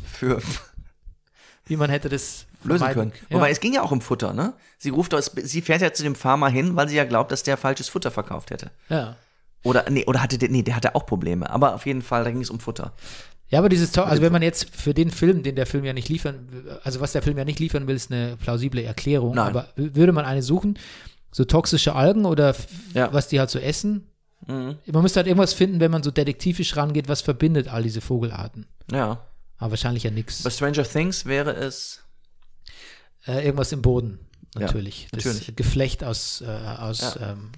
für 0.04 0.40
wie 1.66 1.76
man 1.76 1.90
hätte 1.90 2.08
das 2.08 2.46
lösen 2.64 2.88
können. 2.88 3.12
Ja. 3.28 3.36
Wobei 3.36 3.50
es 3.50 3.60
ging 3.60 3.72
ja 3.74 3.82
auch 3.82 3.90
um 3.92 4.00
Futter, 4.00 4.32
ne? 4.32 4.54
Sie 4.78 4.90
ruft 4.90 5.14
aus, 5.14 5.30
sie 5.36 5.62
fährt 5.62 5.82
ja 5.82 5.92
zu 5.92 6.02
dem 6.02 6.14
Farmer 6.16 6.48
hin, 6.48 6.74
weil 6.76 6.88
sie 6.88 6.96
ja 6.96 7.04
glaubt, 7.04 7.30
dass 7.30 7.42
der 7.44 7.56
falsches 7.56 7.88
Futter 7.88 8.10
verkauft 8.10 8.50
hätte. 8.50 8.70
ja. 8.88 9.16
Oder 9.64 9.88
nee, 9.90 10.04
oder 10.06 10.22
hatte 10.22 10.38
der, 10.38 10.48
nee, 10.50 10.62
der 10.62 10.76
hatte 10.76 10.94
auch 10.94 11.06
Probleme. 11.06 11.50
Aber 11.50 11.74
auf 11.74 11.84
jeden 11.86 12.02
Fall, 12.02 12.22
da 12.24 12.30
ging 12.30 12.40
es 12.42 12.50
um 12.50 12.60
Futter. 12.60 12.92
ja, 13.48 13.58
aber 13.58 13.68
dieses 13.68 13.90
Tor, 13.92 14.06
also 14.06 14.22
wenn 14.22 14.32
man 14.32 14.42
jetzt 14.42 14.68
für 14.74 14.94
den 14.94 15.10
Film, 15.10 15.42
den 15.42 15.56
der 15.56 15.66
Film 15.66 15.84
ja 15.84 15.92
nicht 15.92 16.08
liefern, 16.08 16.48
also 16.84 17.00
was 17.00 17.12
der 17.12 17.22
Film 17.22 17.36
ja 17.38 17.44
nicht 17.44 17.58
liefern 17.60 17.86
will, 17.86 17.96
ist 17.96 18.12
eine 18.12 18.36
plausible 18.36 18.82
Erklärung. 18.82 19.34
Nein. 19.34 19.48
Aber 19.48 19.68
würde 19.76 20.12
man 20.12 20.24
eine 20.24 20.42
suchen, 20.42 20.78
so 21.32 21.44
toxische 21.44 21.94
Algen 21.94 22.24
oder 22.26 22.54
Ja. 22.92 23.12
was 23.12 23.28
die 23.28 23.38
halt 23.40 23.50
so 23.50 23.58
essen, 23.58 24.06
Mhm. 24.46 24.76
man 24.92 25.02
müsste 25.02 25.20
halt 25.20 25.26
irgendwas 25.26 25.54
finden, 25.54 25.80
wenn 25.80 25.90
man 25.90 26.02
so 26.02 26.10
detektivisch 26.10 26.76
rangeht, 26.76 27.08
was 27.08 27.22
verbindet 27.22 27.68
all 27.68 27.82
diese 27.82 28.02
Vogelarten. 28.02 28.66
Ja. 28.92 29.20
Aber 29.56 29.70
wahrscheinlich 29.70 30.02
ja 30.02 30.10
nichts. 30.10 30.42
Bei 30.42 30.50
Stranger 30.50 30.82
Things 30.84 31.24
wäre 31.24 31.52
es. 31.54 32.02
Äh, 33.26 33.44
irgendwas 33.46 33.72
im 33.72 33.80
Boden, 33.80 34.18
Ja, 34.54 34.62
natürlich. 34.62 35.08
das 35.12 35.24
natürlich. 35.24 35.56
Geflecht 35.56 36.04
aus, 36.04 36.42
äh, 36.42 36.44
aus 36.46 37.00
Ja. 37.18 37.30
ähm, 37.32 37.52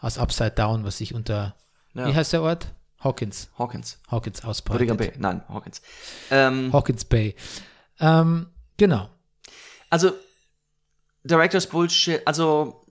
aus 0.00 0.18
Upside 0.18 0.52
Down, 0.52 0.84
was 0.84 0.98
sich 0.98 1.14
unter, 1.14 1.56
Ja. 1.94 2.06
wie 2.08 2.14
heißt 2.14 2.32
der 2.32 2.42
Ort? 2.42 2.68
Hawkins. 3.00 3.48
Hawkins. 3.58 3.98
Hawkins 4.10 4.38
Rüdiger 4.38 4.50
ausbreitet. 4.50 4.96
Bay. 4.96 5.12
Nein, 5.18 5.42
Hawkins. 5.48 5.82
Ähm, 6.30 6.72
Hawkins 6.72 7.04
Bay. 7.04 7.34
Ähm, 8.00 8.46
genau. 8.76 9.08
also, 9.90 10.12
Directors 11.24 11.66
Bullshit, 11.68 12.20
also 12.26 12.84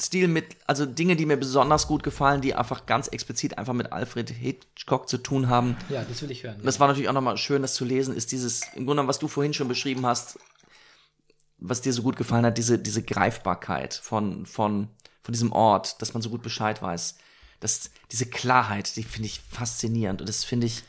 Stil 0.00 0.28
mit, 0.28 0.56
also 0.66 0.84
Dinge, 0.84 1.16
die 1.16 1.24
mir 1.24 1.38
besonders 1.38 1.86
gut 1.86 2.02
gefallen, 2.02 2.42
die 2.42 2.54
einfach 2.54 2.84
ganz 2.84 3.08
explizit 3.08 3.56
einfach 3.56 3.72
mit 3.72 3.90
Alfred 3.90 4.28
Hitchcock 4.28 5.08
zu 5.08 5.16
tun 5.18 5.48
haben. 5.48 5.76
Ja, 5.88 6.04
das 6.04 6.20
will 6.20 6.30
ich 6.30 6.42
hören. 6.44 6.60
Das 6.62 6.78
war 6.78 6.88
natürlich 6.88 7.08
auch 7.08 7.14
nochmal 7.14 7.38
schön, 7.38 7.62
das 7.62 7.74
zu 7.74 7.84
lesen, 7.86 8.14
ist 8.14 8.30
dieses, 8.32 8.62
im 8.74 8.84
Grunde 8.84 8.86
genommen, 8.92 9.08
was 9.08 9.18
du 9.18 9.28
vorhin 9.28 9.54
schon 9.54 9.66
beschrieben 9.68 10.04
hast, 10.04 10.38
was 11.58 11.80
dir 11.80 11.92
so 11.92 12.02
gut 12.02 12.16
gefallen 12.16 12.44
hat, 12.44 12.58
diese, 12.58 12.78
diese 12.78 13.02
Greifbarkeit 13.02 13.94
von, 13.94 14.44
von, 14.46 14.88
von 15.28 15.34
diesem 15.34 15.52
Ort, 15.52 16.00
dass 16.00 16.14
man 16.14 16.22
so 16.22 16.30
gut 16.30 16.42
Bescheid 16.42 16.80
weiß. 16.80 17.16
Das, 17.60 17.90
diese 18.10 18.24
Klarheit, 18.24 18.96
die 18.96 19.02
finde 19.02 19.26
ich 19.26 19.40
faszinierend 19.40 20.22
und 20.22 20.26
das 20.26 20.42
finde 20.42 20.66
ich, 20.66 20.84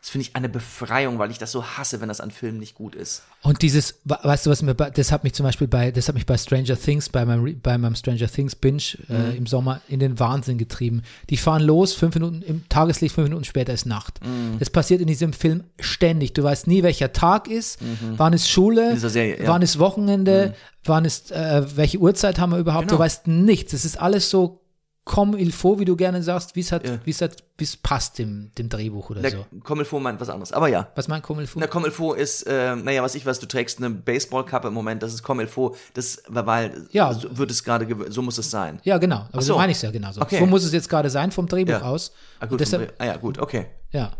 das 0.00 0.10
finde 0.10 0.28
ich 0.28 0.36
eine 0.36 0.48
Befreiung, 0.48 1.18
weil 1.18 1.30
ich 1.32 1.38
das 1.38 1.50
so 1.50 1.64
hasse, 1.64 2.00
wenn 2.00 2.08
das 2.08 2.20
an 2.20 2.30
Filmen 2.30 2.58
nicht 2.60 2.76
gut 2.76 2.94
ist. 2.94 3.22
Und 3.42 3.62
dieses, 3.62 3.96
we- 4.04 4.16
weißt 4.22 4.46
du, 4.46 4.50
was 4.50 4.62
mir, 4.62 4.74
bei- 4.74 4.90
das 4.90 5.10
hat 5.10 5.24
mich 5.24 5.32
zum 5.32 5.42
Beispiel 5.44 5.66
bei, 5.66 5.90
das 5.90 6.06
hat 6.06 6.14
mich 6.14 6.24
bei 6.24 6.38
Stranger 6.38 6.78
Things, 6.78 7.08
bei 7.08 7.24
meinem, 7.24 7.60
bei 7.60 7.76
meinem 7.78 7.96
Stranger 7.96 8.28
Things 8.28 8.54
Binge 8.54 8.82
Mhm. 9.08 9.14
äh, 9.14 9.36
im 9.36 9.46
Sommer 9.46 9.80
in 9.88 9.98
den 9.98 10.18
Wahnsinn 10.20 10.56
getrieben. 10.56 11.02
Die 11.30 11.36
fahren 11.36 11.62
los, 11.62 11.94
fünf 11.94 12.14
Minuten 12.14 12.42
im 12.42 12.68
Tageslicht, 12.68 13.12
fünf 13.14 13.28
Minuten 13.28 13.44
später 13.44 13.72
ist 13.74 13.86
Nacht. 13.86 14.20
Mhm. 14.24 14.58
Das 14.60 14.70
passiert 14.70 15.00
in 15.00 15.08
diesem 15.08 15.32
Film 15.32 15.64
ständig. 15.80 16.32
Du 16.32 16.44
weißt 16.44 16.68
nie, 16.68 16.84
welcher 16.84 17.12
Tag 17.12 17.48
ist, 17.48 17.80
wann 18.16 18.32
ist 18.32 18.48
Schule, 18.48 18.94
Mhm. 18.94 18.98
Serie, 19.08 19.36
ja. 19.38 19.42
Mhm. 19.42 19.48
wann 19.48 19.62
ist 19.62 19.78
Wochenende, 19.80 20.54
wann 20.84 21.04
ist, 21.04 21.32
äh, 21.32 21.64
welche 21.76 21.98
Uhrzeit 21.98 22.38
haben 22.38 22.52
wir 22.52 22.58
überhaupt. 22.58 22.84
Du 22.84 22.90
Genau. 22.90 23.00
weißt 23.00 23.26
nichts. 23.26 23.72
Es 23.72 23.84
ist 23.84 24.00
alles 24.00 24.30
so 24.30 24.60
comme 25.08 25.38
il 25.38 25.52
faut, 25.52 25.78
wie 25.80 25.84
du 25.86 25.96
gerne 25.96 26.22
sagst, 26.22 26.54
wie 26.54 26.60
es 26.60 26.70
hat, 26.70 26.86
Ja. 26.86 26.98
wie 27.04 27.10
es 27.10 27.20
hat, 27.22 27.42
wie 27.56 27.64
es 27.64 27.76
passt 27.76 28.18
dem, 28.18 28.52
dem 28.58 28.68
Drehbuch 28.68 29.08
oder 29.10 29.22
Der 29.22 29.30
so. 29.30 29.46
Comilfo 29.64 29.98
meint 29.98 30.20
was 30.20 30.28
anderes, 30.28 30.52
aber 30.52 30.68
ja. 30.68 30.86
Was 30.96 31.08
meint 31.08 31.24
comme 31.24 31.40
il 31.40 31.46
faut? 31.48 31.58
Na, 31.60 31.66
Comilfo 31.66 32.12
ist, 32.12 32.42
äh, 32.42 32.76
naja, 32.76 33.02
was 33.02 33.14
ich 33.14 33.24
weiß, 33.24 33.40
du 33.40 33.46
trägst 33.46 33.78
eine 33.78 33.88
Baseballkappe 33.90 34.68
im 34.68 34.74
Moment, 34.74 35.02
das 35.02 35.14
ist 35.14 35.22
Comilfo, 35.22 35.74
das, 35.94 36.22
weil, 36.28 36.86
Ja. 36.92 37.14
so 37.14 37.36
wird 37.38 37.50
es 37.50 37.64
gerade, 37.64 37.88
so 38.12 38.20
muss 38.22 38.36
es 38.38 38.50
sein. 38.50 38.80
Ja, 38.84 38.98
genau. 38.98 39.26
Aber 39.32 39.40
so 39.42 39.54
so. 39.54 39.56
meine 39.58 39.72
ich 39.72 39.78
es 39.78 39.82
ja 39.82 39.90
genauso. 39.90 40.20
Okay. 40.20 40.38
So 40.38 40.46
muss 40.46 40.62
es 40.64 40.72
jetzt 40.72 40.88
gerade 40.90 41.08
sein 41.08 41.32
vom 41.32 41.48
Drehbuch 41.48 41.72
Ja. 41.72 41.80
aus. 41.82 42.12
Ah, 42.38 42.46
gut, 42.46 42.60
deshalb, 42.60 42.94
ah, 42.98 43.06
ja, 43.06 43.16
gut, 43.16 43.38
okay. 43.38 43.66
ja. 43.90 44.12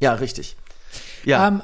Ja, 0.00 0.14
richtig. 0.14 0.56
Ja, 1.24 1.46
Ähm, 1.48 1.62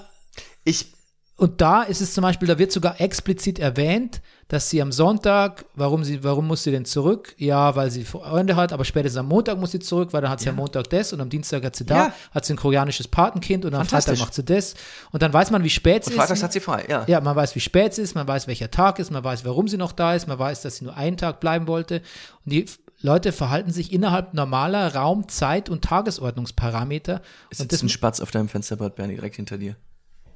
ich, 0.64 0.92
und 1.36 1.60
da 1.60 1.82
ist 1.82 2.00
es 2.00 2.14
zum 2.14 2.22
Beispiel, 2.22 2.48
da 2.48 2.58
wird 2.58 2.72
sogar 2.72 3.00
explizit 3.00 3.58
erwähnt, 3.58 4.20
dass 4.50 4.68
sie 4.68 4.82
am 4.82 4.90
Sonntag, 4.90 5.64
warum 5.76 6.02
sie, 6.02 6.24
warum 6.24 6.48
muss 6.48 6.64
sie 6.64 6.72
denn 6.72 6.84
zurück? 6.84 7.34
Ja, 7.38 7.76
weil 7.76 7.88
sie 7.92 8.04
Freunde 8.04 8.56
hat, 8.56 8.72
aber 8.72 8.84
spätestens 8.84 9.20
am 9.20 9.28
Montag 9.28 9.58
muss 9.58 9.70
sie 9.70 9.78
zurück, 9.78 10.12
weil 10.12 10.22
dann 10.22 10.30
hat 10.30 10.40
sie 10.40 10.48
am 10.48 10.56
Montag 10.56 10.90
das 10.90 11.12
und 11.12 11.20
am 11.20 11.30
Dienstag 11.30 11.64
hat 11.64 11.76
sie 11.76 11.86
da, 11.86 11.94
Ja. 12.08 12.14
hat 12.32 12.44
sie 12.44 12.54
ein 12.54 12.56
koreanisches 12.56 13.06
Patenkind 13.06 13.64
und 13.64 13.74
am 13.74 13.86
Freitag 13.86 14.18
macht 14.18 14.34
sie 14.34 14.42
das. 14.44 14.74
Und 15.12 15.22
dann 15.22 15.32
weiß 15.32 15.52
man, 15.52 15.62
wie 15.62 15.70
spät 15.70 16.02
es 16.02 16.08
und 16.08 16.14
ist. 16.14 16.18
freitags 16.18 16.42
hat 16.42 16.52
sie 16.52 16.58
frei, 16.58 16.84
ja. 16.88 17.04
Ja, 17.06 17.20
man 17.20 17.36
weiß, 17.36 17.54
wie 17.54 17.60
spät 17.60 17.92
es 17.92 17.98
ist, 17.98 18.16
man 18.16 18.26
weiß, 18.26 18.48
welcher 18.48 18.72
Tag 18.72 18.98
ist, 18.98 19.12
man 19.12 19.22
weiß, 19.22 19.44
warum 19.44 19.68
sie 19.68 19.76
noch 19.76 19.92
da 19.92 20.14
ist, 20.16 20.26
man 20.26 20.38
weiß, 20.38 20.62
dass 20.62 20.76
sie 20.76 20.84
nur 20.84 20.96
einen 20.96 21.16
Tag 21.16 21.38
bleiben 21.38 21.68
wollte. 21.68 22.02
Und 22.44 22.52
die 22.52 22.66
Leute 23.02 23.30
verhalten 23.30 23.70
sich 23.70 23.92
innerhalb 23.92 24.34
normaler 24.34 24.94
Raum-, 24.96 25.28
Zeit- 25.28 25.70
und 25.70 25.82
Tagesordnungsparameter. 25.84 27.22
Es 27.50 27.58
sitzt 27.58 27.82
ein 27.82 27.88
Spatz 27.88 28.20
auf 28.20 28.30
deinem 28.32 28.48
Fensterbrett, 28.48 28.96
Bernie, 28.96 29.14
direkt 29.14 29.36
hinter 29.36 29.58
dir. 29.58 29.76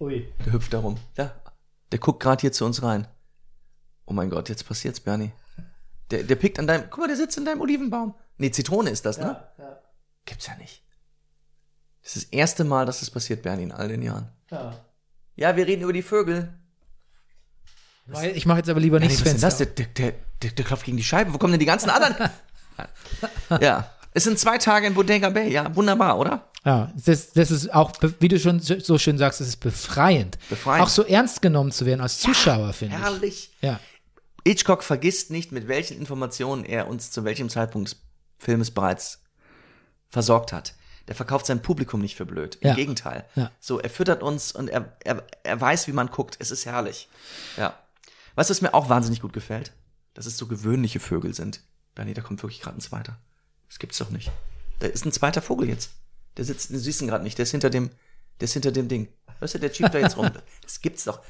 Ui. 0.01 0.27
Der 0.47 0.53
hüpft 0.53 0.73
da 0.73 0.79
rum. 0.79 0.97
Ja, 1.17 1.33
der 1.93 1.99
guckt 1.99 2.21
gerade 2.23 2.41
hier 2.41 2.53
zu 2.53 2.65
uns 2.65 2.83
rein. 2.83 3.07
Oh 4.07 4.13
mein 4.13 4.31
Gott, 4.31 4.49
jetzt 4.49 4.67
passiert's, 4.67 5.01
Bernie. 5.01 5.33
Der, 6.11 6.23
der 6.23 6.37
pickt 6.37 6.59
an 6.59 6.67
deinem, 6.67 6.91
guck 6.91 7.01
mal, 7.01 7.07
der 7.07 7.17
sitzt 7.17 7.39
in 7.39 7.45
deinem 7.45 7.61
Olivenbaum. 7.61 8.15
Nee, 8.37 8.51
Zitrone 8.51 8.91
ist 8.91 9.07
das, 9.07 9.19
ne? 9.19 9.43
Gibt's 10.27 10.47
ja 10.47 10.57
nicht. 10.57 10.83
Das 12.03 12.17
ist 12.17 12.27
das 12.27 12.33
erste 12.33 12.65
Mal, 12.65 12.85
dass 12.85 13.01
das 13.01 13.11
passiert, 13.11 13.43
Bernie, 13.43 13.63
in 13.65 13.73
all 13.73 13.89
den 13.89 14.03
Jahren. 14.03 14.29
Ja. 14.51 14.75
Ja, 15.37 15.57
wir 15.57 15.67
reden 15.67 15.83
über 15.83 15.93
die 15.93 16.03
Vögel. 16.03 16.53
Weil 18.07 18.37
Ich 18.37 18.45
mache 18.45 18.59
jetzt 18.59 18.69
aber 18.69 18.81
lieber 18.81 18.99
Bernie, 18.99 19.13
nichts 19.13 19.25
was 19.25 19.33
ist 19.33 19.43
denn 19.59 19.67
das? 19.67 19.75
Der, 19.75 19.87
der, 19.87 20.13
der, 20.43 20.51
der 20.51 20.65
klopft 20.65 20.85
gegen 20.85 20.99
die 20.99 21.05
Scheibe. 21.05 21.33
Wo 21.33 21.39
kommen 21.39 21.53
denn 21.53 21.61
die 21.61 21.67
ganzen 21.67 21.89
anderen? 21.91 22.31
ja. 23.61 23.91
Es 24.13 24.25
sind 24.25 24.39
zwei 24.39 24.59
Tage 24.59 24.87
in 24.87 24.95
Bodega 24.95 25.31
Bay. 25.31 25.51
Ja, 25.51 25.75
wunderbar, 25.75 26.19
oder? 26.19 26.51
Ja, 26.65 26.93
das, 26.95 27.33
das 27.33 27.51
ist 27.51 27.73
auch, 27.75 27.93
wie 28.21 28.29
du 28.29 28.39
schon 28.39 28.61
so 28.61 28.97
schön 28.99 29.19
sagst, 29.19 29.41
es 29.41 29.49
ist 29.49 29.57
befreiend. 29.57 30.39
Befreiend. 30.49 30.85
Auch 30.85 30.89
so 30.89 31.05
ernst 31.05 31.43
genommen 31.43 31.73
zu 31.73 31.85
werden 31.85 32.01
als 32.01 32.19
Zuschauer, 32.19 32.73
finde 32.73 32.97
ich. 32.97 33.03
Herrlich. 33.03 33.51
Ja. 33.61 33.81
Hitchcock 34.47 34.83
vergisst 34.83 35.31
nicht, 35.31 35.53
mit 35.53 35.69
welchen 35.69 35.97
Informationen 35.99 36.65
er 36.65 36.89
uns 36.89 37.11
zu 37.11 37.25
welchem 37.25 37.49
Zeitpunkt 37.49 37.91
des 37.91 38.01
Filmes 38.39 38.71
bereits 38.71 39.23
versorgt 40.09 40.53
hat. 40.53 40.75
Der 41.09 41.15
verkauft 41.15 41.47
sein 41.47 41.61
Publikum 41.63 42.01
nicht 42.01 42.17
für 42.17 42.25
blöd. 42.27 42.57
Im 42.61 42.69
Ja. 42.69 42.75
Gegenteil. 42.75 43.27
Ja. 43.35 43.51
So, 43.61 43.79
er 43.79 43.91
füttert 43.91 44.23
uns 44.23 44.53
und 44.53 44.69
er, 44.69 44.97
er, 45.05 45.23
er 45.43 45.61
weiß, 45.61 45.87
wie 45.87 45.93
man 45.93 46.09
guckt. 46.09 46.37
Es 46.41 46.51
ist 46.51 46.65
herrlich. 46.67 47.09
Ja. 47.57 47.79
Weißt 48.37 48.49
du, 48.51 48.53
was 48.53 48.63
mir 48.63 48.75
auch 48.75 48.89
wahnsinnig 48.89 49.21
gut 49.21 49.33
gefällt? 49.33 49.73
Dass 50.15 50.27
es 50.27 50.37
so 50.37 50.47
gewöhnliche 50.47 51.01
Vögel 51.01 51.35
sind. 51.35 51.61
Bernie, 51.95 52.15
da 52.15 52.23
kommt 52.23 52.43
wirklich 52.43 52.61
gerade 52.61 52.79
ein 52.79 52.81
zweiter. 52.81 53.19
Das 53.69 53.79
gibt's 53.79 53.99
doch 53.99 54.11
nicht. 54.11 54.31
Da 54.81 54.87
ist 54.87 55.05
ein 55.05 55.13
zweiter 55.13 55.43
Vogel 55.43 55.69
jetzt. 55.69 55.91
Der 56.37 56.45
sitzt, 56.45 56.71
du 56.71 56.79
siehst 56.79 57.01
ihn 57.03 57.09
gerade 57.09 57.25
nicht. 57.25 57.39
Der 57.39 57.45
ist 57.45 57.51
hinter 57.53 57.71
dem, 57.71 57.91
der 58.41 58.47
ist 58.47 58.55
hinter 58.55 58.73
dem 58.73 58.89
Ding. 58.89 59.09
Weißt 59.41 59.55
du, 59.55 59.59
der 59.59 59.73
schiebt 59.73 59.95
da 59.95 59.99
jetzt 59.99 60.17
rum. 60.17 60.31
Das 60.63 60.81
gibt's 60.81 61.05
doch. 61.05 61.21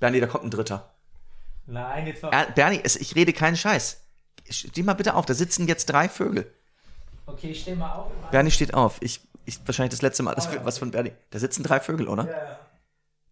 Bernie, 0.00 0.20
da 0.20 0.26
kommt 0.26 0.44
ein 0.44 0.50
dritter. 0.50 0.94
Nein, 1.66 2.06
jetzt 2.06 2.22
Ja, 2.22 2.46
Bernie, 2.54 2.80
es, 2.82 2.96
ich 2.96 3.14
rede 3.14 3.32
keinen 3.32 3.56
Scheiß. 3.56 4.00
Steh 4.50 4.82
mal 4.82 4.92
bitte 4.94 5.14
auf, 5.14 5.24
da 5.26 5.34
sitzen 5.34 5.66
jetzt 5.66 5.86
drei 5.86 6.08
Vögel. 6.08 6.52
Okay, 7.26 7.50
ich 7.50 7.62
stehe 7.62 7.76
mal 7.76 7.92
auf. 7.92 8.12
Bernie 8.30 8.50
steht 8.50 8.74
auf. 8.74 8.96
Ich, 9.00 9.20
ich 9.46 9.58
wahrscheinlich 9.64 9.92
das 9.92 10.02
letzte 10.02 10.22
Mal, 10.22 10.34
das, 10.34 10.48
was 10.64 10.78
von 10.78 10.90
Bernie. 10.90 11.12
Da 11.30 11.38
sitzen 11.38 11.62
drei 11.62 11.80
Vögel, 11.80 12.08
oder? 12.08 12.28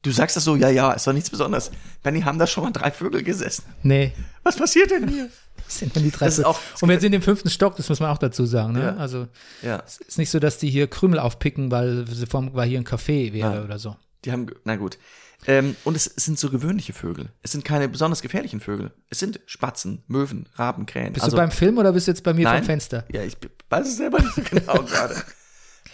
Du 0.00 0.10
sagst 0.10 0.34
das 0.36 0.44
so, 0.44 0.56
ja, 0.56 0.68
ja, 0.68 0.92
ist 0.92 1.06
doch 1.06 1.12
nichts 1.12 1.30
Besonderes. 1.30 1.70
Bernie, 2.02 2.24
haben 2.24 2.38
da 2.38 2.46
schon 2.46 2.64
mal 2.64 2.70
drei 2.72 2.90
Vögel 2.90 3.22
gesessen. 3.22 3.64
Nee, 3.82 4.12
Was 4.42 4.56
passiert 4.56 4.90
denn 4.90 5.06
hier? 5.08 5.28
das 5.64 5.78
sind 5.78 5.94
dann 5.94 6.02
die 6.02 6.10
drei. 6.10 6.24
Das 6.24 6.38
ist 6.38 6.44
auch- 6.44 6.58
und 6.80 6.88
wir 6.88 6.98
sind 6.98 7.12
im 7.12 7.22
fünften 7.22 7.50
Stock, 7.50 7.76
das 7.76 7.88
muss 7.88 8.00
man 8.00 8.10
auch 8.10 8.18
dazu 8.18 8.44
sagen. 8.46 8.72
Ne? 8.72 8.82
Ja. 8.82 8.96
Also 8.96 9.28
Ja, 9.60 9.82
es 9.86 9.98
ist 9.98 10.18
nicht 10.18 10.30
so, 10.30 10.40
dass 10.40 10.58
die 10.58 10.70
hier 10.70 10.88
Krümel 10.88 11.20
aufpicken, 11.20 11.70
weil, 11.70 12.04
weil 12.08 12.68
hier 12.68 12.80
ein 12.80 12.84
Café 12.86 13.32
wäre 13.32 13.56
Ja. 13.56 13.62
oder 13.62 13.78
so. 13.78 13.94
die 14.24 14.32
haben, 14.32 14.46
na 14.64 14.74
gut. 14.76 14.98
Ähm, 15.46 15.74
und 15.84 15.96
es, 15.96 16.06
es 16.06 16.24
sind 16.24 16.38
so 16.38 16.50
gewöhnliche 16.50 16.92
Vögel. 16.92 17.30
Es 17.42 17.50
sind 17.52 17.64
keine 17.64 17.88
besonders 17.88 18.22
gefährlichen 18.22 18.60
Vögel. 18.60 18.92
Es 19.10 19.18
sind 19.18 19.40
Spatzen, 19.46 20.02
Möwen, 20.06 20.48
Raben, 20.54 20.86
Krähen. 20.86 21.12
Bist 21.12 21.26
du 21.26 21.34
beim 21.36 21.50
Film 21.50 21.78
oder 21.78 21.92
bist 21.92 22.06
du 22.06 22.12
jetzt 22.12 22.22
bei 22.22 22.32
mir 22.32 22.46
Also 22.46 22.54
Nein. 22.54 22.62
vom 22.62 22.66
Fenster? 22.66 23.04
Ja, 23.12 23.22
ich 23.22 23.36
weiß 23.68 23.88
es 23.88 23.96
selber 23.96 24.20
nicht 24.20 24.34
so 24.34 24.42
genau 24.42 24.82
gerade. 24.84 25.16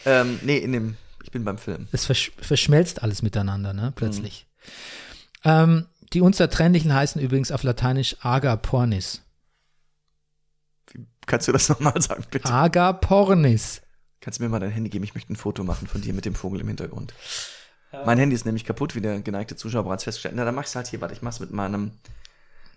ähm, 0.04 0.38
nee, 0.42 0.58
in 0.58 0.72
dem, 0.72 0.96
ich 1.24 1.30
bin 1.30 1.44
beim 1.44 1.56
Film. 1.56 1.88
Es 1.92 2.04
versch 2.04 2.32
verschmelzt 2.40 3.02
alles 3.02 3.22
miteinander, 3.22 3.72
ne? 3.72 3.92
Plötzlich. 3.96 4.46
Mhm. 5.44 5.50
Ähm, 5.50 5.86
die 6.12 6.20
Unzertrennlichen 6.20 6.92
heißen 6.92 7.20
übrigens 7.20 7.50
auf 7.50 7.62
Lateinisch 7.62 8.16
Agapornis. 8.20 9.22
Kannst 11.26 11.48
du 11.48 11.52
das 11.52 11.68
nochmal 11.68 12.00
sagen, 12.00 12.24
bitte? 12.30 12.50
Agapornis. 12.50 13.82
Kannst 14.20 14.38
du 14.38 14.42
mir 14.42 14.48
mal 14.48 14.58
dein 14.60 14.70
Handy 14.70 14.90
geben? 14.90 15.04
Ich 15.04 15.14
möchte 15.14 15.32
ein 15.32 15.36
Foto 15.36 15.62
machen 15.64 15.86
von 15.86 16.00
dir 16.00 16.12
mit 16.12 16.24
dem 16.24 16.34
Vogel 16.34 16.60
im 16.60 16.68
Hintergrund. 16.68 17.14
Mein 18.04 18.18
Handy 18.18 18.34
ist 18.34 18.44
nämlich 18.44 18.64
kaputt, 18.64 18.94
wie 18.94 19.00
der 19.00 19.20
geneigte 19.20 19.56
Zuschauer 19.56 19.84
bereits 19.84 20.04
festgestellt 20.04 20.32
hat. 20.34 20.38
Na, 20.38 20.44
dann 20.44 20.54
mach 20.54 20.64
ich's 20.64 20.76
halt 20.76 20.86
hier. 20.88 21.00
Warte, 21.00 21.14
ich 21.14 21.22
mach's 21.22 21.40
mit 21.40 21.52
meinem, 21.52 21.92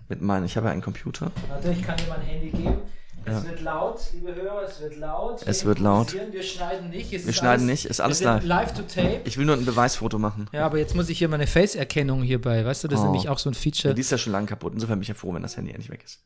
mit 0.10 0.22
meinem, 0.22 0.46
ich 0.46 0.56
habe 0.58 0.68
ja 0.68 0.72
einen 0.74 0.82
Computer. 0.82 1.32
Warte, 1.50 1.72
ich 1.72 1.82
kann 1.84 1.98
dir 1.98 2.06
mein 2.10 2.22
Handy 2.22 2.50
geben. 2.50 2.78
Es 3.24 3.34
Ja. 3.44 3.50
wird 3.50 3.62
laut, 3.62 4.00
liebe 4.14 4.34
Hörer, 4.34 4.64
es 4.64 4.82
wird 4.82 4.98
laut. 4.98 5.44
Es 5.46 5.62
Wir 5.62 5.68
wird 5.68 5.80
laut. 5.80 6.14
Wir 6.32 6.42
schneiden 6.42 6.90
nicht. 6.90 7.14
Es 7.14 7.24
Wir 7.24 7.30
ist 7.30 7.36
schneiden 7.36 7.68
alles, 7.68 7.84
nicht, 7.84 7.86
ist 7.86 8.00
alles 8.02 8.22
live. 8.24 8.44
Live 8.44 8.74
to 8.74 8.82
tape. 8.82 9.22
Ich 9.26 9.38
will 9.38 9.46
nur 9.46 9.56
ein 9.56 9.64
Beweisfoto 9.66 10.18
machen. 10.18 10.48
Ja, 10.54 10.66
aber 10.66 10.80
jetzt 10.80 10.96
muss 10.96 11.08
ich 11.08 11.20
hier 11.20 11.28
meine 11.30 11.46
Face-Erkennung 11.46 12.24
hierbei, 12.24 12.66
weißt 12.66 12.84
du, 12.86 12.88
das 12.88 13.00
ist 13.00 13.04
Oh. 13.04 13.12
nämlich 13.12 13.30
auch 13.30 13.38
so 13.38 13.50
ein 13.52 13.54
Feature. 13.54 13.94
Die 13.94 14.02
ist 14.02 14.12
ja 14.12 14.18
schon 14.18 14.34
lange 14.34 14.48
kaputt. 14.48 14.74
Insofern 14.74 14.98
bin 14.98 15.04
ich 15.04 15.10
ja 15.10 15.14
froh, 15.14 15.34
wenn 15.36 15.44
das 15.44 15.56
Handy 15.56 15.72
endlich 15.72 15.92
weg 15.92 16.02
ist. 16.04 16.20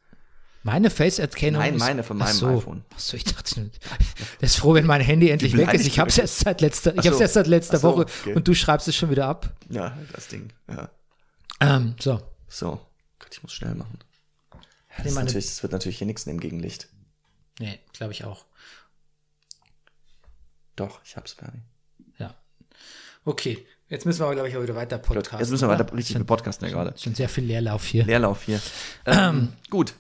Meine 0.65 0.89
Face-Erkennung 0.89 1.61
Nein, 1.61 1.77
meine 1.77 2.01
von 2.01 2.17
meinem 2.17 2.29
Ach 2.29 2.33
so. 2.33 2.47
iPhone. 2.57 2.83
Achso, 2.95 3.15
ich 3.15 3.23
dachte, 3.23 3.69
das 4.41 4.49
ist 4.53 4.55
froh, 4.55 4.73
wenn 4.73 4.87
mein 4.87 4.99
Handy 4.99 5.29
endlich 5.29 5.55
weg 5.55 5.71
ist. 5.75 5.85
Ich 5.85 5.99
hab's 5.99 6.15
du 6.15 6.21
erst 6.21 6.39
seit 6.39 6.59
letzter, 6.59 6.91
ich 6.93 7.01
Ach 7.01 7.03
so. 7.03 7.09
hab's 7.11 7.19
erst 7.21 7.33
seit 7.35 7.45
letzter 7.45 7.77
Ach 7.77 7.81
so, 7.81 7.87
Woche 7.89 8.01
okay. 8.01 8.33
und 8.33 8.47
du 8.47 8.55
schreibst 8.55 8.87
es 8.87 8.95
schon 8.95 9.11
wieder 9.11 9.27
ab. 9.27 9.53
Ja, 9.69 9.95
das 10.11 10.27
Ding. 10.27 10.49
Ja. 10.67 10.89
Ähm, 11.59 11.93
so. 11.99 12.19
So. 12.47 12.81
Gott, 13.19 13.29
ich 13.31 13.43
muss 13.43 13.53
schnell 13.53 13.75
machen. 13.75 13.99
Das, 14.97 15.13
meine- 15.13 15.25
natürlich, 15.27 15.45
das 15.45 15.61
wird 15.61 15.71
natürlich 15.71 15.99
hier 15.99 16.07
nichts 16.07 16.25
nehmen 16.25 16.39
gegen 16.39 16.59
Licht. 16.59 16.87
Nee, 17.59 17.79
glaube 17.93 18.13
ich 18.13 18.23
auch. 18.23 18.45
Doch, 20.75 20.99
ich 21.05 21.15
hab's, 21.15 21.35
Bernie. 21.35 21.61
Ja. 22.17 22.33
Okay. 23.23 23.63
Jetzt 23.87 24.07
müssen 24.07 24.21
wir 24.21 24.25
aber, 24.25 24.33
glaube 24.33 24.49
ich, 24.49 24.57
auch 24.57 24.63
wieder 24.63 24.73
weiter 24.75 24.97
podcasten. 24.97 25.39
jetzt 25.41 25.51
müssen 25.51 25.67
wir 25.69 25.77
weiter 25.77 25.93
richtig 25.93 26.15
schon, 26.15 26.25
podcasten 26.25 26.67
ja 26.67 26.73
gerade. 26.73 26.97
schon 26.97 27.13
sehr 27.13 27.29
viel 27.29 27.43
Leerlauf 27.43 27.85
hier. 27.85 28.03
Leerlauf 28.03 28.41
hier. 28.41 28.59
Ähm, 29.05 29.53
gut. 29.69 29.93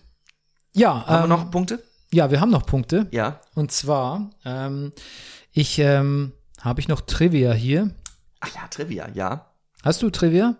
Ja, 0.75 1.05
Haben 1.07 1.15
ähm, 1.25 1.29
wir 1.29 1.37
noch 1.37 1.51
Punkte? 1.51 1.83
ja, 2.13 2.29
wir 2.31 2.39
haben 2.41 2.51
noch 2.51 2.65
Punkte. 2.65 3.07
Ja. 3.11 3.39
Und 3.55 3.71
zwar, 3.71 4.29
ähm, 4.45 4.91
ich, 5.51 5.79
ähm, 5.79 6.31
habe 6.61 6.79
ich 6.79 6.87
noch 6.87 7.01
Trivia 7.01 7.53
hier. 7.53 7.89
Ach 8.41 8.53
ja, 8.55 8.67
Trivia, 8.69 9.09
ja. 9.13 9.51
Hast 9.83 10.01
du 10.01 10.09
Trivia? 10.09 10.55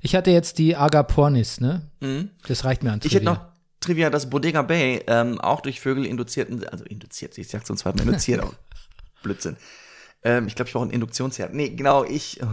Ich 0.00 0.14
hatte 0.16 0.30
jetzt 0.30 0.58
die 0.58 0.74
Agapornis, 0.76 1.60
ne? 1.60 1.90
Mhm. 2.00 2.30
Das 2.48 2.64
reicht 2.64 2.82
mir 2.82 2.92
an 2.92 3.00
Ich 3.02 3.12
Trivia. 3.12 3.30
hätte 3.32 3.40
noch, 3.40 3.50
Trivia, 3.80 4.10
dass 4.10 4.28
Bodega 4.28 4.62
Bay 4.62 5.02
ähm, 5.06 5.40
auch 5.40 5.60
durch 5.60 5.80
Vögel 5.80 6.04
induzierten, 6.06 6.66
also 6.68 6.84
induziert, 6.84 7.38
ich 7.38 7.48
sag 7.48 7.66
so 7.66 7.74
zweimal 7.74 8.02
induziert, 8.02 8.40
auch 8.44 8.54
Blödsinn. 9.22 9.56
Ähm, 10.22 10.46
ich 10.48 10.54
glaube, 10.54 10.68
ich 10.68 10.74
brauche 10.74 10.82
einen 10.84 10.92
Induktionsherd. 10.92 11.54
Nee, 11.54 11.70
genau, 11.70 12.04
ich. 12.04 12.40
Oh, 12.42 12.46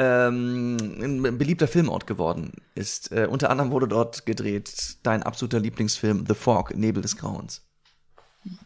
ähm, 0.00 0.76
ein 1.02 1.36
beliebter 1.38 1.68
Filmort 1.68 2.06
geworden 2.06 2.52
ist. 2.74 3.12
Äh, 3.12 3.26
unter 3.30 3.50
anderem 3.50 3.70
wurde 3.70 3.86
dort 3.86 4.24
gedreht 4.24 4.96
dein 5.02 5.22
absoluter 5.22 5.60
Lieblingsfilm 5.60 6.24
The 6.26 6.34
Fog, 6.34 6.74
Nebel 6.74 7.02
des 7.02 7.16
Grauens. 7.18 7.62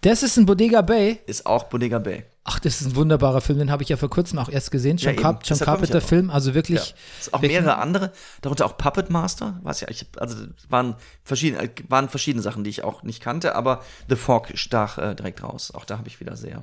Das 0.03 0.23
ist 0.23 0.37
ein 0.37 0.47
Bodega 0.47 0.83
Bay. 0.83 1.19
Ist 1.27 1.45
auch 1.47 1.65
Bodega 1.65 1.99
Bay. 1.99 2.25
Ach, 2.45 2.61
das 2.61 2.81
ist 2.81 2.87
ein 2.89 2.95
wunderbarer 2.97 3.41
Film, 3.41 3.59
den 3.59 3.71
habe 3.73 3.83
ich 3.83 3.89
ja 3.89 3.97
vor 3.97 4.11
kurzem 4.11 4.39
auch 4.39 4.49
erst 4.49 4.71
gesehen. 4.71 4.99
John, 4.99 5.15
Ja, 5.17 5.21
Carp. 5.21 5.41
John 5.45 5.59
Carpenter 5.59 5.95
ja 5.95 6.01
Film, 6.01 6.31
also 6.31 6.55
wirklich. 6.55 6.91
Ja. 6.91 6.95
Es 7.21 7.33
auch 7.33 7.43
wirklich- 7.43 7.59
mehrere 7.61 7.79
andere, 7.79 8.13
darunter 8.43 8.67
auch 8.67 8.77
Puppet 8.79 9.11
Master, 9.11 9.59
weiß 9.63 9.81
ja, 9.81 9.89
ich 9.89 10.07
also 10.19 10.37
waren 10.69 10.95
verschiedene, 11.25 11.69
waren 11.89 12.09
verschiedene 12.09 12.43
Sachen, 12.43 12.63
die 12.63 12.71
ich 12.71 12.85
auch 12.85 13.03
nicht 13.03 13.21
kannte, 13.21 13.57
aber 13.57 13.83
The 14.09 14.15
Fog 14.15 14.49
stach 14.55 14.99
äh, 14.99 15.15
direkt 15.17 15.43
raus. 15.43 15.73
Auch 15.75 15.85
da 15.87 15.99
habe 15.99 16.07
ich 16.07 16.21
wieder 16.21 16.37
sehr. 16.37 16.63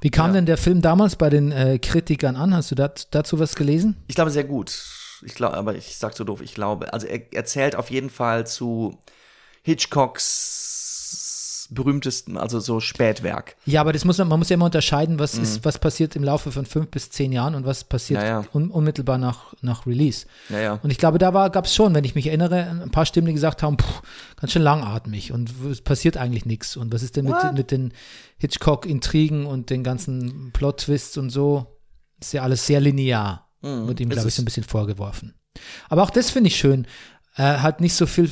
Wie 0.00 0.10
kam 0.10 0.28
Ja. 0.28 0.32
denn 0.34 0.46
der 0.46 0.56
Film 0.56 0.80
damals 0.82 1.16
bei 1.16 1.30
den 1.30 1.52
äh, 1.52 1.78
Kritikern 1.78 2.36
an? 2.36 2.54
Hast 2.54 2.70
du 2.70 2.74
dat, 2.74 3.08
dazu 3.12 3.38
was 3.38 3.54
gelesen? 3.56 3.96
Ich 4.08 4.14
glaube 4.14 4.30
sehr 4.30 4.44
gut. 4.44 4.74
Ich 5.24 5.34
glaube, 5.34 5.56
aber 5.56 5.74
ich 5.74 5.96
sag 5.96 6.14
so 6.16 6.24
doof, 6.24 6.40
ich 6.42 6.54
glaube. 6.54 6.92
Also 6.92 7.06
er 7.06 7.32
erzählt 7.32 7.76
auf 7.76 7.90
jeden 7.90 8.10
Fall 8.10 8.46
zu 8.46 8.98
Hitchcocks 9.62 10.83
berühmtesten, 11.68 12.36
also 12.36 12.60
so 12.60 12.80
Spätwerk. 12.80 13.56
Ja, 13.66 13.80
aber 13.80 13.92
das 13.92 14.04
muss 14.04 14.18
man, 14.18 14.28
man 14.28 14.38
muss 14.38 14.48
ja 14.48 14.54
immer 14.54 14.66
unterscheiden, 14.66 15.18
was 15.18 15.36
ist, 15.36 15.64
was 15.64 15.78
passiert 15.78 16.16
im 16.16 16.24
Laufe 16.24 16.52
von 16.52 16.66
fünf 16.66 16.88
bis 16.90 17.10
zehn 17.10 17.32
Jahren 17.32 17.54
und 17.54 17.64
was 17.66 17.84
passiert 17.84 18.20
Mhm. 18.20 18.26
Ja, 18.26 18.40
ja. 18.42 18.44
Un, 18.52 18.70
unmittelbar 18.70 19.18
nach, 19.18 19.54
nach 19.60 19.86
Release. 19.86 20.26
Ja, 20.48 20.58
ja. 20.60 20.80
Und 20.82 20.90
ich 20.90 20.98
glaube, 20.98 21.18
da 21.18 21.48
gab 21.48 21.64
es 21.64 21.74
schon, 21.74 21.94
wenn 21.94 22.04
ich 22.04 22.14
mich 22.14 22.26
erinnere, 22.26 22.68
ein 22.82 22.90
paar 22.90 23.06
Stimmen, 23.06 23.26
die 23.26 23.32
gesagt 23.34 23.62
haben, 23.62 23.76
puh, 23.76 24.00
ganz 24.36 24.52
schön 24.52 24.62
langatmig 24.62 25.32
und 25.32 25.50
es 25.70 25.80
passiert 25.80 26.16
eigentlich 26.16 26.46
nichts. 26.46 26.76
Und 26.76 26.92
was 26.92 27.02
ist 27.02 27.16
denn 27.16 27.24
mit, 27.24 27.34
What? 27.34 27.54
mit 27.54 27.70
den 27.70 27.92
Hitchcock-Intrigen 28.38 29.46
und 29.46 29.70
den 29.70 29.82
ganzen 29.82 30.50
Plot-Twists 30.52 31.16
und 31.18 31.30
so? 31.30 31.66
Ist 32.20 32.32
ja 32.32 32.42
alles 32.42 32.66
sehr 32.66 32.80
linear. 32.80 33.48
Wird 33.60 33.98
ihm, 34.00 34.10
glaube 34.10 34.28
ich, 34.28 34.34
so 34.34 34.42
ein 34.42 34.44
bisschen 34.44 34.64
vorgeworfen. 34.64 35.34
Aber 35.88 36.02
auch 36.02 36.10
das 36.10 36.30
finde 36.30 36.48
ich 36.48 36.56
schön. 36.56 36.86
Äh, 37.36 37.42
hat 37.58 37.80
nicht 37.80 37.94
so 37.94 38.06
viel, 38.06 38.28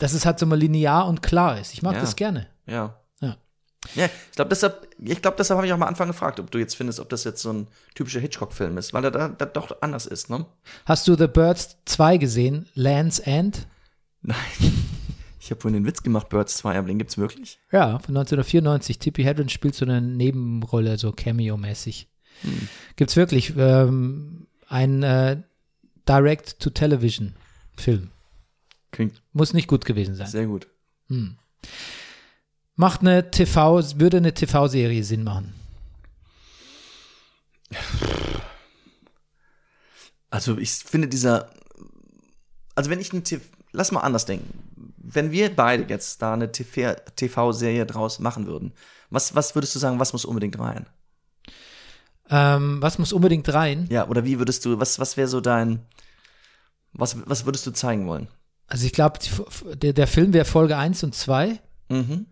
dass 0.00 0.12
es 0.14 0.26
halt 0.26 0.38
so 0.40 0.46
mal 0.46 0.58
linear 0.58 1.06
und 1.06 1.22
klar 1.22 1.60
ist. 1.60 1.72
Ich 1.72 1.82
mag 1.82 1.94
Ja. 1.94 2.00
das 2.00 2.16
gerne. 2.16 2.48
Ja. 2.66 2.96
Ja. 3.20 3.36
Ja, 3.94 4.06
ich 4.06 4.32
glaube, 4.36 4.48
deshalb, 4.50 4.88
ich 4.98 5.22
glaube, 5.22 5.36
deshalb 5.38 5.56
habe 5.58 5.66
ich 5.66 5.72
auch 5.72 5.76
am 5.76 5.82
Anfang 5.84 6.08
gefragt, 6.08 6.38
ob 6.40 6.50
du 6.50 6.58
jetzt 6.58 6.74
findest, 6.74 6.98
ob 7.00 7.08
das 7.08 7.24
jetzt 7.24 7.40
so 7.42 7.50
ein 7.52 7.68
typischer 7.94 8.20
Hitchcock-Film 8.20 8.76
ist, 8.78 8.92
weil 8.92 9.04
er 9.04 9.10
da, 9.10 9.28
da 9.28 9.46
doch 9.46 9.80
anders 9.80 10.04
ist, 10.06 10.28
ne? 10.28 10.44
Hast 10.84 11.06
du 11.08 11.14
The 11.14 11.28
Birds 11.28 11.78
2 11.86 12.16
gesehen? 12.18 12.68
Land's 12.74 13.20
End? 13.20 13.66
Nein. 14.22 14.36
Ich 15.42 15.50
habe 15.50 15.62
vorhin 15.62 15.80
den 15.82 15.86
Witz 15.86 16.02
gemacht, 16.02 16.28
Birds 16.28 16.58
2, 16.58 16.76
aber 16.78 16.86
den 16.88 16.98
gibt's 16.98 17.16
wirklich. 17.16 17.58
Ja, 17.72 17.98
von 18.00 18.14
1994. 18.16 18.98
Tippi 18.98 19.22
Hedren 19.24 19.48
spielt 19.48 19.74
so 19.74 19.86
eine 19.86 20.02
Nebenrolle, 20.02 20.98
so 20.98 21.12
Cameo-mäßig. 21.12 22.08
Gibt's 22.96 23.16
wirklich 23.16 23.54
ähm, 23.56 24.46
ein 24.68 25.02
äh, 25.02 25.38
Direct-to-Television-Film. 26.06 28.10
Klingt 28.90 29.22
Muss 29.32 29.52
nicht 29.52 29.68
gut 29.68 29.84
gewesen 29.84 30.14
sein. 30.14 30.26
sehr 30.26 30.46
gut. 30.46 30.66
Macht 32.76 33.00
eine 33.00 33.30
TV, 33.30 33.82
würde 33.98 34.18
eine 34.18 34.34
TV-Serie 34.34 35.04
Sinn 35.04 35.24
machen. 35.24 35.54
Also 40.30 40.58
ich 40.58 40.70
finde 40.72 41.08
dieser, 41.08 41.50
also 42.74 42.90
wenn 42.90 43.00
ich 43.00 43.12
eine 43.12 43.22
TV, 43.22 43.44
lass 43.72 43.92
mal 43.92 44.00
anders 44.00 44.26
denken. 44.26 44.94
Wenn 44.96 45.32
wir 45.32 45.54
beide 45.54 45.84
jetzt 45.88 46.22
da 46.22 46.34
eine 46.34 46.52
TV-Serie 46.52 47.84
draus 47.86 48.20
machen 48.20 48.46
würden, 48.46 48.72
was, 49.10 49.34
was 49.34 49.54
würdest 49.54 49.74
du 49.74 49.78
sagen, 49.80 49.98
was 49.98 50.12
muss 50.12 50.24
unbedingt 50.24 50.58
rein? 50.58 50.86
Ähm, 52.28 52.80
was 52.80 52.98
muss 52.98 53.12
unbedingt 53.12 53.52
rein? 53.52 53.88
Ja, 53.90 54.06
oder 54.06 54.24
wie 54.24 54.38
würdest 54.38 54.64
du, 54.64 54.78
was, 54.78 55.00
was 55.00 55.16
wäre 55.16 55.26
so 55.26 55.40
dein, 55.40 55.84
was, 56.92 57.16
was 57.28 57.44
würdest 57.44 57.66
du 57.66 57.72
zeigen 57.72 58.06
wollen? 58.06 58.28
Also 58.70 58.86
ich 58.86 58.92
glaube, 58.92 59.18
der, 59.74 59.92
der 59.92 60.06
Film 60.06 60.32
wäre 60.32 60.46
Folge 60.46 60.76
1 60.78 61.02
und 61.04 61.14
2. 61.14 61.58
Mhm. 61.90 62.26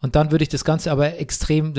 Und 0.00 0.14
dann 0.14 0.30
würde 0.30 0.42
ich 0.44 0.48
das 0.48 0.64
Ganze 0.64 0.92
aber 0.92 1.18
extrem, 1.18 1.74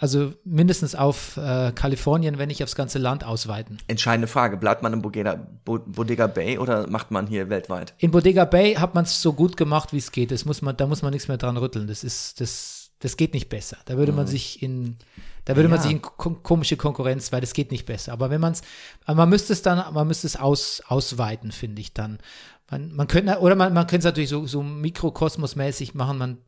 also 0.00 0.32
mindestens 0.44 0.94
auf 0.94 1.36
äh, 1.36 1.70
Kalifornien, 1.74 2.38
wenn 2.38 2.48
nicht 2.48 2.62
aufs 2.62 2.74
ganze 2.74 2.98
Land 2.98 3.24
ausweiten. 3.24 3.76
Entscheidende 3.88 4.26
Frage, 4.26 4.56
bleibt 4.56 4.82
man 4.82 4.94
in 4.94 5.02
Bodega, 5.02 5.34
Bo- 5.66 5.80
Bodega 5.84 6.28
Bay 6.28 6.56
oder 6.58 6.88
macht 6.88 7.10
man 7.10 7.26
hier 7.26 7.50
weltweit? 7.50 7.92
In 7.98 8.10
Bodega 8.10 8.46
Bay 8.46 8.74
hat 8.76 8.94
man 8.94 9.04
es 9.04 9.20
so 9.20 9.34
gut 9.34 9.58
gemacht, 9.58 9.92
wie 9.92 9.98
es 9.98 10.12
geht. 10.12 10.30
Das 10.30 10.46
muss 10.46 10.62
man, 10.62 10.76
da 10.78 10.86
muss 10.86 11.02
man 11.02 11.12
nichts 11.12 11.28
mehr 11.28 11.36
dran 11.36 11.58
rütteln. 11.58 11.88
Das 11.88 12.04
ist, 12.04 12.40
das, 12.40 12.90
das 13.00 13.18
geht 13.18 13.34
nicht 13.34 13.50
besser. 13.50 13.76
Da 13.84 13.98
würde 13.98 14.12
man 14.12 14.26
sich 14.26 14.62
in, 14.62 14.96
da 15.44 15.56
würde 15.56 15.68
man 15.68 15.76
Ja. 15.78 15.82
sich 15.82 15.92
in 15.92 16.00
ko 16.00 16.30
komische 16.42 16.78
Konkurrenz, 16.78 17.32
weil 17.32 17.42
das 17.42 17.52
geht 17.52 17.70
nicht 17.70 17.84
besser. 17.84 18.12
Aber 18.14 18.30
wenn 18.30 18.40
man 18.40 18.52
es, 18.52 18.62
man 19.06 19.28
müsste 19.28 19.52
es 19.52 19.60
dann, 19.60 19.92
man 19.92 20.06
müsste 20.06 20.26
es 20.26 20.36
aus, 20.36 20.82
ausweiten, 20.86 21.52
finde 21.52 21.82
ich 21.82 21.92
dann. 21.92 22.18
Man, 22.70 22.94
man 22.94 23.06
könnte, 23.08 23.40
oder 23.40 23.56
man, 23.56 23.72
man 23.72 23.86
könnte 23.86 23.98
es 23.98 24.04
natürlich 24.04 24.30
so, 24.30 24.46
so 24.46 24.62
mikrokosmosmäßig 24.62 25.94
machen. 25.94 26.18
Man 26.18 26.38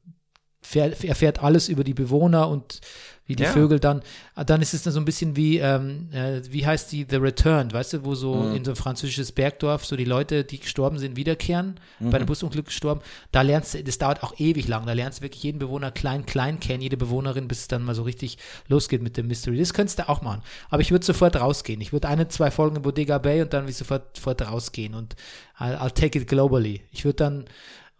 fährt, 0.62 1.04
erfährt 1.04 1.42
alles 1.42 1.68
über 1.68 1.84
die 1.84 1.94
Bewohner 1.94 2.48
und 2.48 2.80
wie 3.26 3.36
die 3.36 3.44
Ja. 3.44 3.52
Vögel 3.52 3.78
dann, 3.78 4.02
ah, 4.34 4.42
dann 4.42 4.60
ist 4.62 4.74
es 4.74 4.82
dann 4.82 4.92
so 4.92 4.98
ein 5.00 5.04
bisschen 5.04 5.36
wie, 5.36 5.58
ähm, 5.58 6.08
äh, 6.12 6.40
wie 6.50 6.66
heißt 6.66 6.90
die, 6.90 7.06
The 7.08 7.16
Returned, 7.16 7.72
weißt 7.72 7.92
du, 7.92 8.04
wo 8.04 8.16
so 8.16 8.34
Mhm. 8.34 8.56
in 8.56 8.64
so 8.64 8.72
ein 8.72 8.76
französisches 8.76 9.30
Bergdorf 9.30 9.84
so 9.86 9.94
die 9.94 10.04
Leute, 10.04 10.42
die 10.42 10.58
gestorben 10.58 10.98
sind, 10.98 11.16
wiederkehren, 11.16 11.78
bei 12.00 12.06
Mhm. 12.08 12.14
einem 12.14 12.26
Busunglück 12.26 12.66
gestorben, 12.66 13.00
da 13.30 13.42
lernst 13.42 13.74
du, 13.74 13.84
das 13.84 13.98
dauert 13.98 14.24
auch 14.24 14.34
ewig 14.40 14.66
lang, 14.66 14.86
da 14.86 14.92
lernst 14.92 15.20
du 15.20 15.22
wirklich 15.22 15.44
jeden 15.44 15.60
Bewohner 15.60 15.92
klein, 15.92 16.26
klein 16.26 16.58
kennen, 16.58 16.82
jede 16.82 16.96
Bewohnerin, 16.96 17.46
bis 17.46 17.60
es 17.60 17.68
dann 17.68 17.84
mal 17.84 17.94
so 17.94 18.02
richtig 18.02 18.38
losgeht 18.66 19.02
mit 19.02 19.16
dem 19.16 19.28
Mystery. 19.28 19.56
Das 19.56 19.72
könntest 19.72 20.00
du 20.00 20.08
auch 20.08 20.22
machen. 20.22 20.42
Aber 20.68 20.82
ich 20.82 20.90
würde 20.90 21.06
sofort 21.06 21.36
rausgehen. 21.36 21.80
Ich 21.80 21.92
würde 21.92 22.08
eine, 22.08 22.26
zwei 22.26 22.50
Folgen 22.50 22.76
in 22.76 22.82
Bodega 22.82 23.18
Bay 23.18 23.40
und 23.42 23.52
dann 23.52 23.68
wie 23.68 23.72
sofort, 23.72 24.16
sofort 24.16 24.42
rausgehen 24.42 24.94
und 24.94 25.14
I'll, 25.60 25.78
I'll 25.78 25.94
take 25.94 26.18
it 26.18 26.26
globally. 26.26 26.82
Ich 26.90 27.04
würde 27.04 27.16
dann 27.16 27.44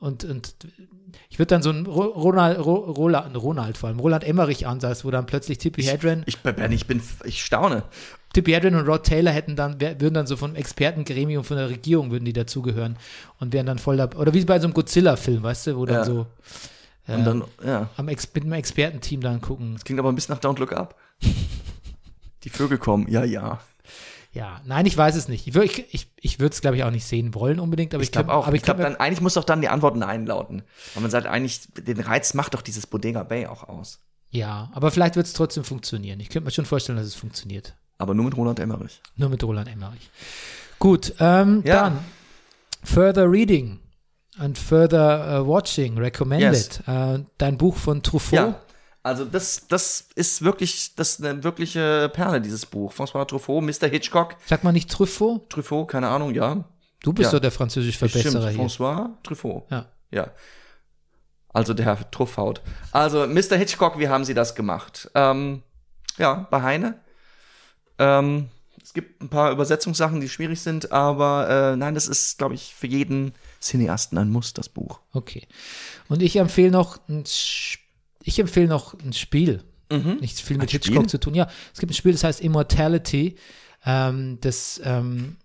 und, 0.02 0.24
und 0.24 0.54
ich 1.30 1.38
würde 1.38 1.48
dann 1.48 1.62
so 1.62 1.70
einen 1.70 1.86
Ro- 1.86 2.02
Ronald, 2.10 2.58
Ro, 2.58 2.74
Roland, 2.74 3.36
Ronald 3.36 3.78
vor 3.78 3.88
allem, 3.88 4.00
Roland 4.00 4.24
Emmerich 4.24 4.66
Ansatz, 4.66 5.04
wo 5.04 5.10
dann 5.10 5.26
plötzlich 5.26 5.58
Tippi 5.58 5.82
Hedren, 5.82 6.22
Ich, 6.26 6.38
Ben, 6.40 6.72
ich 6.72 6.86
bin, 6.86 7.00
ich 7.24 7.42
staune. 7.44 7.84
Tippi 8.32 8.52
Hedren 8.52 8.74
und 8.74 8.86
Rod 8.88 9.04
Taylor 9.04 9.30
hätten 9.32 9.56
dann, 9.56 9.80
würden 9.80 10.14
dann 10.14 10.26
so 10.26 10.36
vom 10.36 10.54
Expertengremium 10.54 11.44
von 11.44 11.56
der 11.58 11.68
Regierung 11.68 12.10
würden 12.10 12.24
die 12.24 12.32
dazugehören 12.32 12.96
und 13.40 13.52
wären 13.52 13.66
dann 13.66 13.78
voll 13.78 13.96
da, 13.98 14.08
oder 14.16 14.32
wie 14.34 14.44
bei 14.44 14.58
so 14.58 14.66
einem 14.66 14.74
Godzilla-Film, 14.74 15.42
weißt 15.42 15.68
du, 15.68 15.76
wo 15.76 15.84
dann 15.86 15.96
Ja. 15.96 16.04
so 16.04 16.26
Und 17.08 17.24
dann, 17.24 17.44
ja. 17.64 17.90
am 17.96 18.08
Ex 18.08 18.28
mit 18.34 18.44
einem 18.44 18.54
Expertenteam 18.54 19.20
dann 19.20 19.40
gucken. 19.40 19.74
Das 19.74 19.84
klingt 19.84 20.00
aber 20.00 20.10
ein 20.10 20.14
bisschen 20.14 20.34
nach 20.34 20.40
Don't 20.42 20.58
Look 20.58 20.72
Up. 20.72 20.96
Die 22.44 22.50
Vögel 22.50 22.78
kommen, 22.78 23.06
ja, 23.08 23.22
ja. 23.24 23.60
Ja, 24.34 24.62
nein, 24.64 24.86
ich 24.86 24.96
weiß 24.96 25.14
es 25.16 25.28
nicht. 25.28 25.46
Ich, 25.46 25.54
ich, 25.54 25.94
ich, 25.94 26.10
ich 26.16 26.40
würde 26.40 26.54
es, 26.54 26.60
glaube 26.62 26.76
ich, 26.76 26.84
auch 26.84 26.90
nicht 26.90 27.04
sehen 27.04 27.34
wollen 27.34 27.60
unbedingt, 27.60 27.92
aber 27.92 28.02
ich, 28.02 28.08
Ich 28.08 28.12
glaube 28.12 28.28
glaub- 28.28 28.38
auch. 28.44 28.46
Aber 28.46 28.56
ich 28.56 28.62
glaube, 28.62 28.80
glaub, 28.80 28.92
dann 28.92 29.00
eigentlich 29.00 29.20
muss 29.20 29.34
doch 29.34 29.44
dann 29.44 29.60
die 29.60 29.68
Antwort 29.68 29.94
Nein 29.96 30.24
lauten. 30.26 30.62
Weil 30.94 31.02
man 31.02 31.10
sagt 31.10 31.26
eigentlich, 31.26 31.68
den 31.76 32.00
Reiz 32.00 32.32
macht 32.32 32.54
doch 32.54 32.62
dieses 32.62 32.86
Bodega 32.86 33.22
Bay 33.24 33.46
auch 33.46 33.68
aus. 33.68 34.00
ja, 34.30 34.70
aber 34.72 34.90
vielleicht 34.90 35.16
wird 35.16 35.26
es 35.26 35.34
trotzdem 35.34 35.64
funktionieren. 35.64 36.18
Ich 36.20 36.30
könnte 36.30 36.46
mir 36.46 36.50
schon 36.50 36.64
vorstellen, 36.64 36.96
dass 36.96 37.06
es 37.06 37.14
funktioniert. 37.14 37.74
Aber 37.98 38.14
nur 38.14 38.24
mit 38.24 38.36
Roland 38.36 38.58
Emmerich. 38.58 39.00
Nur 39.16 39.28
mit 39.28 39.44
Roland 39.44 39.68
Emmerich. 39.68 40.10
Gut, 40.78 41.12
ähm, 41.20 41.62
Ja. 41.66 41.82
dann 41.82 41.98
Further 42.82 43.30
Reading 43.30 43.78
and 44.38 44.56
Further 44.58 45.42
uh, 45.42 45.46
Watching 45.46 45.98
Recommended. 45.98 46.52
Yes. 46.54 46.80
Äh, 46.88 47.22
dein 47.38 47.58
Buch 47.58 47.76
von 47.76 48.02
Truffaut. 48.02 48.32
Ja. 48.38 48.60
Also 49.04 49.24
das, 49.24 49.66
das 49.68 50.08
ist 50.14 50.42
wirklich, 50.42 50.94
das 50.94 51.14
ist 51.18 51.24
eine 51.24 51.42
wirkliche 51.42 52.08
Perle, 52.14 52.40
dieses 52.40 52.64
Buch. 52.66 52.92
François 52.92 53.26
Truffaut, 53.26 53.62
Mr. 53.62 53.88
Hitchcock. 53.88 54.36
Sagt 54.46 54.62
man 54.62 54.74
nicht 54.74 54.90
Truffaut? 54.90 55.50
Truffaut, 55.50 55.88
keine 55.88 56.08
Ahnung, 56.08 56.32
ja. 56.34 56.64
Du 57.02 57.12
bist 57.12 57.32
Ja. 57.32 57.38
doch 57.38 57.42
der 57.42 57.50
französisch 57.50 57.96
Stimmt, 57.96 58.12
Verbesserer 58.12 58.50
hier. 58.50 58.60
François 58.60 59.10
Truffaut. 59.24 59.64
Ja. 59.70 59.86
Ja. 60.12 60.28
Also 61.48 61.74
der 61.74 61.84
Herr 61.86 62.10
Truffaut. 62.10 62.60
Also 62.92 63.26
Mr. 63.26 63.56
Hitchcock, 63.56 63.98
wie 63.98 64.08
haben 64.08 64.24
Sie 64.24 64.34
das 64.34 64.54
gemacht? 64.54 65.10
Ähm, 65.14 65.62
ja, 66.16 66.46
bei 66.50 66.62
Heine. 66.62 67.00
Ähm, 67.98 68.48
es 68.82 68.92
gibt 68.94 69.20
ein 69.20 69.28
paar 69.28 69.50
Übersetzungssachen, 69.52 70.20
die 70.20 70.28
schwierig 70.28 70.60
sind, 70.60 70.92
aber 70.92 71.72
äh, 71.72 71.76
nein, 71.76 71.94
das 71.94 72.06
ist, 72.08 72.38
glaube 72.38 72.54
ich, 72.54 72.74
für 72.74 72.86
jeden 72.86 73.34
Cineasten 73.60 74.16
ein 74.18 74.28
Muss, 74.30 74.54
das 74.54 74.68
Buch. 74.68 75.00
Okay. 75.12 75.46
Und 76.08 76.22
ich 76.22 76.36
empfehle 76.36 76.70
noch 76.70 76.98
ein, 77.08 77.24
ich 78.24 78.38
empfehle 78.38 78.68
noch 78.68 78.94
ein 79.00 79.12
Spiel. 79.12 79.62
Nicht 80.20 80.40
viel 80.40 80.56
mit 80.56 80.72
Mhm. 80.72 80.76
Ein 80.76 80.80
Hitchcock 80.80 80.96
Spiel? 80.96 81.08
zu 81.08 81.20
tun. 81.20 81.34
Ja, 81.34 81.48
es 81.72 81.80
gibt 81.80 81.92
ein 81.92 81.94
Spiel, 81.94 82.12
das 82.12 82.24
heißt 82.24 82.40
Immortality. 82.40 83.36
Ähm, 83.84 84.38
das, 84.40 84.80
ähm, 84.84 85.36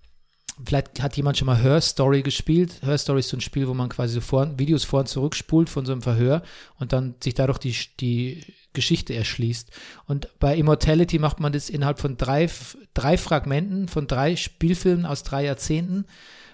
vielleicht 0.64 1.02
hat 1.02 1.18
jemand 1.18 1.38
schon 1.38 1.48
mal 1.48 1.62
Her 1.62 1.82
Story 1.82 2.22
gespielt. 2.22 2.82
Her 2.82 2.98
Story 2.98 3.20
ist 3.20 3.30
so 3.30 3.38
ein 3.38 3.42
Spiel, 3.42 3.68
wo 3.68 3.74
man 3.74 3.90
quasi 3.90 4.14
so 4.14 4.22
vor, 4.22 4.58
Videos 4.58 4.84
vor 4.84 5.02
und 5.02 5.08
zurück 5.08 5.36
spult 5.36 5.70
von 5.70 5.86
so 5.86 5.92
einem 5.92 6.02
Verhör 6.02 6.44
und 6.80 6.94
dann 6.94 7.16
sich 7.22 7.34
dadurch 7.34 7.58
die, 7.58 7.76
die 8.00 8.44
Geschichte 8.74 9.14
erschließt. 9.16 9.72
Und 10.06 10.30
bei 10.40 10.56
Immortality 10.56 11.20
macht 11.20 11.40
man 11.40 11.52
das 11.52 11.70
innerhalb 11.70 12.00
von 12.00 12.16
drei, 12.18 12.50
drei 12.94 13.18
Fragmenten 13.18 13.88
von 13.88 14.08
drei 14.08 14.36
Spielfilmen 14.36 15.06
aus 15.06 15.24
drei 15.24 15.46
Jahrzehnten 15.46 16.06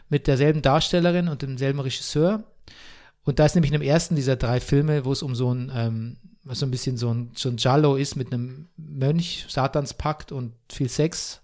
mit 0.10 0.28
derselben 0.28 0.62
Darstellerin 0.62 1.28
und 1.28 1.42
demselben 1.42 1.80
Regisseur. 1.80 2.44
Und 3.24 3.40
da 3.40 3.46
ist 3.46 3.56
nämlich 3.56 3.72
in 3.72 3.80
dem 3.80 3.88
ersten 3.88 4.16
dieser 4.16 4.36
drei 4.36 4.60
Filme, 4.60 5.06
wo 5.06 5.12
es 5.12 5.24
um 5.24 5.36
so 5.36 5.54
ein, 5.54 5.72
ähm, 5.74 6.18
was 6.44 6.60
so 6.60 6.66
ein 6.66 6.72
bisschen 6.72 6.98
so 6.98 7.14
ein, 7.14 7.32
so 7.36 7.50
ein 7.50 7.56
Giallo 7.56 7.96
ist 7.96 8.16
mit 8.16 8.34
einem 8.34 8.68
Mönch, 8.78 9.46
Satanspakt 9.48 10.32
und 10.32 10.54
viel 10.72 10.90
Sex. 10.90 11.42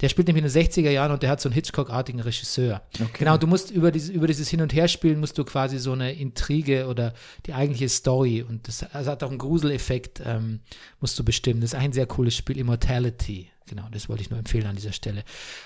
Der 0.00 0.08
spielt 0.08 0.26
nämlich 0.26 0.44
in 0.44 0.50
den 0.50 0.62
60er 0.62 0.90
Jahren 0.90 1.12
und 1.12 1.22
der 1.22 1.30
hat 1.30 1.40
so 1.40 1.48
einen 1.48 1.54
Hitchcock-artigen 1.54 2.20
Regisseur. 2.20 2.82
Genau, 3.12 3.36
du 3.36 3.46
musst 3.46 3.70
über 3.70 3.92
dieses, 3.92 4.10
über 4.10 4.26
dieses 4.26 4.48
Hin- 4.48 4.60
und 4.60 4.74
Herspielen 4.74 5.20
musst 5.20 5.38
du 5.38 5.44
quasi 5.44 5.78
so 5.78 5.92
eine 5.92 6.12
Intrige 6.12 6.88
oder 6.88 7.14
die 7.46 7.54
eigentliche 7.54 7.88
Story 7.88 8.42
und 8.42 8.66
das, 8.66 8.84
das 8.92 9.06
hat 9.06 9.22
auch 9.22 9.30
einen 9.30 9.38
Gruseleffekt, 9.38 10.20
ähm, 10.26 10.60
musst 11.00 11.16
du 11.18 11.24
bestimmen. 11.24 11.60
Das 11.60 11.74
ist 11.74 11.78
ein 11.78 11.92
sehr 11.92 12.06
cooles 12.06 12.36
Spiel, 12.36 12.58
Immortality. 12.58 13.50
Genau, 13.66 13.84
das 13.92 14.08
wollte 14.08 14.22
ich 14.22 14.30
nur 14.30 14.38
empfehlen 14.38 14.66
an 14.66 14.76
dieser 14.76 14.92
Stelle. 14.92 15.22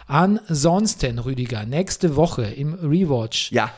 Ansonsten, 0.07 1.19
Rüdiger, 1.19 1.65
nächste 1.65 2.15
Woche 2.15 2.45
im 2.45 2.75
Rewatch 2.75 3.51
Ja, 3.51 3.73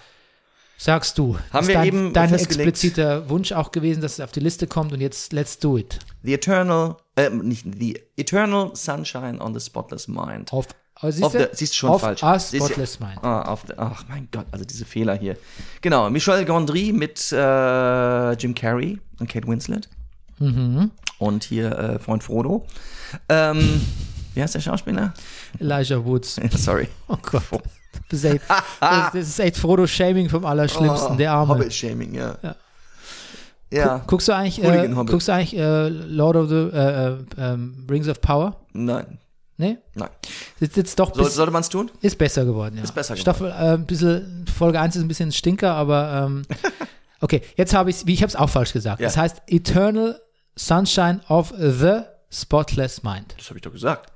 sagst 0.81 1.19
du, 1.19 1.36
Haben 1.52 1.62
ist 1.62 1.69
wir 1.69 1.74
dein, 1.74 1.86
eben 1.86 2.12
dein 2.15 2.32
expliziter 2.32 3.28
Wunsch 3.28 3.52
auch 3.52 3.70
gewesen, 3.70 4.01
dass 4.01 4.15
es 4.15 4.20
auf 4.20 4.32
die 4.32 4.40
Liste 4.40 4.66
kommt 4.66 4.93
und 4.93 5.01
jetzt 5.01 5.32
let's 5.32 5.59
do 5.59 5.77
it. 5.77 5.98
The 6.23 6.35
Eternal, 6.35 6.97
äh, 7.16 7.28
nicht 7.28 7.66
The 7.78 8.01
Eternal 8.16 8.74
Sunshine 8.74 9.39
on 9.40 9.52
the 9.52 9.61
Spotless 9.61 10.09
Mind. 10.09 10.52
Auf, 10.52 10.69
aber 10.94 11.12
siehst 11.12 11.24
Auf 11.24 11.32
du, 11.32 11.39
der, 11.39 11.51
siehst 11.52 11.77
schon 11.77 11.90
auf 11.90 12.01
falsch. 12.01 12.24
A 12.24 12.39
Siehst 12.39 12.65
Spotless 12.65 12.98
Mind. 12.98 13.23
Ah, 13.23 13.43
auf 13.43 13.65
der, 13.65 13.78
ach 13.78 14.05
mein 14.09 14.28
Gott, 14.32 14.47
also 14.52 14.65
diese 14.65 14.86
Fehler 14.86 15.16
hier. 15.16 15.36
Genau, 15.82 16.09
Michel 16.09 16.47
Gondry 16.47 16.93
mit 16.93 17.31
äh, 17.31 18.32
Jim 18.32 18.55
Carrey 18.55 18.98
und 19.19 19.28
Kate 19.28 19.47
Winslet. 19.47 19.89
Mhm. 20.39 20.90
Und 21.19 21.44
hier 21.44 21.78
äh, 21.78 21.98
Freund 21.98 22.24
Frodo. 22.24 22.66
Ähm, 23.28 23.82
wie 24.32 24.43
heißt 24.43 24.55
der 24.55 24.61
Schauspieler? 24.61 25.12
Elijah 25.59 26.02
Woods. 26.02 26.40
Sorry. 26.52 26.89
Oh 27.09 27.19
Gott. 27.20 27.43
Das 28.09 28.25
ist 28.25 28.25
echt, 28.25 28.43
das, 28.81 29.12
das 29.12 29.15
ist 29.15 29.39
echt 29.39 29.57
Frodo-Shaming 29.57 30.29
vom 30.29 30.45
Allerschlimmsten, 30.45 31.17
der 31.17 31.33
Arme. 31.33 31.53
Oh, 31.53 31.57
Hobbit-Shaming, 31.57 32.15
ja. 32.15 32.37
Ja. 32.43 32.57
Ja. 33.73 34.03
Guckst 34.07 34.27
du 34.27 34.35
eigentlich, 34.35 34.62
äh, 34.65 34.89
guckst 35.07 35.29
du 35.29 35.33
eigentlich 35.33 35.57
äh, 35.57 35.89
Lord 35.89 36.37
of 36.37 36.49
the 36.49 36.57
äh, 36.57 37.09
äh, 37.09 37.19
ähm, 37.39 37.87
Rings 37.89 38.09
of 38.09 38.21
Power? 38.21 38.57
Nein. 38.73 39.19
Nee? 39.57 39.79
Nein. 39.95 40.09
Ist 40.59 40.77
jetzt 40.77 40.99
doch 40.99 41.12
bis, 41.12 41.35
sollte 41.35 41.53
man 41.53 41.61
es 41.61 41.69
tun? 41.69 41.91
ist 42.01 42.17
besser 42.17 42.45
geworden, 42.45 42.79
ja. 42.79 42.83
Ist 42.83 42.95
besser 42.95 43.15
geworden. 43.15 43.23
Staffel, 43.23 43.51
äh, 43.51 43.75
ein 43.75 43.87
bisschen, 43.87 44.47
Folge 44.57 44.81
1 44.81 44.97
ist 44.97 45.03
ein 45.03 45.09
bisschen 45.09 45.29
ein 45.29 45.33
Stinker, 45.33 45.75
aber 45.75 46.25
ähm, 46.27 46.43
okay, 47.21 47.43
jetzt 47.57 47.75
habe 47.75 47.91
ich 47.91 47.97
es, 47.97 48.07
wie 48.07 48.15
ich 48.15 48.23
habe 48.23 48.31
es 48.31 48.37
auch 48.37 48.49
falsch 48.49 48.73
gesagt. 48.73 49.01
Ja. 49.01 49.07
Das 49.07 49.17
heißt 49.17 49.43
Eternal 49.47 50.19
Sunshine 50.57 51.21
of 51.29 51.53
the 51.57 52.01
Spotless 52.31 53.03
Mind. 53.03 53.35
Das 53.37 53.49
habe 53.51 53.59
ich 53.59 53.62
doch 53.62 53.73
gesagt. 53.73 54.11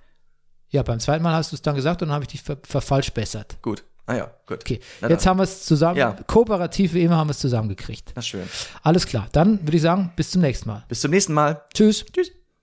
Ja, 0.74 0.82
beim 0.82 0.98
zweiten 0.98 1.22
Mal 1.22 1.32
hast 1.34 1.52
du 1.52 1.56
es 1.56 1.62
dann 1.62 1.76
gesagt 1.76 2.02
und 2.02 2.08
dann 2.08 2.14
habe 2.16 2.24
ich 2.24 2.28
dich 2.28 2.42
ver 2.42 2.56
verfalschbessert. 2.64 3.62
Gut. 3.62 3.84
Ah 4.06 4.16
ja, 4.16 4.30
gut. 4.46 4.58
Okay, 4.60 4.80
Na 5.00 5.08
jetzt 5.08 5.24
dann. 5.24 5.30
haben 5.30 5.38
wir 5.38 5.44
es 5.44 5.64
zusammen, 5.64 5.96
Ja. 5.96 6.16
kooperativ 6.26 6.92
wie 6.94 7.02
immer 7.02 7.16
haben 7.16 7.28
wir 7.28 7.32
es 7.32 7.38
zusammengekriegt. 7.38 8.12
Na 8.16 8.22
schön. 8.22 8.42
Alles 8.82 9.06
klar, 9.06 9.28
dann 9.32 9.60
würde 9.62 9.76
ich 9.76 9.82
sagen, 9.82 10.12
bis 10.16 10.30
zum 10.32 10.42
nächsten 10.42 10.68
Mal. 10.68 10.82
Bis 10.88 11.00
zum 11.00 11.12
nächsten 11.12 11.32
Mal. 11.32 11.62
Tschüss. 11.72 12.04
Tschüss. 12.12 12.32